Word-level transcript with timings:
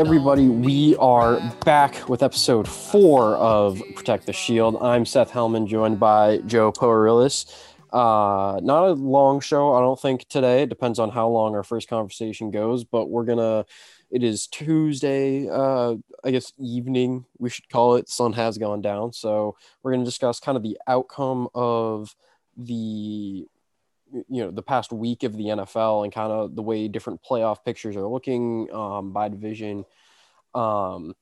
Everybody, 0.00 0.48
we 0.48 0.96
are 0.96 1.38
back 1.66 2.08
with 2.08 2.22
episode 2.22 2.66
four 2.66 3.36
of 3.36 3.82
Protect 3.94 4.24
the 4.24 4.32
Shield. 4.32 4.78
I'm 4.80 5.04
Seth 5.04 5.30
Hellman, 5.30 5.66
joined 5.68 6.00
by 6.00 6.38
Joe 6.46 6.72
Poerilis. 6.72 7.44
Uh, 7.92 8.58
not 8.62 8.86
a 8.86 8.92
long 8.92 9.40
show, 9.40 9.74
I 9.74 9.80
don't 9.80 10.00
think 10.00 10.26
today. 10.26 10.62
It 10.62 10.70
depends 10.70 10.98
on 10.98 11.10
how 11.10 11.28
long 11.28 11.54
our 11.54 11.62
first 11.62 11.86
conversation 11.86 12.50
goes, 12.50 12.82
but 12.82 13.10
we're 13.10 13.26
gonna. 13.26 13.66
It 14.10 14.22
is 14.22 14.46
Tuesday, 14.46 15.46
uh, 15.50 15.96
I 16.24 16.30
guess 16.30 16.54
evening. 16.58 17.26
We 17.38 17.50
should 17.50 17.68
call 17.68 17.96
it. 17.96 18.08
Sun 18.08 18.32
has 18.32 18.56
gone 18.56 18.80
down, 18.80 19.12
so 19.12 19.54
we're 19.82 19.92
gonna 19.92 20.06
discuss 20.06 20.40
kind 20.40 20.56
of 20.56 20.62
the 20.62 20.78
outcome 20.86 21.46
of 21.54 22.16
the 22.56 23.46
you 24.12 24.44
know 24.44 24.50
the 24.50 24.62
past 24.62 24.92
week 24.92 25.22
of 25.22 25.36
the 25.36 25.44
NFL 25.44 26.04
and 26.04 26.12
kind 26.12 26.32
of 26.32 26.54
the 26.54 26.62
way 26.62 26.88
different 26.88 27.22
playoff 27.22 27.64
pictures 27.64 27.96
are 27.96 28.06
looking 28.06 28.72
um, 28.72 29.12
by 29.12 29.28
division. 29.28 29.84
Um, 30.54 31.14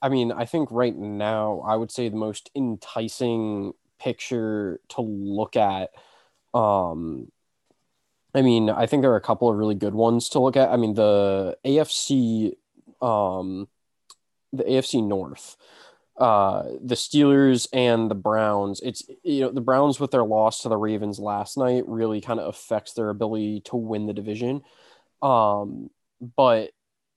I 0.00 0.08
mean, 0.08 0.32
I 0.32 0.44
think 0.44 0.70
right 0.70 0.94
now 0.94 1.62
I 1.66 1.76
would 1.76 1.90
say 1.90 2.08
the 2.08 2.16
most 2.16 2.50
enticing 2.54 3.72
picture 3.98 4.80
to 4.90 5.00
look 5.00 5.56
at. 5.56 5.90
Um, 6.52 7.30
I 8.34 8.42
mean, 8.42 8.68
I 8.68 8.86
think 8.86 9.02
there 9.02 9.12
are 9.12 9.16
a 9.16 9.20
couple 9.20 9.48
of 9.48 9.56
really 9.56 9.74
good 9.76 9.94
ones 9.94 10.28
to 10.30 10.40
look 10.40 10.56
at. 10.56 10.70
I 10.70 10.76
mean, 10.76 10.94
the 10.94 11.56
AFC, 11.64 12.54
um, 13.00 13.68
the 14.52 14.64
AFC 14.64 15.06
North 15.06 15.56
uh 16.18 16.62
the 16.80 16.94
Steelers 16.94 17.66
and 17.72 18.10
the 18.10 18.14
Browns 18.14 18.80
it's 18.80 19.02
you 19.24 19.40
know 19.40 19.50
the 19.50 19.60
Browns 19.60 19.98
with 19.98 20.12
their 20.12 20.24
loss 20.24 20.62
to 20.62 20.68
the 20.68 20.76
Ravens 20.76 21.18
last 21.18 21.56
night 21.58 21.84
really 21.88 22.20
kind 22.20 22.38
of 22.38 22.46
affects 22.46 22.92
their 22.92 23.08
ability 23.10 23.62
to 23.62 23.76
win 23.76 24.06
the 24.06 24.12
division. 24.12 24.62
Um 25.22 25.90
but 26.36 26.70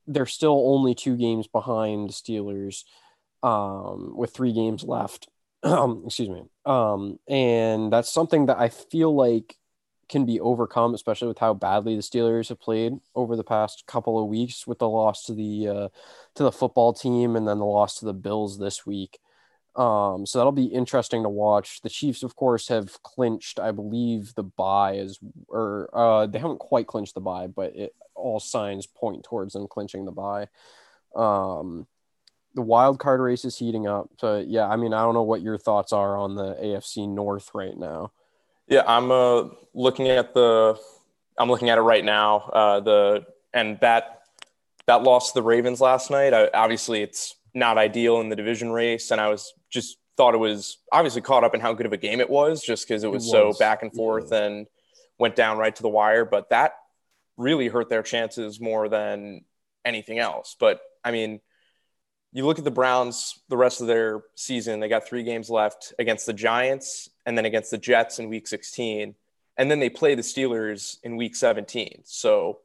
they're 0.07 0.25
still 0.25 0.63
only 0.73 0.95
two 0.95 1.15
games 1.15 1.47
behind 1.47 2.09
the 2.09 2.13
Steelers 2.13 2.83
um 3.43 4.17
with 4.17 4.31
3 4.33 4.51
games 4.53 4.83
left. 4.83 5.27
Um, 5.63 6.03
excuse 6.07 6.29
me. 6.29 6.43
Um 6.65 7.19
and 7.27 7.93
that's 7.93 8.11
something 8.11 8.47
that 8.47 8.59
I 8.59 8.69
feel 8.69 9.15
like 9.15 9.55
can 10.09 10.25
be 10.25 10.39
overcome, 10.39 10.93
especially 10.93 11.27
with 11.27 11.39
how 11.39 11.53
badly 11.53 11.95
the 11.95 12.01
Steelers 12.01 12.49
have 12.49 12.59
played 12.59 12.93
over 13.15 13.35
the 13.35 13.43
past 13.43 13.85
couple 13.87 14.21
of 14.21 14.29
weeks 14.29 14.65
with 14.65 14.79
the 14.79 14.89
loss 14.89 15.23
to 15.25 15.33
the 15.33 15.67
uh, 15.67 15.87
to 16.35 16.43
the 16.43 16.51
football 16.51 16.93
team 16.93 17.35
and 17.35 17.47
then 17.47 17.59
the 17.59 17.65
loss 17.65 17.99
to 17.99 18.05
the 18.05 18.13
Bills 18.13 18.57
this 18.57 18.85
week. 18.85 19.19
Um, 19.75 20.25
so 20.25 20.39
that'll 20.39 20.51
be 20.51 20.65
interesting 20.65 21.21
to 21.23 21.29
watch. 21.29 21.81
The 21.81 21.89
Chiefs, 21.89 22.23
of 22.23 22.35
course, 22.35 22.67
have 22.69 23.01
clinched, 23.03 23.59
I 23.59 23.71
believe, 23.71 24.33
the 24.33 24.43
bye 24.43 24.97
as 24.97 25.19
or 25.47 25.89
uh, 25.93 26.25
they 26.25 26.39
haven't 26.39 26.59
quite 26.59 26.87
clinched 26.87 27.13
the 27.13 27.21
bye, 27.21 27.47
but 27.47 27.75
it, 27.75 27.95
all 28.15 28.39
signs 28.39 28.87
point 28.87 29.23
towards 29.23 29.53
them 29.53 29.67
clinching 29.67 30.05
the 30.05 30.11
bye. 30.11 30.47
Um, 31.15 31.85
the 32.55 32.63
wild 32.63 32.97
card 32.97 33.19
race 33.19 33.45
is 33.45 33.57
heating 33.57 33.87
up. 33.87 34.09
So 34.19 34.43
yeah, 34.45 34.67
I 34.67 34.77
mean, 34.77 34.93
I 34.93 35.03
don't 35.03 35.13
know 35.13 35.21
what 35.21 35.41
your 35.41 35.59
thoughts 35.59 35.93
are 35.93 36.17
on 36.17 36.33
the 36.33 36.55
AFC 36.55 37.07
North 37.07 37.51
right 37.53 37.77
now. 37.77 38.11
Yeah, 38.67 38.83
I'm 38.85 39.11
uh, 39.11 39.49
looking 39.73 40.07
at 40.07 40.33
the. 40.33 40.77
I'm 41.37 41.49
looking 41.49 41.69
at 41.69 41.77
it 41.77 41.81
right 41.81 42.03
now. 42.03 42.39
Uh, 42.51 42.79
the 42.79 43.25
and 43.53 43.79
that 43.79 44.21
that 44.87 45.03
loss 45.03 45.31
to 45.31 45.39
the 45.39 45.43
Ravens 45.43 45.79
last 45.79 46.11
night. 46.11 46.33
I, 46.33 46.49
obviously, 46.53 47.01
it's 47.01 47.35
not 47.53 47.77
ideal 47.77 48.19
in 48.21 48.29
the 48.29 48.35
division 48.35 48.71
race, 48.71 49.11
and 49.11 49.21
I 49.21 49.29
was 49.29 49.53
just 49.69 49.97
thought 50.17 50.33
it 50.33 50.39
was 50.39 50.77
obviously 50.91 51.21
caught 51.21 51.43
up 51.43 51.53
in 51.53 51.61
how 51.61 51.73
good 51.73 51.85
of 51.85 51.93
a 51.93 51.97
game 51.97 52.19
it 52.19 52.29
was, 52.29 52.63
just 52.63 52.87
because 52.87 53.03
it, 53.03 53.07
it 53.07 53.11
was, 53.11 53.29
so 53.29 53.53
back 53.59 53.83
and 53.83 53.93
forth 53.93 54.29
yeah. 54.31 54.43
and 54.43 54.67
went 55.19 55.35
down 55.35 55.57
right 55.57 55.75
to 55.75 55.81
the 55.81 55.89
wire. 55.89 56.25
But 56.25 56.49
that 56.49 56.73
really 57.37 57.67
hurt 57.67 57.89
their 57.89 58.03
chances 58.03 58.59
more 58.59 58.89
than 58.89 59.45
anything 59.85 60.19
else. 60.19 60.55
But 60.59 60.81
I 61.03 61.11
mean, 61.11 61.39
you 62.33 62.45
look 62.45 62.59
at 62.59 62.65
the 62.65 62.71
Browns, 62.71 63.39
the 63.49 63.57
rest 63.57 63.81
of 63.81 63.87
their 63.87 64.21
season, 64.35 64.79
they 64.79 64.89
got 64.89 65.07
three 65.07 65.23
games 65.23 65.49
left 65.49 65.93
against 65.97 66.25
the 66.25 66.33
Giants 66.33 67.09
and 67.25 67.37
then 67.37 67.45
against 67.45 67.71
the 67.71 67.77
Jets 67.77 68.19
in 68.19 68.29
week 68.29 68.47
16. 68.47 69.15
And 69.57 69.71
then 69.71 69.79
they 69.79 69.89
play 69.89 70.13
the 70.13 70.21
Steelers 70.21 70.97
in 71.03 71.17
week 71.17 71.35
17. 71.35 72.01
So 72.03 72.59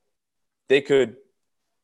they 0.69 0.81
could, 0.81 1.17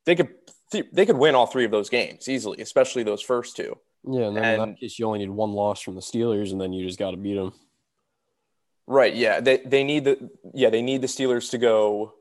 they 0.04 0.16
could, 0.16 0.34
they 0.70 1.06
could 1.06 1.16
win 1.16 1.34
all 1.34 1.46
three 1.46 1.64
of 1.64 1.70
those 1.70 1.88
games 1.88 2.28
easily, 2.28 2.60
especially 2.60 3.04
those 3.04 3.22
first 3.22 3.56
two. 3.56 3.78
Yeah. 4.04 4.26
And 4.26 4.36
then 4.36 4.44
and, 4.44 4.62
in 4.62 4.68
that 4.70 4.80
case, 4.80 4.98
you 4.98 5.06
only 5.06 5.20
need 5.20 5.30
one 5.30 5.52
loss 5.52 5.80
from 5.80 5.94
the 5.94 6.02
Steelers 6.02 6.52
and 6.52 6.60
then 6.60 6.72
you 6.72 6.84
just 6.84 6.98
got 6.98 7.12
to 7.12 7.16
beat 7.16 7.36
them. 7.36 7.54
Right. 8.86 9.14
Yeah. 9.14 9.40
They, 9.40 9.58
they 9.58 9.84
need 9.84 10.04
the, 10.04 10.30
yeah, 10.52 10.70
they 10.70 10.82
need 10.82 11.00
the 11.00 11.06
Steelers 11.06 11.50
to 11.52 11.58
go 11.58 12.14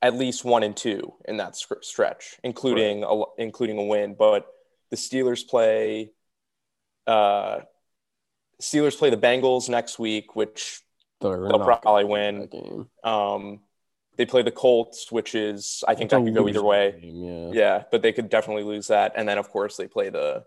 at 0.00 0.14
least 0.14 0.44
one 0.44 0.62
and 0.62 0.76
two 0.76 1.12
in 1.26 1.36
that 1.36 1.54
stretch, 1.54 2.38
including, 2.42 3.02
right. 3.02 3.10
a, 3.10 3.42
including 3.42 3.76
a 3.76 3.84
win. 3.84 4.14
But, 4.14 4.46
the 4.90 4.96
Steelers 4.96 5.46
play 5.46 6.10
uh, 7.06 7.60
Steelers 8.60 8.96
play 8.96 9.10
the 9.10 9.16
Bengals 9.16 9.68
next 9.68 9.98
week, 9.98 10.36
which 10.36 10.80
They're 11.20 11.48
they'll 11.48 11.64
probably 11.64 12.04
win. 12.04 12.86
Um, 13.02 13.60
they 14.16 14.26
play 14.26 14.42
the 14.42 14.50
Colts, 14.50 15.10
which 15.10 15.34
is 15.34 15.82
I 15.88 15.94
think 15.94 16.10
that 16.10 16.22
could 16.22 16.34
go 16.34 16.48
either 16.48 16.62
way. 16.62 16.98
Game, 17.00 17.24
yeah. 17.24 17.50
yeah, 17.52 17.82
but 17.90 18.02
they 18.02 18.12
could 18.12 18.28
definitely 18.28 18.64
lose 18.64 18.88
that. 18.88 19.12
And 19.16 19.28
then 19.28 19.38
of 19.38 19.48
course 19.48 19.76
they 19.76 19.88
play 19.88 20.10
the 20.10 20.44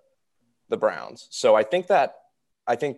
the 0.69 0.77
Browns. 0.77 1.27
So 1.31 1.55
I 1.55 1.63
think 1.63 1.87
that 1.87 2.15
I 2.67 2.75
think 2.75 2.97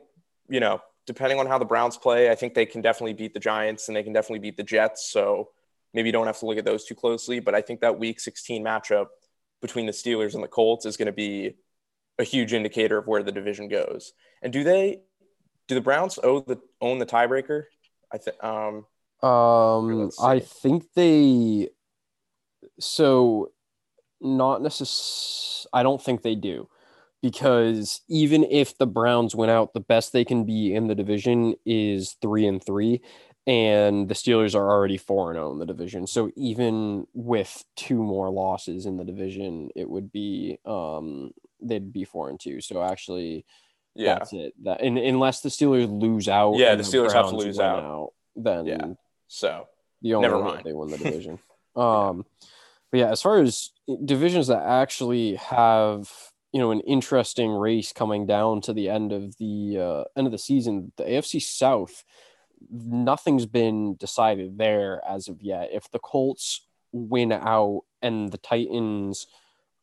you 0.50 0.60
know 0.60 0.82
depending 1.06 1.40
on 1.40 1.46
how 1.46 1.58
the 1.58 1.66
Browns 1.66 1.98
play, 1.98 2.30
I 2.32 2.36
think 2.36 2.56
they 2.56 2.66
can 2.66 2.82
definitely 2.82 3.14
beat 3.14 3.34
the 3.34 3.40
Giants 3.40 3.88
and 3.88 3.96
they 3.96 4.04
can 4.04 4.12
definitely 4.12 4.40
beat 4.40 4.58
the 4.58 4.64
Jets. 4.64 5.10
So 5.10 5.50
maybe 5.94 6.10
you 6.10 6.14
don't 6.14 6.26
have 6.26 6.40
to 6.40 6.46
look 6.46 6.58
at 6.58 6.66
those 6.66 6.84
too 6.84 6.96
closely. 6.96 7.40
But 7.40 7.56
I 7.56 7.62
think 7.62 7.82
that 7.82 7.98
Week 8.00 8.20
16 8.20 8.64
matchup 8.64 9.08
between 9.62 9.86
the 9.86 9.92
Steelers 9.92 10.34
and 10.34 10.44
the 10.44 10.48
Colts 10.48 10.86
is 10.86 10.98
going 10.98 11.08
to 11.08 11.12
be 11.12 11.56
a 12.18 12.24
huge 12.24 12.54
indicator 12.54 12.98
of 12.98 13.08
where 13.08 13.24
the 13.24 13.32
division 13.32 13.68
goes. 13.68 14.14
And 14.42 14.54
do 14.54 14.64
they 14.64 15.02
do 15.68 15.76
the 15.76 15.82
Browns 15.82 16.20
owe 16.22 16.42
the 16.42 16.60
own 16.82 17.00
the 17.00 17.06
tiebreaker? 17.06 17.64
I 18.12 18.18
think 18.18 18.44
um 18.44 18.86
um 19.28 20.12
I 20.22 20.40
think 20.40 20.86
they 20.96 21.70
so 22.80 23.52
not 24.22 24.62
necessarily 24.62 25.70
I 25.74 25.84
don't 25.84 26.02
think 26.02 26.22
they 26.22 26.36
do 26.36 26.70
because 27.22 28.02
even 28.08 28.44
if 28.44 28.78
the 28.78 28.86
Browns 28.86 29.36
win 29.36 29.50
out, 29.50 29.74
the 29.74 29.80
best 29.80 30.14
they 30.14 30.24
can 30.24 30.46
be 30.46 30.74
in 30.76 30.88
the 30.88 30.96
division 30.96 31.56
is 31.66 32.16
3 32.22 32.46
and 32.48 32.64
3 32.64 33.02
and 33.48 34.10
the 34.10 34.16
Steelers 34.16 34.56
are 34.56 34.70
already 34.70 34.98
4 34.98 35.32
and 35.32 35.38
0 35.38 35.54
in 35.54 35.60
the 35.60 35.66
division. 35.66 36.08
So 36.08 36.32
even 36.36 37.06
with 37.14 37.64
two 37.76 38.02
more 38.02 38.30
losses 38.30 38.86
in 38.86 38.98
the 38.98 39.04
division, 39.04 39.70
it 39.76 39.90
would 39.90 40.12
be 40.12 40.58
um 40.66 41.32
they'd 41.62 41.94
be 41.94 42.06
4 42.06 42.30
and 42.30 42.40
2. 42.40 42.62
So 42.62 42.84
actually 42.84 43.46
yeah. 43.94 44.16
that's 44.16 44.34
it. 44.34 44.54
That 44.64 44.82
and, 44.82 44.98
unless 44.98 45.42
the 45.42 45.50
Steelers 45.50 45.88
lose 45.90 46.28
out, 46.28 46.56
yeah, 46.56 46.76
the 46.76 46.84
Steelers 46.84 47.10
the 47.10 47.18
have 47.18 47.30
to 47.30 47.36
lose 47.36 47.60
out. 47.60 47.84
out. 47.84 48.14
then 48.36 48.66
yeah. 48.66 48.86
So 49.28 49.68
the 50.02 50.16
only 50.16 50.28
never 50.28 50.44
mind. 50.44 50.64
they 50.66 50.74
win 50.74 50.90
the 50.90 50.98
division. 51.04 51.40
um, 51.76 52.26
but 52.92 53.00
yeah, 53.00 53.12
as 53.12 53.22
far 53.22 53.42
as 53.42 53.72
divisions 54.04 54.48
that 54.48 54.64
actually 54.64 55.36
have 55.36 56.12
you 56.52 56.60
know 56.60 56.72
an 56.72 56.82
interesting 56.82 57.52
race 57.52 57.92
coming 57.94 58.26
down 58.26 58.62
to 58.62 58.74
the 58.74 58.90
end 58.90 59.12
of 59.12 59.38
the 59.38 59.78
uh, 59.80 60.04
end 60.18 60.28
of 60.28 60.32
the 60.32 60.38
season, 60.40 60.92
the 60.98 61.04
AFC 61.04 61.42
South 61.42 62.04
nothing's 62.72 63.46
been 63.46 63.96
decided 63.96 64.58
there 64.58 65.02
as 65.08 65.28
of 65.28 65.42
yet. 65.42 65.70
If 65.72 65.90
the 65.92 66.00
Colts 66.00 66.62
win 66.92 67.32
out 67.32 67.84
and 68.02 68.32
the 68.32 68.38
Titans 68.38 69.28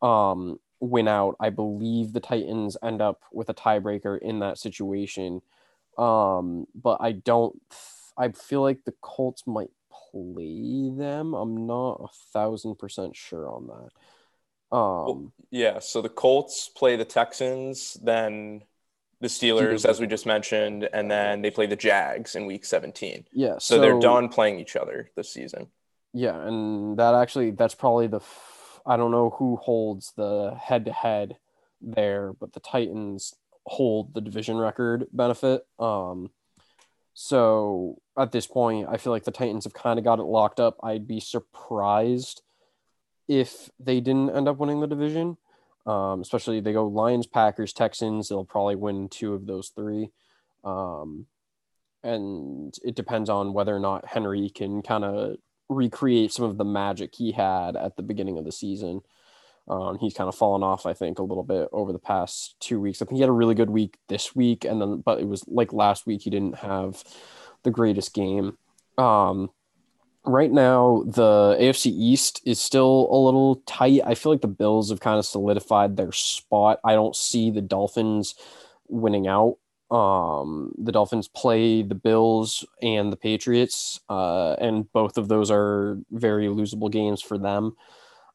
um, 0.00 0.58
win 0.81 1.08
out, 1.08 1.37
I 1.40 1.50
believe 1.50 2.12
the 2.12 2.20
Titans 2.20 2.76
end 2.82 3.00
up 3.02 3.23
with 3.32 3.49
a 3.49 3.55
tiebreaker 3.55 4.19
in 4.19 4.40
that 4.40 4.58
situation. 4.58 5.43
Um, 5.99 6.67
but 6.75 6.99
I 7.00 7.12
don't. 7.12 7.61
I 8.17 8.29
feel 8.29 8.62
like 8.62 8.85
the 8.85 8.94
Colts 9.00 9.46
might 9.46 9.70
play 10.11 10.90
them. 10.90 11.35
I'm 11.35 11.67
not 11.67 12.00
a 12.02 12.08
thousand 12.32 12.76
percent 12.76 13.17
sure 13.17 13.49
on 13.49 13.67
that. 13.67 14.76
Um, 14.76 15.05
well, 15.06 15.32
yeah. 15.50 15.78
So 15.81 16.00
the 16.00 16.08
Colts 16.08 16.69
play 16.69 16.96
the 16.96 17.05
Texans, 17.05 17.99
then 18.02 18.62
the 19.22 19.28
Steelers, 19.28 19.88
as 19.88 20.00
we 20.00 20.08
just 20.08 20.26
mentioned, 20.26 20.88
and 20.92 21.08
then 21.08 21.42
they 21.42 21.50
play 21.50 21.66
the 21.66 21.76
Jags 21.76 22.34
in 22.34 22.44
Week 22.44 22.64
17. 22.64 23.24
Yeah, 23.32 23.52
so, 23.52 23.76
so 23.76 23.80
they're 23.80 24.00
done 24.00 24.28
playing 24.28 24.58
each 24.58 24.74
other 24.74 25.10
this 25.14 25.32
season. 25.32 25.69
Yeah, 26.12 26.36
and 26.36 26.98
that 26.98 27.14
actually 27.14 27.52
that's 27.52 27.76
probably 27.76 28.08
the 28.08 28.20
I 28.84 28.96
don't 28.96 29.12
know 29.12 29.30
who 29.30 29.56
holds 29.56 30.12
the 30.16 30.58
head 30.60 30.86
to 30.86 30.92
head 30.92 31.36
there, 31.80 32.32
but 32.32 32.52
the 32.52 32.58
Titans 32.58 33.32
hold 33.64 34.12
the 34.12 34.20
division 34.20 34.56
record 34.56 35.06
benefit. 35.12 35.64
Um, 35.78 36.30
so 37.14 38.02
at 38.18 38.32
this 38.32 38.48
point, 38.48 38.88
I 38.90 38.96
feel 38.96 39.12
like 39.12 39.22
the 39.22 39.30
Titans 39.30 39.64
have 39.64 39.72
kind 39.72 40.00
of 40.00 40.04
got 40.04 40.18
it 40.18 40.25
locked 40.25 40.58
up. 40.58 40.78
I'd 40.82 41.06
be 41.06 41.20
surprised 41.20 42.42
if 43.28 43.70
they 43.78 44.00
didn't 44.00 44.30
end 44.30 44.48
up 44.48 44.58
winning 44.58 44.80
the 44.80 44.88
division. 44.88 45.36
Um, 45.87 46.20
especially 46.20 46.61
they 46.61 46.73
go 46.73 46.87
Lions, 46.87 47.26
Packers, 47.26 47.73
Texans. 47.73 48.29
They'll 48.29 48.44
probably 48.44 48.76
win 48.76 49.08
two 49.08 49.34
of 49.34 49.46
those 49.46 49.69
three. 49.69 50.11
Um, 50.64 51.26
and 52.02 52.75
it 52.82 52.94
depends 52.94 53.29
on 53.29 53.52
whether 53.52 53.75
or 53.75 53.81
not 53.81 54.06
Henry 54.06 54.50
can 54.50 54.82
kind 54.82 55.05
of 55.05 55.37
recreate 55.69 56.32
some 56.32 56.44
of 56.44 56.58
the 56.58 56.64
magic 56.64 57.14
he 57.14 57.32
had 57.32 57.76
at 57.76 57.96
the 57.96 58.02
beginning 58.02 58.38
of 58.38 58.44
the 58.44 58.52
season. 58.52 59.00
Um, 59.69 59.99
he's 59.99 60.14
kind 60.14 60.29
of 60.29 60.34
fallen 60.34 60.62
off, 60.62 60.87
I 60.87 60.93
think, 60.93 61.19
a 61.19 61.23
little 61.23 61.44
bit 61.44 61.69
over 61.73 61.93
the 61.93 61.99
past 61.99 62.56
two 62.61 62.81
weeks. 62.81 63.00
I 63.00 63.05
think 63.05 63.17
he 63.17 63.20
had 63.20 63.28
a 63.28 63.32
really 63.32 63.55
good 63.55 63.70
week 63.70 63.96
this 64.08 64.35
week, 64.35 64.64
and 64.64 64.81
then 64.81 65.00
but 65.00 65.20
it 65.20 65.28
was 65.28 65.44
like 65.46 65.73
last 65.73 66.05
week 66.05 66.23
he 66.23 66.31
didn't 66.31 66.58
have 66.58 67.02
the 67.62 67.70
greatest 67.70 68.12
game. 68.12 68.58
Um, 68.99 69.50
right 70.24 70.50
now, 70.50 71.02
the 71.06 71.56
AFC 71.60 71.86
East 71.86 72.40
is 72.44 72.60
still 72.60 73.08
a 73.10 73.16
little 73.16 73.56
tight. 73.66 74.00
I 74.04 74.14
feel 74.14 74.32
like 74.32 74.40
the 74.40 74.48
Bills 74.48 74.90
have 74.90 75.00
kind 75.00 75.19
of 75.19 75.26
solidified 75.26 75.96
their 75.96 76.12
spot. 76.12 76.80
I 76.84 76.94
don't 76.94 77.16
see 77.16 77.50
the 77.50 77.60
Dolphins 77.60 78.34
winning 78.88 79.26
out. 79.26 79.56
Um, 79.90 80.72
the 80.78 80.92
Dolphins 80.92 81.28
play 81.28 81.82
the 81.82 81.94
Bills 81.94 82.64
and 82.80 83.12
the 83.12 83.16
Patriots, 83.16 84.00
uh, 84.08 84.54
and 84.54 84.90
both 84.92 85.19
of 85.19 85.28
those 85.28 85.50
are 85.50 85.98
very 86.10 86.46
losable 86.46 86.90
games 86.90 87.20
for 87.20 87.36
them. 87.36 87.76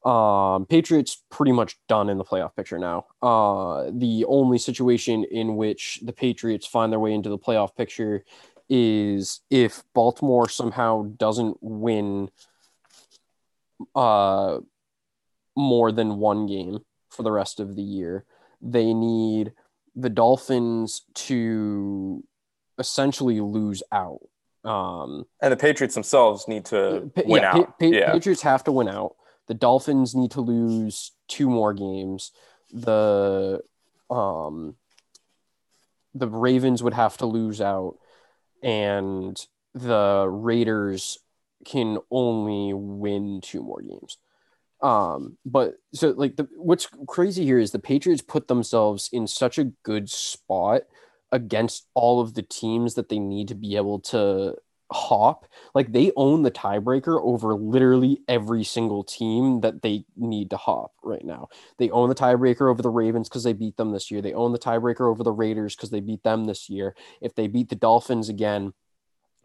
Um, 0.05 0.67
Patriots 0.67 1.23
pretty 1.31 1.51
much 1.51 1.77
done 1.89 2.09
in 2.09 2.19
the 2.19 2.23
playoff 2.23 2.55
picture 2.55 2.77
now. 2.77 3.07
Uh, 3.23 3.89
the 3.91 4.23
only 4.27 4.59
situation 4.59 5.25
in 5.31 5.55
which 5.55 5.99
the 6.03 6.13
Patriots 6.13 6.67
find 6.67 6.91
their 6.91 6.99
way 6.99 7.13
into 7.13 7.29
the 7.29 7.39
playoff 7.39 7.75
picture 7.75 8.23
is 8.69 9.41
if 9.49 9.83
Baltimore 9.93 10.49
somehow 10.49 11.03
doesn't 11.17 11.57
win 11.61 12.29
uh, 13.95 14.59
more 15.55 15.91
than 15.91 16.17
one 16.17 16.47
game 16.47 16.79
for 17.09 17.23
the 17.23 17.31
rest 17.31 17.59
of 17.59 17.75
the 17.75 17.81
year, 17.81 18.25
they 18.61 18.93
need 18.93 19.53
the 19.95 20.09
Dolphins 20.09 21.03
to 21.13 22.23
essentially 22.77 23.39
lose 23.39 23.81
out. 23.91 24.21
Um, 24.63 25.25
and 25.41 25.51
the 25.51 25.57
Patriots 25.57 25.95
themselves 25.95 26.47
need 26.47 26.65
to 26.65 27.09
pa- 27.15 27.21
win 27.25 27.41
yeah, 27.41 27.55
out. 27.55 27.79
Pa- 27.79 27.85
yeah. 27.85 28.11
Patriots 28.11 28.41
have 28.41 28.63
to 28.65 28.71
win 28.71 28.87
out. 28.87 29.15
The 29.47 29.53
Dolphins 29.53 30.13
need 30.13 30.31
to 30.31 30.41
lose 30.41 31.13
two 31.27 31.49
more 31.49 31.73
games. 31.73 32.31
The 32.73 33.61
um, 34.09 34.75
the 36.13 36.27
Ravens 36.27 36.83
would 36.83 36.93
have 36.93 37.17
to 37.17 37.25
lose 37.25 37.61
out, 37.61 37.97
and 38.63 39.39
the 39.73 40.27
Raiders 40.29 41.19
can 41.65 41.99
only 42.11 42.73
win 42.73 43.41
two 43.41 43.61
more 43.61 43.81
games. 43.81 44.17
Um, 44.81 45.37
but 45.45 45.75
so 45.93 46.09
like 46.09 46.35
the 46.35 46.47
what's 46.55 46.87
crazy 47.07 47.43
here 47.43 47.57
is 47.57 47.71
the 47.71 47.79
Patriots 47.79 48.21
put 48.21 48.47
themselves 48.47 49.09
in 49.11 49.25
such 49.25 49.57
a 49.57 49.71
good 49.83 50.09
spot 50.09 50.83
against 51.31 51.87
all 51.93 52.21
of 52.21 52.35
the 52.35 52.43
teams 52.43 52.93
that 52.93 53.09
they 53.09 53.19
need 53.19 53.47
to 53.47 53.55
be 53.55 53.75
able 53.75 53.99
to 53.99 54.55
hop. 54.91 55.47
Like 55.73 55.91
they 55.91 56.11
own 56.15 56.43
the 56.43 56.51
tiebreaker 56.51 57.19
over 57.21 57.53
literally 57.53 58.21
every 58.27 58.63
single 58.63 59.03
team 59.03 59.61
that 59.61 59.81
they 59.81 60.05
need 60.15 60.49
to 60.51 60.57
hop 60.57 60.93
right 61.03 61.25
now. 61.25 61.49
They 61.77 61.89
own 61.89 62.09
the 62.09 62.15
tiebreaker 62.15 62.69
over 62.69 62.81
the 62.81 62.89
Ravens 62.89 63.29
because 63.29 63.43
they 63.43 63.53
beat 63.53 63.77
them 63.77 63.91
this 63.91 64.09
year. 64.11 64.21
They 64.21 64.33
own 64.33 64.51
the 64.51 64.59
tiebreaker 64.59 65.09
over 65.09 65.23
the 65.23 65.31
Raiders 65.31 65.75
because 65.75 65.89
they 65.89 65.99
beat 65.99 66.23
them 66.23 66.45
this 66.45 66.69
year. 66.69 66.95
If 67.21 67.35
they 67.35 67.47
beat 67.47 67.69
the 67.69 67.75
Dolphins 67.75 68.29
again, 68.29 68.73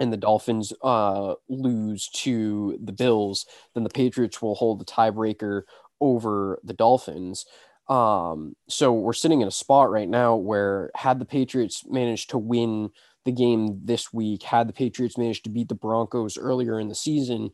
and 0.01 0.13
the 0.13 0.17
Dolphins 0.17 0.73
uh, 0.83 1.35
lose 1.49 2.09
to 2.09 2.77
the 2.83 2.93
Bills, 2.93 3.47
then 3.75 3.85
the 3.85 3.91
Patriots 3.91 4.43
will 4.43 4.57
hold 4.57 4.81
the 4.81 4.85
tiebreaker 4.85 5.63
over 6.01 6.59
the 6.65 6.73
Dolphins. 6.73 7.47
Um, 7.89 8.57
so 8.69 8.93
we're 8.93 9.13
sitting 9.13 9.43
in 9.43 9.49
a 9.49 9.53
spot 9.53 9.91
right 9.91 10.09
now 10.09 10.35
where 10.35 10.91
had 10.97 11.19
the 11.19 11.25
Patriots 11.25 11.85
managed 11.89 12.31
to 12.31 12.39
win 12.39 12.91
the 13.25 13.33
game 13.33 13.81
this 13.85 14.13
week, 14.13 14.43
had 14.43 14.69
the 14.69 14.73
Patriots 14.73 15.19
managed 15.19 15.45
to 15.45 15.51
beat 15.51 15.69
the 15.69 15.75
Broncos 15.75 16.37
earlier 16.37 16.79
in 16.79 16.89
the 16.89 16.95
season, 16.95 17.51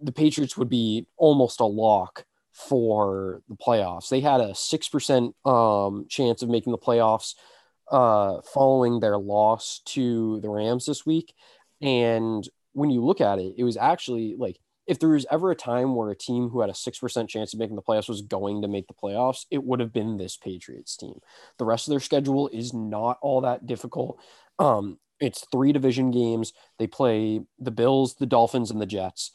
the 0.00 0.12
Patriots 0.12 0.56
would 0.56 0.68
be 0.68 1.06
almost 1.16 1.60
a 1.60 1.64
lock 1.64 2.24
for 2.52 3.42
the 3.48 3.56
playoffs. 3.56 4.08
They 4.08 4.20
had 4.20 4.40
a 4.40 4.50
6% 4.50 5.32
um, 5.44 6.06
chance 6.08 6.42
of 6.42 6.48
making 6.48 6.72
the 6.72 6.78
playoffs 6.78 7.34
uh, 7.90 8.40
following 8.52 9.00
their 9.00 9.18
loss 9.18 9.80
to 9.86 10.40
the 10.40 10.50
Rams 10.50 10.86
this 10.86 11.06
week. 11.06 11.34
And 11.80 12.46
when 12.72 12.90
you 12.90 13.04
look 13.04 13.20
at 13.20 13.38
it, 13.38 13.54
it 13.56 13.64
was 13.64 13.76
actually 13.76 14.34
like 14.36 14.58
if 14.88 14.98
there 14.98 15.10
was 15.10 15.26
ever 15.30 15.50
a 15.50 15.56
time 15.56 15.94
where 15.94 16.10
a 16.10 16.16
team 16.16 16.48
who 16.48 16.60
had 16.60 16.70
a 16.70 16.74
6% 16.74 17.28
chance 17.28 17.52
of 17.52 17.58
making 17.58 17.76
the 17.76 17.82
playoffs 17.82 18.08
was 18.08 18.22
going 18.22 18.62
to 18.62 18.68
make 18.68 18.88
the 18.88 18.94
playoffs, 18.94 19.44
it 19.50 19.62
would 19.62 19.80
have 19.80 19.92
been 19.92 20.16
this 20.16 20.36
Patriots 20.36 20.96
team. 20.96 21.20
The 21.58 21.66
rest 21.66 21.86
of 21.86 21.90
their 21.90 22.00
schedule 22.00 22.48
is 22.48 22.72
not 22.72 23.18
all 23.20 23.42
that 23.42 23.66
difficult. 23.66 24.18
Um, 24.58 24.98
it's 25.20 25.46
three 25.50 25.72
division 25.72 26.10
games. 26.10 26.52
They 26.78 26.86
play 26.86 27.40
the 27.58 27.70
Bills, 27.70 28.14
the 28.16 28.26
Dolphins, 28.26 28.70
and 28.70 28.80
the 28.80 28.86
Jets. 28.86 29.32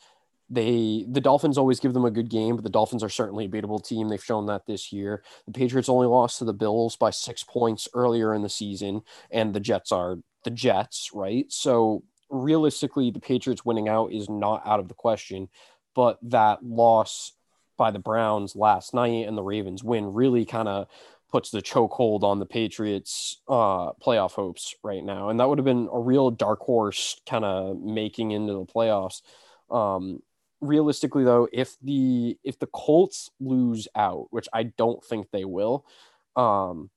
They 0.50 1.06
the 1.10 1.22
Dolphins 1.22 1.58
always 1.58 1.80
give 1.80 1.94
them 1.94 2.06
a 2.06 2.12
good 2.12 2.30
game, 2.30 2.56
but 2.56 2.64
the 2.64 2.70
Dolphins 2.70 3.04
are 3.04 3.10
certainly 3.10 3.46
a 3.46 3.50
beatable 3.50 3.86
team. 3.86 4.10
They've 4.10 4.24
shown 4.24 4.46
that 4.48 4.66
this 4.66 4.92
year. 4.92 5.24
The 5.46 5.54
Patriots 5.54 5.90
only 5.90 6.08
lost 6.08 6.40
to 6.40 6.46
the 6.46 6.54
Bills 6.54 6.96
by 6.96 7.10
six 7.10 7.44
points 7.44 7.88
earlier 7.94 8.34
in 8.34 8.42
the 8.42 8.50
season, 8.50 9.02
and 9.32 9.54
the 9.54 9.60
Jets 9.60 9.92
are 9.92 10.18
the 10.44 10.52
Jets, 10.52 11.12
right? 11.14 11.46
So 11.50 12.04
realistically, 12.30 13.10
the 13.12 13.20
Patriots 13.20 13.66
winning 13.66 13.88
out 13.88 14.12
is 14.12 14.30
not 14.30 14.62
out 14.66 14.80
of 14.80 14.90
the 14.90 14.94
question, 14.94 15.50
but 15.96 16.20
that 16.24 16.64
loss 16.64 17.34
by 17.78 17.92
the 17.92 18.00
Browns 18.00 18.56
last 18.56 18.94
night 18.94 19.28
and 19.28 19.38
the 19.38 19.44
Ravens 19.44 19.84
win 19.84 20.14
really 20.14 20.46
kind 20.46 20.68
of 20.68 20.88
puts 21.34 21.50
the 21.50 21.64
chokehold 21.64 22.22
on 22.22 22.38
the 22.38 22.46
Patriots' 22.46 23.42
uh, 23.48 23.92
playoff 23.94 24.34
hopes 24.34 24.76
right 24.84 25.04
now, 25.04 25.30
and 25.30 25.40
that 25.40 25.50
would 25.50 25.58
have 25.58 25.66
been 25.66 25.90
a 25.92 26.00
real 26.00 26.30
dark 26.30 26.60
horse 26.60 27.20
kind 27.28 27.44
of 27.44 27.82
making 27.82 28.30
into 28.30 28.54
the 28.54 28.66
playoffs. 28.66 29.24
Um, 29.72 30.20
realistically, 30.62 31.24
though, 31.24 31.48
if 31.52 31.76
the 31.82 32.38
if 32.44 32.60
the 32.60 32.68
Colts 32.68 33.32
lose 33.40 33.88
out, 33.96 34.28
which 34.30 34.48
I 34.54 34.62
don't 34.62 35.04
think 35.04 35.32
they 35.32 35.44
will, 35.44 35.88
um, 36.36 36.92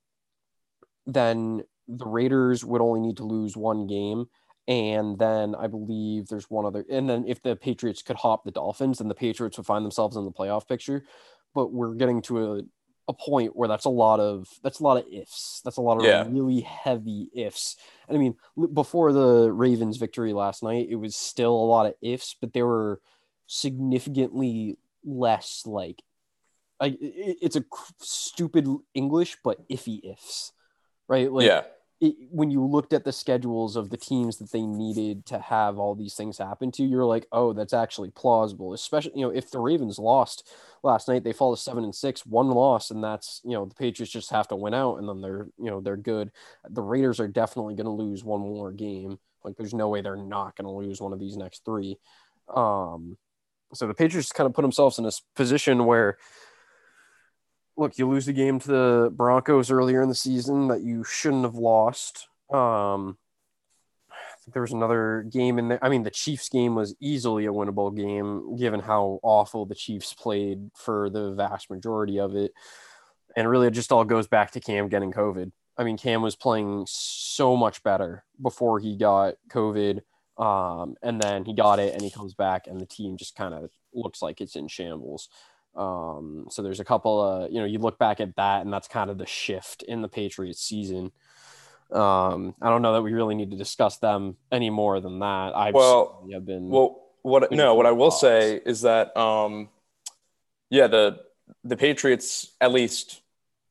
then 1.06 1.62
the 1.88 2.05
Raiders 2.06 2.62
would 2.62 2.83
only 2.83 3.00
need 3.00 3.17
to 3.17 3.25
lose 3.25 3.56
one 3.56 3.87
game 3.87 4.27
and 4.69 5.19
then 5.19 5.55
I 5.55 5.67
believe 5.69 6.27
there's 6.27 6.50
one 6.50 6.67
other. 6.67 6.85
And 6.91 7.09
then 7.09 7.25
if 7.27 7.41
the 7.41 7.56
Patriots 7.56 8.03
could 8.03 8.17
hop 8.17 8.44
the 8.44 8.50
Dolphins, 8.50 8.99
then 8.99 9.09
the 9.09 9.14
Patriots 9.14 9.57
would 9.57 9.66
find 9.66 9.85
themselves 9.85 10.16
in 10.16 10.25
the 10.25 10.33
playoff 10.33 10.66
picture. 10.66 11.05
But 11.55 11.73
we're 11.73 11.95
getting 11.95 12.21
to 12.23 12.52
a, 12.52 12.62
a 13.08 13.12
point 13.12 13.54
where 13.54 13.68
that's 13.68 13.84
a 13.84 13.90
lot 13.90 14.20
of 14.20 14.48
that's 14.62 14.80
a 14.80 14.82
lot 14.82 14.96
of 14.96 15.04
ifs. 15.12 15.60
That's 15.64 15.76
a 15.76 15.82
lot 15.82 15.98
of 15.98 16.04
yeah. 16.04 16.25
really 16.28 16.60
heavy 16.60 17.30
ifs. 17.34 17.76
And 18.08 18.16
I 18.16 18.20
mean, 18.20 18.34
before 18.72 19.12
the 19.12 19.50
Ravens' 19.52 19.96
victory 19.96 20.32
last 20.32 20.62
night, 20.62 20.88
it 20.90 20.96
was 20.96 21.14
still 21.14 21.54
a 21.54 21.66
lot 21.66 21.86
of 21.86 21.94
ifs, 22.02 22.34
but 22.40 22.52
there 22.52 22.66
were 22.66 23.00
significantly 23.46 24.78
less 25.04 25.62
like. 25.66 26.02
Like 26.78 26.98
it's 27.00 27.56
a 27.56 27.64
stupid 28.00 28.68
English, 28.92 29.38
but 29.42 29.66
iffy 29.70 30.12
ifs, 30.12 30.52
right? 31.08 31.32
Like, 31.32 31.46
yeah 31.46 31.62
it, 32.00 32.15
when 32.31 32.50
you 32.50 32.65
looked 32.65 32.93
at 32.93 33.05
the 33.05 33.12
schedules 33.12 33.75
of 33.75 33.91
the 33.91 33.97
teams 33.97 34.37
that 34.38 34.53
they 34.53 34.62
needed 34.67 35.25
to 35.26 35.38
have 35.38 35.79
all 35.79 35.95
these 35.95 36.15
things 36.15 36.37
happen 36.37 36.71
to, 36.73 36.85
you're 36.85 37.07
like, 37.07 37.26
oh, 37.33 37.53
that's 37.53 37.73
actually 37.73 38.11
plausible. 38.11 38.75
Especially, 38.75 39.12
you 39.15 39.23
know, 39.23 39.31
if 39.31 39.50
the 39.50 39.59
Ravens 39.59 39.99
lost 39.99 40.50
last 40.83 41.09
night, 41.09 41.25
they 41.25 41.33
fall 41.33 41.57
to 41.57 41.61
seven 41.61 41.85
and 41.85 41.95
six, 41.95 42.26
one 42.26 42.49
loss, 42.50 42.91
and 42.91 43.03
that's 43.03 43.41
you 43.45 43.53
know 43.53 43.65
the 43.65 43.75
Patriots 43.75 44.12
just 44.12 44.31
have 44.31 44.49
to 44.49 44.57
win 44.57 44.75
out, 44.75 44.97
and 44.97 45.09
then 45.09 45.21
they're 45.21 45.49
you 45.59 45.71
know 45.71 45.81
they're 45.81 45.97
good. 45.97 46.31
The 46.69 46.83
Raiders 46.83 47.19
are 47.19 47.29
definitely 47.29 47.75
going 47.75 47.87
to 47.87 47.91
lose 47.91 48.23
one 48.25 48.41
more 48.41 48.73
game. 48.73 49.19
Like, 49.43 49.57
there's 49.57 49.75
no 49.75 49.88
way 49.88 50.00
they're 50.00 50.17
not 50.17 50.57
going 50.57 50.67
to 50.67 50.87
lose 50.87 51.00
one 51.00 51.12
of 51.12 51.21
these 51.21 51.37
next 51.37 51.65
three. 51.65 51.99
Um, 52.55 53.17
so 53.73 53.87
the 53.87 53.95
Patriots 53.95 54.33
kind 54.33 54.47
of 54.47 54.55
put 54.55 54.62
themselves 54.62 54.99
in 54.99 55.07
a 55.07 55.11
position 55.35 55.87
where 55.87 56.19
look, 57.76 57.99
you 57.99 58.09
lose 58.09 58.26
the 58.26 58.33
game 58.33 58.59
to 58.61 58.68
the 58.68 59.12
Broncos 59.12 59.71
earlier 59.71 60.02
in 60.02 60.09
the 60.09 60.14
season 60.14 60.68
that 60.68 60.83
you 60.83 61.04
shouldn't 61.04 61.45
have 61.45 61.54
lost. 61.54 62.28
Um, 62.50 63.18
I 64.11 64.38
think 64.45 64.54
there 64.54 64.62
was 64.62 64.73
another 64.73 65.26
game 65.28 65.59
in 65.59 65.68
there. 65.68 65.85
I 65.85 65.88
mean, 65.88 66.02
the 66.02 66.11
Chiefs 66.11 66.49
game 66.49 66.75
was 66.75 66.95
easily 67.00 67.47
a 67.47 67.52
winnable 67.52 67.95
game, 67.95 68.56
given 68.56 68.80
how 68.80 69.21
awful 69.23 69.66
the 69.66 69.75
Chiefs 69.75 70.14
played 70.14 70.71
for 70.75 71.11
the 71.11 71.33
vast 71.33 71.71
majority 71.71 72.18
of 72.18 72.35
it. 72.35 72.52
And 73.37 73.49
really, 73.49 73.66
it 73.66 73.73
just 73.73 73.92
all 73.92 74.04
goes 74.04 74.26
back 74.26 74.52
to 74.52 74.61
Cam 74.61 74.88
getting 74.88 75.12
COVID. 75.12 75.52
I 75.76 75.85
mean, 75.85 75.99
Cam 75.99 76.23
was 76.23 76.37
playing 76.37 76.87
so 76.88 77.56
much 77.56 77.83
better 77.83 78.25
before 78.40 78.78
he 78.78 78.97
got 78.97 79.35
COVID. 79.50 80.00
Um, 80.38 80.97
and 81.02 81.21
then 81.21 81.45
he 81.45 81.54
got 81.54 81.78
it 81.78 81.95
and 81.95 82.02
he 82.02 82.11
comes 82.11 82.35
back, 82.35 82.66
and 82.66 82.80
the 82.80 82.87
team 82.87 83.16
just 83.16 83.37
kind 83.37 83.54
of 83.54 83.71
looks 83.92 84.23
like 84.23 84.40
it's 84.40 84.56
in 84.56 84.68
shambles. 84.68 85.28
Um, 85.76 86.47
so 86.50 86.62
there's 86.62 86.80
a 86.80 86.85
couple 86.85 87.21
of, 87.21 87.52
you 87.52 87.61
know, 87.61 87.66
you 87.66 87.78
look 87.78 87.99
back 87.99 88.21
at 88.21 88.37
that 88.37 88.62
and 88.62 88.73
that's 88.73 88.88
kind 88.88 89.11
of 89.11 89.18
the 89.18 89.26
shift 89.26 89.83
in 89.83 90.02
the 90.02 90.09
Patriots 90.09 90.62
season. 90.62 91.12
Um, 91.92 92.54
I 92.61 92.68
don't 92.68 92.83
know 92.83 92.95
that 92.95 93.02
we 93.02 93.12
really 93.12 93.35
need 93.35 93.50
to 93.52 93.56
discuss 93.56 93.99
them 93.99 94.37
any 94.50 94.71
more 94.71 95.00
than 95.00 95.21
that. 95.21 95.52
I 95.54 95.71
well, 95.71 96.26
have 96.33 96.45
been 96.45 96.68
well. 96.68 97.02
What 97.23 97.50
no, 97.50 97.75
what 97.75 97.87
I 97.87 97.92
will 97.92 98.11
thoughts. 98.11 98.21
say 98.21 98.61
is 98.64 98.83
that 98.83 99.16
um, 99.16 99.68
yeah, 100.71 100.87
the 100.87 101.21
the 101.64 101.76
Patriots 101.76 102.52
at 102.61 102.73
least 102.73 103.21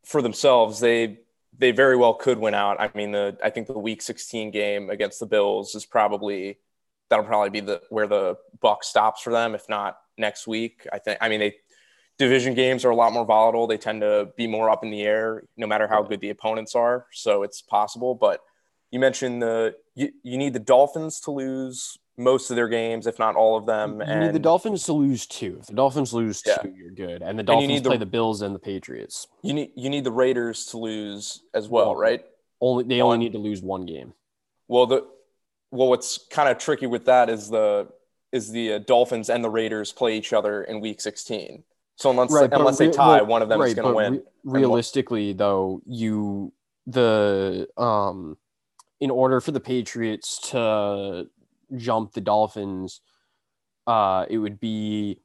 for 0.03 0.21
themselves 0.21 0.79
they 0.79 1.19
they 1.57 1.71
very 1.71 1.95
well 1.95 2.13
could 2.13 2.37
win 2.37 2.53
out. 2.53 2.79
I 2.79 2.89
mean, 2.95 3.11
the 3.11 3.37
I 3.43 3.49
think 3.49 3.67
the 3.67 3.77
Week 3.77 4.01
16 4.01 4.51
game 4.51 4.89
against 4.89 5.19
the 5.19 5.25
Bills 5.25 5.75
is 5.75 5.85
probably 5.85 6.59
that'll 7.09 7.25
probably 7.25 7.49
be 7.49 7.61
the 7.61 7.81
where 7.89 8.07
the 8.07 8.37
buck 8.61 8.83
stops 8.83 9.21
for 9.21 9.31
them, 9.31 9.55
if 9.55 9.67
not 9.69 9.97
next 10.17 10.47
week. 10.47 10.87
I 10.91 10.99
think. 10.99 11.17
I 11.21 11.29
mean, 11.29 11.39
they 11.39 11.55
division 12.17 12.53
games 12.53 12.85
are 12.85 12.89
a 12.89 12.95
lot 12.95 13.13
more 13.13 13.25
volatile. 13.25 13.67
They 13.67 13.77
tend 13.77 14.01
to 14.01 14.29
be 14.37 14.47
more 14.47 14.69
up 14.69 14.83
in 14.83 14.91
the 14.91 15.01
air, 15.03 15.43
no 15.57 15.67
matter 15.67 15.87
how 15.87 16.01
good 16.03 16.21
the 16.21 16.29
opponents 16.29 16.75
are. 16.75 17.07
So 17.11 17.43
it's 17.43 17.61
possible. 17.61 18.15
But 18.15 18.41
you 18.91 18.99
mentioned 18.99 19.41
the 19.41 19.75
you, 19.95 20.11
you 20.23 20.37
need 20.37 20.53
the 20.53 20.59
Dolphins 20.59 21.19
to 21.21 21.31
lose 21.31 21.97
most 22.17 22.49
of 22.49 22.55
their 22.55 22.69
games, 22.69 23.07
if 23.07 23.19
not 23.19 23.35
all 23.35 23.57
of 23.57 23.65
them. 23.65 23.95
You 23.97 24.03
and 24.03 24.19
need 24.21 24.33
the 24.33 24.39
Dolphins 24.39 24.83
to 24.85 24.93
lose 24.93 25.25
two. 25.25 25.57
If 25.59 25.67
the 25.67 25.73
Dolphins 25.73 26.13
lose 26.13 26.41
Yeah. 26.45 26.57
two, 26.61 26.73
you're 26.77 26.91
good. 26.91 27.21
And 27.21 27.37
the 27.37 27.43
Dolphins 27.43 27.67
need 27.67 27.83
play 27.83 27.97
the 27.97 28.05
Bills 28.05 28.41
and 28.41 28.55
the 28.55 28.59
Patriots. 28.59 29.27
you 29.41 29.53
need 29.53 29.71
you 29.75 29.89
need 29.89 30.03
the 30.03 30.11
Raiders 30.11 30.67
to 30.67 30.77
lose 30.77 31.43
as 31.53 31.67
well, 31.67 31.87
Well, 31.87 31.95
right? 31.95 32.25
Only 32.61 32.85
they 32.85 33.01
only 33.01 33.17
need 33.17 33.33
to 33.33 33.37
lose 33.37 33.61
one 33.61 33.85
game. 33.85 34.13
Well, 34.67 34.85
the 34.85 35.05
well, 35.71 35.89
what's 35.89 36.17
kind 36.29 36.47
of 36.47 36.57
tricky 36.57 36.87
with 36.87 37.05
that 37.05 37.29
is 37.29 37.49
the 37.49 37.89
is 38.31 38.51
the 38.51 38.73
uh, 38.73 38.79
Dolphins 38.79 39.29
and 39.29 39.43
the 39.43 39.49
Raiders 39.49 39.91
play 39.91 40.17
each 40.17 40.33
other 40.33 40.63
in 40.63 40.79
Week 40.81 40.99
16. 40.99 41.63
So 41.97 42.09
unless 42.11 42.31
but 42.31 42.53
unless 42.53 42.77
they 42.77 42.89
tie, 42.89 43.21
one 43.21 43.41
of 43.41 43.49
them 43.49 43.61
is 43.61 43.73
going 43.73 43.87
to 43.87 43.95
win. 43.95 44.13
re- 44.13 44.21
realistically, 44.43 45.33
though, 45.33 45.81
you 45.85 46.51
the 46.87 47.67
um, 47.77 48.37
in 48.99 49.09
order 49.11 49.39
for 49.41 49.51
the 49.51 49.59
Patriots 49.59 50.37
to 50.51 51.27
jump 51.75 52.13
the 52.13 52.21
Dolphins, 52.21 53.01
uh, 53.87 54.25
it 54.29 54.37
would 54.37 54.59
be. 54.59 55.21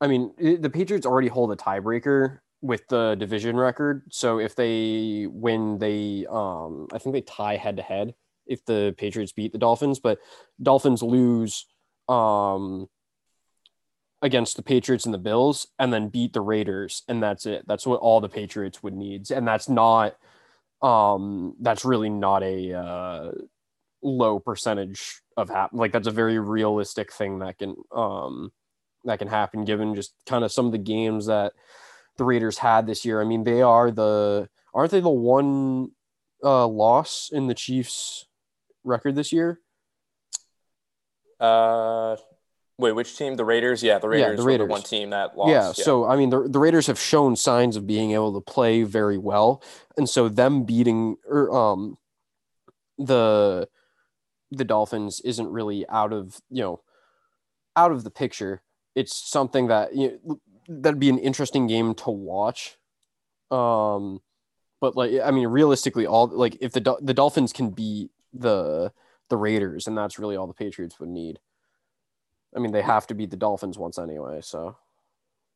I 0.00 0.08
mean, 0.08 0.32
i- 0.44 0.56
the 0.60 0.70
Patriots 0.70 1.06
already 1.06 1.28
hold 1.28 1.52
a 1.52 1.56
tiebreaker 1.56 2.40
with 2.60 2.86
the 2.88 3.14
division 3.14 3.56
record. 3.56 4.02
So 4.10 4.38
if 4.40 4.56
they 4.56 5.26
win, 5.30 5.78
they 5.78 6.26
um, 6.28 6.88
I 6.92 6.98
think 6.98 7.14
they 7.14 7.20
tie 7.22 7.56
head 7.56 7.76
to 7.76 7.82
head 7.82 8.14
if 8.46 8.64
the 8.64 8.94
Patriots 8.98 9.32
beat 9.32 9.52
the 9.52 9.58
Dolphins, 9.58 9.98
but 10.00 10.18
Dolphins 10.62 11.02
lose 11.02 11.66
um 12.08 12.88
against 14.22 14.56
the 14.56 14.62
Patriots 14.62 15.04
and 15.04 15.14
the 15.14 15.18
Bills 15.18 15.68
and 15.78 15.92
then 15.92 16.08
beat 16.08 16.32
the 16.32 16.40
Raiders 16.40 17.02
and 17.08 17.22
that's 17.22 17.46
it. 17.46 17.66
That's 17.66 17.86
what 17.86 18.00
all 18.00 18.20
the 18.20 18.28
Patriots 18.28 18.82
would 18.82 18.94
need. 18.94 19.30
And 19.30 19.46
that's 19.46 19.68
not 19.68 20.16
um 20.82 21.54
that's 21.60 21.84
really 21.84 22.10
not 22.10 22.42
a 22.42 22.72
uh 22.72 23.32
low 24.02 24.38
percentage 24.38 25.22
of 25.36 25.48
hap- 25.48 25.72
like 25.72 25.92
that's 25.92 26.06
a 26.06 26.12
very 26.12 26.38
realistic 26.38 27.12
thing 27.12 27.38
that 27.40 27.58
can 27.58 27.76
um 27.92 28.52
that 29.04 29.18
can 29.18 29.28
happen 29.28 29.64
given 29.64 29.94
just 29.94 30.14
kind 30.26 30.44
of 30.44 30.52
some 30.52 30.66
of 30.66 30.72
the 30.72 30.78
games 30.78 31.26
that 31.26 31.52
the 32.16 32.24
Raiders 32.24 32.58
had 32.58 32.86
this 32.86 33.04
year. 33.04 33.20
I 33.20 33.24
mean, 33.24 33.44
they 33.44 33.62
are 33.62 33.90
the 33.90 34.48
aren't 34.74 34.90
they 34.90 35.00
the 35.00 35.08
one 35.08 35.90
uh 36.42 36.66
loss 36.66 37.30
in 37.32 37.46
the 37.46 37.54
Chiefs 37.54 38.26
record 38.84 39.14
this 39.14 39.32
year? 39.32 39.60
Uh, 41.38 42.16
wait, 42.78 42.92
which 42.92 43.16
team? 43.16 43.36
The 43.36 43.44
Raiders? 43.44 43.82
Yeah, 43.82 43.98
the 43.98 44.08
Raiders. 44.08 44.30
Yeah, 44.30 44.36
the 44.36 44.42
were 44.42 44.48
Raiders. 44.48 44.66
the 44.66 44.72
one 44.72 44.82
team 44.82 45.10
that 45.10 45.36
lost. 45.36 45.50
Yeah, 45.50 45.72
so 45.72 46.06
I 46.06 46.16
mean, 46.16 46.30
the, 46.30 46.48
the 46.48 46.58
Raiders 46.58 46.86
have 46.86 46.98
shown 46.98 47.36
signs 47.36 47.76
of 47.76 47.86
being 47.86 48.12
able 48.12 48.32
to 48.34 48.40
play 48.40 48.82
very 48.82 49.18
well, 49.18 49.62
and 49.96 50.08
so 50.08 50.28
them 50.28 50.64
beating 50.64 51.16
or 51.28 51.54
um 51.54 51.98
the 52.98 53.68
the 54.50 54.64
Dolphins 54.64 55.20
isn't 55.20 55.48
really 55.48 55.86
out 55.88 56.12
of 56.12 56.40
you 56.50 56.62
know 56.62 56.80
out 57.74 57.92
of 57.92 58.04
the 58.04 58.10
picture. 58.10 58.62
It's 58.94 59.14
something 59.14 59.68
that 59.68 59.94
you 59.94 60.18
know, 60.24 60.40
that'd 60.68 61.00
be 61.00 61.10
an 61.10 61.18
interesting 61.18 61.66
game 61.66 61.94
to 61.94 62.10
watch. 62.10 62.76
Um, 63.50 64.20
but 64.80 64.96
like 64.96 65.12
I 65.22 65.30
mean, 65.30 65.48
realistically, 65.48 66.06
all 66.06 66.26
like 66.26 66.56
if 66.60 66.72
the 66.72 66.96
the 67.00 67.14
Dolphins 67.14 67.52
can 67.52 67.70
beat 67.70 68.10
the 68.32 68.92
the 69.28 69.36
Raiders, 69.36 69.86
and 69.86 69.96
that's 69.96 70.18
really 70.18 70.36
all 70.36 70.46
the 70.46 70.54
Patriots 70.54 70.98
would 71.00 71.08
need. 71.08 71.38
I 72.56 72.58
mean, 72.58 72.72
they 72.72 72.82
have 72.82 73.06
to 73.08 73.14
beat 73.14 73.30
the 73.30 73.36
Dolphins 73.36 73.78
once 73.78 73.98
anyway, 73.98 74.40
so. 74.42 74.76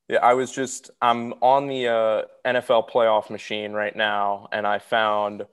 Yeah, 0.09 0.19
I 0.19 0.35
was 0.35 0.53
just 0.53 0.91
I'm 1.01 1.33
on 1.41 1.67
the 1.67 1.89
uh, 1.89 2.23
NFL 2.45 2.91
playoff 2.91 3.31
machine 3.31 3.73
right 3.73 3.95
now, 3.95 4.49
and 4.53 4.67
I 4.67 4.79
found 4.81 5.47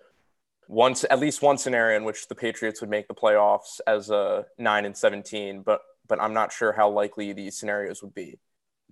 once 0.68 1.06
at 1.10 1.20
least 1.20 1.42
one 1.42 1.58
scenario 1.58 1.96
in 1.96 2.04
which 2.04 2.28
the 2.28 2.36
Patriots 2.36 2.82
would 2.82 2.90
make 2.90 3.08
the 3.08 3.14
playoffs 3.14 3.80
as 3.86 4.10
a 4.10 4.46
nine 4.58 4.86
and 4.86 4.98
seventeen, 4.98 5.62
but 5.62 5.82
but 6.08 6.20
I'm 6.20 6.34
not 6.34 6.52
sure 6.52 6.74
how 6.74 6.90
likely 6.90 7.34
these 7.34 7.58
scenarios 7.58 8.02
would 8.02 8.16
be. 8.16 8.40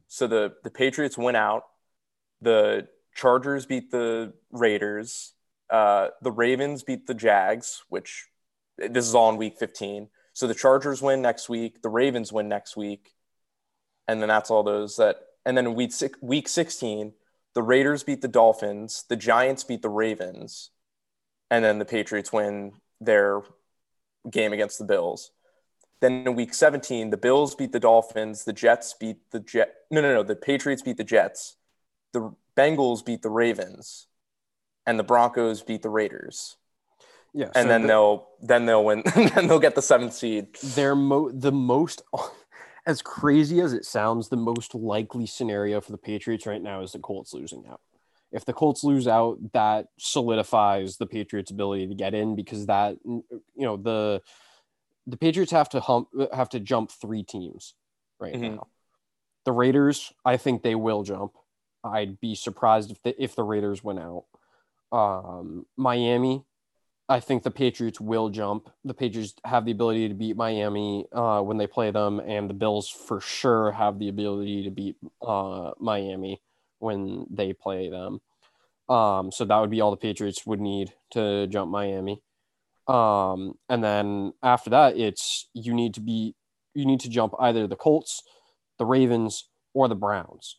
So 0.08 0.28
the 0.28 0.54
the 0.64 0.70
Patriots 0.70 1.18
win 1.18 1.36
out, 1.36 1.64
the 2.42 2.88
Chargers 3.16 3.66
beat 3.66 3.90
the 3.90 4.34
Raiders, 4.52 5.34
uh, 5.72 6.10
the 6.22 6.32
Ravens 6.32 6.84
beat 6.84 7.08
the 7.08 7.14
Jags, 7.16 7.84
which 7.90 8.28
this 8.78 9.08
is 9.08 9.16
all 9.16 9.32
in 9.32 9.38
Week 9.38 9.58
15. 9.58 10.10
So 10.36 10.48
the 10.48 10.54
Chargers 10.54 11.02
win 11.02 11.22
next 11.22 11.48
week, 11.48 11.82
the 11.82 11.90
Ravens 11.90 12.32
win 12.34 12.50
next 12.50 12.76
week, 12.76 13.14
and 14.06 14.22
then 14.22 14.28
that's 14.28 14.52
all 14.52 14.64
those 14.64 14.98
that. 14.98 15.16
And 15.46 15.58
then 15.58 15.76
week 15.76 15.94
week 16.22 16.50
16, 16.50 17.14
the 17.54 17.64
Raiders 17.64 18.04
beat 18.04 18.22
the 18.22 18.28
Dolphins, 18.28 19.06
the 19.08 19.16
Giants 19.16 19.64
beat 19.64 19.82
the 19.82 19.90
Ravens, 19.90 20.72
and 21.50 21.64
then 21.64 21.80
the 21.80 21.86
Patriots 21.86 22.34
win 22.34 22.74
their 23.00 23.44
game 24.30 24.52
against 24.52 24.78
the 24.78 24.84
Bills. 24.84 25.32
Then 26.02 26.28
in 26.28 26.36
week 26.36 26.54
17, 26.54 27.12
the 27.12 27.18
Bills 27.18 27.56
beat 27.56 27.72
the 27.72 27.80
Dolphins, 27.80 28.44
the 28.44 28.52
Jets 28.52 28.94
beat 28.94 29.32
the 29.32 29.40
Jet. 29.40 29.74
No, 29.90 30.02
no, 30.02 30.14
no. 30.14 30.24
The 30.24 30.36
Patriots 30.36 30.82
beat 30.82 30.98
the 30.98 31.06
Jets, 31.06 31.56
the 32.12 32.36
Bengals 32.58 33.06
beat 33.06 33.22
the 33.22 33.30
Ravens, 33.30 34.08
and 34.86 35.00
the 35.00 35.04
Broncos 35.04 35.64
beat 35.64 35.82
the 35.82 35.90
Raiders. 35.90 36.58
Yeah, 37.38 37.48
And 37.54 37.66
so 37.66 37.68
then 37.68 37.82
the- 37.82 37.88
they'll 37.90 38.28
then 38.42 38.66
they'll 38.66 38.84
win. 38.86 39.04
then 39.16 39.48
they'll 39.48 39.60
get 39.60 39.76
the 39.76 39.82
seventh 39.82 40.14
seed. 40.14 40.48
they're 40.76 40.96
mo- 40.96 41.32
the 41.32 41.52
most 41.52 42.02
as 42.88 43.02
crazy 43.02 43.60
as 43.60 43.74
it 43.74 43.84
sounds 43.86 44.30
the 44.30 44.38
most 44.38 44.74
likely 44.74 45.26
scenario 45.26 45.82
for 45.82 45.92
the 45.92 45.98
patriots 45.98 46.46
right 46.46 46.62
now 46.62 46.82
is 46.82 46.92
the 46.94 47.00
colts 47.00 47.34
losing 47.34 47.66
out 47.68 47.82
if 48.32 48.46
the 48.46 48.54
colts 48.54 48.84
lose 48.84 49.08
out 49.08 49.38
that 49.54 49.88
solidifies 49.98 50.98
the 50.98 51.06
patriots 51.08 51.52
ability 51.52 51.88
to 51.88 51.96
get 51.96 52.14
in 52.14 52.36
because 52.36 52.68
that 52.68 52.96
you 53.06 53.24
know 53.58 53.76
the 53.76 54.22
the 55.08 55.18
patriots 55.18 55.52
have 55.52 55.68
to 55.70 55.80
hump 55.80 56.08
have 56.34 56.50
to 56.50 56.60
jump 56.60 56.90
three 56.92 57.24
teams 57.24 57.74
right 58.20 58.36
Mhm. 58.36 58.56
now 58.56 58.68
the 59.46 59.52
raiders 59.52 60.14
i 60.24 60.38
think 60.38 60.62
they 60.64 60.76
will 60.76 61.04
jump 61.04 61.34
i'd 61.84 62.20
be 62.22 62.34
surprised 62.36 62.92
if 62.92 63.02
the, 63.04 63.22
if 63.22 63.36
the 63.36 63.44
raiders 63.44 63.84
went 63.84 64.00
out 64.00 64.26
um 64.92 65.66
miami 65.76 66.44
I 67.08 67.20
think 67.20 67.44
the 67.44 67.52
Patriots 67.52 68.02
will 68.02 68.30
jump. 68.30 68.70
The 68.84 68.94
Patriots 68.94 69.36
have 69.46 69.66
the 69.66 69.72
ability 69.72 70.08
to 70.08 70.16
beat 70.16 70.36
Miami 70.36 71.06
uh, 71.12 71.42
when 71.42 71.58
they 71.58 71.68
play 71.68 71.92
them, 71.92 72.20
and 72.20 72.50
the 72.50 72.56
Bills 72.56 72.90
for 72.90 73.22
sure 73.22 73.72
have 73.72 74.00
the 74.00 74.10
ability 74.10 74.64
to 74.64 74.72
beat 74.72 74.96
uh, 75.22 75.72
Miami 75.80 76.42
when 76.80 77.28
they 77.30 77.54
play 77.54 77.90
them. 77.90 78.22
Um, 78.90 79.32
so 79.32 79.46
that 79.46 79.58
would 79.58 79.70
be 79.70 79.82
all 79.82 79.92
the 79.92 79.98
Patriots 79.98 80.46
would 80.46 80.60
need 80.60 80.94
to 81.12 81.48
jump 81.48 81.72
Miami. 81.72 82.22
Um, 82.88 83.56
and 83.70 83.84
then 83.84 84.34
after 84.42 84.70
that, 84.72 84.98
it's 84.98 85.48
you 85.54 85.74
need 85.74 85.94
to 85.96 86.02
be 86.02 86.36
you 86.74 86.86
need 86.86 87.00
to 87.02 87.10
jump 87.10 87.34
either 87.40 87.68
the 87.68 87.76
Colts, 87.76 88.22
the 88.78 88.86
Ravens, 88.86 89.48
or 89.74 89.88
the 89.88 89.96
Browns. 89.96 90.58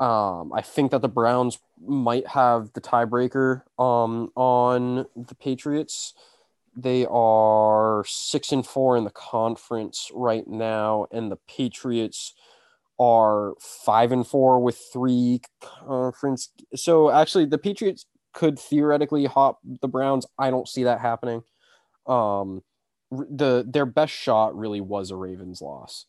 Um, 0.00 0.50
I 0.54 0.62
think 0.62 0.92
that 0.92 1.02
the 1.02 1.08
Browns 1.08 1.58
might 1.86 2.26
have 2.28 2.72
the 2.72 2.80
tiebreaker 2.80 3.62
um, 3.78 4.32
on 4.34 5.04
the 5.14 5.34
Patriots. 5.34 6.14
They 6.74 7.06
are 7.10 8.04
six 8.08 8.50
and 8.50 8.66
four 8.66 8.96
in 8.96 9.04
the 9.04 9.10
conference 9.10 10.10
right 10.14 10.48
now, 10.48 11.06
and 11.12 11.30
the 11.30 11.38
Patriots 11.46 12.32
are 12.98 13.54
five 13.60 14.10
and 14.10 14.26
four 14.26 14.60
with 14.60 14.80
three 14.90 15.42
conference. 15.60 16.48
So 16.74 17.10
actually, 17.10 17.44
the 17.44 17.58
Patriots 17.58 18.06
could 18.32 18.58
theoretically 18.58 19.26
hop 19.26 19.58
the 19.82 19.88
Browns. 19.88 20.24
I 20.38 20.50
don't 20.50 20.68
see 20.68 20.84
that 20.84 21.00
happening. 21.00 21.42
Um, 22.06 22.62
the 23.10 23.66
their 23.68 23.86
best 23.86 24.12
shot 24.14 24.56
really 24.56 24.80
was 24.80 25.10
a 25.10 25.16
Ravens 25.16 25.60
loss 25.60 26.06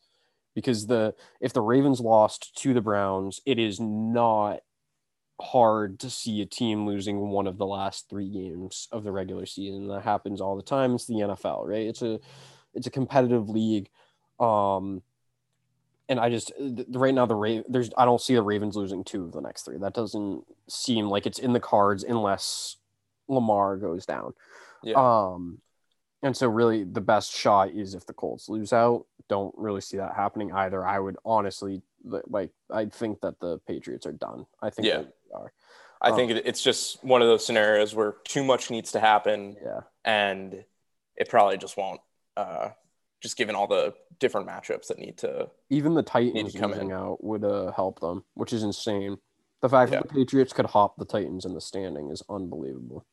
because 0.56 0.88
the 0.88 1.16
if 1.40 1.54
the 1.54 1.62
Ravens 1.62 2.00
lost 2.00 2.58
to 2.62 2.74
the 2.74 2.82
Browns, 2.82 3.42
it 3.46 3.60
is 3.60 3.80
not 3.80 4.60
hard 5.42 6.00
to 6.00 6.10
see 6.10 6.42
a 6.42 6.46
team 6.46 6.86
losing 6.86 7.30
one 7.30 7.48
of 7.48 7.58
the 7.58 7.66
last 7.66 8.10
three 8.10 8.30
games 8.30 8.88
of 8.92 9.04
the 9.04 9.12
regular 9.12 9.46
season. 9.46 9.88
That 9.88 10.04
happens 10.04 10.40
all 10.40 10.56
the 10.56 10.62
time. 10.62 10.96
It's 10.96 11.08
the 11.08 11.16
NFL, 11.16 11.68
right? 11.68 11.88
It's 11.88 12.02
a 12.02 12.20
it's 12.74 12.88
a 12.88 12.92
competitive 12.92 13.50
league. 13.50 13.90
Um 14.40 15.02
and 16.10 16.20
I 16.20 16.30
just 16.30 16.52
th- 16.58 16.88
right 16.92 17.14
now 17.14 17.26
the 17.26 17.36
Ra- 17.36 17.64
there's 17.68 17.90
I 17.98 18.06
don't 18.06 18.22
see 18.22 18.36
the 18.36 18.42
Ravens 18.42 18.76
losing 18.76 19.04
two 19.04 19.24
of 19.24 19.32
the 19.32 19.42
next 19.42 19.64
three. 19.64 19.78
That 19.78 19.94
doesn't 19.94 20.44
seem 20.68 21.10
like 21.10 21.26
it's 21.26 21.40
in 21.40 21.54
the 21.54 21.60
cards 21.60 22.04
unless 22.04 22.78
Lamar 23.28 23.78
goes 23.78 24.06
down. 24.06 24.34
Yeah. 24.84 24.96
Um, 24.98 25.60
and 26.24 26.36
so 26.36 26.48
really 26.48 26.84
the 26.84 27.02
best 27.02 27.32
shot 27.34 27.72
is 27.72 27.96
if 27.96 28.06
the 28.06 28.14
Colts 28.14 28.50
lose 28.50 28.74
out. 28.74 29.06
Don't 29.32 29.56
really 29.58 29.80
see 29.80 29.96
that 29.96 30.14
happening 30.14 30.52
either. 30.52 30.86
I 30.86 31.00
would 31.00 31.16
honestly 31.24 31.82
like. 32.04 32.50
I 32.70 32.88
think 32.88 33.22
that 33.22 33.40
the 33.40 33.60
Patriots 33.66 34.06
are 34.06 34.12
done. 34.12 34.46
I 34.62 34.70
think 34.70 34.86
Yeah. 34.90 35.04
they 35.04 35.34
are. 35.34 35.54
I 36.02 36.10
Um, 36.10 36.18
think 36.18 36.32
it's 36.32 36.62
just 36.62 37.02
one 37.02 37.22
of 37.22 37.30
those 37.30 37.46
scenarios 37.46 37.96
where 37.96 38.18
too 38.26 38.44
much 38.44 38.70
needs 38.70 38.92
to 38.92 39.00
happen, 39.00 39.56
Yeah. 39.64 39.82
and 40.04 40.66
it 41.16 41.30
probably 41.30 41.58
just 41.58 41.78
won't. 41.78 42.02
Uh, 42.36 42.72
just 43.22 43.38
given 43.38 43.56
all 43.56 43.68
the 43.68 43.94
different 44.20 44.48
matchups 44.50 44.88
that 44.88 45.00
need 45.00 45.18
to. 45.20 45.50
Even 45.70 45.94
the 45.94 46.04
Titans 46.04 46.52
to 46.52 46.60
come 46.60 46.72
losing 46.72 46.90
in. 46.90 46.94
out 46.98 47.24
would 47.24 47.46
uh, 47.46 47.72
help 47.72 48.02
them, 48.02 48.26
which 48.34 48.52
is 48.52 48.64
insane. 48.64 49.18
The 49.62 49.70
fact 49.70 49.94
Yeah. 49.94 50.00
that 50.00 50.10
the 50.10 50.14
Patriots 50.16 50.52
could 50.52 50.66
hop 50.66 50.98
the 50.98 51.06
Titans 51.06 51.46
in 51.46 51.54
the 51.54 51.62
standing 51.62 52.10
is 52.12 52.22
unbelievable. 52.28 53.06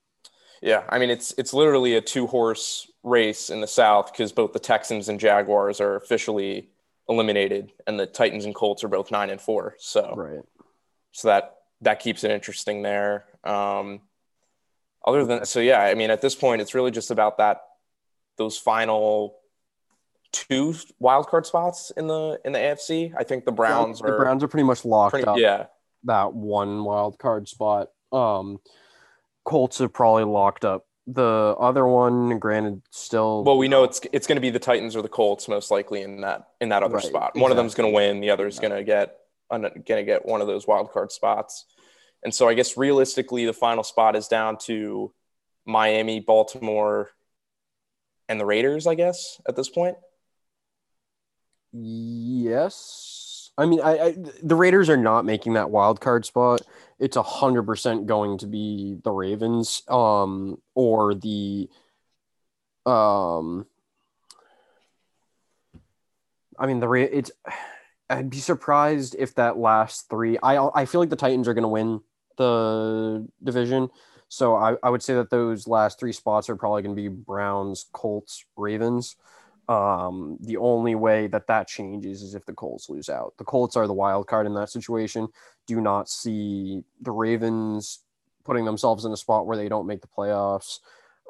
Yeah, 0.63 0.85
I 0.89 0.99
mean 0.99 1.11
it's 1.11 1.35
it's 1.39 1.53
literally 1.55 1.97
a 1.97 2.01
two 2.01 2.27
horse 2.27 2.91
race 3.03 3.51
in 3.51 3.61
the 3.61 3.67
South 3.67 4.13
because 4.13 4.33
both 4.33 4.53
the 4.53 4.59
Texans 4.59 5.09
and 5.09 5.21
Jaguars 5.21 5.81
are 5.81 5.97
officially 5.97 6.71
eliminated, 7.09 7.73
and 7.87 7.99
the 7.99 8.07
Titans 8.07 8.45
and 8.45 8.55
Colts 8.55 8.85
are 8.85 8.89
both 8.89 9.11
nine 9.11 9.31
and 9.31 9.41
four. 9.41 9.77
So 9.79 10.15
Right. 10.17 10.45
so 11.13 11.29
that 11.29 11.57
that 11.83 12.01
keeps 12.01 12.25
it 12.25 12.31
interesting 12.31 12.83
there. 12.83 13.25
Um, 13.45 14.01
other 15.05 15.25
than 15.25 15.47
so, 15.47 15.61
yeah, 15.61 15.81
I 15.81 15.95
mean, 15.95 16.11
at 16.11 16.21
this 16.21 16.35
point, 16.35 16.61
it's 16.61 16.75
really 16.75 16.91
just 16.91 17.11
about 17.11 17.39
that 17.39 17.63
those 18.37 18.59
final 18.59 19.37
two 20.33 20.75
wild 20.99 21.27
card 21.27 21.47
spots 21.47 21.91
in 21.97 22.07
the 22.07 22.41
in 22.45 22.53
the 22.53 22.59
AFC. 22.59 23.15
I 23.17 23.25
think 23.25 23.45
the 23.45 23.53
Browns 23.53 24.01
the 24.01 24.07
are 24.07 24.11
the 24.13 24.17
Browns 24.19 24.43
are 24.43 24.49
pretty 24.49 24.65
much 24.65 24.85
locked 24.85 25.13
pretty, 25.13 25.27
up 25.27 25.39
yeah, 25.39 25.67
that 26.05 26.35
one 26.35 26.85
wild 26.85 27.19
card 27.19 27.49
spot. 27.49 27.89
Um, 28.13 28.59
Colts 29.49 29.79
have 29.79 29.95
probably 29.95 30.25
locked 30.25 30.65
up 30.67 30.87
the 31.07 31.57
other 31.59 31.87
one. 31.87 32.39
Granted, 32.39 32.83
still 32.91 33.43
Well, 33.45 33.57
we 33.57 33.67
know 33.67 33.85
it's 33.85 34.01
it's 34.13 34.27
going 34.27 34.37
to 34.37 34.43
be 34.43 34.51
the 34.51 34.59
Titans 34.59 34.95
or 34.95 35.01
the 35.01 35.09
Colts 35.09 35.49
most 35.49 35.71
likely 35.71 36.03
in 36.03 36.21
that 36.21 36.49
in 36.61 36.69
that 36.69 36.83
other 36.83 36.97
Right, 36.97 37.05
spot. 37.05 37.35
One 37.35 37.51
of 37.51 37.57
them's 37.57 37.75
going 37.75 37.91
to 37.91 37.95
win, 37.95 38.21
the 38.21 38.29
other's 38.31 38.59
going 38.59 38.75
to 38.75 38.85
get 38.85 39.17
going 39.51 39.73
to 39.85 40.05
get 40.05 40.27
one 40.27 40.43
of 40.43 40.47
those 40.47 40.67
wild 40.67 40.91
card 40.91 41.11
spots. 41.11 41.65
And 42.23 42.35
so 42.35 42.47
I 42.47 42.53
guess 42.53 42.77
realistically, 42.77 43.47
the 43.47 43.55
final 43.55 43.83
spot 43.83 44.17
is 44.17 44.29
down 44.29 44.59
to 44.65 45.15
Miami, 45.65 46.21
Baltimore, 46.21 47.11
and 48.29 48.39
the 48.39 48.45
Raiders. 48.45 48.87
I 48.87 48.97
guess 48.97 49.41
at 49.49 49.57
this 49.57 49.71
point. 49.71 49.97
Yes. 51.73 53.18
I 53.59 53.67
mean, 53.67 53.81
I, 53.81 53.99
I 53.99 54.17
the 54.41 54.55
Raiders 54.55 54.89
are 54.89 54.97
not 54.97 55.25
making 55.25 55.55
that 55.55 55.71
wild 55.71 56.01
card 56.01 56.25
spot. 56.25 56.63
It's 57.01 57.17
a 57.17 57.23
hundred 57.23 57.65
percent 57.65 58.07
going 58.07 58.39
to 58.39 58.47
be 58.47 58.99
the 59.03 59.11
Ravens, 59.11 59.83
um, 59.89 60.63
or 60.75 61.15
the, 61.15 61.69
um. 62.87 63.67
I 66.57 66.67
mean, 66.67 66.79
the 66.79 66.91
it's. 66.93 67.33
I'd 68.09 68.31
be 68.31 68.39
surprised 68.39 69.17
if 69.19 69.35
that 69.35 69.59
last 69.59 70.09
three. 70.09 70.39
I 70.41 70.57
I 70.69 70.85
feel 70.87 71.01
like 71.01 71.11
the 71.11 71.17
Titans 71.17 71.49
are 71.49 71.55
going 71.55 71.63
to 71.63 71.69
win 71.69 72.01
the 72.37 73.27
division, 73.43 73.91
so 74.29 74.55
I 74.55 74.77
I 74.85 74.91
would 74.91 75.03
say 75.03 75.15
that 75.15 75.31
those 75.31 75.67
last 75.67 75.99
three 75.99 76.13
spots 76.13 76.49
are 76.49 76.57
probably 76.57 76.83
going 76.83 76.95
to 76.95 77.03
be 77.03 77.09
Browns, 77.09 77.87
Colts, 77.93 78.45
Ravens. 78.57 79.17
Um, 79.69 80.39
the 80.41 80.57
only 80.57 80.95
way 80.95 81.27
that 81.27 81.47
that 81.49 81.69
changes 81.69 82.23
is 82.23 82.35
if 82.35 82.47
the 82.47 82.55
Colts 82.55 82.89
lose 82.89 83.11
out. 83.11 83.35
The 83.37 83.45
Colts 83.45 83.77
are 83.77 83.87
the 83.87 83.93
wild 83.93 84.27
card 84.27 84.47
in 84.47 84.55
that 84.55 84.71
situation. 84.71 85.29
Do 85.67 85.81
not 85.81 86.09
see 86.09 86.85
the 87.03 87.11
Ravens 87.11 88.01
putting 88.45 88.65
themselves 88.65 89.05
in 89.05 89.13
a 89.13 89.17
spot 89.17 89.47
where 89.47 89.59
they 89.59 89.69
don't 89.69 89.87
make 89.87 90.01
the 90.01 90.09
playoffs. 90.09 90.79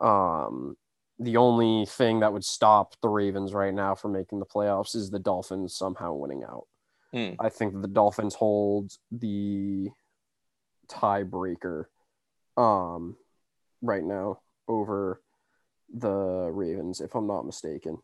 Um, 0.00 0.76
the 1.18 1.36
only 1.36 1.84
thing 1.86 2.20
that 2.20 2.32
would 2.32 2.44
stop 2.44 2.94
the 3.02 3.08
Ravens 3.08 3.52
right 3.52 3.74
now 3.74 3.96
from 3.96 4.12
making 4.12 4.38
the 4.38 4.46
playoffs 4.46 4.94
is 4.94 5.10
the 5.10 5.18
Dolphins 5.18 5.74
somehow 5.74 6.12
winning 6.12 6.44
out. 6.44 6.66
Hmm. 7.12 7.30
I 7.40 7.48
think 7.48 7.80
the 7.80 7.88
Dolphins 7.88 8.34
hold 8.34 8.92
the 9.10 9.88
tiebreaker 10.88 11.86
um, 12.56 13.16
right 13.82 14.04
now 14.04 14.40
over 14.68 15.20
the 15.92 16.50
Ravens, 16.52 17.00
if 17.00 17.16
I'm 17.16 17.26
not 17.26 17.46
mistaken. 17.46 17.98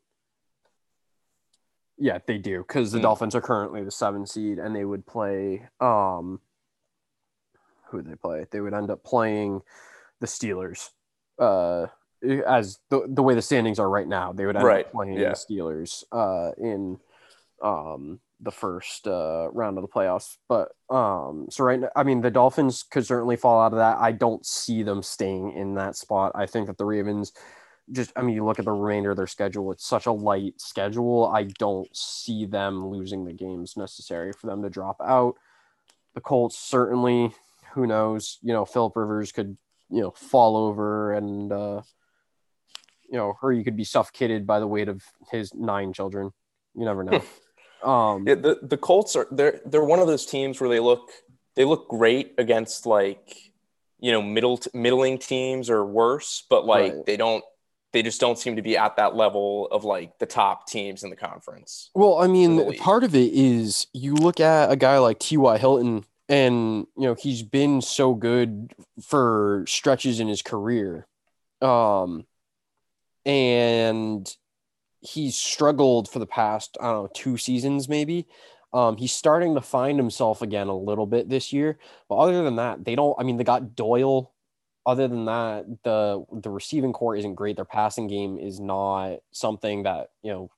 Yeah, 1.96 2.18
they 2.26 2.38
do 2.38 2.58
because 2.58 2.92
the 2.92 2.98
Hmm. 2.98 3.02
Dolphins 3.02 3.34
are 3.34 3.40
currently 3.40 3.84
the 3.84 3.90
seven 3.90 4.26
seed, 4.26 4.58
and 4.58 4.74
they 4.74 4.84
would 4.84 5.06
play. 5.06 5.68
Um, 5.80 6.40
who 7.86 7.98
would 7.98 8.06
they 8.06 8.16
play? 8.16 8.46
They 8.50 8.60
would 8.60 8.74
end 8.74 8.90
up 8.90 9.04
playing 9.04 9.62
the 10.20 10.26
Steelers. 10.26 10.90
Uh, 11.38 11.86
as 12.46 12.78
the 12.90 13.04
the 13.08 13.22
way 13.22 13.34
the 13.34 13.42
standings 13.42 13.78
are 13.78 13.88
right 13.88 14.08
now, 14.08 14.32
they 14.32 14.46
would 14.46 14.56
end 14.56 14.64
Right, 14.64 14.86
up 14.86 14.92
playing 14.92 15.18
yeah. 15.18 15.30
the 15.30 15.34
Steelers 15.34 16.02
uh, 16.10 16.52
in 16.58 16.98
um, 17.62 18.20
the 18.40 18.50
first 18.50 19.06
uh, 19.06 19.48
round 19.52 19.78
of 19.78 19.82
the 19.82 19.88
playoffs. 19.88 20.36
But 20.48 20.72
um, 20.90 21.46
so 21.50 21.64
right 21.64 21.80
now, 21.80 21.90
I 21.94 22.02
mean, 22.02 22.20
the 22.22 22.30
Dolphins 22.30 22.82
could 22.82 23.06
certainly 23.06 23.36
fall 23.36 23.60
out 23.60 23.72
of 23.72 23.78
that. 23.78 23.98
I 23.98 24.12
don't 24.12 24.44
see 24.44 24.82
them 24.82 25.02
staying 25.02 25.52
in 25.52 25.74
that 25.74 25.96
spot. 25.96 26.32
I 26.34 26.46
think 26.46 26.66
that 26.66 26.78
the 26.78 26.84
Ravens 26.86 27.32
just, 27.92 28.12
I 28.16 28.22
mean, 28.22 28.34
you 28.34 28.44
look 28.44 28.58
at 28.58 28.64
the 28.64 28.72
remainder 28.72 29.10
of 29.10 29.16
their 29.16 29.26
schedule, 29.26 29.70
it's 29.72 29.86
such 29.86 30.06
a 30.06 30.12
light 30.12 30.60
schedule. 30.60 31.30
I 31.34 31.44
don't 31.44 31.94
see 31.94 32.46
them 32.46 32.86
losing 32.86 33.24
the 33.24 33.32
games 33.32 33.76
necessary 33.76 34.32
for 34.32 34.46
them 34.46 34.62
to 34.62 34.70
drop 34.70 34.96
out. 35.04 35.34
The 36.14 36.20
Colts 36.20 36.58
certainly, 36.58 37.32
who 37.74 37.86
knows, 37.86 38.38
you 38.42 38.52
know, 38.52 38.64
Philip 38.64 38.96
Rivers 38.96 39.32
could, 39.32 39.56
you 39.90 40.00
know, 40.00 40.12
fall 40.12 40.56
over 40.56 41.12
and, 41.12 41.52
uh, 41.52 41.82
you 43.08 43.18
know, 43.18 43.34
or 43.42 43.52
you 43.52 43.64
could 43.64 43.76
be 43.76 43.84
suffocated 43.84 44.46
by 44.46 44.60
the 44.60 44.66
weight 44.66 44.88
of 44.88 45.02
his 45.30 45.54
nine 45.54 45.92
children. 45.92 46.32
You 46.74 46.84
never 46.84 47.04
know. 47.04 47.24
um, 47.88 48.26
Yeah, 48.26 48.34
the 48.34 48.58
the 48.62 48.76
Colts 48.76 49.14
are 49.14 49.26
they're 49.30 49.60
they're 49.66 49.84
one 49.84 50.00
of 50.00 50.06
those 50.06 50.26
teams 50.26 50.60
where 50.60 50.70
they 50.70 50.80
look 50.80 51.10
they 51.54 51.64
look 51.64 51.88
great 51.88 52.34
against 52.38 52.86
like 52.86 53.52
you 54.00 54.10
know 54.10 54.22
middle 54.22 54.60
middling 54.72 55.18
teams 55.18 55.70
or 55.70 55.84
worse, 55.84 56.44
but 56.48 56.64
like 56.64 56.92
Right. 56.92 57.06
they 57.06 57.16
don't 57.16 57.44
they 57.94 58.02
just 58.02 58.20
don't 58.20 58.38
seem 58.38 58.56
to 58.56 58.62
be 58.62 58.76
at 58.76 58.96
that 58.96 59.14
level 59.14 59.68
of 59.70 59.84
like 59.84 60.18
the 60.18 60.26
top 60.26 60.66
teams 60.66 61.04
in 61.04 61.10
the 61.10 61.16
conference. 61.16 61.90
Well, 61.94 62.18
I 62.18 62.26
mean, 62.26 62.76
part 62.76 63.04
of 63.04 63.14
it 63.14 63.32
is 63.32 63.86
you 63.94 64.14
look 64.14 64.40
at 64.40 64.70
a 64.70 64.76
guy 64.76 64.98
like 64.98 65.20
T.Y. 65.20 65.56
Hilton, 65.58 66.04
and 66.28 66.86
you 66.96 67.04
know 67.04 67.14
he's 67.14 67.42
been 67.42 67.80
so 67.80 68.14
good 68.14 68.74
for 69.00 69.64
stretches 69.68 70.18
in 70.18 70.26
his 70.26 70.42
career, 70.42 71.06
um, 71.62 72.26
and 73.24 74.36
he's 75.00 75.36
struggled 75.36 76.10
for 76.10 76.18
the 76.18 76.26
past 76.26 76.76
I 76.80 76.86
don't 76.86 77.04
know 77.04 77.10
two 77.14 77.36
seasons 77.36 77.88
maybe. 77.88 78.26
Um, 78.72 78.96
he's 78.96 79.12
starting 79.12 79.54
to 79.54 79.60
find 79.60 80.00
himself 80.00 80.42
again 80.42 80.66
a 80.66 80.76
little 80.76 81.06
bit 81.06 81.28
this 81.28 81.52
year, 81.52 81.78
but 82.08 82.16
other 82.16 82.42
than 82.42 82.56
that, 82.56 82.84
they 82.84 82.96
don't. 82.96 83.14
I 83.20 83.22
mean, 83.22 83.36
they 83.36 83.44
got 83.44 83.76
Doyle. 83.76 84.32
Other 84.86 85.08
than 85.08 85.24
that, 85.26 85.64
the 85.82 86.24
the 86.32 86.50
receiving 86.50 86.92
corps 86.92 87.16
isn't 87.16 87.34
great. 87.34 87.56
Their 87.56 87.64
passing 87.64 88.06
game 88.06 88.38
is 88.38 88.60
not 88.60 89.18
something 89.32 89.84
that 89.84 90.08
you 90.22 90.32
know 90.32 90.50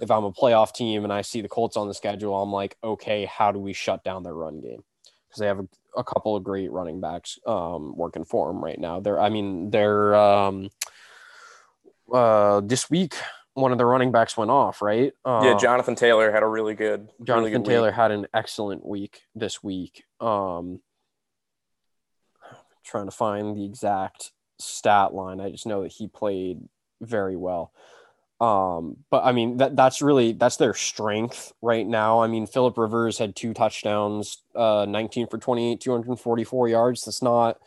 if 0.00 0.10
I'm 0.10 0.24
a 0.24 0.32
playoff 0.32 0.74
team 0.74 1.04
and 1.04 1.12
I 1.12 1.22
see 1.22 1.40
the 1.42 1.48
Colts 1.48 1.76
on 1.76 1.86
the 1.86 1.94
schedule, 1.94 2.40
I'm 2.40 2.52
like, 2.52 2.76
okay, 2.82 3.24
how 3.24 3.52
do 3.52 3.58
we 3.58 3.72
shut 3.72 4.02
down 4.02 4.24
their 4.24 4.34
run 4.34 4.60
game? 4.60 4.82
Because 5.28 5.40
they 5.40 5.46
have 5.46 5.60
a, 5.60 5.68
a 5.96 6.02
couple 6.02 6.34
of 6.34 6.42
great 6.42 6.72
running 6.72 7.00
backs 7.00 7.38
um, 7.46 7.96
working 7.96 8.24
for 8.24 8.48
them 8.48 8.62
right 8.62 8.78
now. 8.78 8.98
They're, 8.98 9.20
I 9.20 9.28
mean, 9.28 9.70
they're 9.70 10.14
um, 10.16 10.70
uh, 12.12 12.60
this 12.60 12.90
week 12.90 13.14
one 13.54 13.70
of 13.72 13.78
the 13.78 13.84
running 13.84 14.12
backs 14.12 14.36
went 14.36 14.50
off, 14.50 14.82
right? 14.82 15.12
Uh, 15.24 15.42
yeah, 15.44 15.56
Jonathan 15.56 15.94
Taylor 15.94 16.32
had 16.32 16.42
a 16.42 16.46
really 16.46 16.74
good 16.74 17.10
Jonathan 17.22 17.44
really 17.44 17.50
good 17.50 17.64
Taylor 17.64 17.88
week. 17.88 17.94
had 17.94 18.10
an 18.10 18.26
excellent 18.34 18.84
week 18.84 19.22
this 19.34 19.62
week. 19.62 20.04
Um, 20.20 20.80
trying 22.84 23.06
to 23.06 23.12
find 23.12 23.56
the 23.56 23.64
exact 23.64 24.32
stat 24.58 25.14
line. 25.14 25.40
I 25.40 25.50
just 25.50 25.66
know 25.66 25.82
that 25.82 25.92
he 25.92 26.08
played 26.08 26.60
very 27.00 27.36
well. 27.36 27.72
Um, 28.40 28.96
but 29.10 29.24
I 29.24 29.30
mean 29.30 29.58
that 29.58 29.76
that's 29.76 30.02
really 30.02 30.32
that's 30.32 30.56
their 30.56 30.74
strength 30.74 31.52
right 31.62 31.86
now. 31.86 32.22
I 32.22 32.26
mean, 32.26 32.46
Philip 32.46 32.76
Rivers 32.76 33.18
had 33.18 33.36
two 33.36 33.54
touchdowns, 33.54 34.38
uh, 34.56 34.84
19 34.88 35.28
for 35.28 35.38
28, 35.38 35.80
244 35.80 36.68
yards. 36.68 37.04
That's 37.04 37.22
not, 37.22 37.60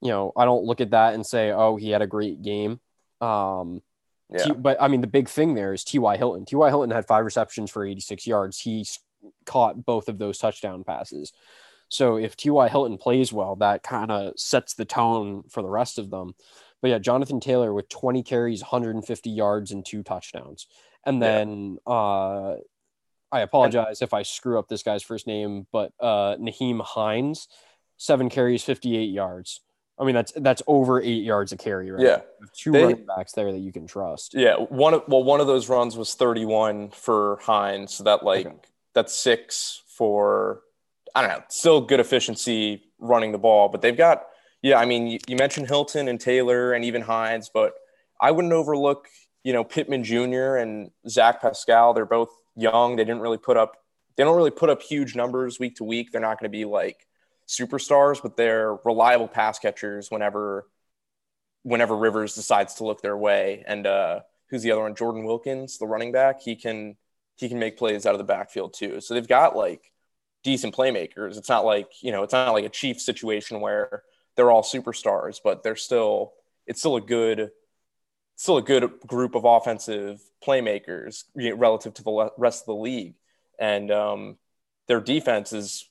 you 0.00 0.08
know, 0.08 0.32
I 0.36 0.46
don't 0.46 0.64
look 0.64 0.80
at 0.80 0.92
that 0.92 1.12
and 1.12 1.26
say, 1.26 1.50
oh, 1.50 1.76
he 1.76 1.90
had 1.90 2.00
a 2.00 2.06
great 2.06 2.40
game. 2.40 2.80
Um, 3.20 3.82
Yeah. 4.30 4.44
T- 4.44 4.52
but 4.52 4.80
I 4.80 4.88
mean, 4.88 5.00
the 5.02 5.06
big 5.06 5.28
thing 5.28 5.54
there 5.54 5.74
is 5.74 5.84
T.Y. 5.84 6.16
Hilton. 6.16 6.46
T.Y. 6.46 6.68
Hilton 6.68 6.90
had 6.90 7.06
five 7.06 7.24
receptions 7.24 7.70
for 7.70 7.84
86 7.84 8.26
yards. 8.26 8.58
He 8.58 8.86
caught 9.44 9.84
both 9.84 10.08
of 10.08 10.18
those 10.18 10.38
touchdown 10.38 10.84
passes. 10.84 11.32
So 11.90 12.16
if 12.16 12.36
T.Y. 12.36 12.68
Hilton 12.68 12.96
plays 12.98 13.32
well, 13.32 13.56
that 13.56 13.82
kind 13.82 14.10
of 14.10 14.38
sets 14.38 14.74
the 14.74 14.84
tone 14.84 15.42
for 15.50 15.60
the 15.62 15.68
rest 15.68 15.98
of 15.98 16.08
them. 16.10 16.34
But 16.80 16.88
yeah, 16.88 16.98
Jonathan 16.98 17.40
Taylor 17.40 17.74
with 17.74 17.88
20 17.90 18.22
carries, 18.22 18.62
150 18.62 19.28
yards, 19.28 19.70
and 19.72 19.84
two 19.84 20.02
touchdowns. 20.02 20.66
And 21.04 21.20
Yeah. 21.20 21.28
then 21.28 21.78
uh, 21.86 22.54
I 23.32 23.40
apologize 23.40 24.02
if 24.02 24.14
I 24.14 24.22
screw 24.22 24.58
up 24.58 24.68
this 24.68 24.82
guy's 24.82 25.02
first 25.02 25.26
name, 25.26 25.66
but 25.72 25.92
uh, 26.00 26.36
Naheem 26.36 26.80
Hines, 26.80 27.48
seven 27.96 28.28
carries, 28.30 28.62
58 28.64 29.10
yards. 29.10 29.60
I 29.98 30.04
mean, 30.04 30.14
that's 30.14 30.32
that's 30.34 30.62
over 30.66 31.02
eight 31.02 31.24
yards 31.24 31.52
a 31.52 31.58
carry, 31.58 31.90
right? 31.90 32.02
Yeah. 32.02 32.20
Two 32.54 32.72
They- 32.72 32.82
running 32.84 33.04
backs 33.04 33.32
there 33.32 33.52
that 33.52 33.58
you 33.58 33.70
can 33.72 33.86
trust. 33.86 34.32
Yeah, 34.32 34.54
one 34.56 34.94
of 34.94 35.02
well, 35.08 35.22
one 35.22 35.40
of 35.40 35.46
those 35.46 35.68
runs 35.68 35.94
was 35.96 36.14
31 36.14 36.90
for 36.90 37.38
Hines, 37.42 37.92
so 37.94 38.04
that 38.04 38.22
like 38.24 38.46
Okay. 38.46 38.56
that's 38.94 39.12
six 39.14 39.82
for 39.88 40.62
I 41.14 41.22
don't 41.22 41.30
know, 41.30 41.44
still 41.48 41.80
good 41.80 42.00
efficiency 42.00 42.82
running 42.98 43.32
the 43.32 43.38
ball, 43.38 43.68
but 43.68 43.82
they've 43.82 43.96
got 43.96 44.24
yeah, 44.62 44.78
I 44.78 44.84
mean, 44.84 45.06
you, 45.06 45.18
you 45.26 45.36
mentioned 45.36 45.68
Hilton 45.68 46.06
and 46.06 46.20
Taylor 46.20 46.74
and 46.74 46.84
even 46.84 47.00
Hines, 47.00 47.50
but 47.52 47.72
I 48.20 48.30
wouldn't 48.30 48.52
overlook 48.52 49.08
you 49.42 49.52
know, 49.52 49.64
Pittman 49.64 50.04
Jr. 50.04 50.56
and 50.56 50.90
Zach 51.08 51.40
Pascal, 51.40 51.94
they're 51.94 52.04
both 52.04 52.30
young. 52.56 52.96
They 52.96 53.04
didn't 53.04 53.20
really 53.20 53.38
put 53.38 53.56
up, 53.56 53.76
they 54.16 54.24
don't 54.24 54.36
really 54.36 54.50
put 54.50 54.70
up 54.70 54.82
huge 54.82 55.16
numbers 55.16 55.58
week 55.58 55.76
to 55.76 55.84
week. 55.84 56.12
They're 56.12 56.20
not 56.20 56.38
going 56.38 56.50
to 56.50 56.56
be 56.56 56.64
like 56.64 57.06
superstars, 57.48 58.22
but 58.22 58.36
they're 58.36 58.76
reliable 58.84 59.28
pass 59.28 59.58
catchers 59.58 60.10
whenever, 60.10 60.68
whenever 61.62 61.96
Rivers 61.96 62.34
decides 62.34 62.74
to 62.74 62.84
look 62.84 63.00
their 63.00 63.16
way. 63.16 63.64
And 63.66 63.86
uh, 63.86 64.20
who's 64.50 64.62
the 64.62 64.72
other 64.72 64.82
one? 64.82 64.94
Jordan 64.94 65.24
Wilkins, 65.24 65.78
the 65.78 65.86
running 65.86 66.12
back. 66.12 66.42
He 66.42 66.54
can, 66.54 66.96
he 67.36 67.48
can 67.48 67.58
make 67.58 67.78
plays 67.78 68.04
out 68.04 68.14
of 68.14 68.18
the 68.18 68.24
backfield 68.24 68.74
too. 68.74 69.00
So 69.00 69.14
they've 69.14 69.26
got 69.26 69.56
like 69.56 69.90
decent 70.42 70.74
playmakers. 70.74 71.36
It's 71.36 71.48
not 71.48 71.64
like, 71.64 71.90
you 72.02 72.12
know, 72.12 72.22
it's 72.22 72.32
not 72.32 72.52
like 72.52 72.64
a 72.64 72.70
Chief 72.70 73.00
situation 73.00 73.60
where 73.60 74.02
they're 74.36 74.50
all 74.50 74.62
superstars, 74.62 75.38
but 75.42 75.62
they're 75.62 75.76
still, 75.76 76.32
it's 76.66 76.80
still 76.80 76.96
a 76.96 77.00
good, 77.00 77.50
still 78.36 78.56
a 78.56 78.62
good 78.62 78.90
group 79.06 79.34
of 79.34 79.44
offensive 79.44 80.20
playmakers 80.44 81.24
relative 81.34 81.94
to 81.94 82.02
the 82.02 82.30
rest 82.38 82.62
of 82.62 82.66
the 82.66 82.74
league. 82.74 83.14
And 83.58 83.90
um, 83.90 84.36
their 84.88 85.00
defense 85.00 85.52
is, 85.52 85.88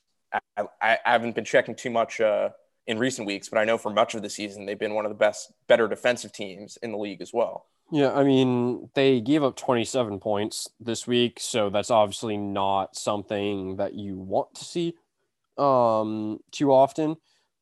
I, 0.56 0.66
I, 0.80 0.98
haven't 1.04 1.34
been 1.34 1.44
checking 1.44 1.74
too 1.74 1.90
much 1.90 2.20
uh, 2.20 2.50
in 2.86 2.98
recent 2.98 3.26
weeks, 3.26 3.48
but 3.48 3.58
I 3.58 3.64
know 3.64 3.78
for 3.78 3.90
much 3.90 4.14
of 4.14 4.22
the 4.22 4.30
season, 4.30 4.66
they've 4.66 4.78
been 4.78 4.94
one 4.94 5.04
of 5.04 5.10
the 5.10 5.16
best, 5.16 5.52
better 5.68 5.86
defensive 5.86 6.32
teams 6.32 6.76
in 6.82 6.92
the 6.92 6.98
league 6.98 7.20
as 7.20 7.32
well. 7.32 7.66
Yeah, 7.92 8.12
I 8.12 8.22
mean, 8.22 8.88
they 8.94 9.20
gave 9.20 9.42
up 9.42 9.56
27 9.56 10.20
points 10.20 10.68
this 10.78 11.06
week, 11.06 11.38
so 11.40 11.70
that's 11.70 11.90
obviously 11.90 12.36
not 12.36 12.94
something 12.96 13.76
that 13.76 13.94
you 13.94 14.16
want 14.16 14.54
to 14.56 14.64
see 14.64 14.94
um 15.58 16.38
too 16.52 16.72
often, 16.72 17.16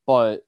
but 0.07 0.45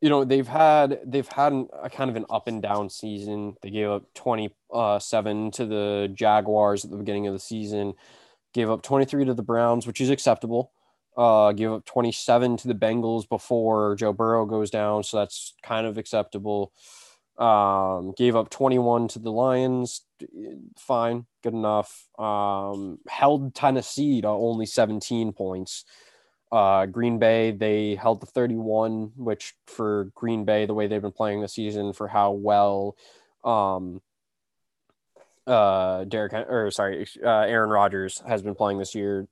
you 0.00 0.08
know, 0.08 0.24
they've 0.24 0.46
had 0.46 1.00
they've 1.04 1.28
had 1.28 1.52
a 1.82 1.90
kind 1.90 2.10
of 2.10 2.16
an 2.16 2.26
up 2.30 2.46
and 2.46 2.62
down 2.62 2.88
season. 2.88 3.56
They 3.62 3.70
gave 3.70 3.88
up 3.88 4.04
27 4.14 5.50
to 5.52 5.66
the 5.66 6.12
Jaguars 6.14 6.84
at 6.84 6.90
the 6.90 6.96
beginning 6.96 7.26
of 7.26 7.32
the 7.32 7.40
season, 7.40 7.94
gave 8.52 8.70
up 8.70 8.82
23 8.82 9.24
to 9.24 9.34
the 9.34 9.42
Browns, 9.42 9.86
which 9.86 10.00
is 10.00 10.10
acceptable. 10.10 10.72
Uh, 11.16 11.50
give 11.52 11.72
up 11.72 11.84
27 11.84 12.58
to 12.58 12.68
the 12.68 12.74
Bengals 12.74 13.28
before 13.28 13.96
Joe 13.96 14.12
Burrow 14.12 14.46
goes 14.46 14.70
down, 14.70 15.02
so 15.02 15.16
that's 15.16 15.54
kind 15.64 15.84
of 15.84 15.98
acceptable. 15.98 16.72
Um, 17.38 18.14
gave 18.16 18.34
up 18.34 18.50
21 18.50 19.08
to 19.08 19.18
the 19.20 19.30
Lions. 19.30 20.02
Fine, 20.76 21.26
good 21.42 21.54
enough. 21.54 22.08
Um, 22.18 22.98
held 23.08 23.54
Tennessee 23.54 24.20
to 24.22 24.28
only 24.28 24.66
17 24.66 25.32
points. 25.32 25.84
Uh, 26.50 26.86
Green 26.86 27.18
Bay, 27.18 27.52
they 27.52 27.94
held 27.94 28.20
the 28.20 28.26
31, 28.26 29.12
which 29.16 29.54
for 29.66 30.10
Green 30.14 30.44
Bay, 30.44 30.66
the 30.66 30.74
way 30.74 30.86
they've 30.86 31.02
been 31.02 31.12
playing 31.12 31.40
the 31.40 31.48
season, 31.48 31.92
for 31.92 32.08
how 32.08 32.32
well 32.32 32.96
um, 33.44 34.00
uh, 35.46 36.04
Derek, 36.04 36.32
or 36.32 36.70
sorry, 36.70 37.06
uh, 37.24 37.28
Aaron 37.28 37.70
Rodgers 37.70 38.22
has 38.26 38.42
been 38.42 38.54
playing 38.54 38.78
this 38.78 38.94
year, 38.94 39.28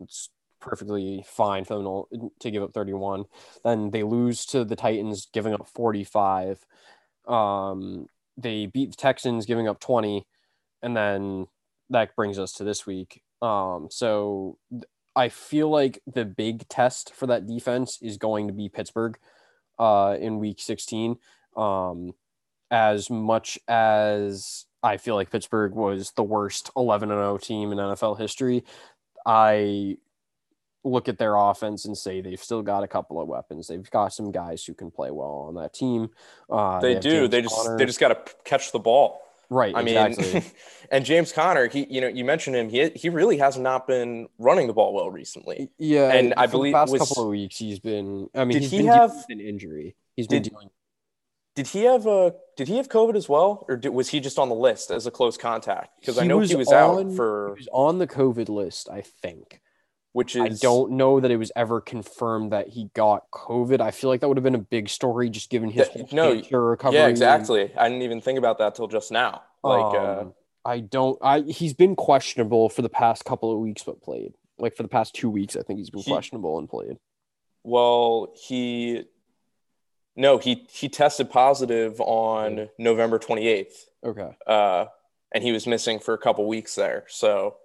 it's 0.00 0.30
perfectly 0.60 1.24
fine 1.26 1.64
for 1.64 2.06
them 2.10 2.30
to 2.40 2.50
give 2.50 2.62
up 2.62 2.72
31. 2.72 3.24
Then 3.64 3.90
they 3.90 4.02
lose 4.02 4.44
to 4.46 4.64
the 4.64 4.76
Titans, 4.76 5.26
giving 5.32 5.54
up 5.54 5.68
45. 5.68 6.64
Um, 7.28 8.06
they 8.36 8.66
beat 8.66 8.90
the 8.90 8.96
Texans, 8.96 9.46
giving 9.46 9.68
up 9.68 9.80
20, 9.80 10.26
and 10.82 10.96
then 10.96 11.46
that 11.90 12.14
brings 12.16 12.38
us 12.38 12.52
to 12.54 12.64
this 12.64 12.86
week. 12.86 13.22
Um, 13.42 13.88
so 13.90 14.58
I 15.14 15.28
feel 15.28 15.68
like 15.68 16.00
the 16.06 16.24
big 16.24 16.68
test 16.68 17.14
for 17.14 17.26
that 17.26 17.46
defense 17.46 17.98
is 18.00 18.16
going 18.16 18.46
to 18.46 18.52
be 18.52 18.68
Pittsburgh 18.68 19.18
uh, 19.78 20.16
in 20.20 20.38
week 20.38 20.60
16. 20.60 21.16
Um, 21.56 22.14
as 22.70 23.10
much 23.10 23.58
as 23.66 24.66
I 24.82 24.96
feel 24.96 25.14
like 25.14 25.30
Pittsburgh 25.30 25.74
was 25.74 26.12
the 26.12 26.22
worst 26.22 26.70
11 26.76 27.08
0 27.08 27.38
team 27.38 27.72
in 27.72 27.78
NFL 27.78 28.18
history, 28.18 28.64
I 29.26 29.96
look 30.84 31.08
at 31.08 31.18
their 31.18 31.34
offense 31.36 31.84
and 31.84 31.96
say 31.96 32.20
they've 32.20 32.42
still 32.42 32.62
got 32.62 32.84
a 32.84 32.88
couple 32.88 33.20
of 33.20 33.28
weapons. 33.28 33.68
They've 33.68 33.90
got 33.90 34.12
some 34.12 34.30
guys 34.30 34.64
who 34.64 34.74
can 34.74 34.90
play 34.90 35.10
well 35.10 35.46
on 35.48 35.54
that 35.56 35.74
team. 35.74 36.10
Uh, 36.48 36.80
they, 36.80 36.94
they 36.94 37.00
do. 37.00 37.10
James 37.10 37.30
they 37.30 37.42
just 37.42 37.56
Conner. 37.56 37.78
they 37.78 37.84
just 37.86 38.00
got 38.00 38.08
to 38.08 38.34
catch 38.44 38.72
the 38.72 38.78
ball. 38.78 39.20
Right. 39.50 39.74
I 39.74 39.80
exactly. 39.80 40.32
mean, 40.34 40.42
and 40.92 41.04
James 41.04 41.32
Conner, 41.32 41.68
he 41.68 41.86
you 41.88 42.00
know 42.00 42.08
you 42.08 42.24
mentioned 42.24 42.54
him. 42.56 42.68
He 42.68 42.90
he 42.90 43.08
really 43.08 43.38
has 43.38 43.58
not 43.58 43.86
been 43.86 44.28
running 44.38 44.66
the 44.66 44.74
ball 44.74 44.92
well 44.92 45.10
recently. 45.10 45.70
Yeah, 45.78 46.12
and 46.12 46.34
I 46.36 46.46
believe 46.46 46.72
the 46.72 46.78
past 46.78 46.92
was, 46.92 47.08
couple 47.08 47.24
of 47.24 47.30
weeks 47.30 47.56
he's 47.56 47.78
been. 47.78 48.28
I 48.34 48.44
mean, 48.44 48.60
did 48.60 48.70
he 48.70 48.84
have 48.84 49.12
an 49.28 49.40
injury? 49.40 49.96
He's 50.16 50.26
been 50.26 50.42
dealing. 50.42 50.70
Did 51.54 51.66
he 51.66 51.84
have 51.84 52.06
a? 52.06 52.34
Did 52.56 52.68
he 52.68 52.76
have 52.76 52.88
COVID 52.88 53.16
as 53.16 53.28
well, 53.28 53.64
or 53.68 53.78
did, 53.78 53.88
was 53.88 54.10
he 54.10 54.20
just 54.20 54.38
on 54.38 54.48
the 54.48 54.54
list 54.54 54.90
as 54.90 55.06
a 55.06 55.10
close 55.10 55.36
contact? 55.36 55.98
Because 55.98 56.18
I 56.18 56.24
know 56.24 56.40
he 56.40 56.54
was 56.54 56.68
on, 56.68 57.08
out 57.08 57.16
for. 57.16 57.54
He 57.56 57.62
was 57.62 57.68
on 57.72 57.98
the 57.98 58.06
COVID 58.06 58.48
list, 58.50 58.88
I 58.90 59.00
think 59.00 59.60
which 60.18 60.34
is 60.34 60.42
I 60.42 60.48
don't 60.48 60.90
know 60.94 61.20
that 61.20 61.30
it 61.30 61.36
was 61.36 61.52
ever 61.54 61.80
confirmed 61.80 62.50
that 62.50 62.70
he 62.70 62.90
got 62.92 63.30
COVID. 63.30 63.80
I 63.80 63.92
feel 63.92 64.10
like 64.10 64.20
that 64.20 64.26
would 64.26 64.36
have 64.36 64.42
been 64.42 64.56
a 64.56 64.58
big 64.58 64.88
story 64.88 65.30
just 65.30 65.48
given 65.48 65.70
his 65.70 65.88
that, 65.90 66.12
no 66.12 66.42
recovery. 66.58 66.98
Yeah, 66.98 67.06
exactly. 67.06 67.70
I 67.76 67.88
didn't 67.88 68.02
even 68.02 68.20
think 68.20 68.36
about 68.36 68.58
that 68.58 68.74
till 68.74 68.88
just 68.88 69.12
now. 69.12 69.42
Like 69.62 69.94
uh, 69.94 70.20
um, 70.22 70.34
uh, 70.64 70.68
I 70.68 70.80
don't 70.80 71.20
I 71.22 71.42
he's 71.42 71.72
been 71.72 71.94
questionable 71.94 72.68
for 72.68 72.82
the 72.82 72.88
past 72.88 73.24
couple 73.26 73.52
of 73.52 73.60
weeks 73.60 73.84
but 73.84 74.02
played. 74.02 74.34
Like 74.58 74.76
for 74.76 74.82
the 74.82 74.88
past 74.88 75.14
2 75.14 75.30
weeks 75.30 75.54
I 75.54 75.62
think 75.62 75.78
he's 75.78 75.90
been 75.90 76.02
he, 76.02 76.10
questionable 76.10 76.58
and 76.58 76.68
played. 76.68 76.96
Well, 77.62 78.34
he 78.34 79.04
no, 80.16 80.38
he 80.38 80.66
he 80.68 80.88
tested 80.88 81.30
positive 81.30 82.00
on 82.00 82.70
November 82.76 83.20
28th. 83.20 83.84
Okay. 84.04 84.36
Uh 84.48 84.86
and 85.30 85.44
he 85.44 85.52
was 85.52 85.64
missing 85.68 86.00
for 86.00 86.12
a 86.12 86.18
couple 86.18 86.44
weeks 86.48 86.74
there. 86.74 87.04
So 87.06 87.58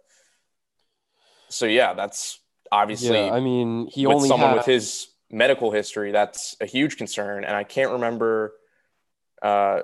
so 1.49 1.65
yeah, 1.65 1.95
that's 1.95 2.39
obviously. 2.73 3.25
Yeah, 3.25 3.33
I 3.33 3.39
mean, 3.39 3.88
he 3.88 4.07
with 4.07 4.15
only 4.15 4.27
someone 4.27 4.49
had... 4.49 4.57
with 4.57 4.65
his 4.65 5.07
medical 5.29 5.71
history. 5.71 6.12
That's 6.12 6.57
a 6.59 6.65
huge 6.65 6.97
concern, 6.97 7.43
and 7.43 7.55
I 7.55 7.63
can't 7.63 7.91
remember. 7.91 8.53
Uh, 9.41 9.81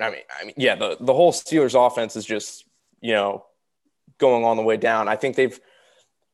I 0.00 0.10
mean, 0.10 0.20
I 0.40 0.44
mean, 0.44 0.54
yeah, 0.56 0.76
the 0.76 0.96
the 1.00 1.12
whole 1.12 1.32
Steelers 1.32 1.74
offense 1.74 2.16
is 2.16 2.24
just 2.24 2.64
you 3.00 3.12
know 3.12 3.44
going 4.18 4.44
on 4.44 4.56
the 4.56 4.62
way 4.62 4.76
down. 4.76 5.08
I 5.08 5.16
think 5.16 5.36
they've 5.36 5.58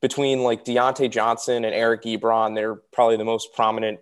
between 0.01 0.43
like 0.43 0.65
Diontae 0.65 1.11
Johnson 1.11 1.65
and 1.65 1.75
Eric 1.75 2.03
Ebron, 2.03 2.55
they're 2.55 2.75
probably 2.93 3.17
the 3.17 3.25
most 3.25 3.53
prominent 3.55 4.01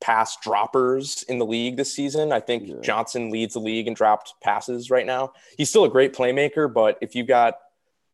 pass 0.00 0.36
droppers 0.40 1.24
in 1.24 1.38
the 1.38 1.46
league 1.46 1.76
this 1.76 1.92
season. 1.94 2.32
I 2.32 2.40
think 2.40 2.66
yeah. 2.66 2.76
Johnson 2.82 3.30
leads 3.30 3.54
the 3.54 3.60
league 3.60 3.86
in 3.86 3.94
dropped 3.94 4.34
passes 4.42 4.90
right 4.90 5.06
now. 5.06 5.32
He's 5.56 5.68
still 5.68 5.84
a 5.84 5.88
great 5.88 6.12
playmaker, 6.12 6.72
but 6.72 6.98
if 7.00 7.14
you've 7.14 7.28
got 7.28 7.54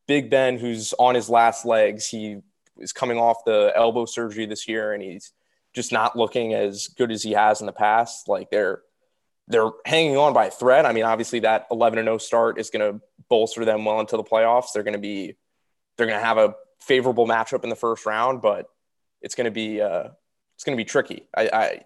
Big 0.06 0.30
Ben, 0.30 0.58
who's 0.58 0.94
on 0.98 1.14
his 1.14 1.28
last 1.28 1.64
legs, 1.64 2.06
he 2.08 2.40
is 2.78 2.92
coming 2.92 3.18
off 3.18 3.44
the 3.44 3.72
elbow 3.74 4.04
surgery 4.04 4.46
this 4.46 4.68
year, 4.68 4.92
and 4.92 5.02
he's 5.02 5.32
just 5.74 5.92
not 5.92 6.16
looking 6.16 6.54
as 6.54 6.88
good 6.88 7.10
as 7.10 7.22
he 7.22 7.32
has 7.32 7.60
in 7.60 7.66
the 7.66 7.72
past. 7.72 8.28
Like 8.28 8.50
they're 8.50 8.82
they're 9.48 9.70
hanging 9.86 10.16
on 10.16 10.34
by 10.34 10.46
a 10.46 10.50
thread. 10.50 10.84
I 10.84 10.92
mean, 10.92 11.04
obviously 11.04 11.40
that 11.40 11.66
11 11.70 11.98
and 11.98 12.06
0 12.06 12.18
start 12.18 12.58
is 12.58 12.70
going 12.70 12.92
to 12.92 13.00
bolster 13.28 13.64
them 13.64 13.84
well 13.84 14.00
into 14.00 14.16
the 14.16 14.24
playoffs. 14.24 14.72
They're 14.74 14.82
going 14.82 14.92
to 14.94 15.00
be 15.00 15.36
they're 15.96 16.06
going 16.06 16.18
to 16.18 16.24
have 16.24 16.38
a 16.38 16.54
favorable 16.80 17.26
matchup 17.26 17.64
in 17.64 17.70
the 17.70 17.76
first 17.76 18.06
round, 18.06 18.42
but 18.42 18.66
it's 19.20 19.34
going 19.34 19.46
to 19.46 19.50
be 19.50 19.80
uh, 19.80 20.08
it's 20.54 20.64
going 20.64 20.76
to 20.76 20.80
be 20.82 20.88
tricky. 20.88 21.28
I, 21.36 21.50
I 21.52 21.84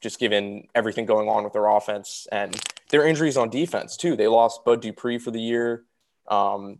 just 0.00 0.18
given 0.18 0.66
everything 0.74 1.06
going 1.06 1.28
on 1.28 1.44
with 1.44 1.52
their 1.52 1.66
offense 1.66 2.26
and 2.30 2.60
their 2.90 3.06
injuries 3.06 3.36
on 3.36 3.50
defense 3.50 3.96
too. 3.96 4.16
They 4.16 4.28
lost 4.28 4.64
Bud 4.64 4.82
Dupree 4.82 5.18
for 5.18 5.30
the 5.30 5.40
year. 5.40 5.84
Um, 6.28 6.78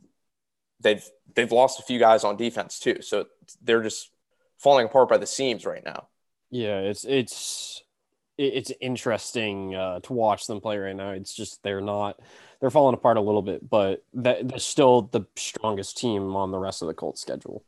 they've 0.80 1.04
they've 1.34 1.52
lost 1.52 1.80
a 1.80 1.82
few 1.82 1.98
guys 1.98 2.24
on 2.24 2.36
defense 2.36 2.78
too. 2.78 2.98
So 3.00 3.26
they're 3.62 3.82
just 3.82 4.10
falling 4.58 4.86
apart 4.86 5.08
by 5.08 5.18
the 5.18 5.26
seams 5.26 5.66
right 5.66 5.84
now. 5.84 6.08
Yeah, 6.50 6.80
it's 6.80 7.04
it's 7.04 7.82
it's 8.38 8.72
interesting 8.80 9.74
uh, 9.74 10.00
to 10.00 10.12
watch 10.12 10.46
them 10.46 10.60
play 10.60 10.78
right 10.78 10.96
now. 10.96 11.10
It's 11.10 11.34
just 11.34 11.62
they're 11.62 11.80
not 11.80 12.18
they're 12.60 12.70
falling 12.70 12.94
apart 12.94 13.16
a 13.16 13.20
little 13.20 13.42
bit, 13.42 13.68
but 13.68 14.04
that, 14.14 14.48
they're 14.48 14.58
still 14.58 15.02
the 15.02 15.26
strongest 15.36 15.98
team 15.98 16.36
on 16.36 16.50
the 16.50 16.58
rest 16.58 16.82
of 16.82 16.88
the 16.88 16.94
Colts 16.94 17.20
schedule. 17.20 17.64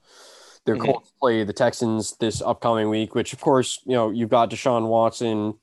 Their 0.65 0.77
mm-hmm. 0.77 0.85
Colts 0.85 1.13
play 1.21 1.45
the 1.45 1.53
Texans 1.53 2.17
this 2.17 2.41
upcoming 2.41 2.89
week, 2.89 3.15
which 3.15 3.33
of 3.33 3.41
course 3.41 3.81
you 3.85 3.95
know 3.95 4.11
you've 4.11 4.31
got 4.31 4.51
Deshaun 4.51 4.89
Watson. 4.89 5.55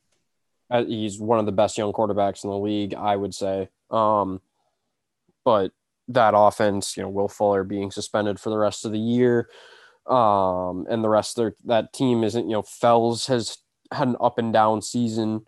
Uh, 0.70 0.86
he's 0.86 1.20
one 1.20 1.40
of 1.40 1.46
the 1.46 1.52
best 1.52 1.78
young 1.78 1.92
quarterbacks 1.92 2.44
in 2.44 2.50
the 2.50 2.58
league, 2.58 2.94
I 2.94 3.16
would 3.16 3.36
say. 3.36 3.70
Um, 3.90 4.42
but 5.44 5.72
that 6.08 6.34
offense, 6.36 6.96
you 6.96 7.04
know, 7.04 7.10
Will 7.10 7.28
Fuller 7.28 7.64
being 7.64 7.92
suspended 7.92 8.40
for 8.40 8.50
the 8.50 8.58
rest 8.58 8.86
of 8.86 8.92
the 8.92 9.00
year. 9.00 9.50
Um, 10.08 10.88
and 10.90 11.04
the 11.04 11.10
rest 11.10 11.38
of 11.38 11.44
their, 11.44 11.56
that 11.66 11.94
team 11.94 12.24
isn't, 12.24 12.46
you 12.46 12.54
know, 12.54 12.62
Fells 12.64 13.28
has 13.28 13.58
had 13.92 14.08
an 14.08 14.16
up 14.20 14.38
and 14.38 14.52
down 14.52 14.82
season. 14.82 15.46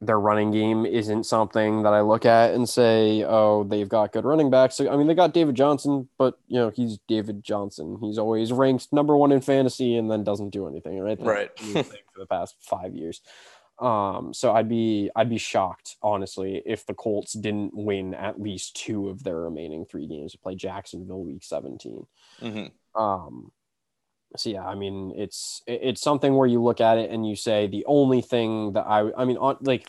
Their 0.00 0.18
running 0.18 0.50
game 0.50 0.86
isn't 0.86 1.24
something 1.24 1.82
that 1.82 1.92
I 1.92 2.00
look 2.00 2.24
at 2.24 2.54
and 2.54 2.66
say, 2.66 3.22
oh, 3.22 3.64
they've 3.64 3.88
got 3.88 4.12
good 4.12 4.24
running 4.24 4.48
backs. 4.48 4.80
I 4.80 4.96
mean, 4.96 5.06
they 5.06 5.14
got 5.14 5.34
David 5.34 5.54
Johnson, 5.54 6.08
but, 6.16 6.38
you 6.48 6.58
know, 6.58 6.70
he's 6.70 6.98
David 7.06 7.44
Johnson. 7.44 7.98
He's 8.00 8.16
always 8.16 8.50
ranked 8.50 8.92
number 8.92 9.14
one 9.14 9.30
in 9.30 9.42
fantasy 9.42 9.96
and 9.96 10.10
then 10.10 10.24
doesn't 10.24 10.50
do 10.50 10.66
anything, 10.66 10.98
right? 11.00 11.20
Right. 11.20 11.50
for 11.58 12.18
the 12.18 12.26
past 12.26 12.56
five 12.60 12.94
years. 12.94 13.20
Um, 13.80 14.34
so 14.34 14.52
I'd 14.52 14.68
be 14.68 15.10
I'd 15.16 15.30
be 15.30 15.38
shocked, 15.38 15.96
honestly, 16.02 16.62
if 16.66 16.84
the 16.84 16.94
Colts 16.94 17.32
didn't 17.32 17.72
win 17.74 18.12
at 18.14 18.40
least 18.40 18.76
two 18.76 19.08
of 19.08 19.24
their 19.24 19.40
remaining 19.40 19.86
three 19.86 20.06
games 20.06 20.32
to 20.32 20.38
play 20.38 20.54
Jacksonville 20.54 21.24
week 21.24 21.42
17. 21.42 22.06
Mm-hmm. 22.42 23.00
Um, 23.00 23.52
so 24.36 24.50
yeah, 24.50 24.66
I 24.66 24.74
mean, 24.74 25.12
it's 25.16 25.62
it's 25.66 26.02
something 26.02 26.34
where 26.34 26.46
you 26.46 26.62
look 26.62 26.80
at 26.80 26.98
it 26.98 27.10
and 27.10 27.26
you 27.26 27.34
say 27.36 27.66
the 27.66 27.84
only 27.86 28.20
thing 28.20 28.74
that 28.74 28.86
I 28.86 29.10
I 29.16 29.24
mean, 29.24 29.38
on 29.38 29.56
like 29.62 29.88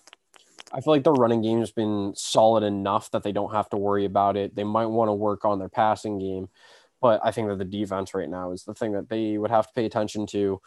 I 0.74 0.80
feel 0.80 0.94
like 0.94 1.04
the 1.04 1.12
running 1.12 1.42
game 1.42 1.60
has 1.60 1.72
been 1.72 2.14
solid 2.16 2.64
enough 2.64 3.12
that 3.12 3.24
they 3.24 3.34
don't 3.34 3.52
have 3.52 3.70
to 3.72 3.78
worry 3.78 4.06
about 4.06 4.38
it. 4.38 4.56
They 4.56 4.64
might 4.64 4.86
want 4.86 5.10
to 5.10 5.14
work 5.14 5.44
on 5.44 5.60
their 5.60 5.70
passing 5.70 6.18
game, 6.18 6.48
but 7.02 7.20
I 7.24 7.32
think 7.32 7.50
that 7.50 7.58
the 7.58 7.66
defense 7.66 8.14
right 8.14 8.30
now 8.30 8.52
is 8.52 8.64
the 8.64 8.74
thing 8.74 8.94
that 8.94 9.10
they 9.10 9.38
would 9.38 9.52
have 9.52 9.68
to 9.68 9.74
pay 9.74 9.86
attention 9.86 10.26
to. 10.28 10.62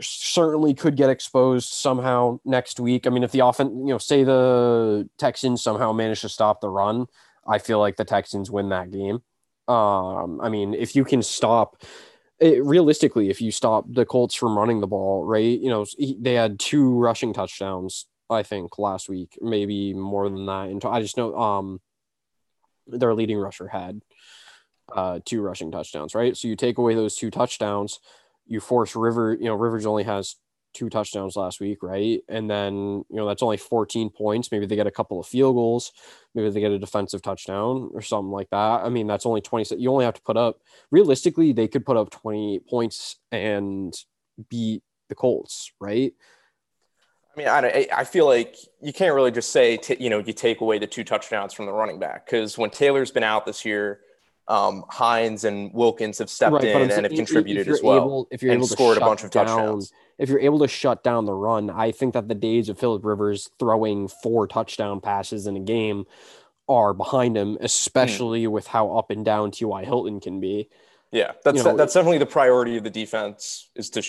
Certainly 0.00 0.74
could 0.74 0.96
get 0.96 1.10
exposed 1.10 1.72
somehow 1.72 2.40
next 2.44 2.80
week. 2.80 3.06
I 3.06 3.10
mean, 3.10 3.22
if 3.22 3.32
the 3.32 3.40
offense, 3.40 3.72
you 3.74 3.86
know, 3.86 3.98
say 3.98 4.24
the 4.24 5.08
Texans 5.18 5.62
somehow 5.62 5.92
manage 5.92 6.22
to 6.22 6.28
stop 6.28 6.60
the 6.60 6.68
run, 6.68 7.06
I 7.46 7.58
feel 7.58 7.78
like 7.78 7.96
the 7.96 8.04
Texans 8.04 8.50
win 8.50 8.70
that 8.70 8.90
game. 8.90 9.22
Um, 9.68 10.40
I 10.40 10.48
mean, 10.48 10.74
if 10.74 10.94
you 10.94 11.04
can 11.04 11.22
stop 11.22 11.82
it, 12.38 12.64
realistically, 12.64 13.30
if 13.30 13.40
you 13.40 13.50
stop 13.50 13.84
the 13.88 14.04
Colts 14.04 14.34
from 14.34 14.58
running 14.58 14.80
the 14.80 14.86
ball, 14.86 15.24
right? 15.24 15.58
You 15.58 15.70
know, 15.70 15.86
they 16.18 16.34
had 16.34 16.58
two 16.58 16.98
rushing 16.98 17.32
touchdowns, 17.32 18.06
I 18.28 18.42
think, 18.42 18.78
last 18.78 19.08
week, 19.08 19.38
maybe 19.40 19.94
more 19.94 20.28
than 20.28 20.46
that. 20.46 20.68
And 20.68 20.84
I 20.84 21.00
just 21.00 21.16
know 21.16 21.34
um, 21.36 21.80
their 22.86 23.14
leading 23.14 23.38
rusher 23.38 23.68
had 23.68 24.00
uh, 24.92 25.20
two 25.24 25.40
rushing 25.40 25.70
touchdowns, 25.70 26.14
right? 26.14 26.36
So 26.36 26.48
you 26.48 26.56
take 26.56 26.78
away 26.78 26.94
those 26.94 27.16
two 27.16 27.30
touchdowns, 27.30 28.00
you 28.46 28.60
force 28.60 28.94
River. 28.96 29.36
You 29.38 29.46
know, 29.46 29.54
Rivers 29.54 29.86
only 29.86 30.04
has 30.04 30.36
two 30.74 30.90
touchdowns 30.90 31.36
last 31.36 31.60
week, 31.60 31.82
right? 31.82 32.20
And 32.28 32.50
then, 32.50 32.74
you 33.08 33.16
know, 33.16 33.26
that's 33.26 33.42
only 33.42 33.56
14 33.56 34.10
points. 34.10 34.50
Maybe 34.50 34.66
they 34.66 34.76
get 34.76 34.86
a 34.86 34.90
couple 34.90 35.20
of 35.20 35.26
field 35.26 35.54
goals. 35.54 35.92
Maybe 36.34 36.50
they 36.50 36.60
get 36.60 36.72
a 36.72 36.78
defensive 36.78 37.22
touchdown 37.22 37.90
or 37.94 38.02
something 38.02 38.32
like 38.32 38.50
that. 38.50 38.82
I 38.84 38.88
mean, 38.88 39.06
that's 39.06 39.24
only 39.24 39.40
20. 39.40 39.76
You 39.76 39.90
only 39.90 40.04
have 40.04 40.14
to 40.14 40.22
put 40.22 40.36
up, 40.36 40.60
realistically, 40.90 41.52
they 41.52 41.68
could 41.68 41.86
put 41.86 41.96
up 41.96 42.10
20 42.10 42.60
points 42.68 43.16
and 43.30 43.94
beat 44.50 44.82
the 45.08 45.14
Colts, 45.14 45.72
right? 45.80 46.12
I 47.34 47.38
mean, 47.38 47.48
I, 47.48 47.88
I 47.92 48.04
feel 48.04 48.26
like 48.26 48.56
you 48.80 48.92
can't 48.92 49.14
really 49.14 49.32
just 49.32 49.50
say, 49.50 49.76
t- 49.76 49.96
you 49.98 50.08
know, 50.08 50.18
you 50.18 50.32
take 50.32 50.60
away 50.60 50.78
the 50.78 50.86
two 50.86 51.02
touchdowns 51.02 51.52
from 51.52 51.66
the 51.66 51.72
running 51.72 51.98
back 51.98 52.26
because 52.26 52.56
when 52.56 52.70
Taylor's 52.70 53.10
been 53.10 53.24
out 53.24 53.44
this 53.44 53.64
year, 53.64 54.00
um, 54.48 54.84
Hines 54.88 55.44
and 55.44 55.72
Wilkins 55.72 56.18
have 56.18 56.28
stepped 56.28 56.54
right, 56.54 56.64
in 56.64 56.90
and 56.90 57.04
have 57.04 57.14
contributed 57.14 57.68
as 57.68 57.82
well. 57.82 57.96
Able, 57.96 58.28
if 58.30 58.42
you're 58.42 58.52
able 58.52 58.66
to 58.66 58.72
scored 58.72 58.96
a 58.98 59.00
bunch 59.00 59.24
of 59.24 59.30
down, 59.30 59.46
touchdowns, 59.46 59.92
if 60.18 60.28
you're 60.28 60.40
able 60.40 60.58
to 60.60 60.68
shut 60.68 61.02
down 61.02 61.24
the 61.24 61.32
run, 61.32 61.70
I 61.70 61.92
think 61.92 62.14
that 62.14 62.28
the 62.28 62.34
days 62.34 62.68
of 62.68 62.78
Philip 62.78 63.04
Rivers 63.04 63.50
throwing 63.58 64.08
four 64.08 64.46
touchdown 64.46 65.00
passes 65.00 65.46
in 65.46 65.56
a 65.56 65.60
game 65.60 66.06
are 66.68 66.92
behind 66.92 67.36
him, 67.36 67.56
especially 67.60 68.44
mm. 68.44 68.50
with 68.50 68.66
how 68.66 68.96
up 68.96 69.10
and 69.10 69.24
down 69.24 69.50
T.Y. 69.50 69.84
Hilton 69.84 70.20
can 70.20 70.40
be. 70.40 70.68
Yeah, 71.10 71.32
that's 71.44 71.58
you 71.58 71.64
know, 71.64 71.76
that's 71.76 71.94
definitely 71.94 72.18
the 72.18 72.26
priority 72.26 72.76
of 72.76 72.84
the 72.84 72.90
defense 72.90 73.70
is 73.74 73.90
to, 73.90 74.02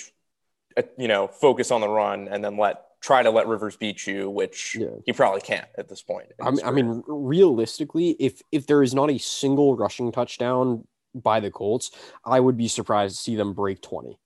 uh, 0.75 0.81
you 0.97 1.07
know, 1.07 1.27
focus 1.27 1.71
on 1.71 1.81
the 1.81 1.89
run 1.89 2.27
and 2.27 2.43
then 2.43 2.57
let 2.57 2.84
try 3.05 3.21
to 3.21 3.29
let 3.29 3.47
Rivers 3.47 3.77
beat 3.77 4.07
you, 4.07 4.31
which 4.31 4.75
yeah. 4.79 4.87
he 5.05 5.13
probably 5.13 5.41
can't 5.41 5.67
at 5.77 5.87
this 5.87 6.01
point. 6.01 6.25
I 6.41 6.49
mean, 6.49 6.65
I 6.65 6.71
mean, 6.71 7.03
realistically, 7.05 8.15
if 8.19 8.41
if 8.51 8.65
there 8.65 8.81
is 8.81 8.95
not 8.95 9.11
a 9.11 9.19
single 9.19 9.75
rushing 9.75 10.11
touchdown 10.11 10.87
by 11.13 11.39
the 11.39 11.51
Colts, 11.51 11.91
I 12.25 12.39
would 12.39 12.57
be 12.57 12.67
surprised 12.67 13.17
to 13.17 13.21
see 13.21 13.35
them 13.35 13.53
break 13.53 13.81
20. 13.81 14.17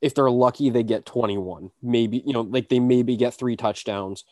If 0.00 0.14
they're 0.14 0.30
lucky, 0.30 0.70
they 0.70 0.84
get 0.84 1.04
21. 1.06 1.72
Maybe, 1.82 2.22
you 2.24 2.32
know, 2.32 2.42
like 2.42 2.68
they 2.68 2.78
maybe 2.78 3.16
get 3.16 3.34
three 3.34 3.56
touchdowns. 3.56 4.24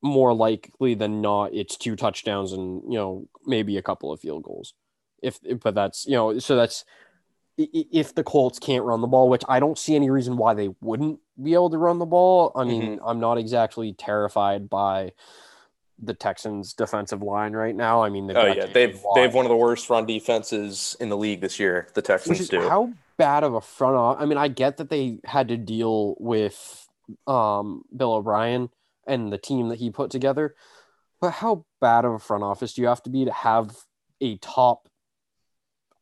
More 0.00 0.32
likely 0.32 0.94
than 0.94 1.20
not, 1.20 1.52
it's 1.52 1.76
two 1.76 1.96
touchdowns 1.96 2.52
and, 2.52 2.82
you 2.84 2.98
know, 2.98 3.28
maybe 3.44 3.76
a 3.76 3.82
couple 3.82 4.12
of 4.12 4.20
field 4.20 4.44
goals. 4.44 4.74
If, 5.20 5.38
but 5.60 5.74
that's, 5.74 6.06
you 6.06 6.12
know, 6.12 6.38
so 6.38 6.54
that's 6.54 6.84
if 7.56 8.14
the 8.14 8.22
Colts 8.22 8.58
can't 8.58 8.84
run 8.84 9.00
the 9.00 9.06
ball, 9.06 9.28
which 9.28 9.42
I 9.48 9.58
don't 9.58 9.78
see 9.78 9.96
any 9.96 10.10
reason 10.10 10.36
why 10.36 10.54
they 10.54 10.70
wouldn't 10.80 11.18
be 11.42 11.54
able 11.54 11.70
to 11.70 11.78
run 11.78 11.98
the 11.98 12.06
ball. 12.06 12.52
I 12.54 12.64
mean, 12.64 12.82
mm-hmm. 12.82 13.06
I'm 13.06 13.20
not 13.20 13.38
exactly 13.38 13.92
terrified 13.92 14.68
by 14.68 15.12
the 15.98 16.14
Texans 16.14 16.74
defensive 16.74 17.22
line 17.22 17.52
right 17.52 17.74
now. 17.74 18.02
I 18.02 18.10
mean, 18.10 18.30
oh 18.34 18.46
yeah, 18.46 18.66
they've 18.66 19.00
they 19.14 19.22
have 19.22 19.34
one 19.34 19.44
of 19.44 19.50
the 19.50 19.56
worst 19.56 19.88
run 19.88 20.06
defenses 20.06 20.96
in 21.00 21.08
the 21.08 21.16
league 21.16 21.40
this 21.40 21.58
year. 21.58 21.88
The 21.94 22.02
Texans 22.02 22.40
is, 22.40 22.48
do. 22.48 22.68
How 22.68 22.92
bad 23.16 23.44
of 23.44 23.54
a 23.54 23.60
front 23.60 23.96
off? 23.96 24.16
I 24.20 24.26
mean, 24.26 24.38
I 24.38 24.48
get 24.48 24.76
that 24.78 24.90
they 24.90 25.20
had 25.24 25.48
to 25.48 25.56
deal 25.56 26.16
with 26.18 26.86
um, 27.26 27.82
Bill 27.96 28.14
O'Brien 28.14 28.68
and 29.06 29.32
the 29.32 29.38
team 29.38 29.68
that 29.68 29.78
he 29.78 29.90
put 29.90 30.10
together, 30.10 30.54
but 31.20 31.30
how 31.30 31.64
bad 31.80 32.04
of 32.04 32.12
a 32.12 32.18
front 32.18 32.44
office 32.44 32.74
do 32.74 32.82
you 32.82 32.88
have 32.88 33.02
to 33.04 33.10
be 33.10 33.24
to 33.24 33.32
have 33.32 33.74
a 34.20 34.36
top 34.38 34.88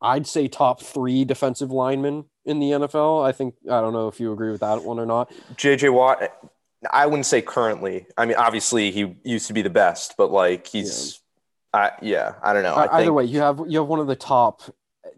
I'd 0.05 0.27
say 0.27 0.49
top 0.49 0.83
three 0.83 1.25
defensive 1.25 1.71
linemen 1.71 2.27
in 2.45 2.59
the 2.59 2.71
NFL. 2.71 3.25
I 3.25 3.33
think 3.33 3.55
I 3.65 3.81
don't 3.81 3.93
know 3.93 4.09
if 4.09 4.21
you 4.21 4.33
agree 4.33 4.51
with 4.51 4.61
that 4.61 4.83
one 4.83 4.99
or 4.99 5.07
not. 5.07 5.33
JJ 5.55 5.93
Watt, 5.93 6.23
I 6.91 7.07
wouldn't 7.07 7.27
say 7.27 7.43
currently. 7.43 8.07
I 8.17 8.27
mean, 8.27 8.37
obviously 8.37 8.91
he 8.91 9.17
used 9.25 9.47
to 9.49 9.53
be 9.53 9.63
the 9.63 9.71
best, 9.71 10.15
but 10.17 10.31
like 10.31 10.67
he's, 10.67 11.21
yeah, 11.73 11.81
I, 11.81 11.93
yeah, 12.03 12.35
I 12.43 12.53
don't 12.53 12.63
know. 12.63 12.75
I 12.75 13.01
Either 13.01 13.13
way, 13.13 13.25
you 13.25 13.41
have 13.41 13.61
you 13.69 13.79
have 13.79 13.89
one 13.89 14.01
of 14.01 14.07
the 14.07 14.17
top 14.17 14.63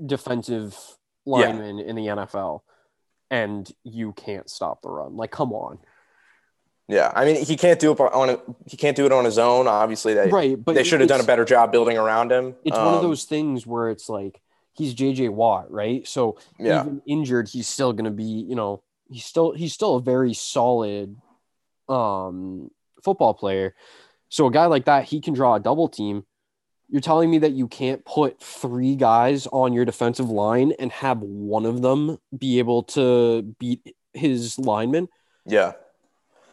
defensive 0.05 0.77
linemen 1.25 1.79
yeah. 1.79 1.85
in 1.85 1.97
the 1.97 2.07
NFL, 2.07 2.61
and 3.31 3.71
you 3.85 4.13
can't 4.13 4.49
stop 4.49 4.83
the 4.83 4.91
run. 4.91 5.17
Like, 5.17 5.31
come 5.31 5.53
on. 5.53 5.79
Yeah, 6.89 7.11
I 7.17 7.25
mean 7.25 7.45
he 7.45 7.57
can't 7.57 7.81
do 7.81 7.91
it 7.91 7.99
on 7.99 8.31
a, 8.31 8.39
he 8.65 8.77
can't 8.77 8.97
do 8.97 9.07
it 9.07 9.13
on 9.13 9.25
his 9.25 9.39
own. 9.39 9.67
Obviously, 9.67 10.15
they 10.15 10.29
right, 10.29 10.63
but 10.63 10.77
they 10.77 10.85
should 10.85 11.01
have 11.01 11.09
done 11.09 11.21
a 11.21 11.25
better 11.25 11.45
job 11.45 11.73
building 11.73 11.99
around 11.99 12.31
him. 12.31 12.55
It's 12.65 12.77
um, 12.77 12.85
one 12.85 12.95
of 12.95 13.01
um, 13.01 13.07
those 13.07 13.25
things 13.25 13.67
where 13.67 13.91
it's 13.91 14.09
like 14.09 14.41
he's 14.77 14.95
JJ 14.95 15.31
Watt, 15.31 15.71
right? 15.71 16.07
So 16.07 16.39
yeah. 16.59 16.83
even 16.83 17.03
injured, 17.07 17.49
he's 17.49 17.67
still 17.67 17.93
going 17.93 18.05
to 18.05 18.11
be, 18.11 18.25
you 18.25 18.55
know, 18.55 18.83
he's 19.11 19.25
still 19.25 19.53
he's 19.53 19.73
still 19.73 19.97
a 19.97 20.03
very 20.03 20.35
solid 20.35 21.17
um 21.89 22.71
football 23.03 23.35
player. 23.35 23.75
So 24.29 24.47
a 24.47 24.51
guy 24.51 24.67
like 24.67 24.87
that, 24.87 25.05
he 25.05 25.21
can 25.21 25.35
draw 25.35 25.55
a 25.55 25.61
double 25.61 25.89
team. 25.89 26.25
You're 26.89 27.01
telling 27.01 27.31
me 27.31 27.39
that 27.39 27.53
you 27.53 27.67
can't 27.67 28.05
put 28.05 28.41
three 28.41 28.95
guys 28.95 29.47
on 29.49 29.73
your 29.73 29.85
defensive 29.85 30.29
line 30.29 30.73
and 30.79 30.93
have 30.93 31.19
one 31.21 31.67
of 31.67 31.83
them 31.83 32.19
be 32.37 32.59
able 32.59 32.85
to 32.85 33.43
beat 33.59 33.97
his 34.13 34.59
lineman? 34.59 35.09
Yeah. 35.45 35.73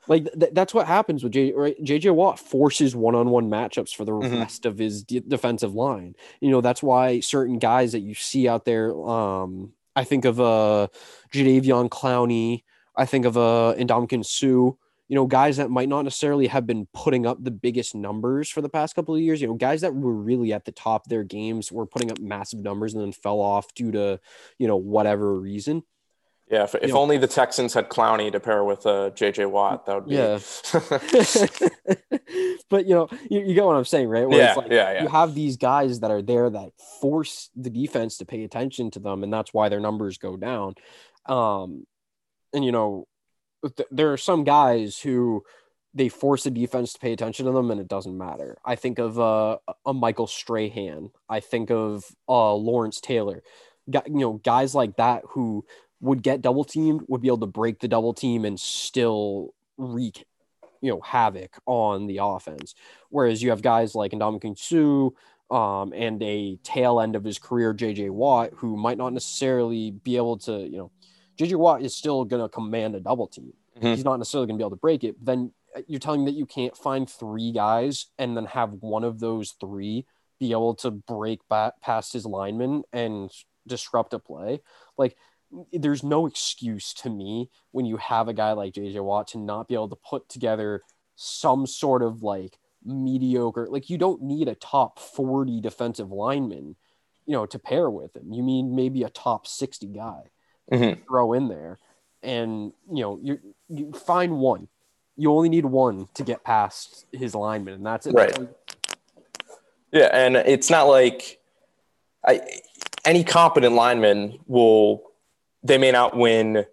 Like 0.08 0.32
th- 0.38 0.54
that's 0.54 0.74
what 0.74 0.88
happens 0.88 1.24
with 1.24 1.34
J- 1.34 1.54
right? 1.54 1.76
JJ 1.84 2.14
Watt 2.14 2.40
forces 2.40 2.96
one-on-one 2.96 3.50
matchups 3.50 3.96
for 3.96 4.06
the 4.06 4.12
mm-hmm. 4.12 4.40
rest 4.40 4.66
of 4.66 4.78
his 4.78 5.04
de- 5.04 5.22
defensive 5.22 5.74
line. 5.74 6.16
You 6.42 6.52
know 6.52 6.62
that's 6.62 6.84
why 6.84 7.20
certain 7.22 7.60
guys 7.60 7.94
that 7.94 8.02
you 8.02 8.14
see 8.14 8.48
out 8.48 8.66
there. 8.66 8.94
Um, 8.94 9.74
I 9.96 10.04
think 10.04 10.26
of 10.26 10.40
uh, 10.40 10.88
Jadeveon 11.34 11.90
Clowney. 11.90 12.64
I 12.96 13.06
think 13.06 13.26
of 13.26 13.38
uh, 13.38 13.76
Ndamukong 13.78 14.26
Suh. 14.26 14.78
You 15.10 15.16
know, 15.16 15.28
guys 15.28 15.58
that 15.58 15.70
might 15.70 15.90
not 15.90 16.04
necessarily 16.04 16.48
have 16.48 16.66
been 16.66 16.88
putting 16.94 17.26
up 17.26 17.44
the 17.44 17.52
biggest 17.52 17.94
numbers 17.94 18.50
for 18.50 18.62
the 18.62 18.70
past 18.70 18.96
couple 18.96 19.14
of 19.14 19.22
years. 19.22 19.42
You 19.42 19.48
know, 19.48 19.54
guys 19.54 19.82
that 19.82 19.94
were 19.94 20.14
really 20.14 20.54
at 20.54 20.66
the 20.66 20.72
top 20.72 21.06
of 21.06 21.10
their 21.10 21.24
games 21.24 21.72
were 21.72 21.86
putting 21.86 22.10
up 22.10 22.20
massive 22.20 22.60
numbers 22.60 22.94
and 22.94 23.04
then 23.04 23.12
fell 23.12 23.40
off 23.40 23.74
due 23.74 23.92
to 23.92 24.20
you 24.58 24.68
know 24.68 24.78
whatever 24.78 25.40
reason. 25.40 25.84
Yeah, 26.54 26.64
if, 26.66 26.76
if 26.76 26.94
only 26.94 27.18
the 27.18 27.26
Texans 27.26 27.74
had 27.74 27.90
Clowney 27.90 28.32
to 28.32 28.40
pair 28.40 28.64
with 28.64 28.86
uh, 28.86 29.10
J.J. 29.10 29.48
Watt, 29.48 29.88
that 29.88 29.96
would 29.96 30.08
be. 30.08 30.14
Yeah. 30.14 30.38
but 32.70 32.86
you 32.86 32.94
know, 32.94 33.10
you, 33.28 33.40
you 33.40 33.56
get 33.56 33.66
what 33.66 33.76
I'm 33.76 33.86
saying, 33.86 34.08
right? 34.08 34.30
Where 34.30 34.38
yeah, 34.38 34.54
like 34.54 34.70
yeah, 34.70 34.94
yeah. 34.94 35.02
You 35.02 35.10
have 35.10 35.34
these 35.34 35.58
guys 35.58 36.02
that 36.02 36.12
are 36.12 36.22
there 36.22 36.52
that 36.52 36.70
force 37.02 37.50
the 37.56 37.72
defense 37.72 38.18
to 38.18 38.26
pay 38.26 38.44
attention 38.44 38.92
to 38.92 39.00
them, 39.00 39.24
and 39.24 39.34
that's 39.34 39.52
why 39.52 39.70
their 39.70 39.80
numbers 39.80 40.20
go 40.20 40.38
down. 40.38 40.76
Um, 41.26 41.88
and 42.54 42.64
you 42.64 42.72
know, 42.72 43.08
th- 43.76 43.90
there 43.90 44.14
are 44.14 44.18
some 44.18 44.44
guys 44.44 45.00
who 45.00 45.44
they 45.96 46.08
force 46.08 46.44
the 46.44 46.52
defense 46.52 46.94
to 46.94 47.00
pay 47.00 47.14
attention 47.14 47.48
to 47.48 47.52
them, 47.52 47.72
and 47.72 47.82
it 47.82 47.88
doesn't 47.88 48.16
matter. 48.16 48.60
I 48.64 48.76
think 48.76 49.00
of 49.00 49.20
uh, 49.20 49.58
a 49.88 49.94
Michael 49.96 50.28
Strahan. 50.28 51.10
I 51.28 51.40
think 51.40 51.72
of 51.72 52.06
uh, 52.30 52.54
Lawrence 52.54 53.02
Taylor. 53.02 53.42
Got, 53.90 54.08
you 54.08 54.20
know, 54.20 54.34
guys 54.34 54.76
like 54.76 54.98
that 54.98 55.24
who 55.30 55.66
would 56.04 56.22
get 56.22 56.42
double 56.42 56.66
teamed 56.66 57.02
would 57.08 57.22
be 57.22 57.30
able 57.30 57.38
to 57.40 57.46
break 57.46 57.80
the 57.80 57.88
double 57.88 58.14
team 58.14 58.44
and 58.44 58.60
still 58.60 59.54
wreak 59.78 60.26
you 60.82 60.92
know 60.92 61.00
havoc 61.02 61.58
on 61.66 62.08
the 62.08 62.20
offense. 62.22 62.76
Whereas 63.10 63.42
you 63.42 63.52
have 63.52 63.62
guys 63.62 63.96
like 63.96 64.12
Ndamukong 64.12 64.58
Suh 64.58 65.56
um, 65.56 65.94
and 65.96 66.22
a 66.22 66.58
tail 66.64 67.00
end 67.00 67.16
of 67.16 67.24
his 67.24 67.40
career 67.40 67.74
JJ 67.74 68.10
Watt 68.10 68.52
who 68.58 68.76
might 68.76 68.98
not 68.98 69.14
necessarily 69.14 69.92
be 69.92 70.18
able 70.18 70.38
to 70.40 70.60
you 70.60 70.78
know 70.78 70.92
JJ 71.40 71.56
Watt 71.56 71.82
is 71.82 71.96
still 71.96 72.26
going 72.26 72.44
to 72.44 72.50
command 72.50 72.96
a 72.96 73.00
double 73.00 73.28
team. 73.28 73.54
Mm-hmm. 73.78 73.88
he's 73.88 74.06
not 74.06 74.18
necessarily 74.18 74.46
going 74.46 74.60
to 74.60 74.62
be 74.62 74.64
able 74.64 74.78
to 74.78 74.82
break 74.82 75.04
it 75.04 75.16
then 75.26 75.52
you're 75.88 76.00
telling 76.00 76.24
me 76.24 76.32
that 76.32 76.38
you 76.38 76.46
can't 76.46 76.78
find 76.78 77.10
three 77.10 77.52
guys 77.52 78.06
and 78.20 78.38
then 78.38 78.46
have 78.46 78.74
one 78.82 79.04
of 79.04 79.20
those 79.20 79.56
three 79.60 80.06
be 80.40 80.52
able 80.52 80.76
to 80.76 80.92
break 80.92 81.40
back 81.50 81.80
past 81.82 82.14
his 82.14 82.26
lineman 82.26 82.84
and 82.92 83.32
disrupt 83.68 84.14
a 84.14 84.20
play? 84.20 84.62
Like 84.98 85.16
there's 85.72 86.04
no 86.04 86.26
excuse 86.26 86.94
to 86.94 87.10
me 87.10 87.50
when 87.72 87.86
you 87.86 87.98
have 87.98 88.28
a 88.28 88.34
guy 88.34 88.52
like 88.54 88.74
JJ 88.74 89.04
Watt 89.04 89.28
to 89.30 89.38
not 89.38 89.68
be 89.68 89.76
able 89.76 89.90
to 89.90 89.96
put 89.96 90.28
together 90.30 90.82
some 91.16 91.68
sort 91.68 92.02
of 92.02 92.24
like 92.24 92.58
mediocre 92.84 93.68
like 93.70 93.90
you 93.90 93.98
don't 93.98 94.22
need 94.22 94.48
a 94.48 94.56
top 94.56 95.00
40 95.00 95.62
defensive 95.62 96.12
lineman 96.12 96.76
you 97.26 97.32
know 97.34 97.46
to 97.46 97.58
pair 97.58 97.90
with 97.90 98.16
him 98.16 98.34
you 98.34 98.44
mean 98.44 98.76
maybe 98.76 99.04
a 99.04 99.10
top 99.10 99.48
60 99.48 99.88
guy 99.88 100.24
Mhm. 100.72 101.06
throw 101.08 101.34
in 101.34 101.48
there 101.48 101.78
and 102.24 102.74
you 102.92 103.02
know 103.04 103.20
you 103.22 103.40
you 103.70 103.94
find 103.94 104.38
one 104.40 104.68
you 105.16 105.32
only 105.32 105.50
need 105.50 105.66
one 105.66 106.10
to 106.16 106.24
get 106.24 106.44
past 106.44 107.06
his 107.12 107.36
lineman 107.36 107.76
and 107.76 107.86
that's 107.86 108.06
it 108.08 108.14
Right. 108.14 108.38
Yeah, 109.94 110.10
and 110.12 110.36
it's 110.36 110.72
not 110.72 110.88
like 110.88 111.40
I, 112.26 112.42
any 113.06 113.24
competent 113.24 113.76
lineman 113.76 114.40
will. 114.48 115.04
They 115.64 115.78
may 115.78 115.92
not 115.92 116.16
win 116.18 116.66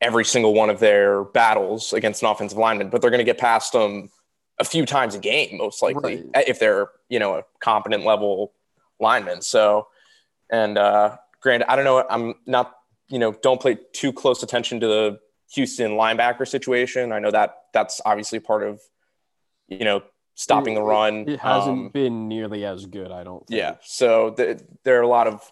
every 0.00 0.24
single 0.24 0.54
one 0.54 0.70
of 0.70 0.80
their 0.80 1.24
battles 1.24 1.92
against 1.92 2.22
an 2.22 2.28
offensive 2.28 2.56
lineman, 2.58 2.88
but 2.88 3.00
they're 3.02 3.10
going 3.10 3.18
to 3.18 3.24
get 3.24 3.38
past 3.38 3.72
them 3.72 4.10
a 4.58 4.64
few 4.64 4.86
times 4.86 5.14
a 5.14 5.18
game, 5.18 5.58
most 5.58 5.82
likely, 5.82 6.24
if 6.34 6.58
they're 6.58 6.88
you 7.08 7.18
know 7.18 7.34
a 7.36 7.42
competent 7.60 8.04
level 8.04 8.52
lineman. 8.98 9.42
So, 9.42 9.88
and 10.50 10.76
uh, 10.78 11.16
granted, 11.40 11.70
I 11.70 11.76
don't 11.76 11.84
know. 11.84 12.04
I'm 12.08 12.34
not 12.46 12.74
you 13.08 13.18
know 13.18 13.32
don't 13.42 13.60
pay 13.62 13.78
too 13.92 14.12
close 14.12 14.42
attention 14.42 14.80
to 14.80 14.86
the 14.86 15.20
Houston 15.54 15.92
linebacker 15.92 16.46
situation. 16.46 17.12
I 17.12 17.18
know 17.18 17.30
that 17.30 17.56
that's 17.72 18.00
obviously 18.04 18.38
part 18.40 18.62
of 18.62 18.80
you 19.68 19.84
know 19.84 20.02
stopping 20.34 20.74
the 20.74 20.82
run. 20.82 21.28
it 21.28 21.40
hasn't 21.40 21.76
Um, 21.78 21.88
been 21.90 22.26
nearly 22.28 22.64
as 22.64 22.86
good 22.86 23.10
i 23.12 23.22
don't 23.22 23.46
think. 23.46 23.58
yeah. 23.58 23.74
So 23.82 24.30
th- 24.30 24.60
there 24.84 24.98
are 24.98 25.02
a 25.02 25.08
lot 25.08 25.26
of 25.26 25.42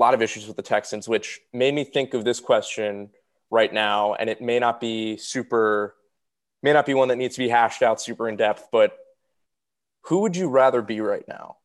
lot 0.00 0.14
of 0.14 0.22
issues 0.22 0.46
with 0.46 0.56
the 0.56 0.62
Texans, 0.62 1.08
which 1.08 1.40
made 1.52 1.74
me 1.74 1.84
think 1.84 2.14
of 2.14 2.24
this 2.24 2.40
question 2.40 3.10
right 3.50 3.72
now, 3.72 4.14
and 4.14 4.30
it 4.30 4.40
may 4.40 4.58
not 4.58 4.80
be 4.80 5.16
super, 5.16 5.94
may 6.62 6.72
not 6.72 6.86
be 6.86 6.94
one 6.94 7.08
that 7.08 7.16
needs 7.16 7.34
to 7.34 7.40
be 7.40 7.48
hashed 7.48 7.82
out 7.82 8.00
super 8.00 8.28
in 8.28 8.36
depth, 8.36 8.68
but 8.70 8.96
who 10.02 10.20
would 10.20 10.36
you 10.36 10.48
rather 10.48 10.82
be 10.82 11.00
right 11.00 11.26
now, 11.26 11.56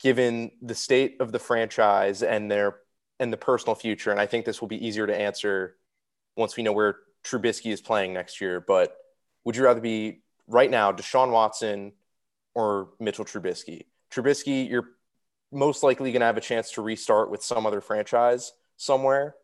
given 0.00 0.50
the 0.62 0.74
state 0.74 1.16
of 1.20 1.32
the 1.32 1.38
franchise 1.38 2.22
and 2.22 2.50
their 2.50 2.76
and 3.18 3.32
the 3.32 3.36
personal 3.36 3.74
future? 3.74 4.10
And 4.10 4.20
I 4.20 4.26
think 4.26 4.44
this 4.44 4.60
will 4.60 4.68
be 4.68 4.86
easier 4.86 5.06
to 5.06 5.16
answer 5.16 5.76
once 6.36 6.56
we 6.56 6.62
know 6.62 6.72
where 6.72 6.96
Trubisky 7.24 7.72
is 7.72 7.80
playing 7.80 8.12
next 8.12 8.40
year. 8.40 8.60
But 8.60 8.96
would 9.44 9.56
you 9.56 9.64
rather 9.64 9.80
be 9.80 10.22
right 10.46 10.70
now 10.70 10.92
Deshaun 10.92 11.30
Watson 11.32 11.92
or 12.54 12.90
Mitchell 13.00 13.24
Trubisky? 13.24 13.86
Trubisky, 14.10 14.68
you're 14.68 14.90
most 15.52 15.82
likely 15.82 16.10
going 16.12 16.20
to 16.20 16.26
have 16.26 16.36
a 16.36 16.40
chance 16.42 16.72
to 16.72 16.82
restart 16.82 17.30
with 17.30 17.42
some 17.42 17.66
other 17.66 17.80
franchise 17.80 18.52
somewhere 18.76 19.34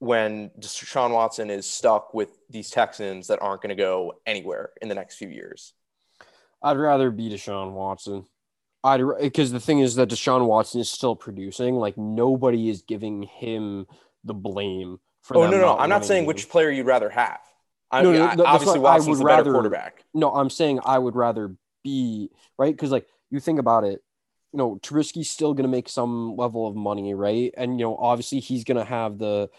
when 0.00 0.50
Deshaun 0.60 1.10
Watson 1.12 1.50
is 1.50 1.68
stuck 1.68 2.14
with 2.14 2.30
these 2.48 2.70
Texans 2.70 3.26
that 3.28 3.40
aren't 3.42 3.62
going 3.62 3.70
to 3.76 3.82
go 3.82 4.20
anywhere 4.26 4.70
in 4.80 4.88
the 4.88 4.94
next 4.94 5.16
few 5.16 5.28
years. 5.28 5.72
I'd 6.62 6.76
rather 6.76 7.10
be 7.10 7.28
Deshaun 7.30 7.72
Watson. 7.72 8.26
I'd 8.84 9.00
because 9.20 9.50
the 9.50 9.58
thing 9.60 9.80
is 9.80 9.96
that 9.96 10.08
Deshaun 10.08 10.46
Watson 10.46 10.80
is 10.80 10.88
still 10.88 11.16
producing. 11.16 11.74
Like 11.76 11.98
nobody 11.98 12.68
is 12.68 12.82
giving 12.82 13.22
him 13.24 13.86
the 14.24 14.34
blame 14.34 15.00
for. 15.22 15.36
Oh 15.36 15.50
no, 15.50 15.58
no, 15.58 15.76
I'm 15.76 15.88
not 15.88 16.04
saying 16.04 16.22
games. 16.22 16.28
which 16.28 16.48
player 16.48 16.70
you'd 16.70 16.86
rather 16.86 17.10
have. 17.10 17.40
I, 17.90 18.02
No, 18.02 18.12
no, 18.12 18.24
I- 18.24 18.34
obviously, 18.46 18.78
what 18.78 18.90
I 18.90 18.92
Watson's 18.98 19.18
would 19.18 19.24
rather- 19.24 19.52
quarterback. 19.52 20.04
No, 20.14 20.30
I'm 20.32 20.50
saying 20.50 20.80
I 20.84 20.98
would 20.98 21.16
rather 21.16 21.54
be 21.82 22.30
right 22.56 22.72
because 22.74 22.92
like 22.92 23.08
you 23.30 23.40
think 23.40 23.58
about 23.58 23.82
it, 23.84 24.00
you 24.52 24.58
know, 24.58 24.78
Trubisky's 24.82 25.30
still 25.30 25.54
gonna 25.54 25.68
make 25.68 25.88
some 25.88 26.36
level 26.36 26.66
of 26.66 26.74
money, 26.74 27.14
right? 27.14 27.52
And 27.56 27.78
you 27.78 27.86
know, 27.86 27.96
obviously 27.96 28.40
he's 28.40 28.64
gonna 28.64 28.84
have 28.84 29.18
the. 29.18 29.50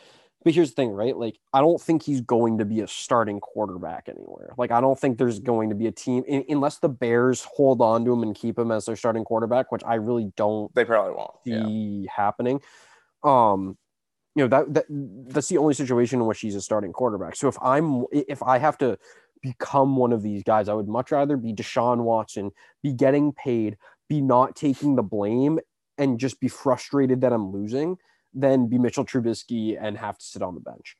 But 0.41 0.53
here's 0.53 0.69
the 0.69 0.75
thing, 0.75 0.91
right? 0.91 1.17
Like 1.17 1.37
I 1.53 1.59
don't 1.59 1.81
think 1.81 2.03
he's 2.03 2.21
going 2.21 2.59
to 2.59 2.65
be 2.65 2.79
a 2.79 2.87
starting 2.87 3.41
quarterback 3.41 4.07
anywhere. 4.07 4.53
Like 4.57 4.71
I 4.71 4.79
don't 4.79 4.97
think 4.97 5.17
there's 5.17 5.39
going 5.39 5.67
to 5.67 5.75
be 5.75 5.87
a 5.87 5.91
team 5.91 6.23
un- 6.29 6.45
unless 6.47 6.77
the 6.77 6.87
Bears 6.87 7.45
hold 7.55 7.81
on 7.81 8.05
to 8.05 8.13
him 8.13 8.23
and 8.23 8.33
keep 8.33 8.57
him 8.57 8.71
as 8.71 8.85
their 8.85 8.95
starting 8.95 9.25
quarterback, 9.25 9.69
which 9.69 9.83
I 9.85 9.95
really 9.95 10.31
don't 10.37 10.73
They 10.73 10.85
probably 10.85 11.13
won't. 11.13 11.31
Yeah. 11.43 12.09
happening. 12.15 12.61
Um, 13.21 13.77
you 14.35 14.43
know 14.43 14.47
that 14.47 14.73
that 14.73 14.85
that's 15.33 15.49
the 15.49 15.57
only 15.57 15.73
situation 15.73 16.21
in 16.21 16.25
which 16.25 16.39
he's 16.39 16.55
a 16.55 16.61
starting 16.61 16.93
quarterback. 16.93 17.35
So 17.35 17.49
if 17.49 17.57
I'm 17.61 18.05
if 18.11 18.41
I 18.41 18.59
have 18.59 18.77
to 18.77 18.97
become 19.41 19.97
one 19.97 20.13
of 20.13 20.21
these 20.21 20.43
guys, 20.43 20.69
I 20.69 20.73
would 20.73 20.87
much 20.87 21.11
rather 21.11 21.35
be 21.35 21.53
Deshaun 21.53 22.03
Watson, 22.03 22.51
be 22.81 22.93
getting 22.93 23.33
paid, 23.33 23.77
be 24.09 24.21
not 24.21 24.55
taking 24.55 24.95
the 24.95 25.03
blame, 25.03 25.59
and 25.97 26.19
just 26.19 26.39
be 26.39 26.47
frustrated 26.47 27.21
that 27.21 27.31
I'm 27.31 27.51
losing, 27.51 27.97
than 28.33 28.67
be 28.67 28.77
Mitchell 28.77 29.05
Trubisky 29.05 29.77
and 29.79 29.97
have 29.97 30.17
to 30.17 30.25
sit 30.25 30.41
on 30.41 30.55
the 30.55 30.61
bench. 30.61 30.97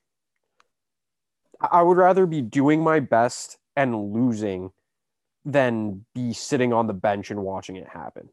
I 1.59 1.81
would 1.81 1.97
rather 1.97 2.25
be 2.25 2.41
doing 2.41 2.81
my 2.81 2.99
best 2.99 3.57
and 3.75 4.13
losing 4.13 4.71
than 5.45 6.05
be 6.13 6.33
sitting 6.33 6.73
on 6.73 6.87
the 6.87 6.93
bench 6.93 7.31
and 7.31 7.41
watching 7.41 7.75
it 7.75 7.87
happen. 7.87 8.29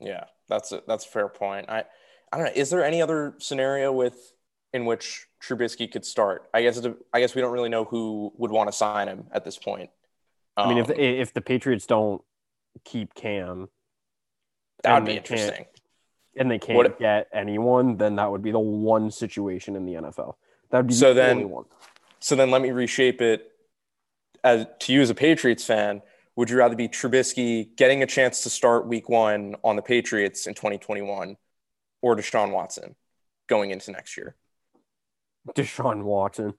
Yeah, 0.00 0.24
that's 0.48 0.72
a, 0.72 0.82
that's 0.86 1.04
a 1.06 1.08
fair 1.08 1.28
point. 1.28 1.68
I 1.68 1.84
I 2.32 2.36
don't 2.36 2.46
know. 2.46 2.52
Is 2.54 2.70
there 2.70 2.84
any 2.84 3.00
other 3.00 3.34
scenario 3.38 3.92
with 3.92 4.32
in 4.72 4.86
which 4.86 5.26
Trubisky 5.42 5.90
could 5.90 6.04
start? 6.04 6.48
I 6.52 6.62
guess 6.62 6.84
I 7.12 7.20
guess 7.20 7.34
we 7.34 7.40
don't 7.40 7.52
really 7.52 7.68
know 7.68 7.84
who 7.84 8.32
would 8.36 8.50
want 8.50 8.68
to 8.68 8.72
sign 8.72 9.08
him 9.08 9.26
at 9.30 9.44
this 9.44 9.56
point. 9.56 9.90
I 10.56 10.68
mean, 10.68 10.78
if 10.78 10.90
Um, 10.90 10.96
the, 10.96 11.02
if 11.02 11.32
the 11.32 11.40
Patriots 11.40 11.86
don't 11.86 12.22
keep 12.84 13.14
Cam 13.14 13.68
that 14.82 14.94
would 14.94 15.06
be 15.06 15.16
interesting. 15.16 15.66
and 16.36 16.50
they 16.50 16.58
can't 16.58 16.76
What- 16.76 16.98
get 16.98 17.28
anyone, 17.32 17.96
then 17.96 18.16
that 18.16 18.30
would 18.30 18.42
be 18.42 18.50
the 18.50 18.58
one 18.58 19.10
situation 19.10 19.76
in 19.76 19.86
the 19.86 19.94
NFL. 19.94 20.36
That 20.70 20.78
would 20.78 20.88
be 20.88 20.94
So 20.94 21.08
the 21.08 21.20
then- 21.20 21.30
only 21.36 21.44
one. 21.44 21.64
So 22.20 22.34
then 22.36 22.50
let 22.50 22.60
me 22.62 22.70
reshape 22.70 23.20
it 23.22 23.52
as 24.42 24.66
to 24.80 24.92
you 24.92 25.00
as 25.02 25.10
a 25.10 25.14
Patriots 25.14 25.64
fan. 25.64 26.02
Would 26.36 26.50
you 26.50 26.56
rather 26.58 26.74
be 26.74 26.88
Trubisky 26.88 27.74
getting 27.76 28.02
a 28.02 28.06
chance 28.06 28.42
to 28.42 28.50
start 28.50 28.86
week 28.86 29.08
one 29.08 29.56
on 29.62 29.76
the 29.76 29.82
Patriots 29.82 30.46
in 30.46 30.54
2021 30.54 31.36
or 32.02 32.16
Deshaun 32.16 32.50
Watson 32.50 32.96
going 33.46 33.70
into 33.70 33.92
next 33.92 34.16
year? 34.16 34.34
Deshaun 35.54 36.02
Watson, 36.02 36.54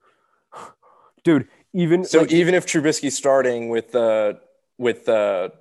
dude. 1.24 1.48
Even 1.72 2.04
So 2.04 2.20
like, 2.20 2.32
even 2.32 2.54
if 2.54 2.64
Trubisky's 2.64 3.16
starting 3.16 3.68
with 3.68 3.92
the 3.92 4.40
with 4.78 5.04
the 5.04 5.52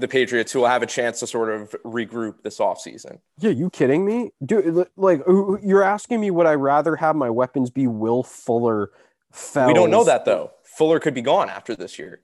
the 0.00 0.08
Patriots, 0.08 0.52
who 0.52 0.60
will 0.60 0.68
have 0.68 0.82
a 0.82 0.86
chance 0.86 1.20
to 1.20 1.26
sort 1.26 1.50
of 1.50 1.74
regroup 1.84 2.42
this 2.42 2.58
offseason. 2.58 3.18
yeah, 3.38 3.50
you 3.50 3.70
kidding 3.70 4.04
me, 4.04 4.30
dude? 4.44 4.86
Like 4.96 5.22
you're 5.26 5.82
asking 5.82 6.20
me, 6.20 6.30
would 6.30 6.46
I 6.46 6.54
rather 6.54 6.96
have 6.96 7.16
my 7.16 7.30
weapons 7.30 7.70
be 7.70 7.86
Will 7.86 8.22
Fuller? 8.22 8.90
Fells? 9.32 9.68
We 9.68 9.74
don't 9.74 9.90
know 9.90 10.04
that 10.04 10.24
though. 10.24 10.50
Fuller 10.64 10.98
could 10.98 11.14
be 11.14 11.22
gone 11.22 11.48
after 11.48 11.76
this 11.76 11.98
year. 11.98 12.20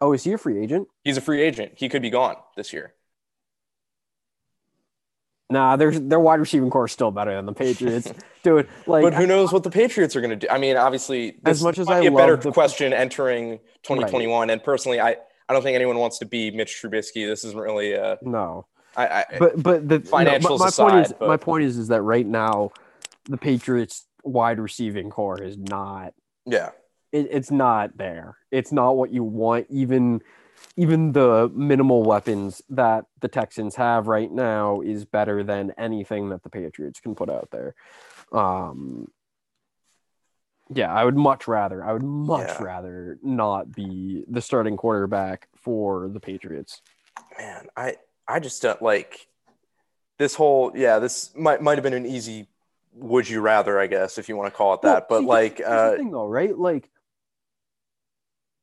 Oh, 0.00 0.12
is 0.12 0.24
he 0.24 0.32
a 0.32 0.38
free 0.38 0.58
agent? 0.60 0.88
He's 1.04 1.16
a 1.16 1.20
free 1.20 1.40
agent. 1.40 1.74
He 1.76 1.88
could 1.88 2.02
be 2.02 2.10
gone 2.10 2.34
this 2.56 2.72
year. 2.72 2.94
Nah, 5.50 5.76
their 5.76 5.90
their 5.90 6.18
wide 6.20 6.40
receiving 6.40 6.70
corps 6.70 6.86
is 6.86 6.92
still 6.92 7.10
better 7.10 7.34
than 7.36 7.44
the 7.44 7.52
Patriots, 7.52 8.10
dude. 8.42 8.68
Like, 8.86 9.02
But 9.02 9.12
who 9.14 9.26
knows 9.26 9.52
what 9.52 9.62
the 9.64 9.70
Patriots 9.70 10.16
are 10.16 10.20
going 10.22 10.30
to 10.30 10.36
do? 10.36 10.46
I 10.50 10.56
mean, 10.56 10.76
obviously, 10.78 11.36
As 11.44 11.62
much 11.62 11.78
as 11.78 11.88
I 11.88 12.00
be 12.00 12.06
a 12.06 12.10
better 12.10 12.36
the- 12.36 12.52
question 12.52 12.92
entering 12.94 13.58
2021. 13.82 14.48
And 14.48 14.64
personally, 14.64 14.98
I, 14.98 15.16
I 15.52 15.54
don't 15.54 15.62
think 15.62 15.74
anyone 15.74 15.98
wants 15.98 16.18
to 16.20 16.24
be 16.24 16.50
Mitch 16.50 16.80
Trubisky. 16.82 17.26
This 17.26 17.44
isn't 17.44 17.60
really 17.60 17.92
a. 17.92 18.16
no. 18.22 18.66
I, 18.96 19.06
I, 19.06 19.24
but 19.38 19.62
but 19.62 19.88
the 19.88 20.00
Financials 20.00 20.42
no, 20.42 20.56
my, 20.56 20.64
my 20.64 20.68
aside, 20.68 20.90
point 20.90 21.06
is 21.06 21.12
but- 21.18 21.28
my 21.28 21.36
point 21.36 21.64
is 21.64 21.76
is 21.78 21.88
that 21.88 22.00
right 22.02 22.26
now 22.26 22.72
the 23.24 23.36
Patriots 23.36 24.06
wide 24.24 24.58
receiving 24.58 25.10
corps 25.10 25.42
is 25.42 25.58
not 25.58 26.14
yeah, 26.46 26.70
it, 27.12 27.28
it's 27.30 27.50
not 27.50 27.96
there. 27.96 28.36
It's 28.50 28.72
not 28.72 28.96
what 28.96 29.12
you 29.12 29.24
want. 29.24 29.66
Even 29.68 30.22
even 30.76 31.12
the 31.12 31.50
minimal 31.54 32.02
weapons 32.02 32.62
that 32.70 33.04
the 33.20 33.28
Texans 33.28 33.76
have 33.76 34.08
right 34.08 34.30
now 34.30 34.80
is 34.80 35.04
better 35.04 35.42
than 35.42 35.72
anything 35.76 36.30
that 36.30 36.42
the 36.42 36.50
Patriots 36.50 37.00
can 37.00 37.14
put 37.14 37.28
out 37.28 37.48
there. 37.50 37.74
Um, 38.32 39.08
yeah, 40.74 40.92
I 40.92 41.04
would 41.04 41.16
much 41.16 41.46
rather. 41.48 41.84
I 41.84 41.92
would 41.92 42.02
much 42.02 42.48
Yeah. 42.48 42.62
rather 42.62 43.18
not 43.22 43.72
be 43.72 44.24
the 44.28 44.40
starting 44.40 44.76
quarterback 44.76 45.48
for 45.56 46.08
the 46.08 46.20
Patriots. 46.20 46.82
man, 47.38 47.66
I, 47.76 47.96
I 48.26 48.40
just 48.40 48.62
don't 48.62 48.80
like 48.82 49.26
this 50.18 50.34
whole. 50.34 50.72
Yeah, 50.74 50.98
this 50.98 51.34
might 51.36 51.60
might 51.62 51.76
have 51.76 51.82
been 51.82 51.94
an 51.94 52.06
easy. 52.06 52.48
Would 52.94 53.28
you 53.28 53.40
rather? 53.40 53.78
I 53.80 53.86
guess 53.86 54.18
if 54.18 54.28
you 54.28 54.36
want 54.36 54.52
to 54.52 54.56
call 54.56 54.74
it 54.74 54.82
that. 54.82 55.08
Well, 55.08 55.20
but 55.20 55.20
see, 55.20 55.26
like, 55.26 55.62
uh, 55.64 55.96
thing 55.96 56.10
though, 56.10 56.26
right? 56.26 56.56
Like, 56.56 56.90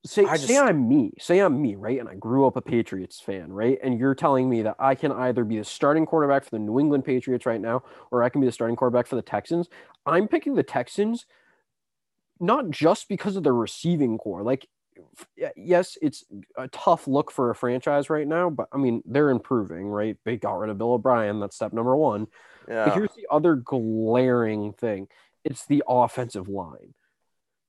say 0.05 0.23
I 0.25 0.37
say 0.37 0.57
I'm 0.57 0.87
me, 0.87 1.13
say 1.19 1.39
I'm 1.39 1.61
me, 1.61 1.75
right? 1.75 1.99
And 1.99 2.07
I 2.07 2.15
grew 2.15 2.47
up 2.47 2.55
a 2.55 2.61
Patriots 2.61 3.19
fan, 3.19 3.51
right? 3.51 3.77
And 3.83 3.99
you're 3.99 4.15
telling 4.15 4.49
me 4.49 4.61
that 4.63 4.75
I 4.79 4.95
can 4.95 5.11
either 5.11 5.43
be 5.43 5.57
the 5.57 5.63
starting 5.65 6.05
quarterback 6.05 6.43
for 6.43 6.51
the 6.51 6.59
New 6.59 6.79
England 6.79 7.05
Patriots 7.05 7.45
right 7.45 7.59
now, 7.59 7.83
or 8.11 8.23
I 8.23 8.29
can 8.29 8.39
be 8.41 8.47
the 8.47 8.53
starting 8.53 8.75
quarterback 8.75 9.07
for 9.07 9.15
the 9.15 9.21
Texans. 9.21 9.67
I'm 10.05 10.27
picking 10.27 10.55
the 10.55 10.63
Texans, 10.63 11.25
not 12.39 12.69
just 12.69 13.07
because 13.07 13.35
of 13.35 13.43
the 13.43 13.51
receiving 13.51 14.17
corps. 14.17 14.43
Like, 14.43 14.67
yes, 15.55 15.97
it's 16.01 16.25
a 16.57 16.67
tough 16.69 17.07
look 17.07 17.31
for 17.31 17.49
a 17.49 17.55
franchise 17.55 18.09
right 18.09 18.27
now, 18.27 18.49
but 18.49 18.67
I 18.71 18.77
mean, 18.77 19.01
they're 19.05 19.29
improving, 19.29 19.87
right? 19.87 20.17
They 20.25 20.37
got 20.37 20.59
rid 20.59 20.69
of 20.69 20.77
Bill 20.77 20.93
O'Brien. 20.93 21.39
That's 21.39 21.55
step 21.55 21.73
number 21.73 21.95
one. 21.95 22.27
Yeah. 22.67 22.85
But 22.85 22.93
here's 22.93 23.13
the 23.15 23.27
other 23.31 23.55
glaring 23.55 24.73
thing 24.73 25.07
it's 25.43 25.65
the 25.65 25.83
offensive 25.87 26.47
line. 26.47 26.93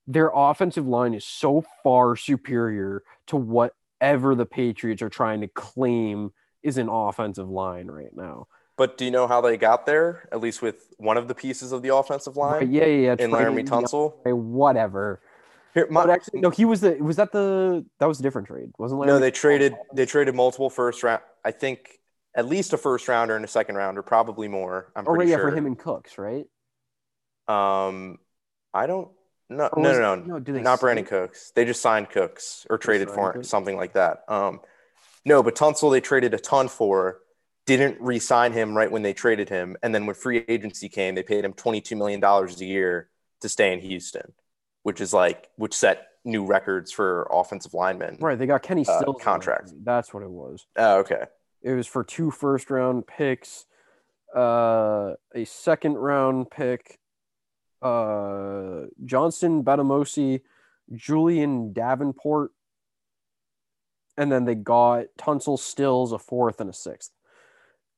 Their 0.06 0.30
offensive 0.34 0.86
line 0.86 1.14
is 1.14 1.24
so 1.24 1.64
far 1.82 2.16
superior 2.16 3.02
to 3.28 3.36
whatever 3.36 4.34
the 4.34 4.46
Patriots 4.46 5.02
are 5.02 5.08
trying 5.08 5.40
to 5.42 5.48
claim 5.48 6.32
is 6.62 6.78
an 6.78 6.88
offensive 6.88 7.48
line 7.48 7.86
right 7.86 8.14
now. 8.14 8.48
But 8.76 8.96
do 8.96 9.04
you 9.04 9.10
know 9.10 9.26
how 9.26 9.40
they 9.40 9.56
got 9.56 9.84
there? 9.86 10.28
At 10.32 10.40
least 10.40 10.62
with 10.62 10.94
one 10.96 11.16
of 11.16 11.28
the 11.28 11.34
pieces 11.34 11.72
of 11.72 11.82
the 11.82 11.94
offensive 11.94 12.36
line. 12.36 12.52
Right, 12.60 12.68
yeah, 12.68 12.84
yeah, 12.86 13.14
yeah. 13.18 13.24
In 13.24 13.30
Laremy 13.30 13.66
Tunsil. 13.66 14.14
DeAndre, 14.24 14.36
Whatever. 14.36 15.20
Here, 15.74 15.86
my, 15.90 16.02
But 16.06 16.10
actually, 16.10 16.40
no, 16.40 16.50
he 16.50 16.64
was 16.64 16.80
the. 16.80 16.96
Was 16.96 17.16
that 17.16 17.30
the? 17.32 17.84
That 18.00 18.06
was 18.06 18.18
a 18.20 18.22
different 18.22 18.48
trade, 18.48 18.70
wasn't? 18.78 19.06
no, 19.06 19.18
they 19.18 19.30
traded. 19.30 19.74
They 19.94 20.06
traded 20.06 20.34
multiple 20.34 20.70
first 20.70 21.02
round. 21.02 21.22
I 21.44 21.52
think 21.52 22.00
at 22.34 22.46
least 22.46 22.72
a 22.72 22.78
first 22.78 23.06
rounder 23.06 23.36
and 23.36 23.44
a 23.44 23.48
second 23.48 23.76
rounder, 23.76 24.02
probably 24.02 24.48
more. 24.48 24.92
I'm 24.96 25.06
Oh, 25.06 25.12
right, 25.12 25.18
pretty 25.18 25.30
yeah, 25.32 25.36
for 25.38 25.50
him 25.54 25.66
and 25.66 25.78
Cooks, 25.78 26.16
right? 26.18 26.46
Um, 27.48 28.18
I 28.72 28.86
don't. 28.86 29.10
No, 29.48 29.66
Or 29.72 29.82
no, 29.82 29.92
no, 29.92 30.14
no, 30.14 30.38
no, 30.38 30.40
they 30.40 30.60
not 30.62 30.78
Brandin 30.80 31.06
Cooks. 31.06 31.52
They 31.56 31.64
just 31.64 31.82
signed 31.82 32.08
Cooks 32.10 32.66
or 32.70 32.78
traded 32.78 33.10
for 33.10 33.32
Cooks? 33.32 33.48
something 33.48 33.76
like 33.76 33.94
that. 33.94 34.22
Um, 34.28 34.60
no, 35.24 35.42
but 35.42 35.56
Tunsil 35.56 35.90
they 35.90 36.00
traded 36.00 36.34
a 36.34 36.38
ton 36.38 36.68
for. 36.68 37.18
Didn't 37.66 38.00
re-sign 38.00 38.52
him 38.52 38.76
right 38.76 38.90
when 38.90 39.02
they 39.02 39.12
traded 39.12 39.48
him, 39.48 39.76
and 39.82 39.94
then 39.94 40.06
when 40.06 40.14
free 40.16 40.44
agency 40.48 40.88
came, 40.88 41.14
they 41.14 41.22
paid 41.22 41.44
him 41.44 41.52
twenty-two 41.52 41.94
million 41.94 42.18
dollars 42.18 42.60
a 42.60 42.64
year 42.64 43.08
to 43.42 43.48
stay 43.48 43.72
in 43.72 43.80
Houston, 43.80 44.32
which 44.82 45.00
is 45.00 45.12
like 45.12 45.48
which 45.56 45.74
set 45.74 46.08
new 46.24 46.44
records 46.44 46.90
for 46.90 47.28
offensive 47.30 47.72
linemen. 47.72 48.16
Right, 48.20 48.38
they 48.38 48.46
got 48.46 48.62
Kenny 48.62 48.84
Uh, 48.86 48.98
Stills 48.98 49.16
in 49.16 49.22
contract. 49.22 49.72
That's 49.84 50.12
what 50.12 50.22
it 50.22 50.30
was. 50.30 50.66
Oh, 50.76 50.98
okay. 50.98 51.24
It 51.62 51.72
was 51.72 51.86
for 51.86 52.02
two 52.02 52.30
first 52.30 52.70
round 52.70 53.06
picks, 53.06 53.66
uh, 54.34 55.12
a 55.34 55.44
second 55.44 55.94
round 55.94 56.50
pick, 56.50 56.98
uh, 57.82 58.86
Johnson 59.04 59.62
Bademosi, 59.62 60.40
Julian 60.92 61.72
Davenport, 61.72 62.52
and 64.16 64.32
then 64.32 64.44
they 64.44 64.54
got 64.56 65.06
Tunsil 65.18 65.58
Stills 65.58 66.12
a 66.12 66.18
fourth 66.18 66.60
and 66.60 66.68
a 66.68 66.74
sixth. 66.74 67.12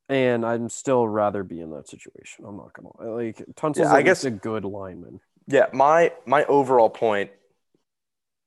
And 0.09 0.45
I'm 0.45 0.69
still 0.69 1.07
rather 1.07 1.43
be 1.43 1.61
in 1.61 1.71
that 1.71 1.87
situation. 1.87 2.45
I'm 2.45 2.57
not 2.57 2.73
gonna 2.73 3.15
like 3.15 3.43
Tunsil's 3.55 3.87
Yeah, 3.89 3.93
I 3.93 4.01
guess- 4.01 4.23
a 4.25 4.31
good 4.31 4.65
lineman. 4.65 5.19
Yeah, 5.47 5.67
my 5.73 6.11
my 6.25 6.45
overall 6.45 6.89
point 6.89 7.31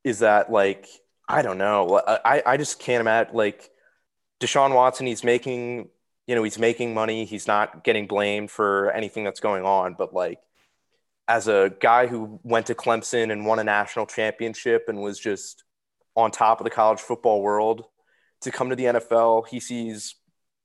is 0.05 0.21
that 0.21 0.51
like 0.51 0.87
I 1.29 1.43
don't 1.43 1.59
know, 1.59 2.01
I 2.07 2.43
I 2.47 2.57
just 2.57 2.79
can't 2.79 3.01
imagine 3.01 3.35
like 3.35 3.71
Deshaun 4.41 4.75
Watson. 4.75 5.07
He's 5.07 5.25
making 5.25 5.89
you 6.27 6.35
know 6.35 6.43
he's 6.43 6.59
making 6.59 6.95
money. 6.95 7.25
He's 7.25 7.47
not 7.47 7.85
getting 7.85 8.07
blamed 8.07 8.51
for 8.51 8.91
anything 8.93 9.25
that's 9.25 9.41
going 9.41 9.65
on. 9.65 9.95
But 9.95 10.13
like 10.15 10.41
as 11.29 11.49
a 11.49 11.73
guy 11.81 12.07
who 12.07 12.39
went 12.45 12.67
to 12.67 12.75
Clemson 12.75 13.33
and 13.33 13.47
won 13.47 13.59
a 13.59 13.65
national 13.65 14.07
championship 14.07 14.85
and 14.89 15.03
was 15.03 15.19
just 15.19 15.65
on 16.15 16.31
top 16.31 16.61
of 16.61 16.65
the 16.65 16.71
college 16.71 17.01
football 17.01 17.43
world 17.43 17.85
to 18.43 18.51
come 18.51 18.71
to 18.71 18.77
the 18.77 18.85
NFL, 18.85 19.49
he 19.49 19.59
sees 19.61 20.15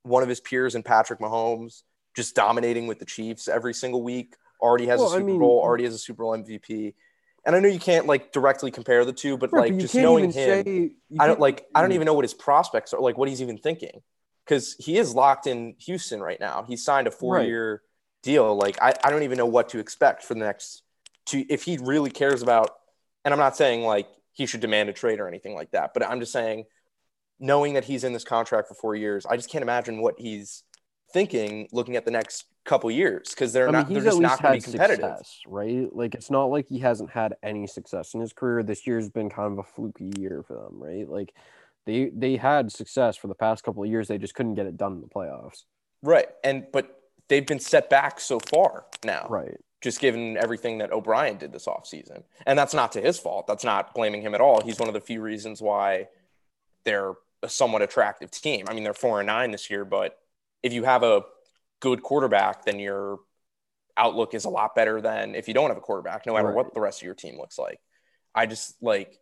one 0.04 0.24
of 0.24 0.30
his 0.30 0.40
peers 0.40 0.76
in 0.76 0.84
Patrick 0.84 1.20
Mahomes 1.20 1.84
just 2.16 2.36
dominating 2.36 2.88
with 2.88 3.00
the 3.00 3.06
Chiefs 3.06 3.48
every 3.48 3.74
single 3.74 4.04
week. 4.04 4.36
Already 4.60 4.86
has 4.88 5.00
Well, 5.00 5.10
a 5.10 5.12
I 5.12 5.18
Super 5.18 5.26
mean- 5.26 5.40
Bowl. 5.40 5.60
Already 5.60 5.86
has 5.86 5.94
a 5.94 5.98
Super 6.00 6.24
Bowl 6.24 6.34
MVP. 6.36 6.94
And 7.46 7.56
I 7.56 7.60
know 7.60 7.68
you 7.70 7.80
can't 7.80 8.06
like 8.06 8.32
directly 8.32 8.70
compare 8.70 9.04
the 9.06 9.14
two, 9.14 9.36
but 9.38 9.52
Right, 9.52 9.62
like 9.64 9.72
but 9.74 9.82
just 9.82 9.96
knowing 9.96 10.26
him, 10.26 10.32
say- 10.64 10.92
I 11.20 11.26
don't 11.28 11.40
like. 11.40 11.66
I 11.74 11.82
don't 11.82 11.94
even 11.94 12.06
know 12.06 12.14
what 12.14 12.24
his 12.26 12.34
prospects 12.36 12.94
are. 12.94 13.02
Like 13.02 13.18
what 13.18 13.30
he's 13.30 13.42
even 13.42 13.58
thinking, 13.58 14.02
because 14.46 14.76
he 14.78 14.98
is 15.00 15.16
locked 15.16 15.48
in 15.48 15.76
Houston 15.80 16.22
right 16.22 16.40
now. 16.40 16.64
He 16.68 16.76
signed 16.78 17.08
a 17.08 17.12
four-year 17.12 17.82
deal. 18.22 18.56
Like 18.56 18.78
I, 18.80 18.94
I 19.04 19.10
don't 19.10 19.24
even 19.24 19.40
know 19.40 19.48
what 19.48 19.70
to 19.70 19.80
expect 19.80 20.24
for 20.24 20.36
the 20.36 20.42
next 20.42 20.84
two. 21.26 21.44
If 21.50 21.64
he 21.64 21.78
really 21.82 22.12
cares 22.12 22.44
about, 22.44 22.70
and 23.26 23.34
I'm 23.34 23.40
not 23.40 23.58
saying 23.58 23.82
like 23.82 24.08
he 24.34 24.46
should 24.46 24.62
demand 24.62 24.90
a 24.90 24.94
trade 24.94 25.20
or 25.20 25.28
anything 25.28 25.56
like 25.56 25.72
that, 25.72 25.96
but 25.96 26.08
I'm 26.08 26.20
just 26.20 26.32
saying, 26.32 26.66
knowing 27.42 27.74
that 27.74 27.86
he's 27.86 28.04
in 28.06 28.14
this 28.14 28.24
contract 28.24 28.68
for 28.70 28.76
four 28.76 28.96
years, 28.96 29.26
I 29.26 29.36
just 29.36 29.50
can't 29.50 29.64
imagine 29.64 30.02
what 30.02 30.16
he's 30.18 30.64
thinking 31.12 31.68
looking 31.74 31.98
at 31.98 32.06
the 32.06 32.12
next 32.12 32.46
couple 32.64 32.90
years 32.90 33.32
because 33.32 33.52
they're 33.52 33.68
I 33.68 33.72
mean, 33.72 33.82
not. 33.82 33.88
he's 33.90 33.96
They're 34.04 34.12
just 34.12 34.22
not 34.22 34.42
going 34.42 34.62
to 34.62 34.66
be 34.68 34.72
competitive. 34.72 35.10
success, 35.18 35.40
right? 35.48 35.94
Like 35.94 36.16
it's 36.16 36.32
not 36.32 36.46
like 36.46 36.68
he 36.70 36.80
hasn't 36.80 37.10
had 37.10 37.34
any 37.44 37.68
success 37.68 38.14
in 38.14 38.22
his 38.22 38.32
career. 38.32 38.64
This 38.64 38.88
year's 38.88 39.10
been 39.10 39.30
kind 39.30 39.52
of 39.52 39.60
a 39.60 39.64
fluky 39.64 40.12
year 40.18 40.44
for 40.48 40.54
them, 40.54 40.82
right? 40.82 41.10
Like 41.10 41.34
they 41.86 42.12
they 42.16 42.38
had 42.38 42.72
success 42.72 43.18
for 43.18 43.28
the 43.28 43.36
past 43.36 43.64
couple 43.64 43.84
of 43.84 43.90
years. 43.90 44.08
They 44.08 44.20
just 44.20 44.36
couldn't 44.36 44.54
get 44.56 44.68
it 44.68 44.78
done 44.78 44.94
in 44.94 45.02
the 45.02 45.08
playoffs. 45.08 45.64
Right. 46.04 46.28
And 46.44 46.68
but 46.72 47.02
they've 47.28 47.46
been 47.46 47.60
set 47.60 47.90
back 47.90 48.20
so 48.20 48.40
far 48.40 48.86
now. 49.04 49.26
Right. 49.30 49.58
Just 49.82 50.00
given 50.00 50.38
everything 50.38 50.78
that 50.78 50.92
O'Brien 50.94 51.38
did 51.38 51.52
this 51.52 51.66
offseason. 51.66 52.24
And 52.46 52.58
that's 52.58 52.76
not 52.76 52.92
to 52.92 53.02
his 53.02 53.18
fault. 53.18 53.48
That's 53.48 53.64
not 53.64 53.96
blaming 53.96 54.22
him 54.22 54.36
at 54.36 54.42
all. 54.42 54.62
He's 54.64 54.80
one 54.80 54.88
of 54.88 54.94
the 54.94 55.02
few 55.02 55.22
reasons 55.22 55.60
why 55.60 56.08
they're 56.86 57.14
a 57.44 57.50
somewhat 57.50 57.82
attractive 57.82 58.32
team. 58.32 58.66
I 58.70 58.74
mean, 58.74 58.84
they're 58.84 58.94
four 58.94 59.20
and 59.20 59.28
nine 59.28 59.52
this 59.52 59.70
year, 59.70 59.84
but 59.86 60.18
if 60.64 60.74
you 60.74 60.84
have 60.84 61.04
a 61.04 61.24
good 61.80 62.04
quarterback, 62.04 62.66
then 62.66 62.80
your 62.80 63.20
outlook 63.98 64.34
is 64.34 64.46
a 64.46 64.50
lot 64.50 64.76
better 64.76 65.02
than 65.02 65.36
if 65.36 65.48
you 65.48 65.54
don't 65.54 65.70
have 65.70 65.78
a 65.78 65.82
quarterback, 65.82 66.26
no 66.26 66.34
matter 66.34 66.48
Right. 66.48 66.56
what 66.56 66.74
the 66.74 66.80
rest 66.80 67.02
of 67.02 67.06
your 67.06 67.16
team 67.16 67.38
looks 67.38 67.58
like. 67.58 67.80
I 68.34 68.46
just 68.46 68.82
like 68.82 69.20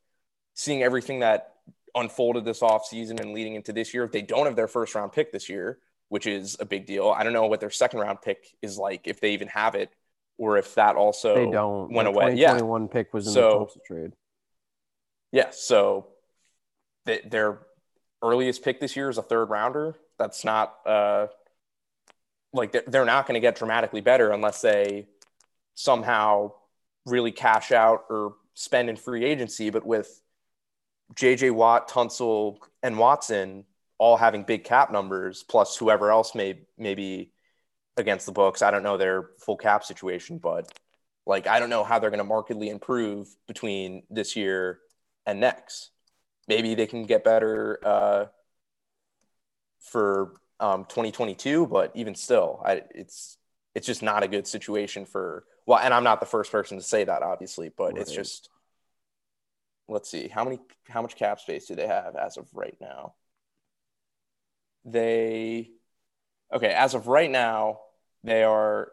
seeing 0.54 0.84
everything 0.84 1.20
that 1.20 1.54
unfolded 1.96 2.46
this 2.46 2.60
offseason 2.60 3.20
and 3.20 3.34
leading 3.34 3.56
into 3.56 3.74
this 3.74 3.94
year. 3.94 4.04
If 4.04 4.12
they 4.12 4.22
don't 4.22 4.46
have 4.46 4.56
their 4.56 4.68
first 4.68 4.94
round 4.94 5.12
pick 5.12 5.32
this 5.32 5.50
year, 5.50 5.80
which 6.10 6.28
is 6.28 6.58
a 6.60 6.66
big 6.66 6.86
deal, 6.86 7.10
I 7.10 7.24
don't 7.24 7.34
know 7.34 7.48
what 7.48 7.60
their 7.62 7.70
second 7.72 8.00
round 8.02 8.22
pick 8.22 8.46
is 8.62 8.78
like, 8.78 9.08
if 9.08 9.20
they 9.22 9.32
even 9.32 9.48
have 9.48 9.76
it, 9.76 9.90
or 10.38 10.58
if 10.58 10.76
that 10.76 10.96
also 10.96 11.34
they 11.36 11.50
don't. 11.52 11.92
went 11.92 12.06
The 12.06 12.12
away. 12.12 12.36
Yeah. 12.36 12.62
One 12.62 12.88
pick 12.90 13.14
was 13.14 13.28
in 13.28 13.34
So- 13.34 13.70
the 13.74 13.80
trade. 13.82 14.14
Yeah. 15.32 15.50
So 15.52 16.08
th- 17.06 17.24
their 17.30 17.60
earliest 18.22 18.64
pick 18.64 18.80
this 18.80 18.96
year 18.96 19.10
is 19.10 19.18
a 19.18 19.24
third 19.24 19.50
rounder. 19.50 19.96
That's 20.18 20.44
not 20.44 20.76
uh, 20.86 21.28
like 22.54 22.72
they're- 22.72 23.06
not 23.06 23.28
going 23.28 23.36
to 23.36 23.40
get 23.40 23.56
dramatically 23.56 24.02
better 24.02 24.32
unless 24.32 24.62
they 24.62 25.08
somehow 25.76 26.52
really 27.06 27.32
cash 27.32 27.72
out 27.72 28.06
or 28.10 28.36
spend 28.54 28.90
in 28.90 28.96
free 28.96 29.24
agency. 29.24 29.70
But 29.70 29.86
with 29.86 30.22
JJ 31.16 31.52
Watt, 31.52 31.90
Tunsil, 31.90 32.58
and 32.84 32.98
Watson 32.98 33.66
all 33.98 34.18
having 34.18 34.44
big 34.44 34.64
cap 34.64 34.92
numbers, 34.92 35.44
plus 35.44 35.76
whoever 35.76 36.12
else 36.12 36.34
may 36.36 36.62
maybe 36.78 37.34
against 37.98 38.26
the 38.26 38.32
books, 38.32 38.62
I 38.62 38.72
don't 38.72 38.84
know 38.84 38.98
their 38.98 39.30
full 39.40 39.58
cap 39.58 39.84
situation, 39.84 40.38
but 40.38 40.72
like 41.26 41.48
I 41.48 41.60
don't 41.60 41.70
know 41.70 41.84
how 41.84 42.00
they're 42.00 42.10
going 42.10 42.20
to 42.20 42.24
markedly 42.24 42.70
improve 42.70 43.28
between 43.48 44.04
this 44.10 44.36
year 44.36 44.80
and 45.26 45.40
next. 45.40 45.92
Maybe 46.50 46.74
they 46.74 46.88
can 46.88 47.06
get 47.06 47.24
better 47.24 47.80
uh, 47.86 48.26
for 49.80 50.34
um, 50.60 50.86
2022, 50.86 51.68
but 51.68 51.92
even 51.94 52.16
still, 52.16 52.62
I, 52.66 52.82
it's 52.94 53.38
it's 53.76 53.86
just 53.86 54.02
not 54.02 54.24
a 54.24 54.28
good 54.28 54.48
situation 54.48 55.06
for. 55.06 55.46
Well, 55.68 55.78
and 55.78 55.94
I'm 55.94 56.04
not 56.04 56.20
the 56.20 56.26
first 56.26 56.52
person 56.52 56.78
to 56.78 56.84
say 56.84 57.04
that, 57.04 57.22
obviously, 57.22 57.72
but 57.78 57.98
it's 57.98 58.12
just. 58.12 58.50
Let's 59.88 60.10
see 60.10 60.28
how 60.28 60.44
many 60.44 60.60
how 60.88 61.02
much 61.02 61.16
cap 61.16 61.40
space 61.40 61.68
do 61.68 61.76
they 61.76 61.88
have 61.88 62.16
as 62.16 62.38
of 62.38 62.48
right 62.54 62.76
now? 62.80 63.14
They, 64.86 65.70
okay, 66.54 66.72
as 66.72 66.94
of 66.94 67.08
right 67.08 67.30
now, 67.30 67.80
they 68.24 68.44
are 68.44 68.92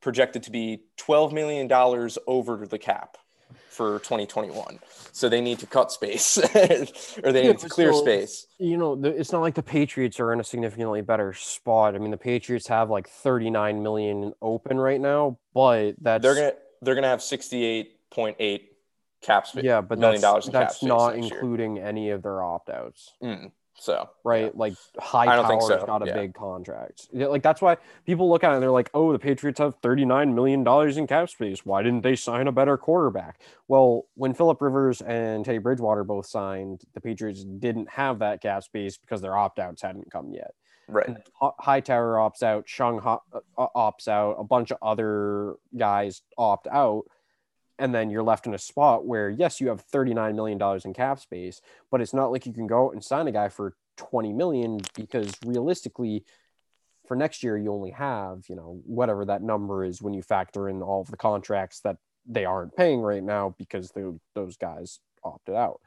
projected 0.00 0.44
to 0.44 0.50
be 0.50 0.84
12 0.98 1.32
million 1.32 1.68
dollars 1.68 2.18
over 2.26 2.66
the 2.66 2.78
cap 2.78 3.16
for 3.70 3.98
2021. 4.00 4.78
So 5.12 5.28
they 5.28 5.40
need 5.40 5.58
to 5.58 5.66
cut 5.66 5.92
space 5.92 6.38
or 7.22 7.32
they 7.32 7.44
Yeah, 7.44 7.50
need 7.52 7.58
to 7.58 7.68
clear 7.68 7.92
still, 7.92 8.02
space. 8.02 8.46
You 8.58 8.76
know, 8.76 9.00
it's 9.04 9.32
not 9.32 9.40
like 9.42 9.54
the 9.54 9.62
Patriots 9.62 10.18
are 10.20 10.32
in 10.32 10.40
a 10.40 10.44
significantly 10.44 11.02
better 11.02 11.32
spot. 11.32 11.94
I 11.94 11.98
mean, 11.98 12.10
the 12.10 12.16
Patriots 12.16 12.66
have 12.68 12.88
like 12.90 13.08
39 13.08 13.82
million 13.82 14.32
open 14.40 14.78
right 14.78 15.00
now, 15.00 15.38
but 15.54 15.92
that's 16.00 16.22
They're 16.22 16.34
gonna 16.34 16.52
they're 16.80 16.94
gonna 16.94 17.08
have 17.08 17.20
68.8 17.20 18.60
cap 19.22 19.46
space. 19.46 19.64
yeah, 19.64 19.80
but 19.80 19.98
million 19.98 20.20
that's, 20.20 20.22
dollars 20.22 20.46
in 20.46 20.52
cap 20.52 20.60
that's 20.62 20.76
space 20.76 20.88
not 20.88 21.14
next 21.16 21.30
year. 21.30 21.40
including 21.40 21.78
any 21.78 22.10
of 22.10 22.22
their 22.22 22.42
opt 22.42 22.70
outs. 22.70 23.12
Mm, 23.22 23.52
so 23.74 24.08
right? 24.24 24.44
yeah. 24.44 24.50
Like 24.54 24.74
high 24.98 25.26
I 25.26 25.36
don't 25.36 25.46
think 25.48 25.60
power's 25.60 25.80
so, 25.80 25.86
got 25.86 26.02
a 26.02 26.06
yeah. 26.06 26.14
big 26.14 26.34
contract. 26.34 27.08
Yeah, 27.12 27.26
like 27.26 27.42
that's 27.42 27.60
why 27.62 27.76
people 28.06 28.28
look 28.30 28.44
at 28.44 28.52
it 28.52 28.54
and 28.54 28.62
they're 28.62 28.70
like, 28.70 28.90
"Oh, 28.94 29.12
the 29.12 29.18
Patriots 29.18 29.58
have 29.58 29.74
39 29.82 30.34
million 30.34 30.62
dollars 30.64 30.96
in 30.96 31.06
cap 31.06 31.30
space. 31.30 31.64
Why 31.64 31.82
didn't 31.82 32.02
they 32.02 32.16
sign 32.16 32.48
a 32.48 32.52
better 32.52 32.76
quarterback?" 32.76 33.40
Well, 33.68 34.06
when 34.14 34.34
Philip 34.34 34.60
Rivers 34.60 35.00
and 35.02 35.44
Teddy 35.44 35.58
Bridgewater 35.58 36.04
both 36.04 36.26
signed, 36.26 36.82
the 36.94 37.00
Patriots 37.00 37.44
didn't 37.44 37.88
have 37.90 38.18
that 38.20 38.40
cap 38.42 38.62
space 38.62 38.96
because 38.96 39.20
their 39.20 39.36
opt 39.36 39.58
outs 39.58 39.82
hadn't 39.82 40.10
come 40.10 40.32
yet. 40.32 40.54
right. 40.88 41.08
And 41.08 41.18
Hi- 41.40 41.52
Hightower 41.58 42.16
opts 42.16 42.42
out, 42.42 42.66
Chung 42.66 42.98
ho- 42.98 43.22
uh, 43.32 43.66
opts 43.74 44.08
out, 44.08 44.36
a 44.38 44.44
bunch 44.44 44.70
of 44.70 44.78
other 44.82 45.54
guys 45.76 46.22
opt 46.36 46.66
out, 46.66 47.04
and 47.82 47.92
then 47.92 48.10
you're 48.10 48.22
left 48.22 48.46
in 48.46 48.54
a 48.54 48.58
spot 48.58 49.04
where 49.04 49.28
yes, 49.28 49.60
you 49.60 49.66
have 49.66 49.80
39 49.80 50.36
million 50.36 50.56
dollars 50.56 50.84
in 50.84 50.94
cap 50.94 51.18
space, 51.18 51.60
but 51.90 52.00
it's 52.00 52.14
not 52.14 52.30
like 52.30 52.46
you 52.46 52.52
can 52.52 52.68
go 52.68 52.86
out 52.86 52.92
and 52.92 53.02
sign 53.02 53.26
a 53.26 53.32
guy 53.32 53.48
for 53.48 53.74
20 53.96 54.32
million 54.32 54.80
because 54.94 55.32
realistically 55.44 56.24
for 57.08 57.16
next 57.16 57.42
year 57.42 57.58
you 57.58 57.72
only 57.72 57.90
have, 57.90 58.44
you 58.48 58.54
know, 58.54 58.80
whatever 58.86 59.24
that 59.24 59.42
number 59.42 59.84
is 59.84 60.00
when 60.00 60.14
you 60.14 60.22
factor 60.22 60.68
in 60.68 60.80
all 60.80 61.00
of 61.00 61.10
the 61.10 61.16
contracts 61.16 61.80
that 61.80 61.96
they 62.24 62.44
aren't 62.44 62.76
paying 62.76 63.00
right 63.00 63.24
now 63.24 63.52
because 63.58 63.90
they, 63.90 64.04
those 64.36 64.56
guys 64.56 65.00
opted 65.24 65.56
out. 65.56 65.80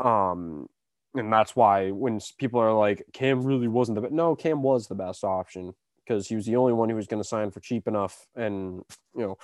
Um 0.00 0.68
and 1.14 1.32
that's 1.32 1.54
why 1.54 1.92
when 1.92 2.18
people 2.38 2.58
are 2.58 2.74
like 2.74 3.04
Cam 3.12 3.44
really 3.44 3.68
wasn't 3.68 4.02
the 4.02 4.10
no 4.10 4.34
Cam 4.34 4.62
was 4.62 4.88
the 4.88 4.96
best 4.96 5.22
option 5.22 5.74
because 6.04 6.26
he 6.26 6.34
was 6.34 6.46
the 6.46 6.56
only 6.56 6.72
one 6.72 6.88
who 6.88 6.96
was 6.96 7.06
going 7.06 7.22
to 7.22 7.28
sign 7.28 7.50
for 7.50 7.60
cheap 7.60 7.86
enough 7.88 8.26
and 8.34 8.82
you 9.14 9.22
know 9.22 9.38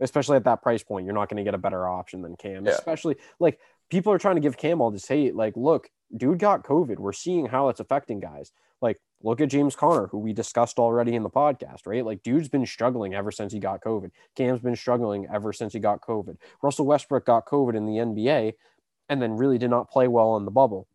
especially 0.00 0.36
at 0.36 0.44
that 0.44 0.62
price 0.62 0.82
point 0.82 1.04
you're 1.04 1.14
not 1.14 1.28
going 1.28 1.36
to 1.38 1.44
get 1.44 1.54
a 1.54 1.58
better 1.58 1.88
option 1.88 2.22
than 2.22 2.36
Cam 2.36 2.64
Yeah. 2.66 2.72
especially 2.72 3.16
like 3.40 3.58
people 3.90 4.12
are 4.12 4.18
trying 4.18 4.36
to 4.36 4.40
give 4.40 4.56
Cam 4.56 4.80
all 4.80 4.90
this 4.90 5.06
hate 5.08 5.34
like 5.34 5.56
look 5.56 5.90
dude 6.16 6.38
got 6.38 6.64
covid. 6.64 6.98
We're 6.98 7.12
seeing 7.12 7.46
how 7.46 7.68
it's 7.68 7.80
affecting 7.80 8.20
guys. 8.20 8.52
Like 8.80 8.98
look 9.22 9.40
at 9.40 9.48
James 9.50 9.74
Conner 9.76 10.06
who 10.06 10.18
we 10.18 10.32
discussed 10.32 10.78
already 10.78 11.14
in 11.14 11.22
the 11.22 11.30
podcast 11.30 11.86
right? 11.86 12.04
Like 12.04 12.22
dude's 12.22 12.48
been 12.48 12.64
struggling 12.66 13.14
ever 13.14 13.30
since 13.30 13.52
he 13.52 13.58
got 13.58 13.82
covid. 13.82 14.10
Cam's 14.36 14.60
been 14.60 14.76
struggling 14.76 15.26
ever 15.32 15.52
since 15.52 15.72
he 15.72 15.80
got 15.80 16.00
covid. 16.00 16.36
Russell 16.62 16.86
Westbrook 16.86 17.26
got 17.26 17.46
covid 17.46 17.76
in 17.76 17.86
the 17.86 17.94
NBA 17.94 18.54
and 19.08 19.20
then 19.22 19.36
really 19.36 19.58
did 19.58 19.70
not 19.70 19.90
play 19.90 20.06
well 20.08 20.36
in 20.36 20.44
the 20.44 20.50
bubble 20.50 20.86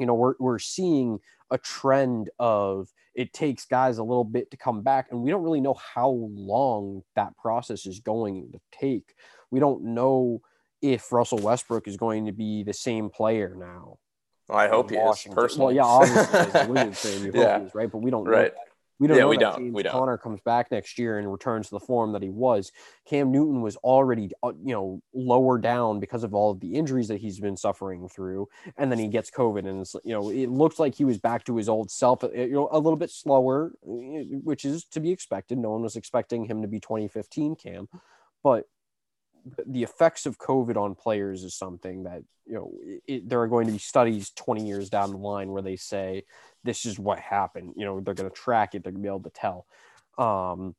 you 0.00 0.06
know 0.06 0.14
we're 0.14 0.34
we're 0.38 0.58
seeing 0.58 1.18
a 1.50 1.58
trend 1.58 2.30
of 2.38 2.88
it 3.14 3.32
takes 3.32 3.64
guys 3.66 3.98
a 3.98 4.02
little 4.04 4.24
bit 4.24 4.50
to 4.50 4.56
come 4.56 4.82
back 4.82 5.08
and 5.10 5.20
we 5.22 5.30
don't 5.30 5.42
really 5.42 5.60
know 5.60 5.74
how 5.74 6.08
long 6.10 7.02
that 7.16 7.36
process 7.36 7.86
is 7.86 8.00
going 8.00 8.50
to 8.52 8.60
take 8.72 9.14
we 9.50 9.60
don't 9.60 9.82
know 9.82 10.40
if 10.80 11.12
Russell 11.12 11.38
Westbrook 11.38 11.86
is 11.88 11.96
going 11.96 12.26
to 12.26 12.32
be 12.32 12.62
the 12.62 12.72
same 12.72 13.10
player 13.10 13.54
now 13.58 13.98
I 14.48 14.68
hope 14.68 14.90
he 14.90 14.96
is 14.96 15.26
personally. 15.30 15.74
well 15.74 15.74
yeah 15.74 15.84
obviously 15.84 16.38
as 16.38 16.54
a 16.68 16.72
Wizards 16.72 17.00
fan, 17.00 17.20
you 17.24 17.32
hope 17.32 17.34
Yeah. 17.34 17.58
he 17.60 17.64
is, 17.66 17.74
right 17.74 17.90
but 17.90 17.98
we 17.98 18.10
don't 18.10 18.24
know 18.24 18.30
right. 18.30 18.52
We 19.00 19.08
don't 19.08 19.16
Yeah, 19.16 19.24
know 19.24 19.30
we 19.30 19.36
that 19.36 19.40
don't. 19.40 19.56
James 19.56 19.74
We 19.74 19.82
don't. 19.82 19.92
Conner 19.92 20.18
comes 20.18 20.40
back 20.42 20.70
next 20.70 20.98
year 20.98 21.18
and 21.18 21.30
returns 21.30 21.68
to 21.68 21.74
the 21.74 21.80
form 21.80 22.12
that 22.12 22.22
he 22.22 22.28
was 22.28 22.70
Cam 23.08 23.32
Newton 23.32 23.62
was 23.62 23.76
already 23.76 24.30
uh, 24.42 24.52
you 24.62 24.72
know 24.74 25.00
lower 25.14 25.58
down 25.58 25.98
because 25.98 26.22
of 26.22 26.34
all 26.34 26.50
of 26.52 26.60
the 26.60 26.74
injuries 26.74 27.08
that 27.08 27.18
he's 27.20 27.40
been 27.40 27.56
suffering 27.56 28.08
through 28.08 28.48
and 28.76 28.92
then 28.92 28.98
he 28.98 29.08
gets 29.08 29.30
COVID, 29.30 29.66
and 29.68 29.80
it's, 29.80 29.96
you 30.04 30.12
know 30.12 30.30
it 30.30 30.48
looks 30.48 30.78
like 30.78 30.94
he 30.94 31.04
was 31.04 31.18
back 31.18 31.44
to 31.44 31.56
his 31.56 31.68
old 31.68 31.90
self. 31.90 32.22
uh, 32.22 32.30
You 32.30 32.52
know, 32.52 32.68
a 32.70 32.78
little 32.78 32.96
bit 32.98 33.10
slower, 33.10 33.72
uh, 33.82 33.90
which 34.44 34.64
is 34.64 34.84
to 34.86 35.00
be 35.00 35.10
expected. 35.10 35.58
No 35.58 35.70
one 35.70 35.82
was 35.82 35.96
expecting 35.96 36.44
him 36.44 36.62
to 36.62 36.68
be 36.68 36.78
2015 36.80 37.56
Cam, 37.56 37.88
but 38.44 38.66
the 39.66 39.82
effects 39.82 40.26
of 40.26 40.38
COVID 40.38 40.76
on 40.76 40.94
players 40.94 41.44
is 41.44 41.54
something 41.54 42.04
that 42.04 42.22
you 42.46 42.54
know 42.54 42.72
it, 43.06 43.28
there 43.28 43.40
are 43.40 43.48
going 43.48 43.66
to 43.66 43.72
be 43.72 43.78
studies 43.78 44.30
20 44.30 44.66
years 44.66 44.90
down 44.90 45.10
the 45.10 45.16
line 45.16 45.50
where 45.50 45.62
they 45.62 45.76
say 45.76 46.24
this 46.64 46.84
is 46.84 46.98
what 46.98 47.18
happened. 47.18 47.74
You 47.76 47.84
know, 47.84 48.00
they're 48.00 48.14
going 48.14 48.30
to 48.30 48.36
track 48.36 48.74
it. 48.74 48.82
They're 48.82 48.92
going 48.92 49.02
to 49.02 49.06
be 49.06 49.12
able 49.12 49.22
to 49.22 49.30
tell. 49.30 49.66
Um, 50.18 50.74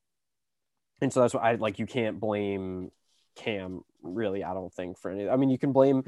and 1.02 1.12
so 1.12 1.22
that's 1.22 1.34
why 1.34 1.52
I 1.52 1.56
like 1.56 1.80
you 1.80 1.86
can't 1.86 2.20
blame 2.20 2.92
Cam 3.36 3.82
really. 4.04 4.44
I 4.44 4.54
don't 4.54 4.74
think 4.74 4.98
for 4.98 5.12
any. 5.12 5.28
I 5.28 5.36
mean, 5.36 5.50
you 5.50 5.58
can 5.58 5.72
blame. 5.72 6.04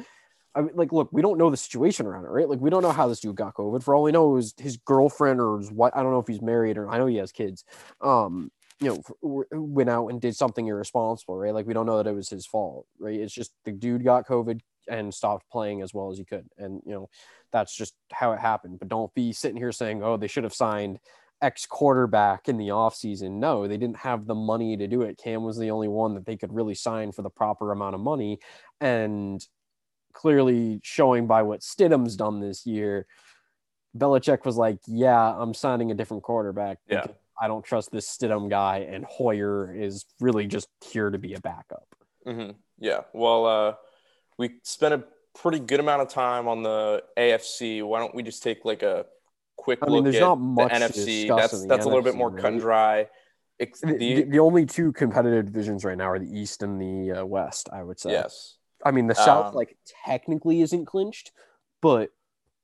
I 0.55 0.61
mean, 0.61 0.71
like, 0.76 0.91
look, 0.91 1.09
we 1.11 1.24
don't 1.24 1.39
know 1.39 1.49
the 1.49 1.57
situation 1.57 2.05
around 2.05 2.26
it, 2.26 2.30
right? 2.30 2.47
Like, 2.47 2.59
we 2.59 2.69
don't 2.69 2.84
know 2.84 2.91
how 2.91 3.07
this 3.07 3.19
dude 3.19 3.36
got 3.36 3.55
COVID. 3.55 3.82
For 3.82 3.95
all 3.95 4.03
we 4.03 4.11
know, 4.11 4.38
is 4.38 4.53
his 4.57 4.78
girlfriend 4.78 5.41
or 5.41 5.57
his 5.57 5.71
what? 5.71 5.95
I 5.95 6.03
don't 6.03 6.11
know 6.11 6.19
if 6.19 6.28
he's 6.28 6.41
married 6.41 6.78
or 6.78 6.89
I 6.89 6.99
know 6.99 7.07
he 7.07 7.17
has 7.17 7.32
kids. 7.32 7.63
Um, 8.01 8.51
you 8.80 9.01
know, 9.21 9.43
went 9.51 9.89
out 9.89 10.07
and 10.07 10.21
did 10.21 10.36
something 10.36 10.67
irresponsible, 10.67 11.38
right? 11.38 11.53
Like, 11.53 11.65
we 11.65 11.74
don't 11.74 11.86
know 11.86 11.97
that 11.97 12.09
it 12.09 12.13
was 12.13 12.30
his 12.30 12.45
fault, 12.45 12.86
right? 12.99 13.19
It's 13.19 13.34
just 13.34 13.51
the 13.65 13.71
dude 13.71 14.03
got 14.03 14.28
COVID 14.28 14.61
and 14.88 15.13
stopped 15.13 15.49
playing 15.49 15.81
as 15.81 15.93
well 15.93 16.11
as 16.11 16.17
he 16.17 16.25
could, 16.25 16.47
and 16.57 16.81
you 16.86 16.93
know, 16.93 17.09
that's 17.51 17.75
just 17.75 17.95
how 18.11 18.34
it 18.34 18.39
happened. 18.39 18.79
But 18.79 18.89
don't 18.89 19.13
be 19.13 19.34
sitting 19.34 19.57
here 19.57 19.71
saying, 19.71 20.03
"Oh, 20.03 20.17
they 20.17 20.27
should 20.27 20.43
have 20.43 20.53
signed." 20.53 20.99
X 21.41 21.65
quarterback 21.65 22.47
in 22.47 22.55
the 22.57 22.69
offseason. 22.69 23.31
No, 23.31 23.67
they 23.67 23.75
didn't 23.75 23.97
have 23.97 24.25
the 24.25 24.34
money 24.34 24.77
to 24.77 24.88
do 24.88 25.01
it. 25.01 25.17
Cam 25.17 25.43
was 25.43 25.57
the 25.57 25.71
only 25.71 25.89
one 25.89 26.13
that 26.13 26.25
they 26.25 26.38
could 26.38 26.53
really 26.53 26.73
sign 26.73 27.11
for 27.11 27.21
the 27.21 27.29
proper 27.29 27.73
amount 27.73 27.95
of 27.95 28.01
money. 28.01 28.39
And 28.79 29.45
clearly 30.13 30.79
showing 30.84 31.27
by 31.27 31.41
what 31.41 31.59
Stidham's 31.59 32.15
done 32.15 32.39
this 32.39 32.65
year, 32.65 33.05
Belichick 33.97 34.45
was 34.45 34.55
like, 34.55 34.79
Yeah, 34.88 35.34
I'm 35.38 35.53
signing 35.53 35.91
a 35.91 35.95
different 35.95 36.23
quarterback. 36.23 36.79
Yeah. 36.88 37.05
I 37.39 37.47
don't 37.47 37.65
trust 37.65 37.91
this 37.91 38.07
Stidham 38.07 38.49
guy. 38.49 38.88
And 38.89 39.03
Hoyer 39.03 39.75
is 39.75 40.05
really 40.21 40.47
just 40.47 40.69
here 40.81 41.09
to 41.09 41.17
be 41.17 41.34
a 41.34 41.41
backup. 41.41 41.88
hmm 42.25 42.51
Yeah. 42.79 43.01
Well, 43.11 43.45
uh, 43.45 43.73
we 44.44 44.56
spent 44.64 44.94
a 44.94 45.04
pretty 45.39 45.60
good 45.60 45.80
amount 45.80 46.02
of 46.02 46.10
time 46.10 46.48
on 46.48 46.64
the 46.64 47.02
AFC. 47.18 47.82
Why 47.84 48.00
don't 48.00 48.14
we 48.14 48.24
just 48.24 48.44
take 48.44 48.66
like 48.66 48.84
a 48.84 49.06
quick 49.56 49.80
I 49.82 49.86
mean, 49.88 50.04
look 50.04 50.14
at 50.14 50.20
the 50.20 50.20
NFC? 50.20 51.28
That's 51.36 51.62
the 51.62 51.68
that's 51.68 51.86
a 51.86 51.88
little 51.88 52.04
bit 52.04 52.14
NFC, 52.16 52.18
more 52.18 52.32
cut 52.36 52.52
and 52.52 52.60
dry. 52.60 53.08
Ex- 53.60 53.80
the- 53.80 53.94
the, 53.98 54.24
the 54.24 54.39
only 54.39 54.66
two 54.66 54.91
competitive 54.91 55.46
divisions 55.46 55.86
right 55.86 55.98
now 55.98 56.10
are 56.10 56.20
the 56.20 56.30
East 56.30 56.62
and 56.62 56.82
the 56.82 57.22
uh, 57.22 57.26
West, 57.26 57.70
I 57.72 57.84
would 57.84 58.00
say. 58.00 58.12
yes. 58.12 58.56
I 58.86 58.91
mean, 58.91 59.08
the 59.08 59.16
South 59.16 59.48
Um, 59.48 59.54
like 59.56 59.78
technically 60.06 60.60
isn't 60.62 60.86
clinched, 60.86 61.32
but 61.82 62.10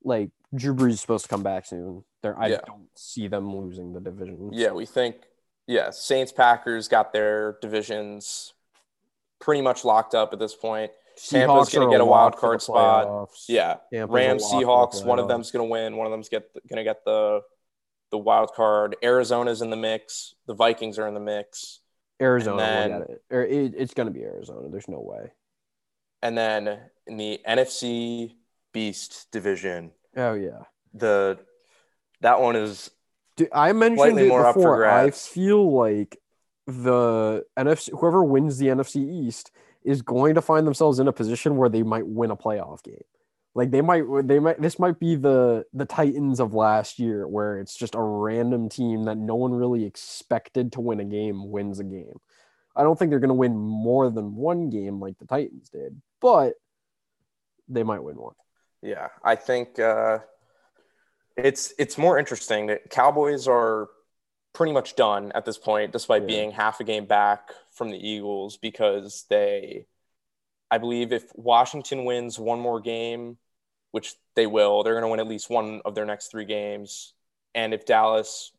like 0.04 0.30
Drew 0.54 0.74
Brees 0.74 0.90
is 0.90 1.00
supposed 1.00 1.24
to 1.24 1.28
come 1.30 1.42
back 1.42 1.64
soon. 1.64 2.04
There, 2.22 2.38
I 2.38 2.48
Yeah. 2.48 2.60
don't 2.66 2.88
see 2.94 3.26
them 3.28 3.56
losing 3.56 3.94
the 3.94 4.00
division. 4.00 4.50
Yeah, 4.52 4.72
we 4.72 4.84
think 4.84 5.16
yeah, 5.66 5.88
Saints 5.90 6.30
Packers 6.32 6.88
got 6.88 7.14
their 7.14 7.56
divisions 7.62 8.52
pretty 9.40 9.62
much 9.62 9.82
locked 9.86 10.14
up 10.14 10.34
at 10.34 10.38
this 10.38 10.54
point. 10.54 10.90
Tampa's 11.28 11.68
Seahawks 11.68 11.74
gonna 11.74 11.90
get 11.90 12.00
a 12.00 12.04
wild 12.04 12.36
card 12.36 12.62
spot. 12.62 13.06
playoffs. 13.06 13.44
Yeah. 13.48 13.76
Tampa's 13.92 14.14
Rams, 14.14 14.42
lock 14.42 14.50
for 14.50 14.60
the 14.60 14.66
Seahawks, 14.66 15.04
one 15.04 15.18
of 15.18 15.28
them's 15.28 15.50
going 15.50 15.66
to 15.66 15.70
win, 15.70 15.96
one 15.96 16.06
of 16.06 16.10
them's 16.10 16.28
get 16.28 16.52
going 16.54 16.78
to 16.78 16.84
get 16.84 17.04
the 17.04 17.42
the 18.10 18.18
wild 18.18 18.52
card. 18.54 18.96
Arizona's 19.02 19.62
in 19.62 19.70
the 19.70 19.76
mix. 19.76 20.34
The 20.46 20.54
Vikings 20.54 20.98
are 20.98 21.06
in 21.06 21.14
the 21.14 21.20
mix. 21.20 21.80
Arizona. 22.20 23.06
will 23.30 23.40
it. 23.40 23.74
It's 23.76 23.94
going 23.94 24.08
to 24.08 24.12
be 24.12 24.22
Arizona. 24.24 24.68
There's 24.68 24.88
no 24.88 25.00
way. 25.00 25.32
And 26.22 26.36
then 26.36 26.78
in 27.06 27.16
the 27.16 27.40
NFC 27.48 28.32
Beast 28.72 29.28
division, 29.32 29.92
Oh 30.16 30.34
yeah. 30.34 30.64
the 30.92 31.38
that 32.20 32.40
one 32.40 32.56
is 32.56 32.90
Dude, 33.36 33.48
I 33.52 33.72
mentioned 33.72 34.18
it 34.18 34.28
more 34.28 34.46
up 34.46 34.54
for 34.54 34.60
before. 34.60 34.86
I 34.86 35.10
feel 35.10 35.72
like 35.72 36.18
the 36.66 37.44
NFC, 37.58 37.98
whoever 37.98 38.22
wins 38.22 38.58
the 38.58 38.66
NFC 38.66 38.96
East, 39.26 39.50
is 39.84 40.02
going 40.02 40.34
to 40.34 40.42
find 40.42 40.66
themselves 40.66 40.98
in 40.98 41.08
a 41.08 41.12
position 41.12 41.56
where 41.56 41.68
they 41.68 41.82
might 41.82 42.06
win 42.06 42.30
a 42.30 42.36
playoff 42.36 42.82
game. 42.82 43.04
Like 43.54 43.70
they 43.70 43.80
might, 43.80 44.04
they 44.24 44.38
might. 44.38 44.60
This 44.60 44.78
might 44.78 45.00
be 45.00 45.16
the 45.16 45.64
the 45.72 45.84
Titans 45.84 46.38
of 46.38 46.54
last 46.54 47.00
year, 47.00 47.26
where 47.26 47.58
it's 47.58 47.74
just 47.74 47.96
a 47.96 48.00
random 48.00 48.68
team 48.68 49.04
that 49.04 49.18
no 49.18 49.34
one 49.34 49.52
really 49.52 49.84
expected 49.84 50.72
to 50.72 50.80
win 50.80 51.00
a 51.00 51.04
game 51.04 51.50
wins 51.50 51.80
a 51.80 51.84
game. 51.84 52.20
I 52.76 52.84
don't 52.84 52.96
think 52.96 53.10
they're 53.10 53.18
going 53.18 53.28
to 53.28 53.34
win 53.34 53.56
more 53.56 54.08
than 54.08 54.36
one 54.36 54.70
game 54.70 55.00
like 55.00 55.18
the 55.18 55.26
Titans 55.26 55.68
did, 55.68 56.00
but 56.20 56.54
they 57.68 57.82
might 57.82 58.04
win 58.04 58.16
one. 58.16 58.34
yeah, 58.82 59.08
I 59.24 59.34
think 59.34 59.80
uh, 59.80 60.20
it's 61.36 61.74
it's 61.78 61.98
more 61.98 62.18
interesting 62.18 62.66
that 62.66 62.88
Cowboys 62.90 63.48
are 63.48 63.88
pretty 64.52 64.72
much 64.72 64.96
done 64.96 65.32
at 65.32 65.44
this 65.44 65.58
point, 65.58 65.92
despite 65.92 66.22
Yeah. 66.22 66.28
being 66.28 66.50
half 66.52 66.80
a 66.80 66.84
game 66.84 67.06
back 67.06 67.50
from 67.72 67.90
the 67.90 67.98
Eagles 67.98 68.56
because 68.56 69.24
they, 69.28 69.86
I 70.70 70.78
believe, 70.78 71.12
if 71.12 71.30
Washington 71.34 72.04
wins 72.04 72.38
one 72.38 72.60
more 72.60 72.80
game, 72.80 73.38
which 73.92 74.14
they 74.34 74.46
will, 74.46 74.82
they're 74.82 74.94
going 74.94 75.02
to 75.04 75.08
win 75.08 75.20
at 75.20 75.26
least 75.28 75.50
one 75.50 75.80
of 75.84 75.94
their 75.94 76.04
next 76.06 76.30
three 76.30 76.44
games, 76.44 77.14
and 77.54 77.74
if 77.74 77.84
Dallas 77.84 78.52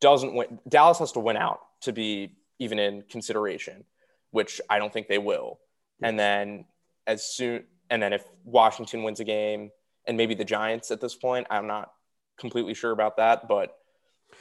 doesn't 0.00 0.34
win, 0.34 0.58
Dallas 0.68 0.98
has 0.98 1.12
to 1.12 1.20
win 1.20 1.36
out 1.36 1.60
to 1.82 1.92
be 1.92 2.32
even 2.58 2.78
in 2.78 3.02
consideration, 3.02 3.84
which 4.30 4.60
I 4.70 4.78
don't 4.78 4.92
think 4.92 5.08
they 5.08 5.18
will. 5.18 5.60
And 6.02 6.18
then 6.18 6.64
as 7.06 7.24
soon 7.24 7.64
and 7.90 8.02
then 8.02 8.12
if 8.12 8.24
Washington 8.44 9.02
wins 9.02 9.20
a 9.20 9.24
game 9.24 9.70
and 10.06 10.16
maybe 10.16 10.34
the 10.34 10.44
Giants 10.44 10.90
at 10.90 11.00
this 11.00 11.14
point, 11.14 11.46
I'm 11.50 11.66
not 11.66 11.92
completely 12.38 12.74
sure 12.74 12.90
about 12.90 13.18
that, 13.18 13.46
but 13.46 13.76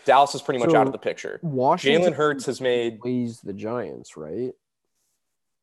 Dallas 0.06 0.34
is 0.36 0.42
pretty 0.42 0.60
much 0.60 0.72
So, 0.72 0.78
out 0.78 0.88
of 0.88 0.94
the 0.94 1.00
picture. 1.00 1.40
Washington 1.44 2.12
Jalen 2.12 2.16
Hurts 2.16 2.46
has 2.48 2.60
made 2.62 3.00
plays 3.02 3.42
the 3.42 3.54
Giants, 3.54 4.18
right? 4.18 4.54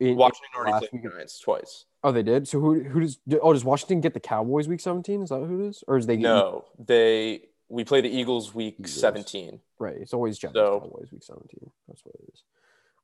In- 0.00 0.06
in 0.08 0.16
Washington 0.16 0.48
already 0.56 0.86
played 0.86 1.02
the 1.02 1.08
Giants 1.10 1.40
twice. 1.40 1.84
Oh, 2.04 2.12
they 2.12 2.22
did. 2.22 2.46
So 2.46 2.60
who 2.60 2.80
who 2.84 3.00
does? 3.00 3.18
Oh, 3.42 3.52
does 3.52 3.64
Washington 3.64 4.00
get 4.00 4.14
the 4.14 4.20
Cowboys 4.20 4.68
week 4.68 4.80
seventeen? 4.80 5.22
Is 5.22 5.30
that 5.30 5.40
who 5.44 5.64
it 5.64 5.68
is, 5.70 5.82
or 5.88 5.96
is 5.96 6.06
they 6.06 6.16
get 6.16 6.22
No, 6.22 6.64
they 6.78 7.48
we 7.68 7.84
play 7.84 8.00
the 8.00 8.08
Eagles 8.08 8.54
week 8.54 8.76
Eagles. 8.78 8.92
17. 8.94 9.60
right? 9.78 9.96
It's 9.96 10.14
always 10.14 10.38
Giants 10.38 10.56
So- 10.56 10.80
Cowboys 10.80 11.08
week 11.12 11.22
seventeen. 11.24 11.70
That's 11.88 12.04
what 12.04 12.14
it 12.14 12.30
is. 12.32 12.42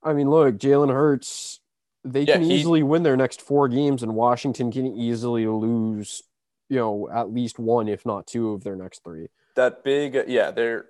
I 0.01 0.13
mean, 0.13 0.29
look, 0.29 0.55
Jalen 0.57 0.91
Hurts. 0.93 1.59
They 2.05 2.21
Yeah, 2.21 2.35
can 2.35 2.43
he- 2.43 2.53
easily 2.55 2.83
win 2.83 3.01
their 3.03 3.17
next 3.17 3.41
four 3.41 3.67
games, 3.67 4.01
and 4.03 4.15
Washington 4.15 4.71
can 4.71 4.85
easily 4.95 5.47
lose. 5.47 6.23
You 6.69 6.77
know, 6.77 7.09
at 7.09 7.31
least 7.31 7.59
one, 7.59 7.87
if 7.89 8.05
not 8.05 8.25
two, 8.25 8.51
of 8.53 8.63
their 8.63 8.75
next 8.75 9.03
three. 9.03 9.27
That 9.55 9.83
big 9.83 10.23
yeah, 10.27 10.51
they're 10.51 10.85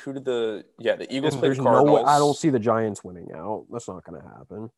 who 0.00 0.12
did 0.12 0.24
the 0.24 0.64
yeah, 0.78 0.96
the 0.96 1.12
Eagles 1.14 1.34
And 1.34 1.40
played 1.40 1.48
there's 1.50 1.58
the 1.58 1.64
no 1.64 1.70
Cardinals. 1.70 1.98
way. 2.04 2.04
I 2.06 2.18
don't 2.18 2.36
see 2.36 2.50
the 2.50 2.58
Giants 2.58 3.04
winning 3.04 3.28
out. 3.34 3.66
That's 3.70 3.88
not 3.88 4.04
going 4.04 4.20
to 4.20 4.28
happen. 4.28 4.70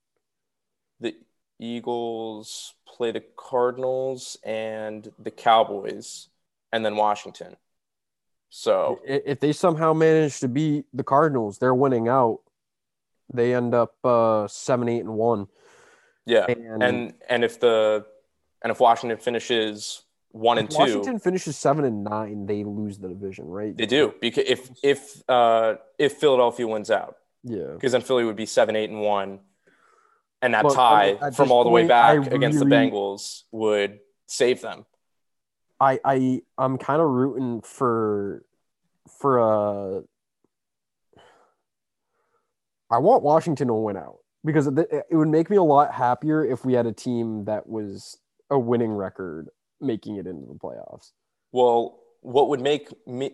the 1.01 1.14
Eagles 1.61 2.74
play 2.87 3.12
the 3.12 3.22
Cardinals 3.37 4.37
and 4.45 5.11
the 5.18 5.30
Cowboys, 5.30 6.28
and 6.72 6.85
then 6.85 6.97
Washington. 6.97 7.57
So 8.51 9.01
If 9.05 9.41
they 9.41 9.53
somehow 9.53 9.93
manage 9.95 10.39
to 10.41 10.49
beat 10.49 10.87
the 10.93 11.03
Cardinals, 11.05 11.59
they're 11.59 11.74
winning 11.74 12.09
out. 12.09 12.41
They 13.32 13.55
end 13.55 13.74
up 13.74 13.95
uh, 14.05 14.47
seven, 14.49 14.89
eight, 14.89 15.01
and 15.01 15.14
one. 15.14 15.49
yeah, 16.26 16.45
And, 16.49 16.82
and 16.82 17.14
and 17.28 17.45
if 17.45 17.59
the 17.59 18.05
and 18.62 18.70
if 18.70 18.80
Washington 18.80 19.18
finishes 19.18 20.03
one 20.35 20.59
and 20.59 20.68
if 20.68 20.74
two, 20.74 20.80
Washington 20.80 21.20
finishes 21.20 21.57
seven 21.57 21.85
and 21.85 22.03
nine, 22.03 22.45
they 22.47 22.64
lose 22.64 22.99
the 22.99 23.09
division, 23.09 23.47
right? 23.47 23.76
they 23.76 23.87
do 23.87 24.12
because 24.20 24.43
if 24.49 24.68
if 24.82 25.22
uh 25.30 25.76
if 25.97 26.14
Philadelphia 26.14 26.66
wins 26.66 26.91
out, 26.91 27.16
Yeah. 27.45 27.72
because 27.74 27.93
then 27.93 28.01
Philly 28.01 28.24
would 28.24 28.35
be 28.35 28.45
seven, 28.45 28.74
eight, 28.74 28.91
and 28.91 29.01
one, 29.01 29.39
and 30.43 30.53
that 30.55 30.66
I 30.66 30.74
tie 30.74 31.18
mean, 31.22 31.32
from 31.32 31.53
all 31.53 31.62
the 31.62 31.70
way 31.70 31.87
back 31.87 32.18
I 32.18 32.35
against 32.35 32.59
the 32.59 32.64
Bengals 32.64 33.43
would 33.53 34.01
save 34.26 34.61
them. 34.61 34.87
I 35.80 36.01
I 36.05 36.43
I'm 36.59 36.78
kind 36.78 37.01
of 37.01 37.09
rooting 37.09 37.61
for 37.61 38.45
for 39.20 39.39
uh 39.41 40.01
I 42.91 42.99
want 42.99 43.22
Washington 43.22 43.68
to 43.68 43.74
win 43.74 43.97
out 43.97 44.18
because 44.45 44.66
it 44.66 45.05
would 45.12 45.28
make 45.28 45.49
me 45.49 45.57
a 45.59 45.62
lot 45.62 45.95
happier 45.95 46.45
if 46.45 46.64
we 46.64 46.72
had 46.74 46.87
a 46.87 46.93
team 46.93 47.45
that 47.45 47.68
was 47.68 48.18
a 48.51 48.59
winning 48.59 48.91
record 48.93 49.49
making 49.85 50.16
it 50.16 50.26
into 50.26 50.47
the 50.47 50.55
playoffs. 50.55 51.12
Well, 51.53 51.99
what 52.20 52.49
would 52.49 52.61
make 52.61 52.89
me? 53.07 53.32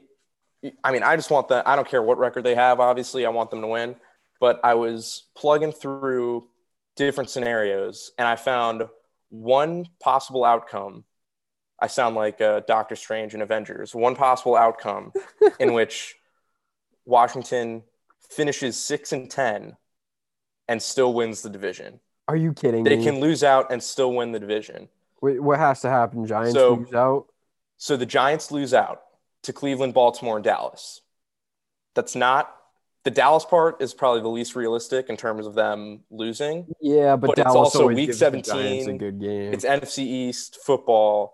I 0.84 0.92
mean, 0.92 1.02
I 1.02 1.16
just 1.16 1.30
want 1.30 1.48
that. 1.48 1.66
I 1.66 1.76
don't 1.76 1.88
care 1.88 2.02
what 2.02 2.18
record 2.18 2.44
they 2.44 2.54
have. 2.54 2.80
Obviously, 2.80 3.24
I 3.24 3.30
want 3.30 3.50
them 3.50 3.62
to 3.62 3.66
win. 3.66 3.96
But 4.40 4.60
I 4.64 4.74
was 4.74 5.24
plugging 5.36 5.72
through 5.72 6.48
different 6.96 7.30
scenarios, 7.30 8.12
and 8.18 8.26
I 8.26 8.36
found 8.36 8.84
one 9.28 9.86
possible 10.02 10.44
outcome. 10.44 11.04
I 11.78 11.86
sound 11.86 12.14
like 12.14 12.40
uh, 12.40 12.60
Doctor 12.66 12.96
Strange 12.96 13.34
in 13.34 13.42
Avengers. 13.42 13.94
One 13.94 14.14
possible 14.16 14.56
outcome 14.56 15.12
in 15.60 15.72
which 15.72 16.16
Washington 17.06 17.82
finishes 18.30 18.76
six 18.76 19.12
and 19.12 19.30
ten, 19.30 19.76
and 20.68 20.80
still 20.82 21.14
wins 21.14 21.42
the 21.42 21.50
division. 21.50 22.00
Are 22.28 22.36
you 22.36 22.52
kidding 22.52 22.84
They 22.84 22.96
me? 22.96 23.04
can 23.04 23.20
lose 23.20 23.42
out 23.42 23.72
and 23.72 23.82
still 23.82 24.12
win 24.14 24.32
the 24.32 24.38
division. 24.38 24.88
Wait, 25.20 25.40
what 25.42 25.58
has 25.58 25.80
to 25.82 25.90
happen? 25.90 26.26
Giants 26.26 26.54
So- 26.54 26.74
lose 26.74 26.94
out. 26.94 27.26
So 27.76 27.96
the 27.96 28.06
Giants 28.06 28.50
lose 28.50 28.74
out 28.74 29.02
to 29.42 29.52
Cleveland, 29.52 29.94
Baltimore, 29.94 30.36
and 30.36 30.44
Dallas. 30.44 31.00
That's 31.94 32.14
not 32.14 32.54
the 33.04 33.10
Dallas 33.10 33.46
part 33.46 33.80
is 33.80 33.94
probably 33.94 34.20
the 34.20 34.28
least 34.28 34.54
realistic 34.54 35.08
in 35.08 35.16
terms 35.16 35.46
of 35.46 35.54
them 35.54 36.04
losing. 36.10 36.66
Yeah, 36.82 37.16
but, 37.16 37.28
But 37.28 37.38
it's 37.38 37.54
also 37.54 37.86
week 37.86 38.08
gives 38.08 38.18
the 38.18 38.30
Giants 38.30 38.48
a 38.50 38.52
17. 38.52 38.98
good 38.98 39.18
game, 39.18 39.54
It's 39.54 39.64
NFC 39.64 40.04
East 40.04 40.58
football. 40.62 41.32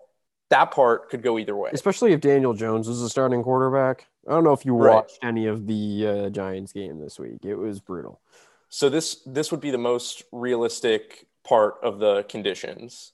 That 0.49 0.71
part 0.71 1.09
could 1.09 1.21
go 1.21 1.37
either 1.37 1.57
way. 1.57 1.71
especially 1.73 2.13
if 2.13 2.21
Daniel 2.21 2.53
Jones 2.53 2.87
is 2.87 3.01
the 3.01 3.09
starting 3.09 3.43
quarterback. 3.43 4.07
I 4.25 4.31
don't 4.31 4.45
know 4.45 4.53
if 4.53 4.65
you 4.65 4.73
Right. 4.77 4.93
watched 4.95 5.19
any 5.21 5.45
of 5.47 5.67
the 5.67 6.07
uh, 6.07 6.29
Giants 6.29 6.71
game 6.71 6.99
this 6.99 7.19
week. 7.19 7.43
It 7.43 7.55
was 7.55 7.81
brutal. 7.81 8.21
So 8.69 8.87
this 8.89 9.15
this 9.25 9.51
would 9.51 9.59
be 9.61 9.71
the 9.71 9.77
most 9.77 10.23
realistic 10.31 11.27
part 11.43 11.75
of 11.83 11.99
the 11.99 12.23
conditions. 12.29 13.11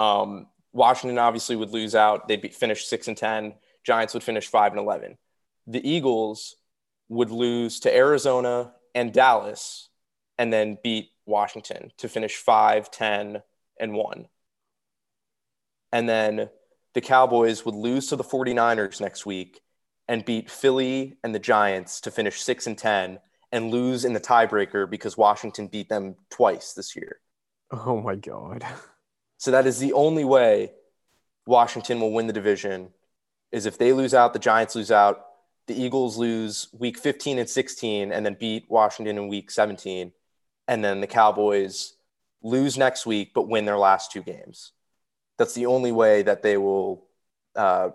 Um, 0.00 0.46
Washington 0.72 1.18
obviously 1.18 1.56
would 1.56 1.70
lose 1.70 1.94
out. 1.94 2.28
They'd 2.28 2.40
be, 2.40 2.48
finish 2.48 2.86
six 2.86 3.08
and 3.08 3.16
ten. 3.16 3.54
Giants 3.84 4.14
would 4.14 4.22
finish 4.22 4.46
five 4.46 4.72
and 4.72 4.80
eleven. 4.80 5.18
The 5.66 5.86
Eagles 5.88 6.56
would 7.08 7.30
lose 7.30 7.80
to 7.80 7.94
Arizona 7.94 8.72
and 8.94 9.12
Dallas, 9.12 9.88
and 10.38 10.52
then 10.52 10.78
beat 10.82 11.10
Washington 11.26 11.92
to 11.98 12.08
finish 12.08 12.36
5, 12.36 12.90
10, 12.90 13.42
and 13.78 13.94
one. 13.94 14.26
And 15.92 16.08
then 16.08 16.50
the 16.94 17.00
Cowboys 17.00 17.64
would 17.64 17.74
lose 17.74 18.08
to 18.08 18.16
the 18.16 18.24
49ers 18.24 19.00
next 19.00 19.26
week 19.26 19.60
and 20.08 20.24
beat 20.24 20.50
Philly 20.50 21.18
and 21.22 21.34
the 21.34 21.38
Giants 21.38 22.00
to 22.02 22.10
finish 22.10 22.42
six 22.42 22.66
and 22.66 22.76
ten 22.76 23.20
and 23.52 23.70
lose 23.70 24.04
in 24.04 24.12
the 24.12 24.20
tiebreaker 24.20 24.88
because 24.88 25.16
Washington 25.16 25.68
beat 25.68 25.88
them 25.88 26.16
twice 26.30 26.72
this 26.72 26.96
year. 26.96 27.20
Oh 27.70 28.00
my 28.00 28.16
god. 28.16 28.64
So 29.40 29.52
that 29.52 29.66
is 29.66 29.78
the 29.78 29.94
only 29.94 30.22
way 30.22 30.72
Washington 31.46 31.98
will 31.98 32.12
win 32.12 32.26
the 32.26 32.32
division 32.34 32.90
is 33.50 33.64
if 33.64 33.78
they 33.78 33.94
lose 33.94 34.12
out, 34.12 34.34
the 34.34 34.38
Giants 34.38 34.76
lose 34.76 34.90
out, 34.90 35.24
the 35.66 35.82
Eagles 35.82 36.18
lose 36.18 36.68
week 36.78 36.98
15 36.98 37.38
and 37.38 37.48
16 37.48 38.12
and 38.12 38.26
then 38.26 38.36
beat 38.38 38.66
Washington 38.68 39.16
in 39.16 39.28
week 39.28 39.50
17 39.50 40.12
and 40.68 40.84
then 40.84 41.00
the 41.00 41.06
Cowboys 41.06 41.94
lose 42.42 42.76
next 42.76 43.06
week 43.06 43.32
but 43.34 43.48
win 43.48 43.64
their 43.64 43.78
last 43.78 44.12
two 44.12 44.20
games. 44.20 44.72
That's 45.38 45.54
the 45.54 45.64
only 45.64 45.90
way 45.90 46.20
that 46.20 46.42
they 46.42 46.58
will 46.58 47.06
uh, 47.56 47.90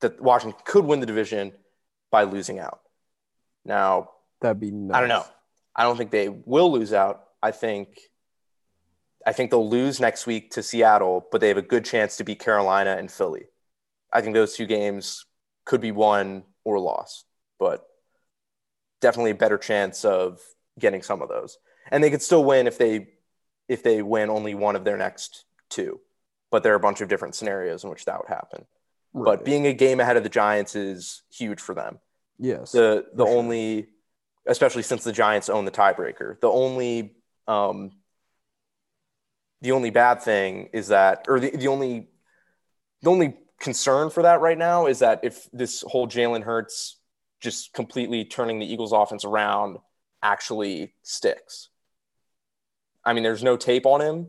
that 0.00 0.20
Washington 0.20 0.58
could 0.64 0.84
win 0.84 0.98
the 0.98 1.06
division 1.06 1.52
by 2.10 2.24
losing 2.24 2.58
out. 2.58 2.80
Now, 3.64 4.10
That'd 4.40 4.58
be 4.58 4.72
nice. 4.72 4.96
I 4.96 5.00
don't 5.00 5.10
know. 5.10 5.24
I 5.76 5.84
don't 5.84 5.96
think 5.96 6.10
they 6.10 6.28
will 6.28 6.72
lose 6.72 6.92
out. 6.92 7.22
I 7.40 7.52
think 7.52 8.00
I 9.26 9.32
think 9.32 9.50
they'll 9.50 9.68
lose 9.68 10.00
next 10.00 10.26
week 10.26 10.52
to 10.52 10.62
Seattle, 10.62 11.26
but 11.30 11.40
they 11.40 11.48
have 11.48 11.56
a 11.56 11.62
good 11.62 11.84
chance 11.84 12.16
to 12.16 12.24
beat 12.24 12.38
Carolina 12.38 12.96
and 12.98 13.10
Philly. 13.10 13.46
I 14.12 14.20
think 14.20 14.34
those 14.34 14.56
two 14.56 14.66
games 14.66 15.26
could 15.64 15.80
be 15.80 15.92
won 15.92 16.44
or 16.64 16.78
lost, 16.78 17.26
but 17.58 17.86
definitely 19.00 19.30
a 19.32 19.36
better 19.36 19.58
chance 19.58 20.04
of 20.04 20.40
getting 20.78 21.02
some 21.02 21.22
of 21.22 21.28
those. 21.28 21.58
And 21.90 22.02
they 22.02 22.10
could 22.10 22.22
still 22.22 22.44
win 22.44 22.66
if 22.66 22.78
they 22.78 23.08
if 23.68 23.82
they 23.82 24.02
win 24.02 24.30
only 24.30 24.54
one 24.54 24.74
of 24.74 24.84
their 24.84 24.96
next 24.96 25.44
two. 25.68 26.00
But 26.50 26.62
there 26.62 26.72
are 26.72 26.76
a 26.76 26.80
bunch 26.80 27.00
of 27.00 27.08
different 27.08 27.34
scenarios 27.34 27.84
in 27.84 27.90
which 27.90 28.06
that 28.06 28.18
would 28.18 28.28
happen. 28.28 28.64
Right. 29.12 29.24
But 29.24 29.44
being 29.44 29.66
a 29.66 29.72
game 29.72 30.00
ahead 30.00 30.16
of 30.16 30.24
the 30.24 30.28
Giants 30.28 30.74
is 30.74 31.22
huge 31.30 31.60
for 31.60 31.74
them 31.74 32.00
yes, 32.40 32.72
the 32.72 33.06
the 33.14 33.24
only 33.24 33.88
especially 34.46 34.82
since 34.82 35.04
the 35.04 35.12
Giants 35.12 35.48
own 35.48 35.64
the 35.64 35.70
tiebreaker. 35.70 36.40
The 36.40 36.48
only 36.48 37.14
um, 37.46 37.92
the 39.62 39.72
only 39.72 39.90
bad 39.90 40.22
thing 40.22 40.68
is 40.72 40.88
that, 40.88 41.26
or 41.28 41.40
the, 41.40 41.50
the 41.56 41.68
only 41.68 42.08
the 43.02 43.10
only 43.10 43.34
concern 43.58 44.10
for 44.10 44.22
that 44.22 44.40
right 44.40 44.58
now 44.58 44.86
is 44.86 45.00
that 45.00 45.20
if 45.22 45.48
this 45.52 45.82
whole 45.82 46.06
Jalen 46.08 46.42
Hurts 46.42 46.96
just 47.40 47.72
completely 47.72 48.24
turning 48.24 48.58
the 48.58 48.70
Eagles 48.70 48.92
offense 48.92 49.24
around 49.24 49.78
actually 50.22 50.94
sticks. 51.02 51.70
I 53.04 53.14
mean, 53.14 53.22
there's 53.22 53.42
no 53.42 53.56
tape 53.56 53.86
on 53.86 54.02
him, 54.02 54.28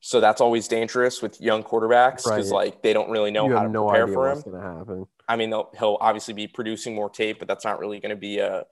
so 0.00 0.20
that's 0.20 0.42
always 0.42 0.68
dangerous 0.68 1.22
with 1.22 1.40
young 1.40 1.62
quarterbacks 1.62 2.24
because 2.24 2.50
Right. 2.50 2.66
like 2.66 2.82
they 2.82 2.92
don't 2.92 3.10
really 3.10 3.30
know 3.30 3.48
you 3.48 3.56
how 3.56 3.62
to 3.62 3.68
no 3.70 3.86
prepare 3.88 4.06
for 4.08 4.28
him. 4.28 4.36
what's 4.36 4.42
gonna 4.42 4.60
happen. 4.60 5.06
I 5.26 5.36
mean, 5.36 5.50
he'll 5.50 5.96
obviously 6.02 6.34
be 6.34 6.46
producing 6.46 6.94
more 6.94 7.08
tape, 7.08 7.38
but 7.38 7.48
that's 7.48 7.64
not 7.64 7.78
really 7.78 7.98
going 7.98 8.10
to 8.10 8.16
be 8.16 8.40
a 8.40 8.66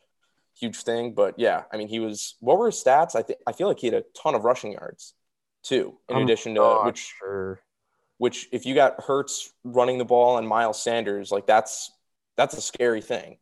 huge 0.54 0.82
thing. 0.82 1.14
But 1.14 1.38
yeah, 1.38 1.62
I 1.72 1.78
mean, 1.78 1.88
he 1.88 1.98
was. 1.98 2.36
What 2.40 2.58
were 2.58 2.66
his 2.66 2.74
stats? 2.82 3.16
I 3.16 3.22
think 3.22 3.38
I 3.46 3.52
feel 3.52 3.68
like 3.68 3.78
he 3.78 3.86
had 3.86 3.94
a 3.94 4.04
ton 4.22 4.34
of 4.34 4.44
rushing 4.44 4.72
yards 4.72 5.14
too, 5.62 5.94
in 6.08 6.16
I'm 6.16 6.22
addition 6.22 6.54
to 6.56 6.80
which 6.84 7.14
sure. 7.18 7.60
which 8.18 8.48
if 8.52 8.66
you 8.66 8.74
got 8.74 9.02
Hurts 9.02 9.52
running 9.64 9.98
the 9.98 10.04
ball 10.04 10.38
and 10.38 10.46
Miles 10.46 10.80
Sanders, 10.82 11.30
like 11.30 11.46
that's 11.46 11.90
that's 12.36 12.56
a 12.56 12.60
scary 12.60 13.00
thing. 13.02 13.38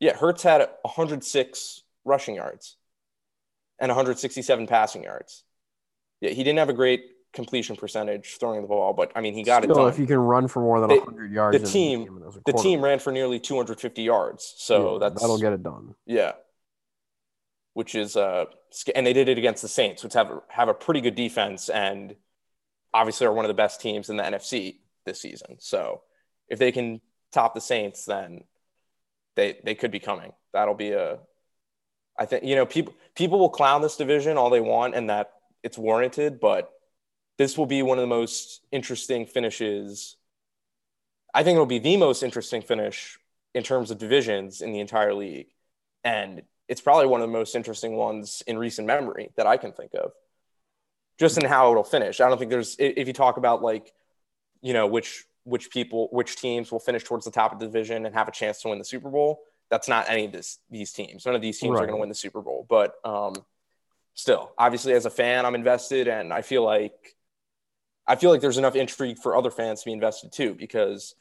Yeah, 0.00 0.14
Hurts 0.16 0.42
had 0.42 0.60
106 0.82 1.82
rushing 2.04 2.34
yards 2.34 2.76
and 3.78 3.88
167 3.88 4.66
passing 4.66 5.04
yards. 5.04 5.44
Yeah, 6.20 6.30
he 6.30 6.42
didn't 6.44 6.58
have 6.58 6.68
a 6.68 6.72
great 6.74 7.04
completion 7.32 7.76
percentage 7.76 8.36
throwing 8.38 8.60
the 8.62 8.68
ball, 8.68 8.92
but 8.92 9.10
I 9.16 9.20
mean, 9.20 9.32
he 9.34 9.42
got 9.42 9.64
it 9.64 9.68
done. 9.68 9.88
if 9.88 9.98
you 9.98 10.06
can 10.06 10.18
run 10.18 10.48
for 10.48 10.60
more 10.60 10.80
than 10.80 10.88
They- 10.90 10.98
100 10.98 11.32
yards, 11.32 11.58
the 11.60 11.66
team- 11.66 12.04
game 12.04 12.16
and 12.18 12.26
as 12.26 12.36
a 12.36 12.40
the 12.44 12.52
team 12.52 12.82
ran 12.82 12.98
for 12.98 13.10
nearly 13.12 13.40
250 13.40 14.02
yards, 14.02 14.54
so 14.58 14.94
yeah, 14.94 14.98
that's 14.98 15.20
that'll 15.22 15.38
get 15.38 15.52
it 15.52 15.62
done. 15.62 15.94
Yeah. 16.04 16.32
Which 17.74 17.94
is 17.94 18.16
uh 18.16 18.46
and 18.94 19.06
they 19.06 19.12
did 19.12 19.28
it 19.28 19.38
against 19.38 19.62
the 19.62 19.68
Saints, 19.68 20.04
which 20.04 20.14
have 20.14 20.30
have 20.48 20.68
a 20.68 20.74
pretty 20.74 21.00
good 21.00 21.14
defense 21.14 21.68
and 21.68 22.14
obviously 22.94 23.26
are 23.26 23.32
one 23.32 23.44
of 23.44 23.48
the 23.48 23.54
best 23.54 23.80
teams 23.80 24.10
in 24.10 24.16
the 24.16 24.22
NFC 24.22 24.76
this 25.06 25.20
season. 25.20 25.56
So 25.58 26.02
if 26.48 26.58
they 26.58 26.72
can 26.72 27.00
top 27.32 27.54
the 27.54 27.60
Saints, 27.60 28.04
then 28.04 28.44
they 29.36 29.58
they 29.64 29.74
could 29.74 29.90
be 29.90 30.00
coming. 30.00 30.32
That'll 30.52 30.74
be 30.74 30.92
a 30.92 31.18
I 32.18 32.26
think 32.26 32.44
you 32.44 32.56
know 32.56 32.66
people 32.66 32.94
people 33.14 33.38
will 33.38 33.48
clown 33.48 33.82
this 33.82 33.96
division 33.96 34.36
all 34.36 34.50
they 34.50 34.60
want 34.60 34.94
and 34.94 35.08
that 35.10 35.32
it's 35.62 35.78
warranted, 35.78 36.40
but 36.40 36.70
this 37.38 37.56
will 37.56 37.66
be 37.66 37.82
one 37.82 37.98
of 37.98 38.02
the 38.02 38.08
most 38.08 38.60
interesting 38.70 39.26
finishes. 39.26 40.16
I 41.34 41.42
think 41.42 41.56
it'll 41.56 41.66
be 41.66 41.78
the 41.78 41.96
most 41.96 42.22
interesting 42.22 42.62
finish 42.62 43.18
in 43.54 43.62
terms 43.62 43.90
of 43.90 43.98
divisions 43.98 44.60
in 44.60 44.72
the 44.72 44.80
entire 44.80 45.14
league. 45.14 45.48
And 46.04 46.42
it's 46.68 46.80
probably 46.80 47.06
one 47.06 47.20
of 47.20 47.28
the 47.28 47.32
most 47.32 47.54
interesting 47.54 47.96
ones 47.96 48.42
in 48.46 48.58
recent 48.58 48.86
memory 48.86 49.30
that 49.36 49.46
I 49.46 49.56
can 49.56 49.72
think 49.72 49.92
of. 49.94 50.12
Just 51.18 51.38
in 51.38 51.44
how 51.44 51.70
it'll 51.70 51.84
finish. 51.84 52.20
I 52.20 52.28
don't 52.28 52.38
think 52.38 52.50
there's 52.50 52.76
if 52.78 53.06
you 53.06 53.12
talk 53.12 53.36
about 53.36 53.62
like, 53.62 53.92
you 54.60 54.72
know, 54.72 54.86
which 54.86 55.24
which 55.44 55.70
people, 55.70 56.08
which 56.12 56.36
teams 56.36 56.72
will 56.72 56.78
finish 56.78 57.04
towards 57.04 57.24
the 57.24 57.30
top 57.30 57.52
of 57.52 57.58
the 57.58 57.66
division 57.66 58.06
and 58.06 58.14
have 58.14 58.28
a 58.28 58.32
chance 58.32 58.62
to 58.62 58.68
win 58.68 58.78
the 58.78 58.84
Super 58.84 59.10
Bowl. 59.10 59.40
That's 59.70 59.88
not 59.88 60.08
any 60.08 60.26
of 60.26 60.32
this 60.32 60.58
these 60.70 60.92
teams. 60.92 61.26
None 61.26 61.34
of 61.34 61.42
these 61.42 61.58
teams 61.58 61.78
are 61.78 61.86
going 61.86 61.96
to 61.96 62.00
win 62.00 62.08
the 62.08 62.14
Super 62.14 62.40
Bowl. 62.40 62.66
But 62.68 62.94
um, 63.04 63.34
still, 64.14 64.52
obviously, 64.56 64.92
as 64.94 65.06
a 65.06 65.10
fan, 65.10 65.44
I'm 65.44 65.54
invested, 65.54 66.08
and 66.08 66.32
I 66.32 66.42
feel 66.42 66.64
like 66.64 67.16
I 68.06 68.16
feel 68.16 68.30
like 68.30 68.40
there's 68.40 68.58
enough 68.58 68.76
intrigue 68.76 69.18
for 69.18 69.36
other 69.36 69.50
fans 69.50 69.80
to 69.82 69.86
be 69.86 69.92
invested 69.92 70.32
too, 70.32 70.54
because 70.54 71.14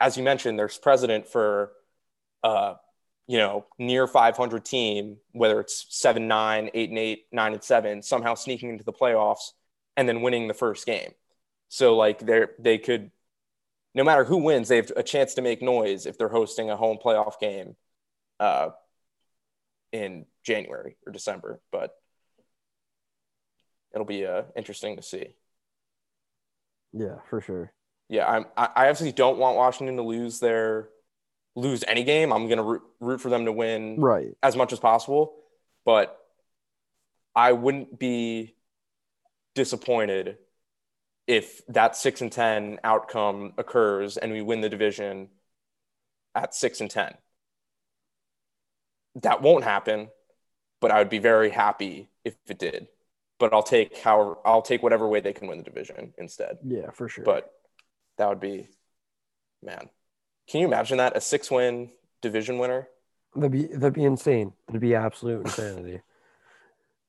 as 0.00 0.16
you 0.16 0.22
mentioned, 0.22 0.58
there's 0.58 0.78
precedent 0.78 1.28
for 1.28 1.72
uh, 2.42 2.74
you 3.26 3.38
know, 3.38 3.66
near 3.78 4.06
500 4.06 4.64
team, 4.64 5.16
whether 5.32 5.60
it's 5.60 5.86
seven, 5.88 6.28
nine, 6.28 6.70
eight 6.74 6.90
and 6.90 6.98
eight, 6.98 7.26
nine 7.32 7.52
and 7.52 7.62
seven, 7.62 8.02
somehow 8.02 8.34
sneaking 8.34 8.70
into 8.70 8.84
the 8.84 8.92
playoffs 8.92 9.52
and 9.96 10.08
then 10.08 10.22
winning 10.22 10.48
the 10.48 10.54
first 10.54 10.86
game. 10.86 11.12
So 11.68 11.96
like 11.96 12.20
they're, 12.20 12.50
they 12.58 12.78
could, 12.78 13.10
no 13.94 14.04
matter 14.04 14.24
who 14.24 14.38
wins, 14.38 14.68
they 14.68 14.76
have 14.76 14.92
a 14.96 15.02
chance 15.02 15.34
to 15.34 15.42
make 15.42 15.62
noise 15.62 16.06
if 16.06 16.18
they're 16.18 16.28
hosting 16.28 16.68
a 16.68 16.76
home 16.76 16.98
playoff 17.02 17.38
game, 17.40 17.76
uh, 18.40 18.70
in 19.92 20.26
January 20.42 20.96
or 21.06 21.12
December. 21.12 21.60
But 21.70 21.94
it'll 23.94 24.04
be 24.04 24.26
uh, 24.26 24.42
interesting 24.56 24.96
to 24.96 25.02
see. 25.02 25.28
Yeah, 26.92 27.16
for 27.30 27.40
sure. 27.40 27.72
Yeah, 28.08 28.28
I'm. 28.28 28.46
I, 28.56 28.68
I 28.76 28.86
absolutely 28.88 29.16
don't 29.16 29.38
want 29.38 29.56
Washington 29.56 29.96
to 29.96 30.02
lose 30.02 30.40
their 30.40 30.88
lose 31.56 31.84
any 31.86 32.04
game. 32.04 32.32
I'm 32.32 32.48
going 32.48 32.58
to 32.58 32.82
root 33.00 33.20
for 33.20 33.28
them 33.28 33.44
to 33.44 33.52
win 33.52 34.00
right 34.00 34.36
as 34.42 34.56
much 34.56 34.72
as 34.72 34.78
possible. 34.78 35.34
But 35.84 36.18
I 37.34 37.52
wouldn't 37.52 37.98
be 37.98 38.54
disappointed 39.54 40.38
if 41.26 41.64
that 41.68 41.96
six 41.96 42.20
and 42.20 42.30
10 42.30 42.80
outcome 42.84 43.54
occurs 43.56 44.16
and 44.16 44.32
we 44.32 44.42
win 44.42 44.60
the 44.60 44.68
division 44.68 45.28
at 46.34 46.54
six 46.54 46.80
and 46.80 46.90
10. 46.90 47.14
That 49.22 49.42
won't 49.42 49.64
happen, 49.64 50.08
but 50.80 50.90
I 50.90 50.98
would 50.98 51.08
be 51.08 51.18
very 51.18 51.50
happy 51.50 52.08
if 52.24 52.34
it 52.48 52.58
did. 52.58 52.88
But 53.38 53.52
I'll 53.52 53.62
take 53.62 53.98
how 53.98 54.38
I'll 54.44 54.62
take 54.62 54.82
whatever 54.82 55.08
way 55.08 55.20
they 55.20 55.32
can 55.32 55.48
win 55.48 55.58
the 55.58 55.64
division 55.64 56.14
instead. 56.18 56.58
Yeah, 56.64 56.90
for 56.90 57.08
sure. 57.08 57.24
But 57.24 57.52
that 58.16 58.28
would 58.28 58.40
be, 58.40 58.68
man, 59.62 59.88
can 60.48 60.60
you 60.60 60.66
imagine 60.66 60.98
that? 60.98 61.16
A 61.16 61.20
six 61.20 61.50
win 61.50 61.90
division 62.20 62.58
winner? 62.58 62.88
That'd 63.34 63.52
be 63.52 63.66
that'd 63.66 63.94
be 63.94 64.04
insane. 64.04 64.52
That'd 64.66 64.80
be 64.80 64.94
absolute 64.94 65.44
insanity. 65.44 66.00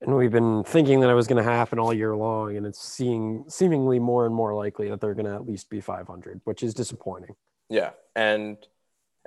And 0.01 0.15
we've 0.15 0.31
been 0.31 0.63
thinking 0.63 0.99
that 0.99 1.09
it 1.09 1.13
was 1.13 1.27
going 1.27 1.43
to 1.43 1.49
happen 1.49 1.79
all 1.79 1.93
year 1.93 2.15
long, 2.15 2.57
and 2.57 2.65
it's 2.65 2.81
seeing 2.81 3.45
seemingly 3.47 3.97
more 3.97 4.25
and 4.25 4.36
more 4.36 4.53
likely 4.53 4.89
that 4.89 5.01
they're 5.01 5.13
going 5.13 5.25
to 5.25 5.33
at 5.33 5.47
least 5.47 5.69
be 5.69 5.81
500, 5.81 6.41
which 6.43 6.63
is 6.63 6.73
disappointing. 6.73 7.36
Yeah, 7.69 7.91
and 8.15 8.57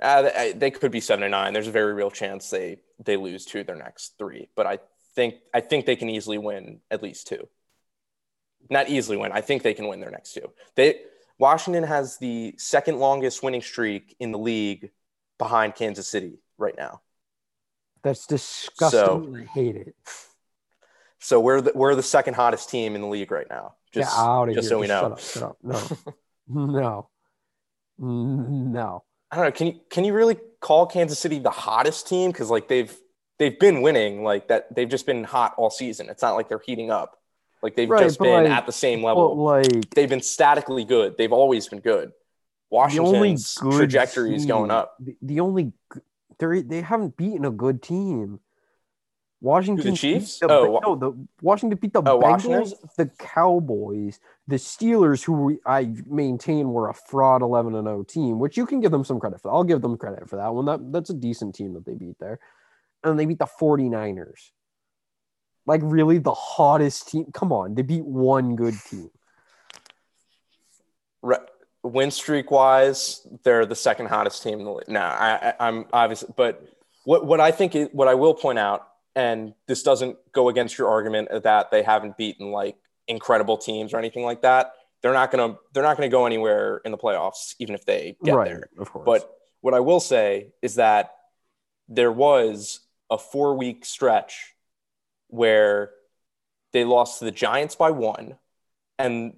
uh, 0.01 0.29
they 0.55 0.71
could 0.71 0.91
be 0.91 1.01
seven 1.01 1.23
and 1.23 1.31
nine. 1.31 1.53
There's 1.53 1.67
a 1.67 1.71
very 1.71 1.93
real 1.93 2.11
chance 2.11 2.49
they 2.49 2.79
they 3.03 3.17
lose 3.17 3.45
two 3.45 3.61
of 3.61 3.67
their 3.67 3.75
next 3.75 4.17
three, 4.17 4.49
but 4.55 4.65
I 4.65 4.79
think 5.15 5.35
I 5.53 5.61
think 5.61 5.85
they 5.85 5.95
can 5.95 6.09
easily 6.09 6.37
win 6.37 6.79
at 6.91 7.03
least 7.03 7.27
two. 7.27 7.47
Not 8.69 8.89
easily 8.89 9.17
win. 9.17 9.31
I 9.31 9.41
think 9.41 9.63
they 9.63 9.73
can 9.73 9.87
win 9.87 9.99
their 9.99 10.11
next 10.11 10.33
two. 10.33 10.51
They 10.75 11.01
Washington 11.39 11.83
has 11.83 12.17
the 12.17 12.53
second 12.57 12.99
longest 12.99 13.41
winning 13.41 13.61
streak 13.61 14.15
in 14.19 14.31
the 14.31 14.37
league 14.37 14.91
behind 15.37 15.73
Kansas 15.73 16.07
City 16.07 16.39
right 16.57 16.75
now. 16.77 17.01
That's 18.03 18.27
disgusting. 18.27 18.99
So, 18.99 19.35
I 19.35 19.43
hate 19.45 19.75
it. 19.75 19.95
So 21.19 21.39
we're 21.39 21.61
the, 21.61 21.71
we're 21.75 21.95
the 21.95 22.03
second 22.03 22.35
hottest 22.35 22.69
team 22.69 22.95
in 22.95 23.01
the 23.01 23.07
league 23.07 23.31
right 23.31 23.47
now. 23.49 23.75
Just, 23.91 24.11
Get 24.11 24.19
out 24.19 24.49
of 24.49 24.55
just 24.55 24.65
here. 24.65 24.69
so 24.69 24.79
we 24.79 24.87
know. 24.87 25.01
Shut 25.01 25.11
up. 25.11 25.19
Shut 25.19 25.43
up. 25.43 25.57
No. 25.63 25.79
no. 26.67 27.09
No. 27.97 29.03
I 29.31 29.35
don't 29.35 29.45
know. 29.45 29.51
Can 29.51 29.67
you 29.67 29.79
can 29.89 30.05
you 30.05 30.13
really 30.13 30.37
call 30.61 30.87
Kansas 30.87 31.19
City 31.19 31.39
the 31.39 31.49
hottest 31.49 32.07
team? 32.07 32.31
Because 32.31 32.49
like 32.49 32.67
they've 32.67 32.95
they've 33.37 33.59
been 33.59 33.81
winning 33.81 34.23
like 34.23 34.47
that. 34.47 34.73
They've 34.73 34.87
just 34.89 35.05
been 35.05 35.23
hot 35.23 35.53
all 35.57 35.69
season. 35.69 36.09
It's 36.09 36.21
not 36.21 36.35
like 36.35 36.47
they're 36.47 36.61
heating 36.65 36.89
up. 36.89 37.18
Like 37.61 37.75
they've 37.75 37.89
right, 37.89 38.03
just 38.03 38.19
been 38.19 38.43
like, 38.45 38.51
at 38.51 38.65
the 38.65 38.71
same 38.71 39.03
level. 39.03 39.35
Like 39.35 39.89
they've 39.91 40.09
been 40.09 40.21
statically 40.21 40.85
good. 40.85 41.17
They've 41.17 41.33
always 41.33 41.67
been 41.67 41.79
good. 41.79 42.11
Washington's 42.69 43.55
trajectory 43.55 44.29
team, 44.29 44.37
is 44.37 44.45
going 44.45 44.71
up. 44.71 44.95
The, 44.99 45.15
the 45.21 45.39
only 45.39 45.73
they 46.37 46.61
they 46.61 46.81
haven't 46.81 47.17
beaten 47.17 47.45
a 47.45 47.51
good 47.51 47.81
team. 47.81 48.39
Washington 49.41 49.91
the 49.91 49.97
Chiefs? 49.97 50.39
The, 50.39 50.51
oh, 50.51 50.79
no, 50.83 50.95
the 50.95 51.27
Washington 51.41 51.79
beat 51.79 51.93
the 51.93 52.01
oh, 52.01 52.19
Bengals, 52.19 52.73
the 52.97 53.05
Cowboys, 53.05 54.19
the 54.47 54.57
Steelers, 54.57 55.23
who 55.23 55.57
I 55.65 55.93
maintain 56.05 56.73
were 56.73 56.89
a 56.89 56.93
fraud 56.93 57.41
11 57.41 57.73
and 57.75 57.87
0 57.87 58.03
team, 58.03 58.39
which 58.39 58.57
you 58.57 58.65
can 58.65 58.81
give 58.81 58.91
them 58.91 59.05
some 59.05 59.17
credit 59.17 59.39
for. 59.41 59.51
I'll 59.51 59.63
give 59.63 59.81
them 59.81 59.97
credit 59.97 60.29
for 60.29 60.35
that 60.35 60.53
one. 60.53 60.65
That 60.65 60.91
that's 60.91 61.09
a 61.09 61.13
decent 61.13 61.55
team 61.55 61.73
that 61.73 61.85
they 61.85 61.93
beat 61.93 62.17
there. 62.19 62.39
And 63.03 63.17
they 63.17 63.25
beat 63.25 63.39
the 63.39 63.47
49ers. 63.47 64.51
Like 65.69 65.81
really 65.83 66.17
the 66.17 66.33
hottest 66.33 67.09
team. 67.09 67.27
Come 67.31 67.51
on, 67.53 67.75
they 67.75 67.83
beat 67.83 68.03
one 68.03 68.55
good 68.55 68.73
team. 68.89 69.11
Win 71.83 72.09
streak 72.09 72.49
wise, 72.49 73.27
they're 73.43 73.67
the 73.67 73.75
second 73.75 74.07
hottest 74.07 74.41
team 74.41 74.57
in 74.57 74.65
the 74.65 74.71
league. 74.71 74.87
Nah, 74.87 75.11
I, 75.11 75.53
I'm 75.59 75.85
obviously, 75.93 76.33
but 76.35 76.67
what 77.03 77.27
what 77.27 77.39
I 77.39 77.51
think 77.51 77.75
is, 77.75 77.87
what 77.91 78.07
I 78.07 78.15
will 78.15 78.33
point 78.33 78.57
out, 78.57 78.87
and 79.15 79.53
this 79.67 79.83
doesn't 79.83 80.17
go 80.31 80.49
against 80.49 80.75
your 80.75 80.89
argument 80.89 81.29
that 81.43 81.69
they 81.69 81.83
haven't 81.83 82.17
beaten 82.17 82.49
like 82.49 82.75
incredible 83.07 83.55
teams 83.55 83.93
or 83.93 83.99
anything 83.99 84.23
like 84.23 84.41
that. 84.41 84.73
They're 85.03 85.13
not 85.13 85.29
gonna 85.29 85.55
they're 85.75 85.83
not 85.83 85.97
gonna 85.97 86.09
go 86.09 86.25
anywhere 86.25 86.81
in 86.83 86.91
the 86.91 86.97
playoffs, 86.97 87.53
even 87.59 87.75
if 87.75 87.85
they 87.85 88.17
get 88.23 88.33
right, 88.33 88.47
there. 88.47 88.69
Of 88.79 88.91
course. 88.91 89.05
But 89.05 89.31
what 89.61 89.75
I 89.75 89.81
will 89.81 89.99
say 89.99 90.47
is 90.63 90.75
that 90.75 91.11
there 91.87 92.11
was 92.11 92.79
a 93.11 93.19
four 93.19 93.55
week 93.55 93.85
stretch 93.85 94.55
where 95.29 95.91
they 96.73 96.83
lost 96.83 97.19
to 97.19 97.25
the 97.25 97.31
Giants 97.31 97.75
by 97.75 97.91
one 97.91 98.37
and 98.97 99.33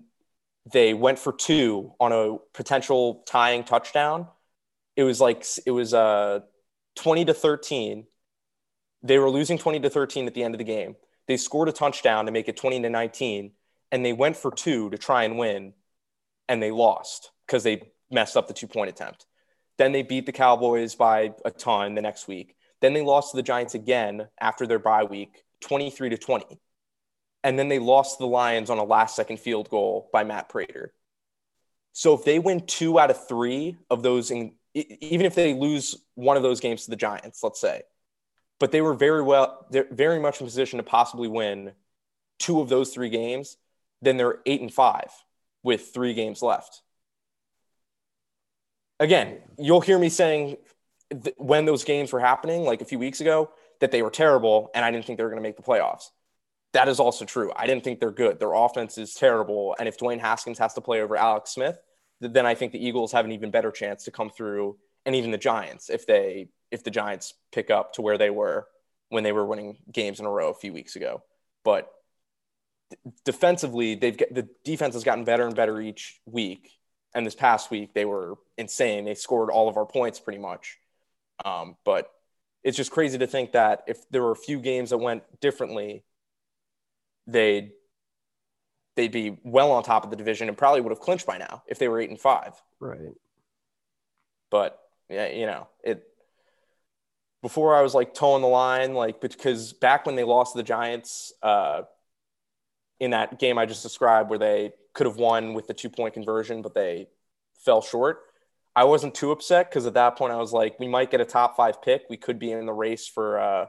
they 0.71 0.93
went 0.93 1.19
for 1.19 1.31
two 1.31 1.93
on 1.99 2.11
a 2.11 2.37
potential 2.53 3.23
tying 3.25 3.63
touchdown. 3.63 4.27
It 4.95 5.03
was 5.03 5.21
like 5.21 5.45
it 5.65 5.71
was 5.71 5.93
uh 5.93 6.41
20 6.95 7.25
to 7.25 7.33
13. 7.33 8.05
They 9.03 9.17
were 9.17 9.29
losing 9.29 9.57
20 9.57 9.79
to 9.81 9.89
13 9.89 10.27
at 10.27 10.33
the 10.33 10.43
end 10.43 10.53
of 10.53 10.59
the 10.59 10.65
game. 10.65 10.95
They 11.27 11.37
scored 11.37 11.69
a 11.69 11.71
touchdown 11.71 12.25
to 12.25 12.31
make 12.31 12.47
it 12.47 12.57
20 12.57 12.81
to 12.81 12.89
19 12.89 13.51
and 13.91 14.05
they 14.05 14.13
went 14.13 14.37
for 14.37 14.51
two 14.51 14.89
to 14.89 14.97
try 14.97 15.23
and 15.23 15.37
win 15.37 15.73
and 16.47 16.61
they 16.61 16.71
lost 16.71 17.31
because 17.45 17.63
they 17.63 17.91
messed 18.09 18.37
up 18.37 18.47
the 18.47 18.53
two 18.53 18.67
point 18.67 18.89
attempt. 18.89 19.25
Then 19.77 19.91
they 19.93 20.03
beat 20.03 20.25
the 20.25 20.31
Cowboys 20.31 20.95
by 20.95 21.33
a 21.45 21.51
ton 21.51 21.95
the 21.95 22.01
next 22.01 22.27
week. 22.27 22.55
Then 22.81 22.93
they 22.93 23.01
lost 23.01 23.31
to 23.31 23.37
the 23.37 23.43
Giants 23.43 23.73
again 23.73 24.27
after 24.39 24.67
their 24.67 24.79
bye 24.79 25.03
week 25.03 25.43
23 25.61 26.09
to 26.09 26.17
20. 26.17 26.59
And 27.43 27.57
then 27.57 27.69
they 27.69 27.79
lost 27.79 28.19
the 28.19 28.27
Lions 28.27 28.69
on 28.69 28.77
a 28.77 28.83
last 28.83 29.15
second 29.15 29.39
field 29.39 29.69
goal 29.69 30.09
by 30.13 30.23
Matt 30.23 30.49
Prater. 30.49 30.93
So 31.93 32.13
if 32.13 32.23
they 32.23 32.39
win 32.39 32.65
two 32.65 32.99
out 32.99 33.09
of 33.09 33.27
three 33.27 33.77
of 33.89 34.03
those, 34.03 34.31
in, 34.31 34.53
even 34.73 35.25
if 35.25 35.35
they 35.35 35.53
lose 35.53 35.95
one 36.15 36.37
of 36.37 36.43
those 36.43 36.59
games 36.59 36.85
to 36.85 36.91
the 36.91 36.95
Giants, 36.95 37.43
let's 37.43 37.59
say, 37.59 37.81
but 38.59 38.71
they 38.71 38.81
were 38.81 38.93
very 38.93 39.23
well, 39.23 39.65
they're 39.71 39.87
very 39.91 40.19
much 40.19 40.39
in 40.39 40.45
position 40.45 40.77
to 40.77 40.83
possibly 40.83 41.27
win 41.27 41.71
two 42.39 42.61
of 42.61 42.69
those 42.69 42.93
three 42.93 43.09
games, 43.09 43.57
then 44.01 44.17
they're 44.17 44.39
eight 44.45 44.61
and 44.61 44.73
five 44.73 45.11
with 45.63 45.93
three 45.93 46.13
games 46.13 46.41
left. 46.41 46.81
Again, 48.99 49.39
you'll 49.57 49.81
hear 49.81 49.97
me 49.97 50.09
saying 50.09 50.57
th- 51.09 51.35
when 51.37 51.65
those 51.65 51.83
games 51.83 52.13
were 52.13 52.19
happening, 52.19 52.63
like 52.63 52.81
a 52.81 52.85
few 52.85 52.99
weeks 52.99 53.19
ago, 53.19 53.49
that 53.81 53.91
they 53.91 54.01
were 54.01 54.09
terrible 54.09 54.71
and 54.73 54.85
I 54.85 54.91
didn't 54.91 55.05
think 55.05 55.17
they 55.17 55.23
were 55.23 55.29
going 55.29 55.43
to 55.43 55.47
make 55.47 55.57
the 55.57 55.63
playoffs. 55.63 56.05
That 56.73 56.87
is 56.87 57.01
also 57.01 57.25
true. 57.25 57.51
I 57.53 57.67
didn't 57.67 57.83
think 57.83 57.99
they're 57.99 58.11
good. 58.11 58.39
Their 58.39 58.53
offense 58.53 58.97
is 58.97 59.13
terrible. 59.13 59.75
And 59.77 59.89
if 59.89 59.97
Dwayne 59.97 60.19
Haskins 60.19 60.57
has 60.59 60.73
to 60.75 60.81
play 60.81 61.01
over 61.01 61.17
Alex 61.17 61.51
Smith, 61.51 61.77
then 62.21 62.45
I 62.45 62.55
think 62.55 62.71
the 62.71 62.85
Eagles 62.85 63.11
have 63.11 63.25
an 63.25 63.33
even 63.33 63.51
better 63.51 63.71
chance 63.71 64.05
to 64.05 64.11
come 64.11 64.29
through 64.29 64.77
and 65.05 65.15
even 65.15 65.31
the 65.31 65.37
Giants 65.37 65.89
if 65.89 66.05
they 66.05 66.49
if 66.69 66.83
the 66.83 66.91
Giants 66.91 67.33
pick 67.51 67.69
up 67.69 67.93
to 67.93 68.01
where 68.01 68.17
they 68.17 68.29
were 68.29 68.67
when 69.09 69.23
they 69.23 69.33
were 69.33 69.45
winning 69.45 69.79
games 69.91 70.21
in 70.21 70.25
a 70.25 70.29
row 70.29 70.49
a 70.49 70.53
few 70.53 70.71
weeks 70.71 70.95
ago. 70.95 71.21
But 71.65 71.91
defensively, 73.25 73.95
they've 73.95 74.15
get, 74.15 74.33
the 74.33 74.47
defense 74.63 74.93
has 74.93 75.03
gotten 75.03 75.25
better 75.25 75.45
and 75.45 75.55
better 75.55 75.81
each 75.81 76.21
week. 76.25 76.71
And 77.13 77.25
this 77.25 77.35
past 77.35 77.69
week, 77.71 77.93
they 77.93 78.05
were 78.05 78.35
insane. 78.57 79.03
They 79.03 79.15
scored 79.15 79.49
all 79.49 79.67
of 79.67 79.75
our 79.75 79.85
points 79.85 80.19
pretty 80.19 80.39
much. 80.39 80.77
Um, 81.43 81.75
but 81.83 82.09
it's 82.63 82.77
just 82.77 82.91
crazy 82.91 83.17
to 83.17 83.27
think 83.27 83.53
that 83.53 83.83
if 83.87 84.09
there 84.09 84.21
were 84.21 84.31
a 84.31 84.35
few 84.35 84.59
games 84.59 84.91
that 84.91 84.97
went 84.97 85.23
differently, 85.39 86.03
they'd 87.27 87.71
they'd 88.95 89.11
be 89.11 89.37
well 89.43 89.71
on 89.71 89.83
top 89.83 90.03
of 90.03 90.09
the 90.09 90.15
division 90.15 90.47
and 90.47 90.57
probably 90.57 90.81
would 90.81 90.91
have 90.91 90.99
clinched 90.99 91.25
by 91.25 91.37
now 91.37 91.63
if 91.67 91.79
they 91.79 91.87
were 91.87 91.99
eight 91.99 92.09
and 92.09 92.19
five. 92.19 92.53
Right. 92.79 92.99
But 94.49 94.79
yeah, 95.09 95.29
you 95.29 95.45
know, 95.45 95.67
it 95.83 96.03
before 97.41 97.75
I 97.75 97.81
was 97.81 97.95
like 97.95 98.13
toeing 98.13 98.41
the 98.41 98.47
line, 98.47 98.93
like 98.93 99.21
because 99.21 99.73
back 99.73 100.05
when 100.05 100.15
they 100.15 100.23
lost 100.23 100.53
to 100.53 100.57
the 100.57 100.63
Giants 100.63 101.33
uh, 101.41 101.83
in 102.99 103.11
that 103.11 103.39
game 103.39 103.57
I 103.57 103.65
just 103.65 103.81
described 103.81 104.29
where 104.29 104.39
they 104.39 104.73
could 104.93 105.07
have 105.07 105.17
won 105.17 105.53
with 105.53 105.67
the 105.67 105.73
two 105.73 105.89
point 105.89 106.13
conversion, 106.13 106.61
but 106.61 106.73
they 106.73 107.07
fell 107.57 107.81
short. 107.81 108.19
I 108.75 108.85
wasn't 108.85 109.15
too 109.15 109.31
upset 109.31 109.69
because 109.69 109.85
at 109.85 109.95
that 109.95 110.17
point 110.17 110.33
I 110.33 110.37
was 110.37 110.53
like, 110.53 110.79
we 110.79 110.87
might 110.87 111.11
get 111.11 111.21
a 111.21 111.25
top 111.25 111.57
five 111.57 111.81
pick. 111.81 112.03
We 112.09 112.17
could 112.17 112.39
be 112.39 112.51
in 112.51 112.65
the 112.65 112.73
race 112.73 113.07
for 113.07 113.39
uh, 113.39 113.65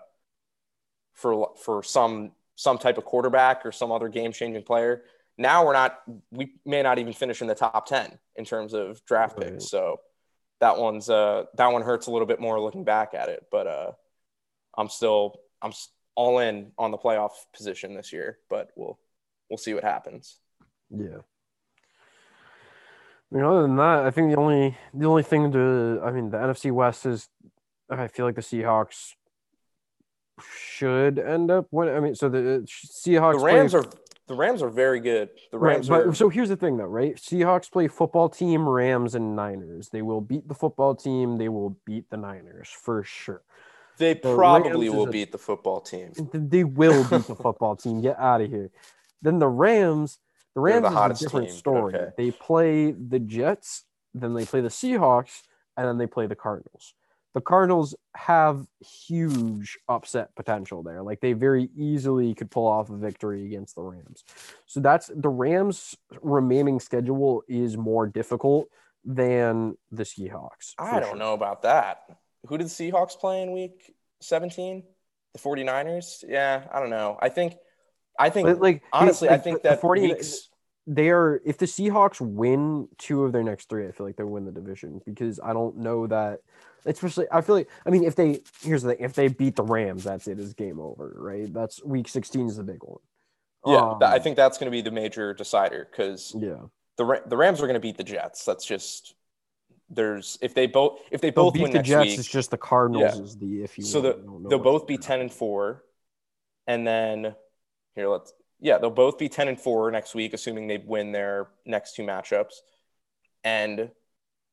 for 1.14 1.50
for 1.64 1.82
some 1.82 2.32
some 2.56 2.78
type 2.78 2.98
of 2.98 3.04
quarterback 3.04 3.64
or 3.66 3.72
some 3.72 3.90
other 3.90 4.08
game 4.08 4.32
changing 4.32 4.62
player. 4.62 5.02
Now 5.38 5.64
we're 5.64 5.72
not, 5.72 6.00
we 6.30 6.52
may 6.64 6.82
not 6.82 6.98
even 6.98 7.12
finish 7.12 7.40
in 7.40 7.48
the 7.48 7.54
top 7.54 7.86
10 7.86 8.18
in 8.36 8.44
terms 8.44 8.74
of 8.74 9.04
draft 9.04 9.38
picks. 9.40 9.68
So 9.68 10.00
that 10.60 10.78
one's, 10.78 11.08
uh, 11.08 11.44
that 11.56 11.72
one 11.72 11.82
hurts 11.82 12.06
a 12.06 12.10
little 12.10 12.26
bit 12.26 12.40
more 12.40 12.60
looking 12.60 12.84
back 12.84 13.14
at 13.14 13.28
it. 13.28 13.46
But 13.50 13.66
uh, 13.66 13.92
I'm 14.76 14.88
still, 14.88 15.40
I'm 15.60 15.72
all 16.14 16.38
in 16.38 16.72
on 16.78 16.90
the 16.90 16.98
playoff 16.98 17.30
position 17.56 17.94
this 17.94 18.12
year, 18.12 18.38
but 18.50 18.70
we'll, 18.76 18.98
we'll 19.48 19.58
see 19.58 19.74
what 19.74 19.84
happens. 19.84 20.38
Yeah. 20.90 21.22
I 23.32 23.36
mean, 23.36 23.44
other 23.44 23.62
than 23.62 23.76
that, 23.76 24.04
I 24.04 24.10
think 24.10 24.30
the 24.30 24.38
only 24.38 24.76
the 24.92 25.06
only 25.06 25.22
thing 25.22 25.52
to 25.52 26.00
I 26.04 26.10
mean, 26.10 26.30
the 26.30 26.36
NFC 26.36 26.70
West 26.70 27.06
is 27.06 27.28
I 27.88 28.08
feel 28.08 28.26
like 28.26 28.34
the 28.34 28.42
Seahawks 28.42 29.12
should 30.56 31.18
end 31.18 31.50
up 31.50 31.66
when 31.70 31.88
I 31.88 32.00
mean, 32.00 32.14
so 32.14 32.28
the 32.28 32.38
uh, 32.38 32.58
Seahawks. 32.60 33.38
The 33.38 33.44
Rams 33.44 33.72
play, 33.72 33.80
are 33.80 33.84
the 34.28 34.34
Rams 34.34 34.62
are 34.62 34.68
very 34.68 35.00
good. 35.00 35.30
The 35.50 35.58
Rams 35.58 35.88
right, 35.88 36.04
but, 36.04 36.10
are. 36.10 36.14
So 36.14 36.28
here's 36.28 36.48
the 36.48 36.56
thing, 36.56 36.76
though, 36.76 36.84
right? 36.84 37.16
Seahawks 37.16 37.70
play 37.70 37.88
football 37.88 38.28
team, 38.28 38.68
Rams, 38.68 39.14
and 39.14 39.34
Niners. 39.34 39.88
They 39.88 40.02
will 40.02 40.20
beat 40.20 40.46
the 40.46 40.54
football 40.54 40.94
team. 40.94 41.38
They 41.38 41.48
will 41.48 41.76
beat 41.84 42.08
the 42.10 42.16
Niners 42.16 42.68
for 42.68 43.02
sure. 43.02 43.42
They 43.98 44.14
the 44.14 44.34
probably 44.34 44.88
Rams 44.88 44.96
will 44.96 45.08
a, 45.08 45.10
beat 45.10 45.32
the 45.32 45.38
football 45.38 45.80
team. 45.80 46.12
They 46.32 46.64
will 46.64 47.02
beat 47.02 47.26
the 47.26 47.34
football 47.34 47.76
team. 47.76 48.00
Get 48.00 48.18
out 48.18 48.40
of 48.40 48.50
here. 48.50 48.70
Then 49.22 49.38
the 49.38 49.48
Rams. 49.48 50.18
The 50.54 50.60
Rams 50.60 50.82
the 50.82 51.10
is 51.10 51.22
a 51.22 51.24
different 51.24 51.48
team, 51.48 51.56
story. 51.56 51.94
Okay. 51.94 52.10
They 52.16 52.30
play 52.30 52.92
the 52.92 53.18
Jets, 53.18 53.84
then 54.14 54.34
they 54.34 54.44
play 54.44 54.60
the 54.60 54.68
Seahawks, 54.68 55.42
and 55.76 55.86
then 55.86 55.98
they 55.98 56.06
play 56.06 56.26
the 56.26 56.36
Cardinals 56.36 56.94
the 57.34 57.40
Cardinals 57.40 57.94
have 58.14 58.66
huge 58.80 59.78
upset 59.88 60.34
potential 60.34 60.82
there. 60.82 61.02
Like 61.02 61.20
they 61.20 61.32
very 61.32 61.70
easily 61.76 62.34
could 62.34 62.50
pull 62.50 62.66
off 62.66 62.90
a 62.90 62.96
victory 62.96 63.46
against 63.46 63.74
the 63.74 63.82
Rams. 63.82 64.24
So 64.66 64.80
that's 64.80 65.10
the 65.14 65.28
Rams' 65.28 65.96
remaining 66.20 66.78
schedule 66.78 67.42
is 67.48 67.76
more 67.76 68.06
difficult 68.06 68.68
than 69.04 69.76
the 69.90 70.04
Seahawks. 70.04 70.74
I 70.78 71.00
don't 71.00 71.10
sure. 71.10 71.16
know 71.16 71.32
about 71.32 71.62
that. 71.62 72.02
Who 72.46 72.58
did 72.58 72.66
the 72.66 72.70
Seahawks 72.70 73.18
play 73.18 73.42
in 73.42 73.52
week 73.52 73.94
17? 74.20 74.82
The 75.32 75.38
49ers? 75.38 76.24
Yeah, 76.28 76.64
I 76.70 76.80
don't 76.80 76.90
know. 76.90 77.18
I 77.20 77.30
think 77.30 77.56
I 78.18 78.30
think 78.30 78.46
but 78.46 78.60
like 78.60 78.82
honestly, 78.92 79.28
like, 79.28 79.40
I 79.40 79.42
think 79.42 79.62
that 79.62 79.80
40 79.80 80.02
weeks 80.02 80.48
they 80.86 81.10
are 81.10 81.40
if 81.44 81.58
the 81.58 81.66
Seahawks 81.66 82.20
win 82.20 82.88
two 82.98 83.24
of 83.24 83.32
their 83.32 83.42
next 83.42 83.68
three, 83.68 83.86
I 83.86 83.92
feel 83.92 84.06
like 84.06 84.16
they 84.16 84.24
win 84.24 84.44
the 84.44 84.52
division 84.52 85.00
because 85.06 85.38
I 85.42 85.52
don't 85.52 85.78
know 85.78 86.06
that 86.08 86.40
especially 86.84 87.26
I 87.30 87.40
feel 87.40 87.54
like 87.54 87.68
I 87.86 87.90
mean 87.90 88.04
if 88.04 88.16
they 88.16 88.40
here's 88.62 88.82
the 88.82 88.94
thing 88.94 89.04
if 89.04 89.14
they 89.14 89.28
beat 89.28 89.56
the 89.56 89.62
Rams 89.62 90.04
that's 90.04 90.26
it 90.26 90.38
is 90.38 90.54
game 90.54 90.80
over 90.80 91.14
right? 91.16 91.52
That's 91.52 91.82
week 91.84 92.08
16 92.08 92.48
is 92.48 92.56
the 92.56 92.64
big 92.64 92.82
one. 92.82 92.98
Yeah 93.64 93.76
um, 93.76 93.98
I 94.02 94.18
think 94.18 94.36
that's 94.36 94.58
going 94.58 94.66
to 94.66 94.72
be 94.72 94.82
the 94.82 94.90
major 94.90 95.32
decider 95.34 95.88
because 95.90 96.34
yeah. 96.36 96.62
the 96.96 97.22
the 97.26 97.36
Rams 97.36 97.60
are 97.60 97.66
going 97.66 97.74
to 97.74 97.80
beat 97.80 97.96
the 97.96 98.04
Jets 98.04 98.44
that's 98.44 98.64
just 98.64 99.14
there's 99.88 100.38
if 100.40 100.54
they 100.54 100.66
both 100.66 100.98
if 101.12 101.20
they 101.20 101.30
both 101.30 101.54
beat 101.54 101.62
win 101.62 101.72
the 101.72 101.82
Jets 101.82 102.10
week, 102.10 102.18
it's 102.18 102.28
just 102.28 102.50
the 102.50 102.58
Cardinals 102.58 103.16
yeah. 103.16 103.22
is 103.22 103.36
the 103.36 103.62
if 103.62 103.78
you 103.78 103.84
so 103.84 104.00
the, 104.00 104.46
they'll 104.48 104.58
both 104.58 104.86
be 104.86 104.98
10 104.98 105.20
and 105.20 105.32
4 105.32 105.84
and 106.66 106.86
then 106.86 107.34
here 107.94 108.08
let's 108.08 108.32
yeah 108.60 108.78
they'll 108.78 108.90
both 108.90 109.18
be 109.18 109.28
10 109.28 109.48
and 109.48 109.60
4 109.60 109.90
next 109.90 110.14
week 110.14 110.34
assuming 110.34 110.66
they 110.66 110.78
win 110.78 111.12
their 111.12 111.48
next 111.66 111.94
two 111.96 112.02
matchups 112.02 112.54
and 113.44 113.90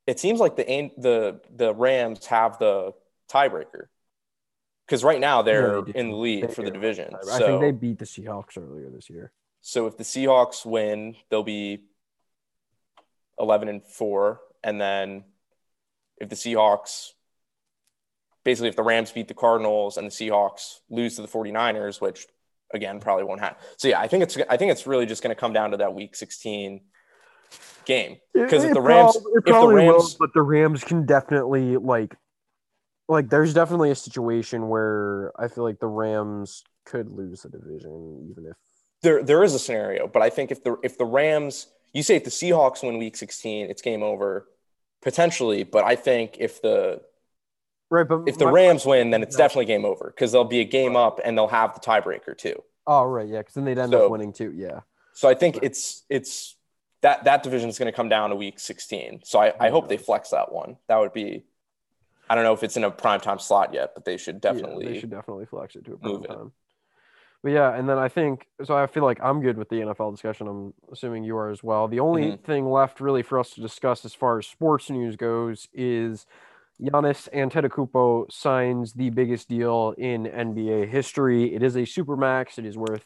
it 0.09 0.19
seems 0.19 0.39
like 0.39 0.55
the 0.55 0.63
the 0.97 1.39
the 1.55 1.73
Rams 1.73 2.25
have 2.25 2.57
the 2.57 2.93
tiebreaker 3.31 3.87
because 4.85 5.03
right 5.03 5.19
now 5.19 5.43
they're 5.43 5.83
yeah, 5.85 5.93
in 5.93 6.09
the 6.09 6.15
lead 6.15 6.49
they 6.49 6.53
for 6.53 6.63
the 6.63 6.71
division. 6.71 7.13
I 7.15 7.37
so, 7.37 7.45
think 7.45 7.61
they 7.61 7.71
beat 7.71 7.99
the 7.99 8.05
Seahawks 8.05 8.57
earlier 8.57 8.89
this 8.89 9.07
year. 9.07 9.31
So 9.61 9.85
if 9.85 9.97
the 9.97 10.03
Seahawks 10.03 10.65
win, 10.65 11.15
they'll 11.29 11.43
be 11.43 11.83
eleven 13.37 13.69
and 13.69 13.85
four, 13.85 14.41
and 14.63 14.81
then 14.81 15.25
if 16.17 16.29
the 16.29 16.35
Seahawks 16.35 17.09
basically 18.43 18.69
if 18.69 18.75
the 18.75 18.83
Rams 18.83 19.11
beat 19.11 19.27
the 19.27 19.35
Cardinals 19.35 19.97
and 19.97 20.07
the 20.07 20.11
Seahawks 20.11 20.79
lose 20.89 21.17
to 21.17 21.21
the 21.21 21.27
49ers, 21.27 22.01
which 22.01 22.25
again 22.73 22.99
probably 22.99 23.23
won't 23.23 23.39
happen. 23.39 23.57
So 23.77 23.87
yeah, 23.87 23.99
I 23.99 24.07
think 24.07 24.23
it's 24.23 24.37
I 24.49 24.57
think 24.57 24.71
it's 24.71 24.87
really 24.87 25.05
just 25.05 25.23
going 25.23 25.35
to 25.35 25.39
come 25.39 25.53
down 25.53 25.71
to 25.71 25.77
that 25.77 25.93
week 25.93 26.15
16 26.15 26.81
game 27.85 28.17
because 28.33 28.63
if 28.63 28.73
the 28.73 28.81
Rams, 28.81 29.15
if 29.15 29.45
the 29.45 29.67
Rams, 29.67 30.03
will, 30.03 30.09
but 30.19 30.33
the 30.33 30.41
Rams 30.41 30.83
can 30.83 31.05
definitely 31.05 31.77
like, 31.77 32.15
like 33.07 33.29
there's 33.29 33.53
definitely 33.53 33.91
a 33.91 33.95
situation 33.95 34.67
where 34.69 35.31
I 35.39 35.47
feel 35.47 35.63
like 35.63 35.79
the 35.79 35.87
Rams 35.87 36.63
could 36.85 37.09
lose 37.09 37.41
the 37.41 37.49
division 37.49 38.27
even 38.31 38.45
if 38.45 38.55
there 39.01 39.23
there 39.23 39.43
is 39.43 39.53
a 39.53 39.59
scenario, 39.59 40.07
but 40.07 40.21
I 40.21 40.29
think 40.29 40.51
if 40.51 40.63
the 40.63 40.77
if 40.83 40.97
the 40.97 41.05
Rams, 41.05 41.67
you 41.93 42.03
say 42.03 42.15
if 42.15 42.23
the 42.23 42.29
Seahawks 42.29 42.83
win 42.83 42.97
Week 42.97 43.15
16, 43.15 43.69
it's 43.69 43.81
game 43.81 44.03
over 44.03 44.47
potentially, 45.01 45.63
but 45.63 45.83
I 45.83 45.95
think 45.95 46.37
if 46.39 46.61
the 46.61 47.01
right, 47.89 48.07
but 48.07 48.23
if 48.27 48.37
the 48.37 48.47
Rams 48.47 48.85
win, 48.85 49.09
then 49.09 49.23
it's 49.23 49.35
definitely 49.35 49.65
game 49.65 49.85
over 49.85 50.13
because 50.15 50.31
they'll 50.31 50.43
be 50.43 50.59
a 50.59 50.65
game 50.65 50.95
up 50.95 51.19
and 51.23 51.37
they'll 51.37 51.47
have 51.47 51.73
the 51.73 51.79
tiebreaker 51.79 52.37
too. 52.37 52.63
Oh 52.87 53.03
right, 53.03 53.27
yeah, 53.27 53.39
because 53.39 53.53
then 53.53 53.65
they'd 53.65 53.77
end 53.77 53.91
so, 53.91 54.05
up 54.05 54.11
winning 54.11 54.33
too. 54.33 54.51
Yeah. 54.55 54.81
So 55.13 55.27
I 55.27 55.33
think 55.33 55.59
it's 55.61 56.03
it's 56.09 56.55
that 57.01 57.25
that 57.25 57.43
division 57.43 57.69
is 57.69 57.77
going 57.77 57.91
to 57.91 57.95
come 57.95 58.09
down 58.09 58.29
to 58.29 58.35
week 58.35 58.59
16. 58.59 59.21
So 59.23 59.39
I, 59.39 59.53
I 59.59 59.69
hope 59.69 59.87
they 59.87 59.97
flex 59.97 60.29
that 60.29 60.51
one. 60.51 60.77
That 60.87 60.97
would 60.97 61.13
be 61.13 61.43
I 62.29 62.35
don't 62.35 62.43
know 62.43 62.53
if 62.53 62.63
it's 62.63 62.77
in 62.77 62.83
a 62.83 62.91
prime 62.91 63.19
time 63.19 63.39
slot 63.39 63.73
yet, 63.73 63.91
but 63.95 64.05
they 64.05 64.17
should 64.17 64.39
definitely 64.39 64.85
yeah, 64.85 64.93
they 64.93 64.99
should 64.99 65.09
definitely 65.09 65.45
flex 65.45 65.75
it 65.75 65.85
to 65.85 65.93
a 65.93 65.97
prime 65.97 66.23
time. 66.23 66.51
But 67.41 67.53
yeah, 67.53 67.73
and 67.73 67.87
then 67.87 67.97
I 67.97 68.09
think 68.09 68.47
so. 68.63 68.75
I 68.75 68.85
feel 68.85 69.03
like 69.03 69.19
I'm 69.23 69.41
good 69.41 69.57
with 69.57 69.69
the 69.69 69.77
NFL 69.77 70.11
discussion. 70.11 70.47
I'm 70.47 70.73
assuming 70.91 71.23
you 71.23 71.37
are 71.37 71.49
as 71.49 71.63
well. 71.63 71.87
The 71.87 72.01
only 72.01 72.23
mm-hmm. 72.23 72.43
thing 72.43 72.69
left 72.69 72.99
really 72.99 73.23
for 73.23 73.39
us 73.39 73.51
to 73.51 73.61
discuss 73.61 74.03
as 74.03 74.13
far 74.13 74.39
as 74.39 74.47
sports 74.47 74.89
news 74.89 75.15
goes 75.15 75.69
is 75.73 76.25
Giannis 76.81 77.27
Antetokounmpo 77.33 78.31
signs 78.31 78.93
the 78.93 79.09
biggest 79.09 79.49
deal 79.49 79.93
in 79.97 80.23
NBA 80.23 80.89
history. 80.89 81.53
It 81.53 81.61
is 81.61 81.75
a 81.75 81.81
supermax. 81.81 82.57
It 82.57 82.65
is 82.65 82.77
worth 82.77 83.05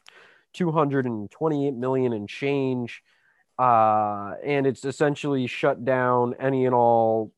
228 0.54 1.74
million 1.74 2.14
and 2.14 2.30
change 2.30 3.02
uh, 3.60 4.34
and 4.44 4.66
it's 4.66 4.84
essentially 4.84 5.48
shut 5.48 5.86
down 5.86 6.36
any 6.40 6.66
and 6.66 6.74
all 6.74 7.32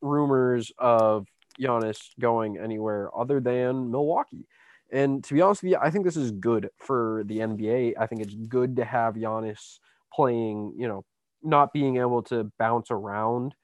rumors 0.00 0.72
of 0.78 1.26
Giannis 1.60 1.98
going 2.18 2.58
anywhere 2.58 3.10
other 3.16 3.40
than 3.40 3.90
Milwaukee. 3.90 4.46
And 4.92 5.22
to 5.24 5.34
be 5.34 5.40
honest 5.40 5.62
with 5.62 5.72
you, 5.72 5.78
I 5.80 5.90
think 5.90 6.04
this 6.04 6.16
is 6.16 6.32
good 6.32 6.70
for 6.78 7.22
the 7.26 7.38
NBA. 7.38 7.94
I 7.98 8.06
think 8.06 8.22
it's 8.22 8.34
good 8.34 8.76
to 8.76 8.84
have 8.84 9.14
Giannis 9.14 9.78
playing, 10.12 10.74
you 10.76 10.88
know, 10.88 11.04
not 11.42 11.72
being 11.72 11.98
able 11.98 12.22
to 12.24 12.50
bounce 12.58 12.90
around 12.90 13.54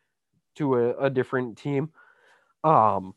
to 0.56 0.76
a, 0.76 1.06
a 1.06 1.10
different 1.10 1.58
team. 1.58 1.90
Um, 2.66 3.14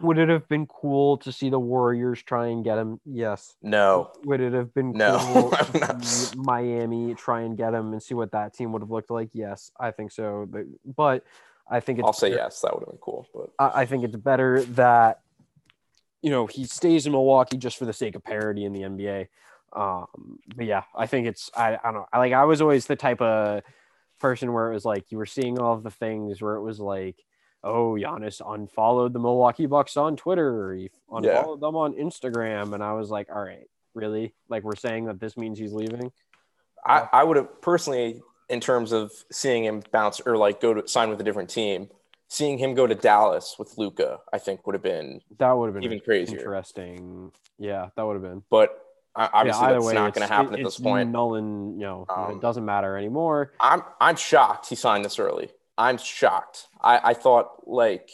would 0.00 0.18
it 0.18 0.28
have 0.28 0.48
been 0.48 0.66
cool 0.66 1.18
to 1.18 1.32
see 1.32 1.50
the 1.50 1.58
Warriors 1.58 2.22
try 2.22 2.48
and 2.48 2.64
get 2.64 2.78
him? 2.78 3.00
Yes. 3.04 3.54
No. 3.62 4.12
Would 4.24 4.40
it 4.40 4.52
have 4.52 4.74
been 4.74 4.92
no. 4.92 5.18
cool 5.18 5.50
to 5.90 6.04
see 6.04 6.36
Miami 6.36 7.14
try 7.14 7.42
and 7.42 7.56
get 7.56 7.74
him 7.74 7.92
and 7.92 8.02
see 8.02 8.14
what 8.14 8.32
that 8.32 8.54
team 8.54 8.72
would 8.72 8.82
have 8.82 8.90
looked 8.90 9.10
like? 9.10 9.30
Yes, 9.32 9.70
I 9.78 9.90
think 9.90 10.12
so. 10.12 10.46
But, 10.48 10.64
but 10.84 11.24
I 11.68 11.80
think 11.80 12.00
I'll 12.02 12.12
say 12.12 12.30
better. 12.30 12.42
yes. 12.42 12.60
That 12.60 12.74
would 12.74 12.80
have 12.80 12.90
been 12.90 12.98
cool. 12.98 13.26
But 13.34 13.50
I, 13.58 13.82
I 13.82 13.86
think 13.86 14.04
it's 14.04 14.16
better 14.16 14.62
that 14.62 15.20
you 16.22 16.30
know 16.30 16.46
he 16.46 16.64
stays 16.64 17.06
in 17.06 17.12
Milwaukee 17.12 17.56
just 17.56 17.76
for 17.76 17.84
the 17.84 17.92
sake 17.92 18.14
of 18.14 18.24
parity 18.24 18.64
in 18.64 18.72
the 18.72 18.82
NBA. 18.82 19.28
Um, 19.72 20.38
but 20.54 20.66
yeah, 20.66 20.84
I 20.94 21.06
think 21.06 21.26
it's 21.26 21.50
I, 21.56 21.74
I 21.74 21.80
don't 21.84 21.94
know. 21.94 22.06
I 22.12 22.18
like 22.18 22.32
I 22.32 22.44
was 22.44 22.60
always 22.60 22.86
the 22.86 22.96
type 22.96 23.20
of 23.20 23.62
person 24.20 24.52
where 24.52 24.70
it 24.70 24.74
was 24.74 24.84
like 24.84 25.10
you 25.10 25.18
were 25.18 25.26
seeing 25.26 25.58
all 25.58 25.74
of 25.74 25.82
the 25.82 25.90
things 25.90 26.40
where 26.40 26.54
it 26.54 26.62
was 26.62 26.80
like 26.80 27.16
oh, 27.66 27.94
Giannis 27.94 28.40
unfollowed 28.44 29.12
the 29.12 29.18
Milwaukee 29.18 29.66
Bucks 29.66 29.96
on 29.96 30.16
Twitter. 30.16 30.74
He 30.74 30.90
unfollowed 31.10 31.60
yeah. 31.60 31.66
them 31.66 31.76
on 31.76 31.94
Instagram. 31.94 32.72
And 32.72 32.82
I 32.82 32.92
was 32.94 33.10
like, 33.10 33.28
all 33.34 33.42
right, 33.42 33.68
really? 33.94 34.34
Like 34.48 34.62
we're 34.62 34.76
saying 34.76 35.06
that 35.06 35.20
this 35.20 35.36
means 35.36 35.58
he's 35.58 35.72
leaving? 35.72 36.12
I, 36.86 37.08
I 37.12 37.24
would 37.24 37.36
have 37.36 37.60
personally, 37.60 38.22
in 38.48 38.60
terms 38.60 38.92
of 38.92 39.12
seeing 39.32 39.64
him 39.64 39.82
bounce 39.90 40.20
or 40.20 40.36
like 40.36 40.60
go 40.60 40.72
to 40.72 40.86
sign 40.86 41.10
with 41.10 41.20
a 41.20 41.24
different 41.24 41.50
team, 41.50 41.88
seeing 42.28 42.58
him 42.58 42.74
go 42.74 42.86
to 42.86 42.94
Dallas 42.94 43.56
with 43.58 43.76
Luka, 43.76 44.20
I 44.32 44.38
think 44.38 44.66
would 44.66 44.74
have 44.74 44.82
been 44.82 45.20
that 45.38 45.52
would 45.52 45.66
have 45.66 45.74
been 45.74 45.84
even 45.84 46.00
crazier. 46.00 46.38
Interesting. 46.38 47.32
Yeah, 47.58 47.88
that 47.96 48.02
would 48.02 48.14
have 48.14 48.22
been. 48.22 48.42
But 48.50 48.80
I 49.16 49.28
obviously 49.32 49.66
yeah, 49.66 49.72
that's 49.72 49.84
way, 49.84 49.94
not 49.94 50.14
going 50.14 50.28
to 50.28 50.32
happen 50.32 50.54
at 50.54 50.64
this 50.64 50.78
point. 50.78 51.10
Null 51.10 51.36
and 51.36 51.80
you 51.80 51.86
know, 51.86 52.06
um, 52.08 52.32
it 52.32 52.40
doesn't 52.40 52.64
matter 52.64 52.96
anymore. 52.96 53.52
I'm 53.58 53.82
I'm 54.00 54.16
shocked 54.16 54.68
he 54.68 54.76
signed 54.76 55.04
this 55.04 55.18
early. 55.18 55.50
I'm 55.78 55.98
shocked. 55.98 56.68
I, 56.80 57.00
I 57.10 57.14
thought 57.14 57.68
like 57.68 58.10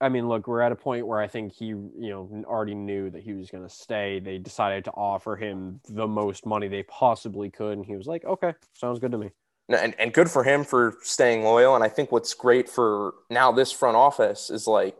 I 0.00 0.10
mean, 0.10 0.28
look, 0.28 0.46
we're 0.48 0.60
at 0.62 0.72
a 0.72 0.76
point 0.76 1.06
where 1.08 1.20
I 1.20 1.28
think 1.28 1.52
he, 1.54 1.66
you 1.66 1.92
know, 1.96 2.44
already 2.46 2.74
knew 2.74 3.10
that 3.10 3.22
he 3.22 3.34
was 3.34 3.50
going 3.50 3.64
to 3.64 3.70
stay. 3.70 4.20
They 4.20 4.38
decided 4.38 4.84
to 4.86 4.92
offer 4.92 5.36
him 5.36 5.80
the 5.88 6.06
most 6.06 6.46
money 6.46 6.68
they 6.68 6.84
possibly 6.84 7.50
could, 7.50 7.78
and 7.78 7.86
he 7.86 7.96
was 7.96 8.06
like, 8.06 8.24
"Okay, 8.24 8.54
sounds 8.74 9.00
good 9.00 9.12
to 9.12 9.18
me." 9.18 9.30
And 9.68 9.94
and 9.98 10.14
good 10.14 10.30
for 10.30 10.44
him 10.44 10.64
for 10.64 10.96
staying 11.02 11.42
loyal. 11.44 11.74
And 11.74 11.84
I 11.84 11.88
think 11.88 12.10
what's 12.10 12.32
great 12.32 12.70
for 12.70 13.14
now 13.28 13.52
this 13.52 13.70
front 13.70 13.96
office 13.96 14.48
is 14.48 14.66
like, 14.66 14.96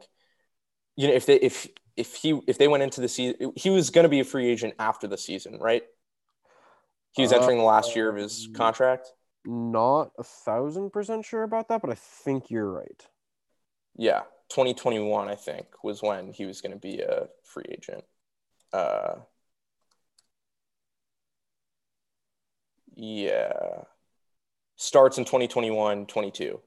you 0.97 1.09
know, 1.09 1.15
if 1.15 1.27
they 1.27 1.37
if 1.37 1.69
if 1.97 2.15
he 2.17 2.41
if 2.47 2.59
they 2.59 2.69
went 2.69 2.83
into 2.83 3.01
the 3.01 3.09
season, 3.09 3.53
he 3.57 3.71
was 3.71 3.91
going 3.91 4.05
to 4.05 4.09
be 4.09 4.21
a 4.21 4.25
free 4.25 4.49
agent 4.51 4.75
after 4.79 5.07
the 5.07 5.19
season, 5.19 5.59
right? 5.61 5.85
He 7.13 7.23
was 7.23 7.33
entering 7.33 7.59
the 7.59 7.65
last 7.65 7.97
year 7.97 8.09
of 8.09 8.17
his 8.17 8.47
Um, 8.47 8.53
contract. 8.55 9.13
Not 9.51 10.13
a 10.19 10.23
thousand 10.23 10.91
percent 10.91 11.25
sure 11.25 11.43
about 11.43 11.69
that, 11.69 11.81
but 11.81 11.89
I 11.89 11.95
think 11.95 12.51
you're 12.51 12.71
right. 12.71 13.03
Yeah, 13.97 14.21
2021, 14.51 15.27
I 15.27 15.37
think, 15.37 15.67
was 15.83 16.03
when 16.03 16.33
he 16.35 16.45
was 16.45 16.61
going 16.61 16.73
to 16.73 16.79
be 16.79 17.01
a 17.01 17.29
free 17.45 17.65
agent. 17.71 18.05
Uh, 18.75 19.21
yeah, 22.95 23.85
starts 24.77 25.17
in 25.17 25.25
2021, 25.25 26.05
22. 26.05 26.61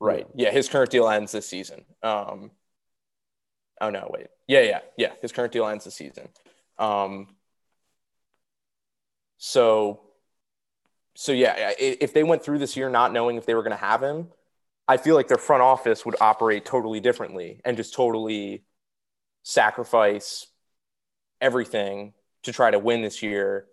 Right. 0.00 0.26
Yeah, 0.34 0.50
his 0.50 0.68
current 0.68 0.90
deal 0.90 1.08
ends 1.08 1.30
this 1.30 1.48
season. 1.48 1.84
Um, 2.02 2.50
oh 3.80 3.90
no, 3.90 4.10
wait. 4.12 4.26
Yeah, 4.48 4.62
yeah, 4.62 4.80
yeah. 4.96 5.12
His 5.22 5.30
current 5.30 5.52
deal 5.52 5.68
ends 5.68 5.84
this 5.84 5.94
season. 5.94 6.30
Um, 6.80 7.28
so, 9.36 10.00
so 11.20 11.32
yeah, 11.32 11.72
if 11.80 12.12
they 12.12 12.22
went 12.22 12.44
through 12.44 12.60
this 12.60 12.76
year 12.76 12.88
not 12.88 13.12
knowing 13.12 13.38
if 13.38 13.44
they 13.44 13.54
were 13.54 13.64
going 13.64 13.76
to 13.76 13.84
have 13.84 14.00
him, 14.00 14.28
I 14.86 14.98
feel 14.98 15.16
like 15.16 15.26
their 15.26 15.36
front 15.36 15.64
office 15.64 16.06
would 16.06 16.14
operate 16.20 16.64
totally 16.64 17.00
differently 17.00 17.60
and 17.64 17.76
just 17.76 17.92
totally 17.92 18.62
sacrifice 19.42 20.46
everything 21.40 22.12
to 22.44 22.52
try 22.52 22.70
to 22.70 22.78
win 22.78 23.02
this 23.02 23.20
year 23.20 23.66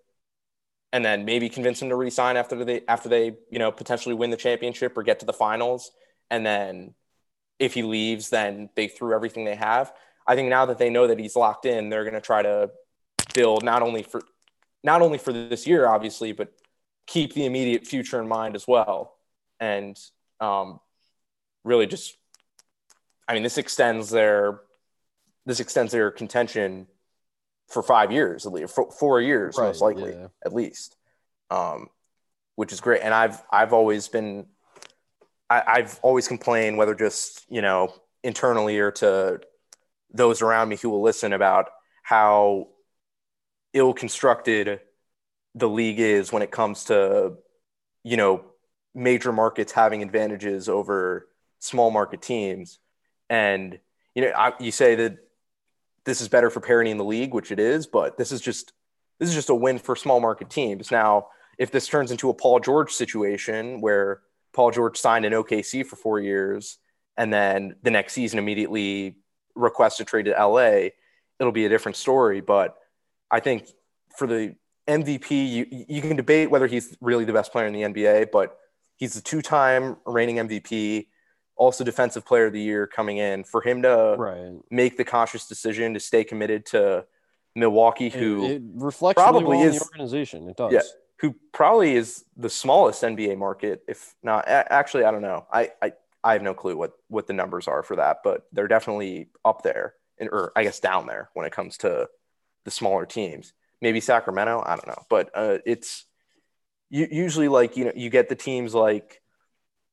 and 0.92 1.06
then 1.06 1.24
maybe 1.24 1.48
convince 1.48 1.80
him 1.80 1.90
to 1.90 1.96
resign 1.96 2.36
after 2.36 2.66
they 2.66 2.82
after 2.88 3.10
they, 3.10 3.36
you 3.52 3.60
know, 3.60 3.72
potentially 3.72 4.16
win 4.16 4.32
the 4.32 4.38
championship 4.38 4.98
or 4.98 5.04
get 5.04 5.20
to 5.20 5.28
the 5.28 5.32
finals 5.32 5.92
and 6.32 6.44
then 6.44 6.96
if 7.60 7.76
he 7.76 7.84
leaves 7.84 8.32
then 8.32 8.72
they 8.76 8.88
threw 8.88 9.14
everything 9.14 9.46
they 9.46 9.54
have. 9.54 9.94
I 10.26 10.34
think 10.34 10.50
now 10.50 10.66
that 10.66 10.80
they 10.80 10.90
know 10.90 11.06
that 11.06 11.20
he's 11.20 11.36
locked 11.36 11.68
in, 11.68 11.90
they're 11.90 12.06
going 12.06 12.16
to 12.16 12.22
try 12.22 12.42
to 12.42 12.72
build 13.36 13.64
not 13.64 13.84
only 13.84 14.02
for 14.02 14.24
not 14.84 15.04
only 15.04 15.20
for 15.20 15.32
this 15.32 15.68
year 15.68 15.88
obviously, 15.88 16.32
but 16.32 16.52
keep 17.08 17.34
the 17.34 17.46
immediate 17.46 17.86
future 17.86 18.20
in 18.20 18.28
mind 18.28 18.56
as 18.56 18.68
well. 18.68 19.16
And 19.60 19.98
um, 20.40 20.80
really 21.66 21.88
just 21.88 22.16
I 23.28 23.34
mean 23.34 23.44
this 23.44 23.58
extends 23.58 24.10
their 24.10 24.62
this 25.46 25.60
extends 25.60 25.92
their 25.92 26.12
contention 26.12 26.88
for 27.68 27.84
five 27.84 28.12
years 28.12 28.46
at 28.46 28.54
least 28.54 28.74
for 28.74 28.90
four 28.92 29.20
years 29.20 29.58
most 29.58 29.82
likely 29.82 30.14
yeah. 30.14 30.28
at 30.46 30.54
least 30.54 30.96
um, 31.50 31.90
which 32.56 32.72
is 32.72 32.80
great 32.80 33.02
and 33.02 33.14
I've 33.14 33.42
I've 33.52 33.74
always 33.74 34.08
been 34.08 34.46
I, 35.50 35.64
I've 35.66 36.00
always 36.02 36.28
complained 36.28 36.78
whether 36.78 36.96
just 36.96 37.46
you 37.50 37.62
know 37.62 37.94
internally 38.24 38.80
or 38.80 38.92
to 38.92 39.42
those 40.14 40.42
around 40.42 40.70
me 40.70 40.78
who 40.78 40.90
will 40.90 41.02
listen 41.02 41.34
about 41.34 41.70
how 42.04 42.68
ill 43.74 43.94
constructed 43.94 44.80
the 45.56 45.70
league 45.70 46.00
is 46.00 46.32
when 46.32 46.44
it 46.44 46.52
comes 46.52 46.86
to 46.86 47.34
you 48.04 48.18
know 48.18 48.44
major 48.94 49.32
markets 49.32 49.72
having 49.72 50.04
advantages 50.04 50.70
over 50.70 51.28
small 51.60 51.90
market 51.90 52.22
teams. 52.22 52.80
And 53.30 53.80
you 54.14 54.22
know 54.22 54.32
I, 54.36 54.54
you 54.60 54.72
say 54.72 54.96
that 54.96 55.18
this 56.04 56.22
is 56.22 56.28
better 56.28 56.50
for 56.50 56.60
parity 56.60 56.92
in 56.92 56.98
the 56.98 57.04
league 57.04 57.34
which 57.34 57.52
it 57.52 57.60
is 57.60 57.88
but 57.88 58.16
this 58.16 58.32
is 58.32 58.40
just 58.40 58.74
this 59.18 59.30
is 59.30 59.36
just 59.36 59.50
a 59.50 59.56
win 59.56 59.80
for 59.80 59.96
small 59.96 60.20
market 60.20 60.50
teams. 60.50 60.92
Now 60.92 61.28
if 61.58 61.72
this 61.72 61.88
turns 61.88 62.12
into 62.12 62.30
a 62.30 62.34
paul 62.34 62.60
george 62.60 62.92
situation 62.92 63.82
where 63.82 64.22
paul 64.54 64.72
george 64.72 64.98
signed 64.98 65.26
in 65.26 65.32
okc 65.32 65.86
for 65.86 65.96
four 65.96 66.20
years 66.20 66.78
and 67.16 67.32
then 67.32 67.76
the 67.82 67.92
next 67.92 68.12
season 68.12 68.40
immediately 68.40 69.16
requests 69.56 70.02
a 70.02 70.06
trade 70.06 70.26
to 70.26 70.32
la 70.32 70.90
it'll 71.40 71.52
be 71.52 71.66
a 71.66 71.70
different 71.70 71.96
story. 71.96 72.42
But 72.42 72.76
i 73.32 73.40
think 73.40 73.68
for 74.18 74.28
the 74.28 74.56
mvp 74.88 75.30
you, 75.32 75.66
you 75.90 76.02
can 76.02 76.16
debate 76.16 76.50
whether 76.52 76.68
he's 76.68 76.96
really 77.02 77.26
the 77.26 77.34
best 77.34 77.52
player 77.52 77.66
in 77.66 77.74
the 77.74 77.82
nba 77.82 78.28
but 78.32 78.58
he's 78.98 79.16
a 79.16 79.22
two-time 79.22 79.98
reigning 80.06 80.36
mvp 80.38 81.08
also 81.56 81.84
defensive 81.84 82.26
player 82.26 82.48
of 82.48 82.54
the 82.54 82.62
year 82.62 82.86
coming 82.86 83.18
in 83.18 83.44
for 83.44 83.62
him 83.62 83.82
to 83.82 84.16
Right. 84.18 84.52
make 84.70 84.98
the 84.98 85.04
conscious 85.06 85.48
decision 85.48 85.94
to 85.94 86.00
stay 86.00 86.24
committed 86.24 86.66
to 86.68 87.06
Milwaukee, 87.58 88.10
who 88.10 88.44
it, 88.46 88.52
it 88.58 88.62
reflects 88.76 89.22
probably 89.22 89.44
probably 89.44 89.58
well 89.60 89.68
is- 89.70 89.80
the 89.80 89.86
organization. 89.86 90.50
It 90.50 90.58
does. 90.58 90.74
Yeah. 90.74 90.82
who 91.22 91.34
probably 91.54 91.96
is 91.96 92.26
the 92.36 92.50
smallest 92.50 93.02
NBA 93.02 93.38
market, 93.38 93.82
if 93.88 94.14
not 94.22 94.44
actually, 94.50 95.06
I 95.06 95.12
don't 95.12 95.22
know. 95.22 95.46
I, 95.50 95.72
I 95.82 95.94
I 96.22 96.34
have 96.34 96.42
no 96.42 96.54
clue 96.54 96.76
what 96.76 96.92
what 97.08 97.28
the 97.28 97.34
numbers 97.34 97.70
are 97.70 97.82
for 97.84 97.96
that, 97.96 98.18
but 98.26 98.46
they're 98.52 98.68
definitely 98.68 99.30
up 99.46 99.64
there, 99.64 99.94
and 100.20 100.28
or 100.30 100.52
I 100.58 100.64
guess 100.64 100.82
down 100.82 101.08
there 101.08 101.30
when 101.34 101.46
it 101.46 101.54
comes 101.54 101.78
to 101.78 102.10
the 102.66 102.72
smaller 102.72 103.06
teams. 103.06 103.54
Maybe 103.82 104.00
Sacramento, 104.00 104.64
I 104.66 104.76
don't 104.76 104.88
know, 104.88 105.04
but 105.10 105.30
uh, 105.36 105.58
it's 105.66 106.06
usually 106.90 107.48
like 107.48 107.78
you 107.78 107.86
know 107.86 107.92
you 107.96 108.10
get 108.10 108.30
the 108.30 108.36
teams 108.36 108.74
like 108.74 109.22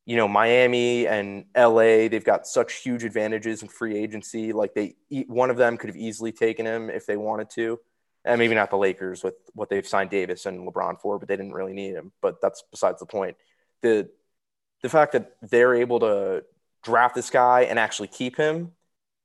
you 0.07 0.16
know 0.16 0.28
Miami 0.28 1.07
and 1.07 1.47
LA. 1.57 2.09
They've 2.09 2.24
got 2.24 2.47
such 2.47 2.74
huge 2.74 3.05
advantages 3.05 3.62
in 3.62 3.68
free 3.68 3.97
agency. 3.97 4.53
Like 4.53 4.74
they, 4.74 4.95
one 5.26 5.51
of 5.51 5.57
them 5.57 5.76
could 5.76 5.91
have 5.91 5.97
easily 5.97 6.33
taken 6.33 6.66
him 6.66 6.91
if 6.91 7.07
they 7.07 7.16
wanted 7.16 7.51
to 7.51 7.78
and 8.24 8.39
maybe 8.39 8.55
not 8.55 8.70
the 8.70 8.76
Lakers 8.76 9.24
with 9.24 9.35
what 9.55 9.68
they've 9.68 9.87
signed 9.87 10.11
Davis 10.11 10.47
and 10.47 10.66
LeBron 10.66 11.01
for, 11.01 11.18
but 11.18 11.28
they 11.28 11.37
didn't 11.37 11.53
really 11.53 11.72
need 11.72 11.95
him. 11.95 12.12
But 12.20 12.41
that's 12.41 12.62
besides 12.70 13.01
the 13.01 13.07
point. 13.07 13.37
The 13.83 14.09
the 14.83 14.89
fact 14.89 15.12
that 15.12 15.33
they're 15.43 15.74
able 15.74 16.01
to 16.01 16.45
draft 16.83 17.14
this 17.14 17.30
guy 17.30 17.62
and 17.62 17.78
actually 17.78 18.09
keep 18.09 18.37
him 18.37 18.72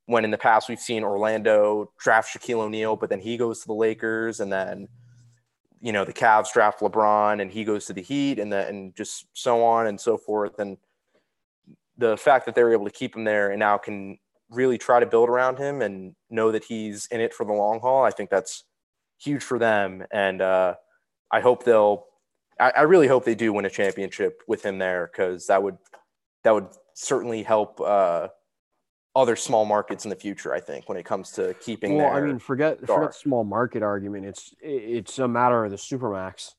when 0.08 0.26
in 0.26 0.32
the 0.32 0.38
past 0.38 0.68
we've 0.68 0.80
seen 0.80 1.04
Orlando 1.04 1.92
draft 2.00 2.34
Shaquille 2.34 2.62
O'Neal, 2.62 2.96
but 2.96 3.10
then 3.10 3.20
he 3.20 3.38
goes 3.38 3.62
to 3.62 3.68
the 3.68 3.74
Lakers 3.74 4.40
and 4.40 4.52
then 4.52 4.88
you 5.80 5.92
know 5.92 6.04
the 6.04 6.14
Cavs 6.14 6.52
draft 6.52 6.80
LeBron 6.80 7.42
and 7.42 7.52
he 7.52 7.64
goes 7.64 7.86
to 7.86 7.94
the 7.94 8.02
Heat 8.02 8.40
and 8.40 8.52
then 8.52 8.68
and 8.68 8.96
just 8.96 9.28
so 9.34 9.64
on 9.64 9.88
and 9.88 10.00
so 10.00 10.18
forth. 10.18 10.60
And 10.60 10.78
the 11.98 12.18
fact 12.18 12.46
that 12.46 12.56
they're 12.56 12.74
able 12.74 12.86
to 12.86 12.92
keep 12.92 13.16
him 13.16 13.26
there 13.26 13.52
and 13.52 13.60
now 13.60 13.78
can 13.78 14.18
really 14.50 14.78
try 14.78 15.00
to 15.00 15.06
build 15.06 15.30
around 15.30 15.58
him 15.58 15.82
and 15.82 16.16
know 16.30 16.52
that 16.52 16.64
he's 16.64 17.06
in 17.08 17.20
it 17.20 17.34
for 17.34 17.46
the 17.46 17.54
long 17.54 17.80
haul, 17.80 18.04
I 18.04 18.12
think 18.12 18.30
that's 18.30 18.64
huge 19.18 19.44
for 19.44 19.60
them. 19.60 20.06
And 20.12 20.42
uh, 20.42 20.76
I 21.32 21.42
hope 21.42 21.64
they'll. 21.64 22.06
I, 22.60 22.72
I 22.78 22.82
really 22.84 23.08
hope 23.08 23.26
they 23.26 23.36
do 23.36 23.54
win 23.54 23.66
a 23.66 23.70
championship 23.70 24.42
with 24.48 24.66
him 24.66 24.80
there 24.80 25.10
because 25.12 25.48
that 25.48 25.62
would 25.62 25.78
that 26.44 26.54
would 26.54 26.68
certainly 26.94 27.44
help 27.44 27.82
uh, 27.82 28.30
other 29.18 29.36
small 29.36 29.66
markets 29.66 30.06
in 30.06 30.10
the 30.10 30.16
future. 30.16 30.54
I 30.54 30.60
think 30.60 30.88
when 30.88 30.98
it 30.98 31.04
comes 31.04 31.32
to 31.32 31.56
keeping. 31.56 31.98
Well, 31.98 32.14
I 32.14 32.22
mean, 32.22 32.40
forget 32.40 32.78
star. 32.84 33.00
forget 33.00 33.16
small 33.16 33.44
market 33.44 33.82
argument. 33.82 34.26
It's 34.26 34.54
it's 34.62 35.18
a 35.18 35.28
matter 35.28 35.66
of 35.66 35.72
the 35.72 35.78
supermax, 35.78 36.54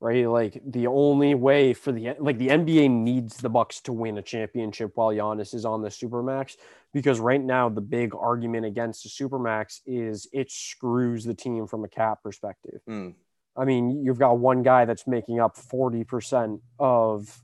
right? 0.00 0.28
Like 0.28 0.60
the 0.66 0.86
only 0.86 1.34
way 1.34 1.72
for 1.72 1.90
the 1.90 2.14
like 2.20 2.36
the 2.38 2.48
NBA 2.48 2.90
needs 2.90 3.38
the 3.38 3.48
Bucks 3.48 3.80
to 3.82 3.92
win 3.92 4.18
a 4.18 4.22
championship 4.22 4.92
while 4.94 5.08
Giannis 5.08 5.54
is 5.54 5.64
on 5.64 5.80
the 5.80 5.88
supermax 5.88 6.56
because 6.92 7.20
right 7.20 7.42
now 7.42 7.70
the 7.70 7.80
big 7.80 8.14
argument 8.14 8.66
against 8.66 9.02
the 9.02 9.08
supermax 9.08 9.80
is 9.86 10.28
it 10.32 10.50
screws 10.50 11.24
the 11.24 11.34
team 11.34 11.66
from 11.66 11.84
a 11.84 11.88
cap 11.88 12.22
perspective. 12.22 12.82
Mm, 12.88 13.14
I 13.56 13.64
mean, 13.64 14.04
you've 14.04 14.18
got 14.18 14.38
one 14.38 14.62
guy 14.62 14.84
that's 14.84 15.06
making 15.06 15.40
up 15.40 15.56
40% 15.56 16.60
of 16.78 17.42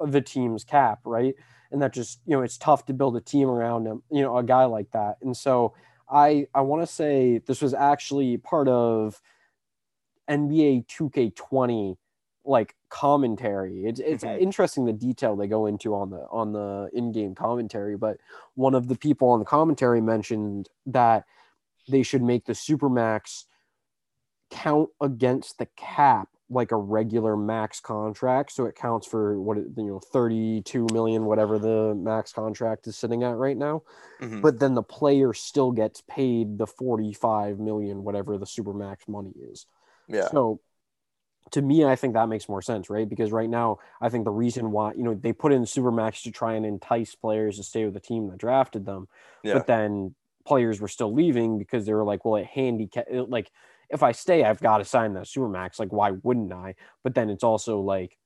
the 0.00 0.20
team's 0.20 0.62
cap, 0.62 1.00
right? 1.04 1.34
And 1.70 1.82
that 1.82 1.92
just, 1.92 2.20
you 2.26 2.36
know, 2.36 2.42
it's 2.42 2.56
tough 2.58 2.86
to 2.86 2.94
build 2.94 3.16
a 3.16 3.20
team 3.20 3.48
around 3.48 3.86
him, 3.86 4.02
you 4.10 4.22
know, 4.22 4.36
a 4.36 4.42
guy 4.42 4.64
like 4.64 4.90
that. 4.92 5.16
And 5.22 5.36
so 5.36 5.74
I 6.10 6.46
I 6.54 6.62
want 6.62 6.82
to 6.82 6.86
say 6.86 7.38
this 7.38 7.60
was 7.60 7.74
actually 7.74 8.38
part 8.38 8.68
of 8.68 9.20
NBA 10.28 10.86
2K20 10.88 11.96
like 12.44 12.74
commentary. 12.88 13.84
It's 13.84 14.00
it's 14.00 14.24
Mhm. 14.24 14.40
interesting 14.40 14.84
the 14.86 14.92
detail 14.92 15.36
they 15.36 15.46
go 15.48 15.66
into 15.66 15.94
on 15.94 16.10
the 16.10 16.26
on 16.30 16.52
the 16.52 16.88
in-game 16.94 17.34
commentary, 17.34 17.96
but 17.96 18.18
one 18.54 18.74
of 18.74 18.88
the 18.88 18.96
people 18.96 19.28
on 19.28 19.38
the 19.38 19.44
commentary 19.44 20.00
mentioned 20.00 20.70
that 20.86 21.26
they 21.88 22.02
should 22.02 22.22
make 22.22 22.46
the 22.46 22.54
supermax 22.54 23.44
count 24.50 24.88
against 25.00 25.58
the 25.58 25.66
cap 25.76 26.28
like 26.50 26.72
a 26.72 26.76
regular 26.76 27.36
max 27.36 27.80
contract 27.80 28.52
so 28.52 28.64
it 28.64 28.74
counts 28.74 29.06
for 29.06 29.40
what 29.40 29.58
it- 29.58 29.66
you 29.76 29.84
know 29.84 29.98
32 29.98 30.86
million 30.92 31.24
whatever 31.24 31.58
the 31.58 31.94
max 31.94 32.32
contract 32.32 32.86
is 32.86 32.96
sitting 32.96 33.22
at 33.22 33.36
right 33.36 33.56
now 33.56 33.82
mhm. 34.20 34.40
but 34.40 34.58
then 34.58 34.74
the 34.74 34.82
player 34.82 35.32
still 35.34 35.72
gets 35.72 36.02
paid 36.08 36.56
the 36.58 36.66
45 36.66 37.58
million 37.58 38.02
whatever 38.02 38.38
the 38.38 38.46
super 38.46 38.72
max 38.72 39.06
money 39.06 39.32
is 39.38 39.66
yeah. 40.08 40.28
so 40.28 40.60
to 41.52 41.62
me, 41.62 41.84
I 41.84 41.96
think 41.96 42.14
that 42.14 42.28
makes 42.28 42.48
more 42.48 42.62
sense, 42.62 42.90
right? 42.90 43.08
Because 43.08 43.32
right 43.32 43.48
now, 43.48 43.78
I 44.00 44.08
think 44.08 44.24
the 44.24 44.30
reason 44.30 44.70
why, 44.70 44.92
you 44.94 45.02
know, 45.02 45.14
they 45.14 45.32
put 45.32 45.52
in 45.52 45.64
super 45.66 45.90
max 45.90 46.22
to 46.22 46.30
try 46.30 46.54
and 46.54 46.66
entice 46.66 47.14
players 47.14 47.56
to 47.56 47.62
stay 47.62 47.84
with 47.84 47.94
the 47.94 48.00
team 48.00 48.28
that 48.28 48.38
drafted 48.38 48.84
them. 48.84 49.08
Yeah. 49.42 49.54
But 49.54 49.66
then 49.66 50.14
players 50.44 50.80
were 50.80 50.88
still 50.88 51.12
leaving 51.12 51.58
because 51.58 51.86
they 51.86 51.94
were 51.94 52.04
like, 52.04 52.24
well, 52.24 52.36
it 52.36 52.46
handicap, 52.46 53.06
like, 53.10 53.50
if 53.90 54.02
I 54.02 54.12
stay, 54.12 54.44
I've 54.44 54.60
got 54.60 54.78
to 54.78 54.84
sign 54.84 55.14
that 55.14 55.24
Supermax. 55.24 55.78
Like, 55.78 55.92
why 55.92 56.12
wouldn't 56.22 56.52
I? 56.52 56.74
But 57.04 57.14
then 57.14 57.30
it's 57.30 57.44
also 57.44 57.80
like, 57.80 58.16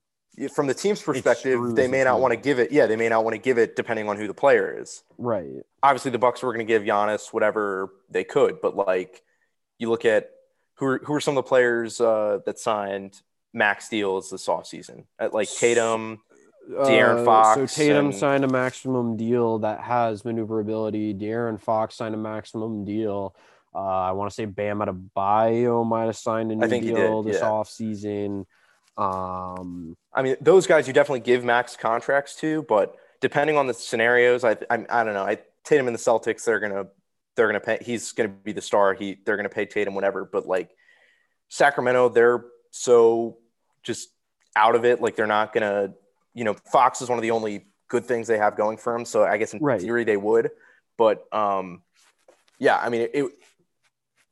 from 0.55 0.67
the 0.67 0.75
team's 0.75 1.03
perspective, 1.03 1.61
they 1.75 1.83
the 1.85 1.89
may 1.91 2.05
not 2.05 2.21
want 2.21 2.33
to 2.33 2.37
give 2.39 2.59
it. 2.59 2.73
Yeah, 2.73 2.87
they 2.87 2.97
may 2.97 3.09
not 3.11 3.23
want 3.23 3.35
to 3.35 3.39
give 3.39 3.59
it 3.59 3.77
depending 3.77 4.09
on 4.09 4.17
who 4.17 4.27
the 4.27 4.33
player 4.35 4.75
is. 4.81 5.03
Right. 5.19 5.61
Obviously, 5.83 6.11
the 6.11 6.19
Bucks 6.19 6.43
were 6.43 6.53
going 6.55 6.67
to 6.67 6.71
give 6.73 6.83
Giannis 6.83 7.33
whatever 7.35 7.91
they 8.11 8.25
could, 8.25 8.61
but 8.63 8.75
like 8.75 9.23
you 9.79 9.91
look 9.91 10.05
at 10.07 10.31
who 10.77 10.87
are, 10.87 10.99
who 11.05 11.13
are 11.13 11.21
some 11.21 11.37
of 11.37 11.45
the 11.45 11.49
players 11.49 12.01
uh, 12.01 12.39
that 12.47 12.59
signed 12.59 13.21
max 13.53 13.91
deals 13.91 14.31
this 14.31 14.47
offseason? 14.47 15.05
At 15.19 15.35
like 15.35 15.51
Tatum, 15.51 16.23
De'Aaron 16.71 17.21
Uh, 17.21 17.25
Fox 17.27 17.75
So 17.75 17.83
Tatum 17.83 18.07
and- 18.07 18.15
signed 18.15 18.45
a 18.45 18.49
maximum 18.49 19.19
deal 19.19 19.59
that 19.59 19.81
has 19.83 20.25
maneuverability. 20.25 21.13
De'Aaron 21.13 21.61
Fox 21.61 21.95
signed 21.95 22.15
a 22.15 22.19
maximum 22.19 22.87
deal. 22.87 23.37
Uh, 23.75 23.79
I 23.79 24.13
want 24.13 24.31
to 24.31 24.35
say 24.35 24.45
Bam 24.45 24.81
Adebayo 24.81 25.87
might 25.87 26.05
have 26.05 26.17
signed 26.17 26.53
a 26.53 26.57
new 26.57 26.69
think 26.69 26.85
he 26.85 26.93
deal 26.93 27.23
did, 27.23 27.33
this 27.33 27.41
yeah. 27.41 27.49
offseason. 27.49 28.45
Um, 28.97 29.97
I 30.13 30.23
mean, 30.23 30.37
those 30.41 30.67
guys 30.67 30.87
you 30.87 30.93
definitely 30.93 31.21
give 31.21 31.45
max 31.45 31.77
contracts 31.77 32.37
to, 32.37 32.63
but 32.63 32.95
depending 33.21 33.57
on 33.57 33.67
the 33.67 33.75
scenarios, 33.75 34.45
I 34.45 34.53
I, 34.71 34.85
I 34.91 35.05
don't 35.05 35.15
know. 35.15 35.25
I 35.25 35.39
Tatum 35.65 35.87
and 35.87 35.95
the 35.95 36.01
Celtics, 36.01 36.45
they're 36.45 36.61
gonna 36.61 36.87
they're 37.37 37.47
gonna 37.47 37.61
pay. 37.61 37.79
He's 37.81 38.13
gonna 38.13 38.29
be 38.29 38.53
the 38.53 38.61
star. 38.61 38.93
He 38.95 39.19
they're 39.25 39.37
gonna 39.37 39.49
pay 39.49 39.65
Tatum 39.65 39.95
whatever. 39.95 40.25
But 40.25 40.47
like 40.47 40.71
Sacramento, 41.49 42.11
they're 42.11 42.45
so 42.71 43.39
just 43.83 44.11
out 44.55 44.75
of 44.75 44.85
it. 44.85 45.01
Like 45.01 45.17
they're 45.17 45.27
not 45.27 45.53
gonna. 45.53 45.95
You 46.35 46.45
know, 46.45 46.55
Fox 46.55 47.03
is 47.03 47.09
one 47.09 47.19
of 47.19 47.23
the 47.23 47.31
only 47.31 47.67
good 47.89 48.05
things 48.07 48.27
they 48.27 48.39
have 48.39 48.57
going 48.57 48.79
for 48.79 48.95
him. 48.95 49.05
So 49.05 49.23
I 49.23 49.37
guess 49.37 49.53
in 49.53 49.61
Right. 49.61 49.81
theory 49.81 50.05
they 50.05 50.17
would. 50.17 50.51
But 50.97 51.27
um, 51.33 51.83
yeah, 52.59 52.79
I 52.79 52.89
mean, 52.89 53.09
it, 53.13 53.27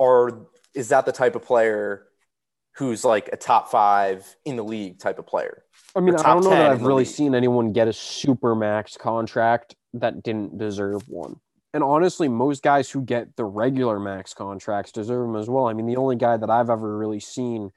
or 0.01 0.49
is 0.75 0.89
that 0.89 1.05
the 1.05 1.13
type 1.13 1.37
of 1.37 1.45
player 1.45 2.07
who's 2.77 3.05
like 3.05 3.29
a 3.33 3.37
top 3.37 3.71
five 3.71 4.35
in 4.47 4.57
the 4.57 4.65
league 4.65 4.99
type 4.99 5.19
of 5.19 5.27
player? 5.27 5.63
I 5.95 6.01
mean, 6.01 6.17
I 6.17 6.23
don't 6.33 6.43
know 6.43 6.51
that 6.51 6.73
I've 6.73 6.83
really 6.83 7.05
league. 7.05 7.13
seen 7.13 7.35
anyone 7.35 7.73
get 7.73 7.87
a 7.87 7.93
super 7.93 8.55
max 8.55 8.97
contract 8.97 9.77
that 9.95 10.23
didn't 10.23 10.57
deserve 10.57 11.07
one. 11.07 11.37
And 11.75 11.85
honestly, 11.85 12.29
most 12.29 12.63
guys 12.63 12.91
who 12.91 13.03
get 13.03 13.37
the 13.37 13.45
regular 13.45 14.01
max 14.01 14.33
contracts 14.33 14.91
deserve 14.91 15.27
them 15.27 15.37
as 15.37 15.51
well. 15.51 15.67
I 15.67 15.75
mean, 15.75 15.87
the 15.87 15.97
only 15.97 16.17
guy 16.17 16.39
that 16.39 16.51
I've 16.51 16.71
ever 16.71 16.97
really 16.97 17.21
seen 17.21 17.71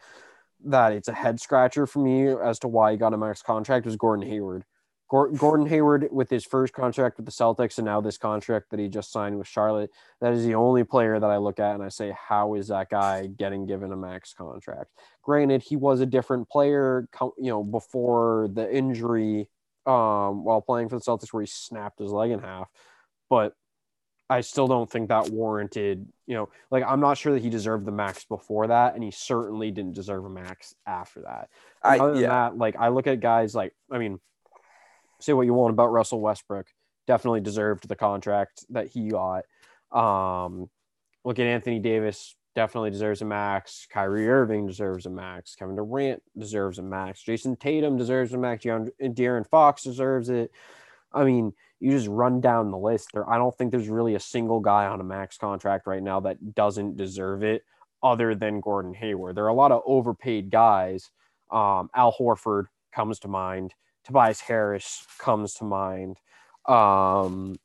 that 0.65 0.93
it's 0.93 1.09
a 1.09 1.13
head 1.13 1.41
scratcher 1.41 1.85
for 1.85 1.99
me 1.99 2.29
as 2.29 2.57
to 2.59 2.69
why 2.69 2.91
he 2.91 2.97
got 2.97 3.13
a 3.13 3.17
max 3.17 3.41
contract 3.41 3.85
was 3.85 3.97
Gordon 3.97 4.25
Hayward. 4.27 4.63
Gor- 5.09 5.31
Gordon 5.31 5.67
Hayward, 5.67 6.07
with 6.11 6.29
his 6.29 6.45
first 6.45 6.73
contract 6.73 7.17
with 7.17 7.25
the 7.25 7.31
Celtics 7.31 7.77
and 7.77 7.85
now 7.85 8.01
this 8.01 8.17
contract 8.17 8.71
that 8.71 8.79
he 8.79 8.87
just 8.87 9.11
signed 9.11 9.37
with 9.37 9.47
Charlotte, 9.47 9.91
that 10.21 10.33
is 10.33 10.43
the 10.43 10.55
only 10.55 10.83
player 10.83 11.19
that 11.19 11.29
I 11.29 11.37
look 11.37 11.59
at 11.59 11.75
and 11.75 11.83
I 11.83 11.89
say, 11.89 12.15
how 12.17 12.55
is 12.55 12.69
that 12.69 12.89
guy 12.89 13.27
getting 13.27 13.65
given 13.65 13.91
a 13.91 13.97
max 13.97 14.33
contract? 14.33 14.91
Granted, 15.21 15.63
he 15.63 15.75
was 15.75 16.01
a 16.01 16.05
different 16.05 16.49
player, 16.49 17.07
you 17.37 17.49
know, 17.49 17.63
before 17.63 18.49
the 18.53 18.73
injury 18.73 19.49
um, 19.85 20.43
while 20.43 20.61
playing 20.61 20.89
for 20.89 20.95
the 20.97 21.03
Celtics, 21.03 21.31
where 21.31 21.43
he 21.43 21.47
snapped 21.47 21.99
his 21.99 22.11
leg 22.11 22.31
in 22.31 22.39
half. 22.39 22.69
But 23.29 23.53
I 24.29 24.41
still 24.41 24.67
don't 24.67 24.89
think 24.89 25.09
that 25.09 25.29
warranted, 25.29 26.07
you 26.25 26.35
know, 26.35 26.49
like 26.71 26.83
I'm 26.87 27.01
not 27.01 27.17
sure 27.17 27.33
that 27.33 27.43
he 27.43 27.49
deserved 27.49 27.85
the 27.85 27.91
max 27.91 28.23
before 28.23 28.67
that, 28.67 28.95
and 28.95 29.03
he 29.03 29.11
certainly 29.11 29.69
didn't 29.69 29.93
deserve 29.93 30.25
a 30.25 30.29
max 30.29 30.73
after 30.87 31.21
that. 31.21 31.49
I, 31.83 31.99
Other 31.99 32.13
than 32.13 32.21
yeah. 32.23 32.29
that, 32.29 32.57
like 32.57 32.75
I 32.77 32.87
look 32.87 33.05
at 33.05 33.19
guys 33.19 33.53
like, 33.53 33.73
I 33.91 33.97
mean, 33.99 34.19
say 35.23 35.33
what 35.33 35.45
you 35.45 35.53
want 35.53 35.73
about 35.73 35.91
Russell 35.91 36.21
Westbrook, 36.21 36.67
definitely 37.07 37.41
deserved 37.41 37.87
the 37.87 37.95
contract 37.95 38.65
that 38.69 38.87
he 38.87 39.09
got. 39.09 39.45
Um, 39.91 40.69
look 41.23 41.39
at 41.39 41.47
Anthony 41.47 41.79
Davis, 41.79 42.35
definitely 42.55 42.91
deserves 42.91 43.21
a 43.21 43.25
max. 43.25 43.87
Kyrie 43.91 44.27
Irving 44.27 44.67
deserves 44.67 45.05
a 45.05 45.09
max. 45.09 45.55
Kevin 45.55 45.75
Durant 45.75 46.21
deserves 46.37 46.79
a 46.79 46.83
max. 46.83 47.23
Jayson 47.23 47.55
Tatum 47.59 47.97
deserves 47.97 48.33
a 48.33 48.37
max. 48.37 48.65
De'Aaron, 48.65 49.47
Fox 49.47 49.83
deserves 49.83 50.29
it. 50.29 50.51
I 51.11 51.23
mean, 51.23 51.53
you 51.79 51.91
just 51.91 52.07
run 52.07 52.41
down 52.41 52.71
the 52.71 52.77
list. 52.77 53.09
There, 53.13 53.29
I 53.29 53.37
don't 53.37 53.55
think 53.55 53.71
there's 53.71 53.89
really 53.89 54.15
a 54.15 54.19
single 54.19 54.59
guy 54.59 54.85
on 54.87 55.01
a 55.01 55.03
max 55.03 55.37
contract 55.37 55.87
right 55.87 56.01
now 56.01 56.19
that 56.21 56.55
doesn't 56.55 56.97
deserve 56.97 57.43
it, 57.43 57.63
other 58.01 58.35
than 58.35 58.61
Gordon 58.61 58.93
Hayward. 58.93 59.35
There 59.35 59.45
are 59.45 59.49
a 59.49 59.53
lot 59.53 59.71
of 59.71 59.81
overpaid 59.85 60.49
guys. 60.49 61.11
Um, 61.51 61.89
Al 61.93 62.13
Horford 62.13 62.65
comes 62.93 63.19
to 63.19 63.27
mind. 63.27 63.73
Tobias 64.05 64.41
Harris 64.41 65.05
comes 65.19 65.55
to 65.55 65.63
mind. 65.63 66.17
Um, 66.65 67.55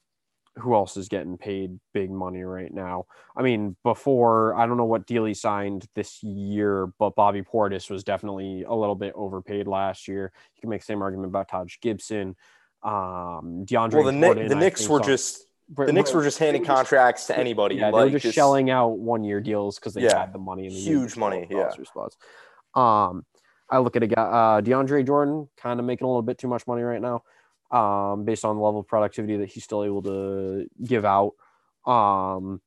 who 0.56 0.74
else 0.74 0.96
is 0.96 1.08
getting 1.08 1.38
paid 1.38 1.78
big 1.94 2.10
money 2.10 2.42
right 2.42 2.72
now? 2.72 3.06
I 3.36 3.42
mean, 3.42 3.76
before 3.84 4.54
I 4.56 4.66
don't 4.66 4.76
know 4.76 4.84
what 4.84 5.06
deal 5.06 5.24
he 5.24 5.34
signed 5.34 5.86
this 5.94 6.22
year, 6.22 6.92
but 6.98 7.14
Bobby 7.14 7.42
Portis 7.42 7.88
was 7.88 8.02
definitely 8.02 8.64
a 8.64 8.74
little 8.74 8.96
bit 8.96 9.12
overpaid 9.14 9.68
last 9.68 10.08
year. 10.08 10.32
You 10.56 10.60
can 10.60 10.70
make 10.70 10.80
the 10.80 10.86
same 10.86 11.02
argument 11.02 11.28
about 11.28 11.48
Taj 11.48 11.76
Gibson, 11.80 12.34
um, 12.82 13.64
DeAndre. 13.66 13.94
Well, 13.94 14.04
the, 14.12 14.20
Jordan, 14.20 14.48
the 14.48 14.54
Knicks 14.56 14.88
were 14.88 15.00
just 15.00 15.44
but- 15.68 15.86
the 15.86 15.92
Knicks 15.92 16.12
were 16.12 16.22
just 16.22 16.38
handing 16.38 16.64
just- 16.64 16.74
contracts 16.74 17.26
to 17.28 17.38
anybody. 17.38 17.76
Yeah, 17.76 17.90
they 17.90 17.96
like, 17.96 18.12
were 18.12 18.18
just, 18.18 18.34
shelling 18.34 18.70
out 18.70 18.98
one 18.98 19.22
year 19.22 19.40
deals 19.40 19.78
because 19.78 19.94
they 19.94 20.02
Yeah. 20.04 20.18
had 20.18 20.32
the 20.32 20.38
money 20.38 20.66
in 20.66 20.72
the 20.72 20.80
Huge 20.80 21.16
money, 21.16 21.46
yeah. 21.50 21.70
spots. 21.84 22.16
Um, 22.74 23.24
I 23.70 23.78
look 23.78 23.96
at 23.96 24.02
a 24.02 24.06
guy, 24.06 24.22
uh, 24.22 24.60
DeAndre 24.60 25.06
Jordan, 25.06 25.48
kind 25.56 25.78
of 25.80 25.86
making 25.86 26.04
a 26.04 26.08
little 26.08 26.22
bit 26.22 26.38
too 26.38 26.48
much 26.48 26.66
money 26.66 26.82
right 26.82 27.00
now, 27.00 27.22
um, 27.70 28.24
based 28.24 28.44
on 28.44 28.56
the 28.56 28.62
level 28.62 28.80
of 28.80 28.86
productivity 28.86 29.36
that 29.38 29.48
he's 29.48 29.64
still 29.64 29.84
able 29.84 30.02
to 30.02 30.66
give 30.82 31.04
out. 31.04 31.34
Um, 31.86 32.60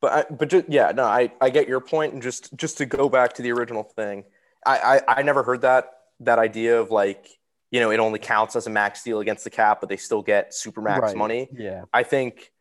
But 0.00 0.12
I, 0.12 0.34
but 0.34 0.48
just, 0.48 0.68
yeah, 0.68 0.92
no, 0.92 1.04
I, 1.04 1.32
I 1.40 1.50
get 1.50 1.66
your 1.68 1.80
point, 1.80 2.12
and 2.12 2.22
just 2.22 2.54
just 2.56 2.78
to 2.78 2.86
go 2.86 3.08
back 3.08 3.32
to 3.34 3.42
the 3.42 3.50
original 3.52 3.82
thing, 3.82 4.24
I, 4.64 5.00
I 5.06 5.18
I 5.18 5.22
never 5.22 5.42
heard 5.42 5.62
that 5.62 5.90
that 6.20 6.38
idea 6.38 6.80
of 6.80 6.90
like 6.90 7.28
you 7.70 7.80
know 7.80 7.90
it 7.90 7.98
only 7.98 8.18
counts 8.18 8.54
as 8.56 8.66
a 8.66 8.70
max 8.70 9.02
deal 9.02 9.20
against 9.20 9.44
the 9.44 9.50
cap, 9.50 9.80
but 9.80 9.88
they 9.88 9.96
still 9.96 10.22
get 10.22 10.54
super 10.54 10.80
max 10.80 11.00
Right. 11.02 11.16
money. 11.16 11.48
yeah, 11.52 11.84
I 11.92 12.02
think, 12.04 12.52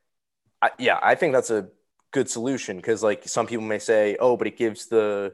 I, 0.62 0.72
yeah, 0.80 0.98
I 1.02 1.16
think 1.16 1.34
that's 1.34 1.52
a 1.52 1.68
good 2.12 2.30
solution 2.30 2.78
because 2.78 3.04
like 3.04 3.28
some 3.28 3.46
people 3.48 3.66
may 3.66 3.80
say, 3.80 4.18
oh, 4.20 4.38
but 4.38 4.48
it 4.48 4.58
gives 4.58 4.88
the 4.88 5.34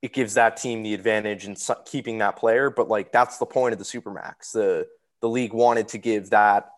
it 0.00 0.12
gives 0.12 0.34
that 0.34 0.56
team 0.56 0.82
the 0.82 0.94
advantage 0.94 1.46
in 1.46 1.56
keeping 1.84 2.18
that 2.18 2.36
player, 2.36 2.70
but 2.70 2.88
like 2.88 3.12
that's 3.12 3.38
the 3.38 3.46
point 3.46 3.72
of 3.72 3.78
the 3.78 3.84
supermax. 3.84 4.52
The 4.52 4.86
the 5.20 5.28
league 5.28 5.52
wanted 5.52 5.88
to 5.88 5.98
give 5.98 6.30
that, 6.30 6.70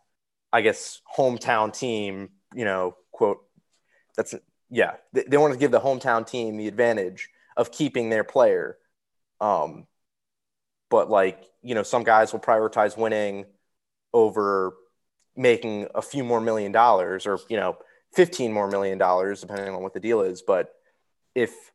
I 0.52 0.62
guess, 0.62 1.02
hometown 1.16 1.76
team, 1.76 2.30
you 2.54 2.64
know, 2.64 2.96
quote, 3.12 3.44
that's 4.16 4.34
yeah, 4.70 4.94
they, 5.12 5.24
they 5.24 5.36
wanted 5.36 5.54
to 5.54 5.60
give 5.60 5.70
the 5.70 5.80
hometown 5.80 6.26
team 6.26 6.56
the 6.56 6.68
advantage 6.68 7.28
of 7.56 7.70
keeping 7.72 8.08
their 8.08 8.24
player. 8.24 8.78
Um, 9.40 9.86
but 10.88 11.10
like 11.10 11.42
you 11.62 11.74
know, 11.74 11.82
some 11.82 12.04
guys 12.04 12.32
will 12.32 12.40
prioritize 12.40 12.96
winning 12.96 13.44
over 14.14 14.74
making 15.36 15.86
a 15.94 16.02
few 16.02 16.24
more 16.24 16.40
million 16.40 16.72
dollars 16.72 17.26
or 17.26 17.38
you 17.48 17.56
know 17.56 17.76
15 18.14 18.52
more 18.52 18.68
million 18.68 18.98
dollars 18.98 19.40
depending 19.40 19.74
on 19.74 19.82
what 19.82 19.94
the 19.94 20.00
deal 20.00 20.20
is 20.20 20.42
but 20.42 20.74
if 21.34 21.70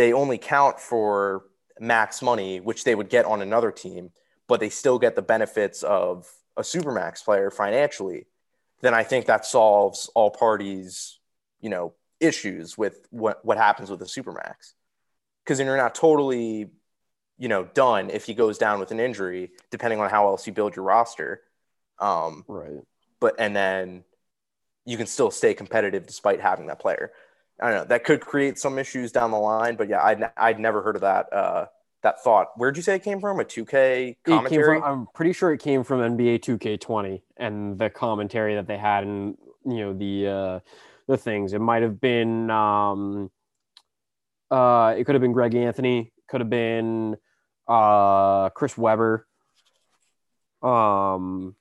they 0.00 0.14
only 0.14 0.38
count 0.38 0.80
for 0.80 1.44
max 1.78 2.22
money 2.22 2.58
which 2.58 2.84
they 2.84 2.94
would 2.94 3.10
get 3.10 3.24
on 3.26 3.42
another 3.42 3.70
team 3.70 4.10
but 4.48 4.58
they 4.58 4.68
still 4.70 4.98
get 4.98 5.14
the 5.14 5.22
benefits 5.22 5.82
of 5.82 6.26
a 6.56 6.62
supermax 6.62 7.22
player 7.24 7.50
financially 7.50 8.26
then 8.80 8.94
i 8.94 9.02
think 9.02 9.26
that 9.26 9.44
solves 9.44 10.10
all 10.14 10.30
parties 10.30 11.18
you 11.60 11.68
know 11.68 11.92
issues 12.18 12.76
with 12.76 13.06
what, 13.10 13.44
what 13.44 13.56
happens 13.56 13.90
with 13.90 14.00
a 14.02 14.06
supermax 14.06 14.72
because 15.44 15.58
then 15.58 15.66
you're 15.66 15.76
not 15.76 15.94
totally 15.94 16.70
you 17.38 17.48
know 17.48 17.64
done 17.64 18.10
if 18.10 18.24
he 18.24 18.34
goes 18.34 18.58
down 18.58 18.80
with 18.80 18.90
an 18.90 19.00
injury 19.00 19.50
depending 19.70 20.00
on 20.00 20.08
how 20.10 20.26
else 20.26 20.46
you 20.46 20.52
build 20.52 20.76
your 20.76 20.84
roster 20.84 21.42
um, 21.98 22.44
right. 22.48 22.80
but 23.20 23.34
and 23.38 23.54
then 23.54 24.04
you 24.84 24.96
can 24.96 25.06
still 25.06 25.30
stay 25.30 25.54
competitive 25.54 26.06
despite 26.06 26.40
having 26.40 26.66
that 26.66 26.80
player. 26.80 27.12
I 27.60 27.70
don't 27.70 27.78
know. 27.80 27.84
That 27.84 28.04
could 28.04 28.20
create 28.20 28.58
some 28.58 28.78
issues 28.78 29.12
down 29.12 29.30
the 29.30 29.38
line, 29.38 29.76
but 29.76 29.88
yeah, 29.88 30.02
I'd, 30.02 30.30
I'd 30.36 30.58
never 30.58 30.82
heard 30.82 30.96
of 30.96 31.02
that 31.02 31.32
uh, 31.32 31.66
that 32.02 32.22
thought. 32.22 32.48
Where'd 32.56 32.76
you 32.76 32.82
say 32.82 32.96
it 32.96 33.02
came 33.02 33.20
from? 33.20 33.40
A 33.40 33.44
2K 33.44 34.16
commentary? 34.24 34.80
From, 34.80 34.84
I'm 34.84 35.06
pretty 35.14 35.32
sure 35.32 35.52
it 35.52 35.60
came 35.60 35.84
from 35.84 36.00
NBA 36.00 36.40
2K20 36.40 37.22
and 37.36 37.78
the 37.78 37.90
commentary 37.90 38.54
that 38.54 38.66
they 38.66 38.78
had 38.78 39.04
and 39.04 39.36
you 39.64 39.76
know 39.76 39.92
the 39.92 40.26
uh, 40.26 40.60
the 41.06 41.16
things. 41.16 41.52
It 41.52 41.60
might 41.60 41.82
have 41.82 42.00
been 42.00 42.50
um, 42.50 43.30
uh, 44.50 44.94
it 44.96 45.04
could 45.04 45.14
have 45.14 45.22
been 45.22 45.32
Greg 45.32 45.54
Anthony, 45.54 46.12
could 46.28 46.40
have 46.40 46.50
been 46.50 47.16
uh, 47.68 48.48
Chris 48.50 48.76
Webber. 48.76 49.26
Um, 50.62 51.54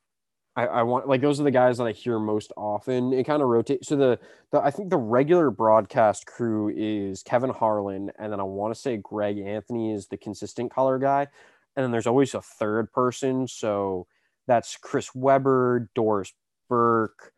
I, 0.56 0.66
I 0.66 0.84
want 0.84 1.08
like 1.08 1.22
those 1.22 1.40
are 1.40 1.44
the 1.44 1.52
guys 1.52 1.78
that 1.78 1.86
I 1.86 1.92
hear 1.92 2.20
most 2.20 2.52
often. 2.58 3.14
It 3.14 3.26
kind 3.26 3.42
of 3.42 3.48
rotates. 3.48 3.88
So 3.88 3.96
the, 3.96 4.20
the 4.52 4.60
I 4.60 4.72
think 4.72 4.90
the 4.90 4.98
regular 4.98 5.52
broadcast 5.52 6.26
crew 6.26 6.74
is 6.76 7.24
Kevin 7.24 7.52
Harlan, 7.52 8.12
and 8.20 8.32
then 8.32 8.40
I 8.40 8.44
want 8.44 8.74
to 8.74 8.80
say 8.80 8.98
Greg 8.98 9.38
Anthony 9.38 9.94
is 9.94 10.08
the 10.08 10.18
consistent 10.18 10.74
color 10.74 10.98
guy, 10.98 11.28
and 11.76 11.84
then 11.84 11.92
there's 11.92 12.08
always 12.08 12.34
a 12.34 12.42
third 12.42 12.92
person. 12.92 13.48
So 13.48 14.08
that's 14.48 14.76
Chris 14.78 15.14
Webber, 15.14 15.90
Doris 15.96 16.34
Burke. 16.68 17.32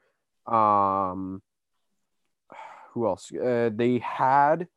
Um, 0.48 1.42
who 2.94 3.08
else? 3.08 3.32
Uh, 3.32 3.70
they 3.74 4.00
had 4.00 4.68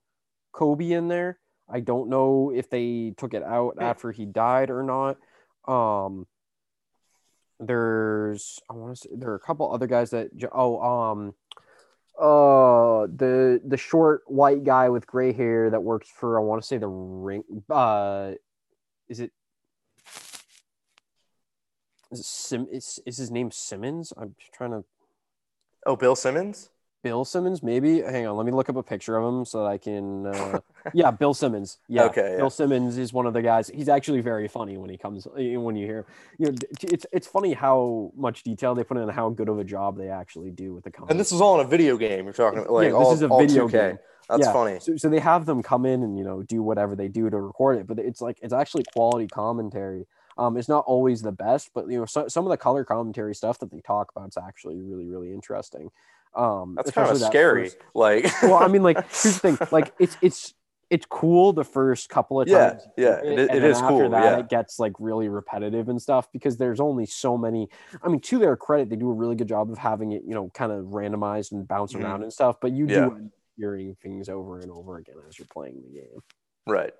Kobe 0.52 0.90
in 0.90 1.09
there. 1.09 1.39
I 1.69 1.81
don't 1.81 2.11
know 2.11 2.52
if 2.55 2.69
they 2.69 3.15
took 3.16 3.32
it 3.32 3.43
out 3.43 3.77
after 3.81 4.12
he 4.12 4.27
died 4.27 4.70
or 4.70 4.82
not. 4.82 5.16
Um, 5.66 6.27
there's 7.60 8.60
I 8.68 8.74
want 8.74 8.97
to 8.97 9.01
say 9.01 9.09
there 9.12 9.31
are 9.31 9.36
a 9.36 9.40
couple 9.40 9.72
other 9.72 9.86
guys 9.86 10.10
that 10.10 10.31
oh 10.52 10.81
um 10.81 11.35
uh 12.18 13.06
the 13.14 13.60
the 13.64 13.76
short 13.76 14.22
white 14.26 14.64
guy 14.64 14.89
with 14.89 15.06
gray 15.06 15.32
hair 15.32 15.70
that 15.70 15.82
works 15.82 16.09
for 16.09 16.39
I 16.39 16.43
want 16.43 16.62
to 16.62 16.66
say 16.66 16.78
the 16.78 16.89
ring 16.89 17.44
uh 17.70 18.32
is 19.09 19.20
it 19.20 19.32
is 22.12 22.20
it 22.20 22.24
Sim 22.24 22.66
is, 22.70 23.01
is 23.06 23.16
his 23.16 23.31
name 23.31 23.51
Simmons? 23.51 24.12
I'm 24.16 24.35
trying 24.52 24.70
to 24.70 24.85
Oh, 25.86 25.97
Bill 25.97 26.16
Simmons. 26.16 26.70
Bill 27.02 27.24
Simmons, 27.24 27.62
maybe. 27.62 28.01
Hang 28.01 28.26
on, 28.26 28.36
let 28.36 28.47
me 28.47 28.52
look 28.52 28.70
up 28.70 28.76
a 28.76 28.82
picture 28.82 29.16
of 29.16 29.24
him 29.26 29.44
so 29.44 29.59
that 29.59 29.66
I 29.66 29.78
can. 29.78 30.26
Uh, 30.26 30.60
yeah, 30.93 31.11
Bill 31.11 31.32
Simmons. 31.35 31.78
Yeah, 31.89 32.05
Okay, 32.05 32.32
yeah. 32.32 32.36
Bill 32.36 32.51
Simmons 32.51 32.98
is 32.98 33.12
one 33.12 33.27
of 33.27 33.32
the 33.32 33.43
guys. 33.43 33.69
He's 33.69 33.89
actually 33.89 34.20
very 34.20 34.48
funny 34.48 34.77
when 34.77 34.90
he 34.90 34.97
comes 34.98 35.27
when 35.27 35.77
you 35.77 35.86
hear. 35.86 36.05
You 36.39 36.47
know, 36.52 36.55
it's 36.82 37.06
it's 37.12 37.27
funny 37.27 37.52
how 37.55 38.12
much 38.16 38.43
detail 38.43 38.74
they 38.74 38.85
put 38.85 38.97
in 38.97 39.05
and 39.05 39.12
how 39.12 39.31
good 39.31 39.48
of 39.48 39.59
a 39.59 39.65
job 39.65 39.97
they 39.97 40.09
actually 40.09 40.51
do 40.51 40.74
with 40.74 40.85
the 40.85 40.90
company. 40.90 41.12
And 41.12 41.20
this 41.20 41.32
is 41.32 41.40
all 41.40 41.59
in 41.61 41.66
a 41.66 41.69
video 41.69 41.97
game. 41.97 42.24
You're 42.24 42.32
talking 42.35 42.59
about 42.61 42.73
like 42.73 42.85
Yeah, 42.93 42.98
this 42.98 43.06
all, 43.06 43.12
is 43.15 43.23
a 43.23 43.28
video 43.28 43.69
2K. 43.69 43.70
game. 43.73 43.98
That's 44.28 44.47
Yeah. 44.47 44.52
funny. 44.52 44.78
So, 44.81 44.97
so 44.97 45.09
they 45.11 45.19
have 45.20 45.44
them 45.47 45.62
come 45.62 45.85
in 45.86 46.02
and 46.02 46.16
you 46.19 46.24
know 46.24 46.43
do 46.43 46.62
whatever 46.62 46.97
they 46.97 47.09
do 47.09 47.28
to 47.31 47.40
record 47.40 47.78
it, 47.78 47.86
but 47.86 47.98
it's 47.98 48.20
like 48.20 48.39
it's 48.43 48.52
actually 48.55 48.85
quality 48.93 49.27
commentary. 49.28 50.06
Um, 50.36 50.56
it's 50.56 50.69
not 50.69 50.85
always 50.86 51.23
the 51.23 51.31
best, 51.32 51.70
but 51.74 51.89
you 51.89 51.98
know 51.98 52.06
so, 52.06 52.27
some 52.28 52.44
of 52.44 52.51
the 52.51 52.56
color 52.56 52.85
commentary 52.85 53.35
stuff 53.35 53.59
that 53.61 53.70
they 53.70 53.81
talk 53.81 54.11
about 54.16 54.28
is 54.28 54.36
actually 54.36 54.81
really 54.81 55.06
really 55.06 55.32
interesting. 55.32 55.90
Um, 56.35 56.74
That's 56.74 56.90
kind 56.90 57.09
of 57.11 57.19
scary. 57.19 57.65
first- 57.69 57.77
Like, 57.94 58.24
well, 58.43 58.55
I 58.56 58.66
mean, 58.66 58.82
like 58.82 58.97
here's 59.23 59.39
the 59.40 59.56
thing, 59.56 59.69
like 59.70 59.93
it's 60.01 60.16
it's 60.20 60.55
it's 60.90 61.06
cool 61.06 61.52
the 61.52 61.65
first 61.65 62.09
couple 62.09 62.40
of 62.40 62.48
Yeah, 62.48 62.70
times. 62.70 62.86
yeah, 62.97 63.16
it 63.23 63.23
do 63.36 63.43
it 63.43 63.48
then 63.48 63.62
is 63.65 63.78
after 63.78 63.89
cool, 63.89 64.11
That 64.11 64.24
yeah. 64.24 64.39
it 64.39 64.48
gets 64.48 64.78
like 64.78 64.93
really 64.98 65.28
repetitive 65.28 65.89
and 65.89 66.01
stuff 66.01 66.31
because 66.32 66.56
there's 66.56 66.81
only 66.81 67.06
so 67.06 67.36
many. 67.39 67.69
I 68.02 68.09
mean, 68.09 68.20
to 68.20 68.39
their 68.39 68.56
credit, 68.56 68.90
they 68.90 68.97
do 68.97 69.11
a 69.11 69.15
really 69.15 69.35
good 69.36 69.48
job 69.48 69.70
of 69.70 69.78
having 69.78 70.12
it, 70.12 70.23
you 70.27 70.35
know, 70.35 70.51
kind 70.55 70.73
of 70.73 70.86
randomized 70.86 71.52
and 71.52 71.66
bounce 71.66 71.94
Mhm. 71.94 72.05
around 72.05 72.23
and 72.23 72.32
stuff. 72.32 72.56
But 72.61 72.73
you 72.73 72.86
do 72.86 72.93
Yeah. 72.94 73.06
end 73.06 73.27
up 73.32 73.39
hearing 73.56 73.94
things 74.02 74.28
over 74.28 74.59
and 74.61 74.70
over 74.70 74.97
again 74.98 75.16
as 75.28 75.39
you're 75.39 75.47
playing 75.52 75.82
the 75.82 76.01
game. 76.01 76.20
right. 76.66 76.93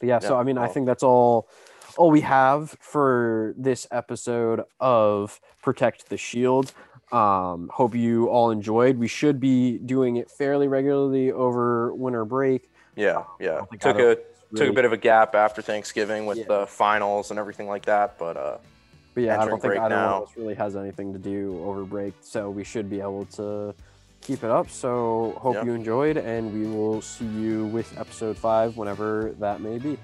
But 0.00 0.08
yeah, 0.08 0.18
so 0.18 0.36
I 0.36 0.42
mean, 0.42 0.58
I 0.58 0.66
think 0.68 0.86
that's 0.86 1.02
all 1.02 1.48
all 1.96 2.10
we 2.10 2.20
have 2.22 2.70
for 2.80 3.54
this 3.56 3.86
episode 3.90 4.62
of 4.80 5.40
Protect 5.62 6.08
the 6.10 6.16
Shield. 6.16 6.72
Um, 7.12 7.70
hope 7.72 7.94
you 7.94 8.28
all 8.28 8.50
enjoyed. 8.50 8.98
We 8.98 9.08
should 9.08 9.38
be 9.38 9.78
doing 9.78 10.16
it 10.16 10.30
fairly 10.30 10.66
regularly 10.66 11.30
over 11.30 11.94
winter 11.94 12.24
break. 12.24 12.70
Yeah, 12.96 13.24
yeah. 13.38 13.62
Took 13.78 13.96
a 13.96 13.98
really... 13.98 14.16
took 14.56 14.68
a 14.70 14.72
bit 14.72 14.84
of 14.84 14.92
a 14.92 14.96
gap 14.96 15.34
after 15.34 15.62
Thanksgiving 15.62 16.26
with 16.26 16.38
yeah. 16.38 16.44
the 16.48 16.66
finals 16.66 17.30
and 17.30 17.38
everything 17.38 17.68
like 17.68 17.84
that, 17.84 18.18
but 18.18 18.36
uh, 18.36 18.58
but 19.14 19.22
yeah, 19.22 19.40
I 19.40 19.46
don't 19.46 19.62
think 19.62 19.78
either 19.78 19.88
now. 19.88 20.12
one 20.12 20.22
of 20.22 20.28
us 20.28 20.36
really 20.36 20.54
has 20.54 20.76
anything 20.76 21.12
to 21.12 21.18
do 21.18 21.62
over 21.64 21.84
break, 21.84 22.14
so 22.20 22.50
we 22.50 22.64
should 22.64 22.90
be 22.90 23.00
able 23.00 23.24
to 23.36 23.74
keep 24.20 24.42
it 24.42 24.50
up. 24.50 24.68
So 24.68 25.38
hope 25.40 25.54
yep. 25.54 25.66
you 25.66 25.72
enjoyed, 25.72 26.16
and 26.16 26.52
we 26.52 26.68
will 26.68 27.00
see 27.00 27.26
you 27.26 27.66
with 27.66 27.96
episode 27.98 28.36
five 28.36 28.76
whenever 28.76 29.32
that 29.38 29.60
may 29.60 29.78
be. 29.78 29.96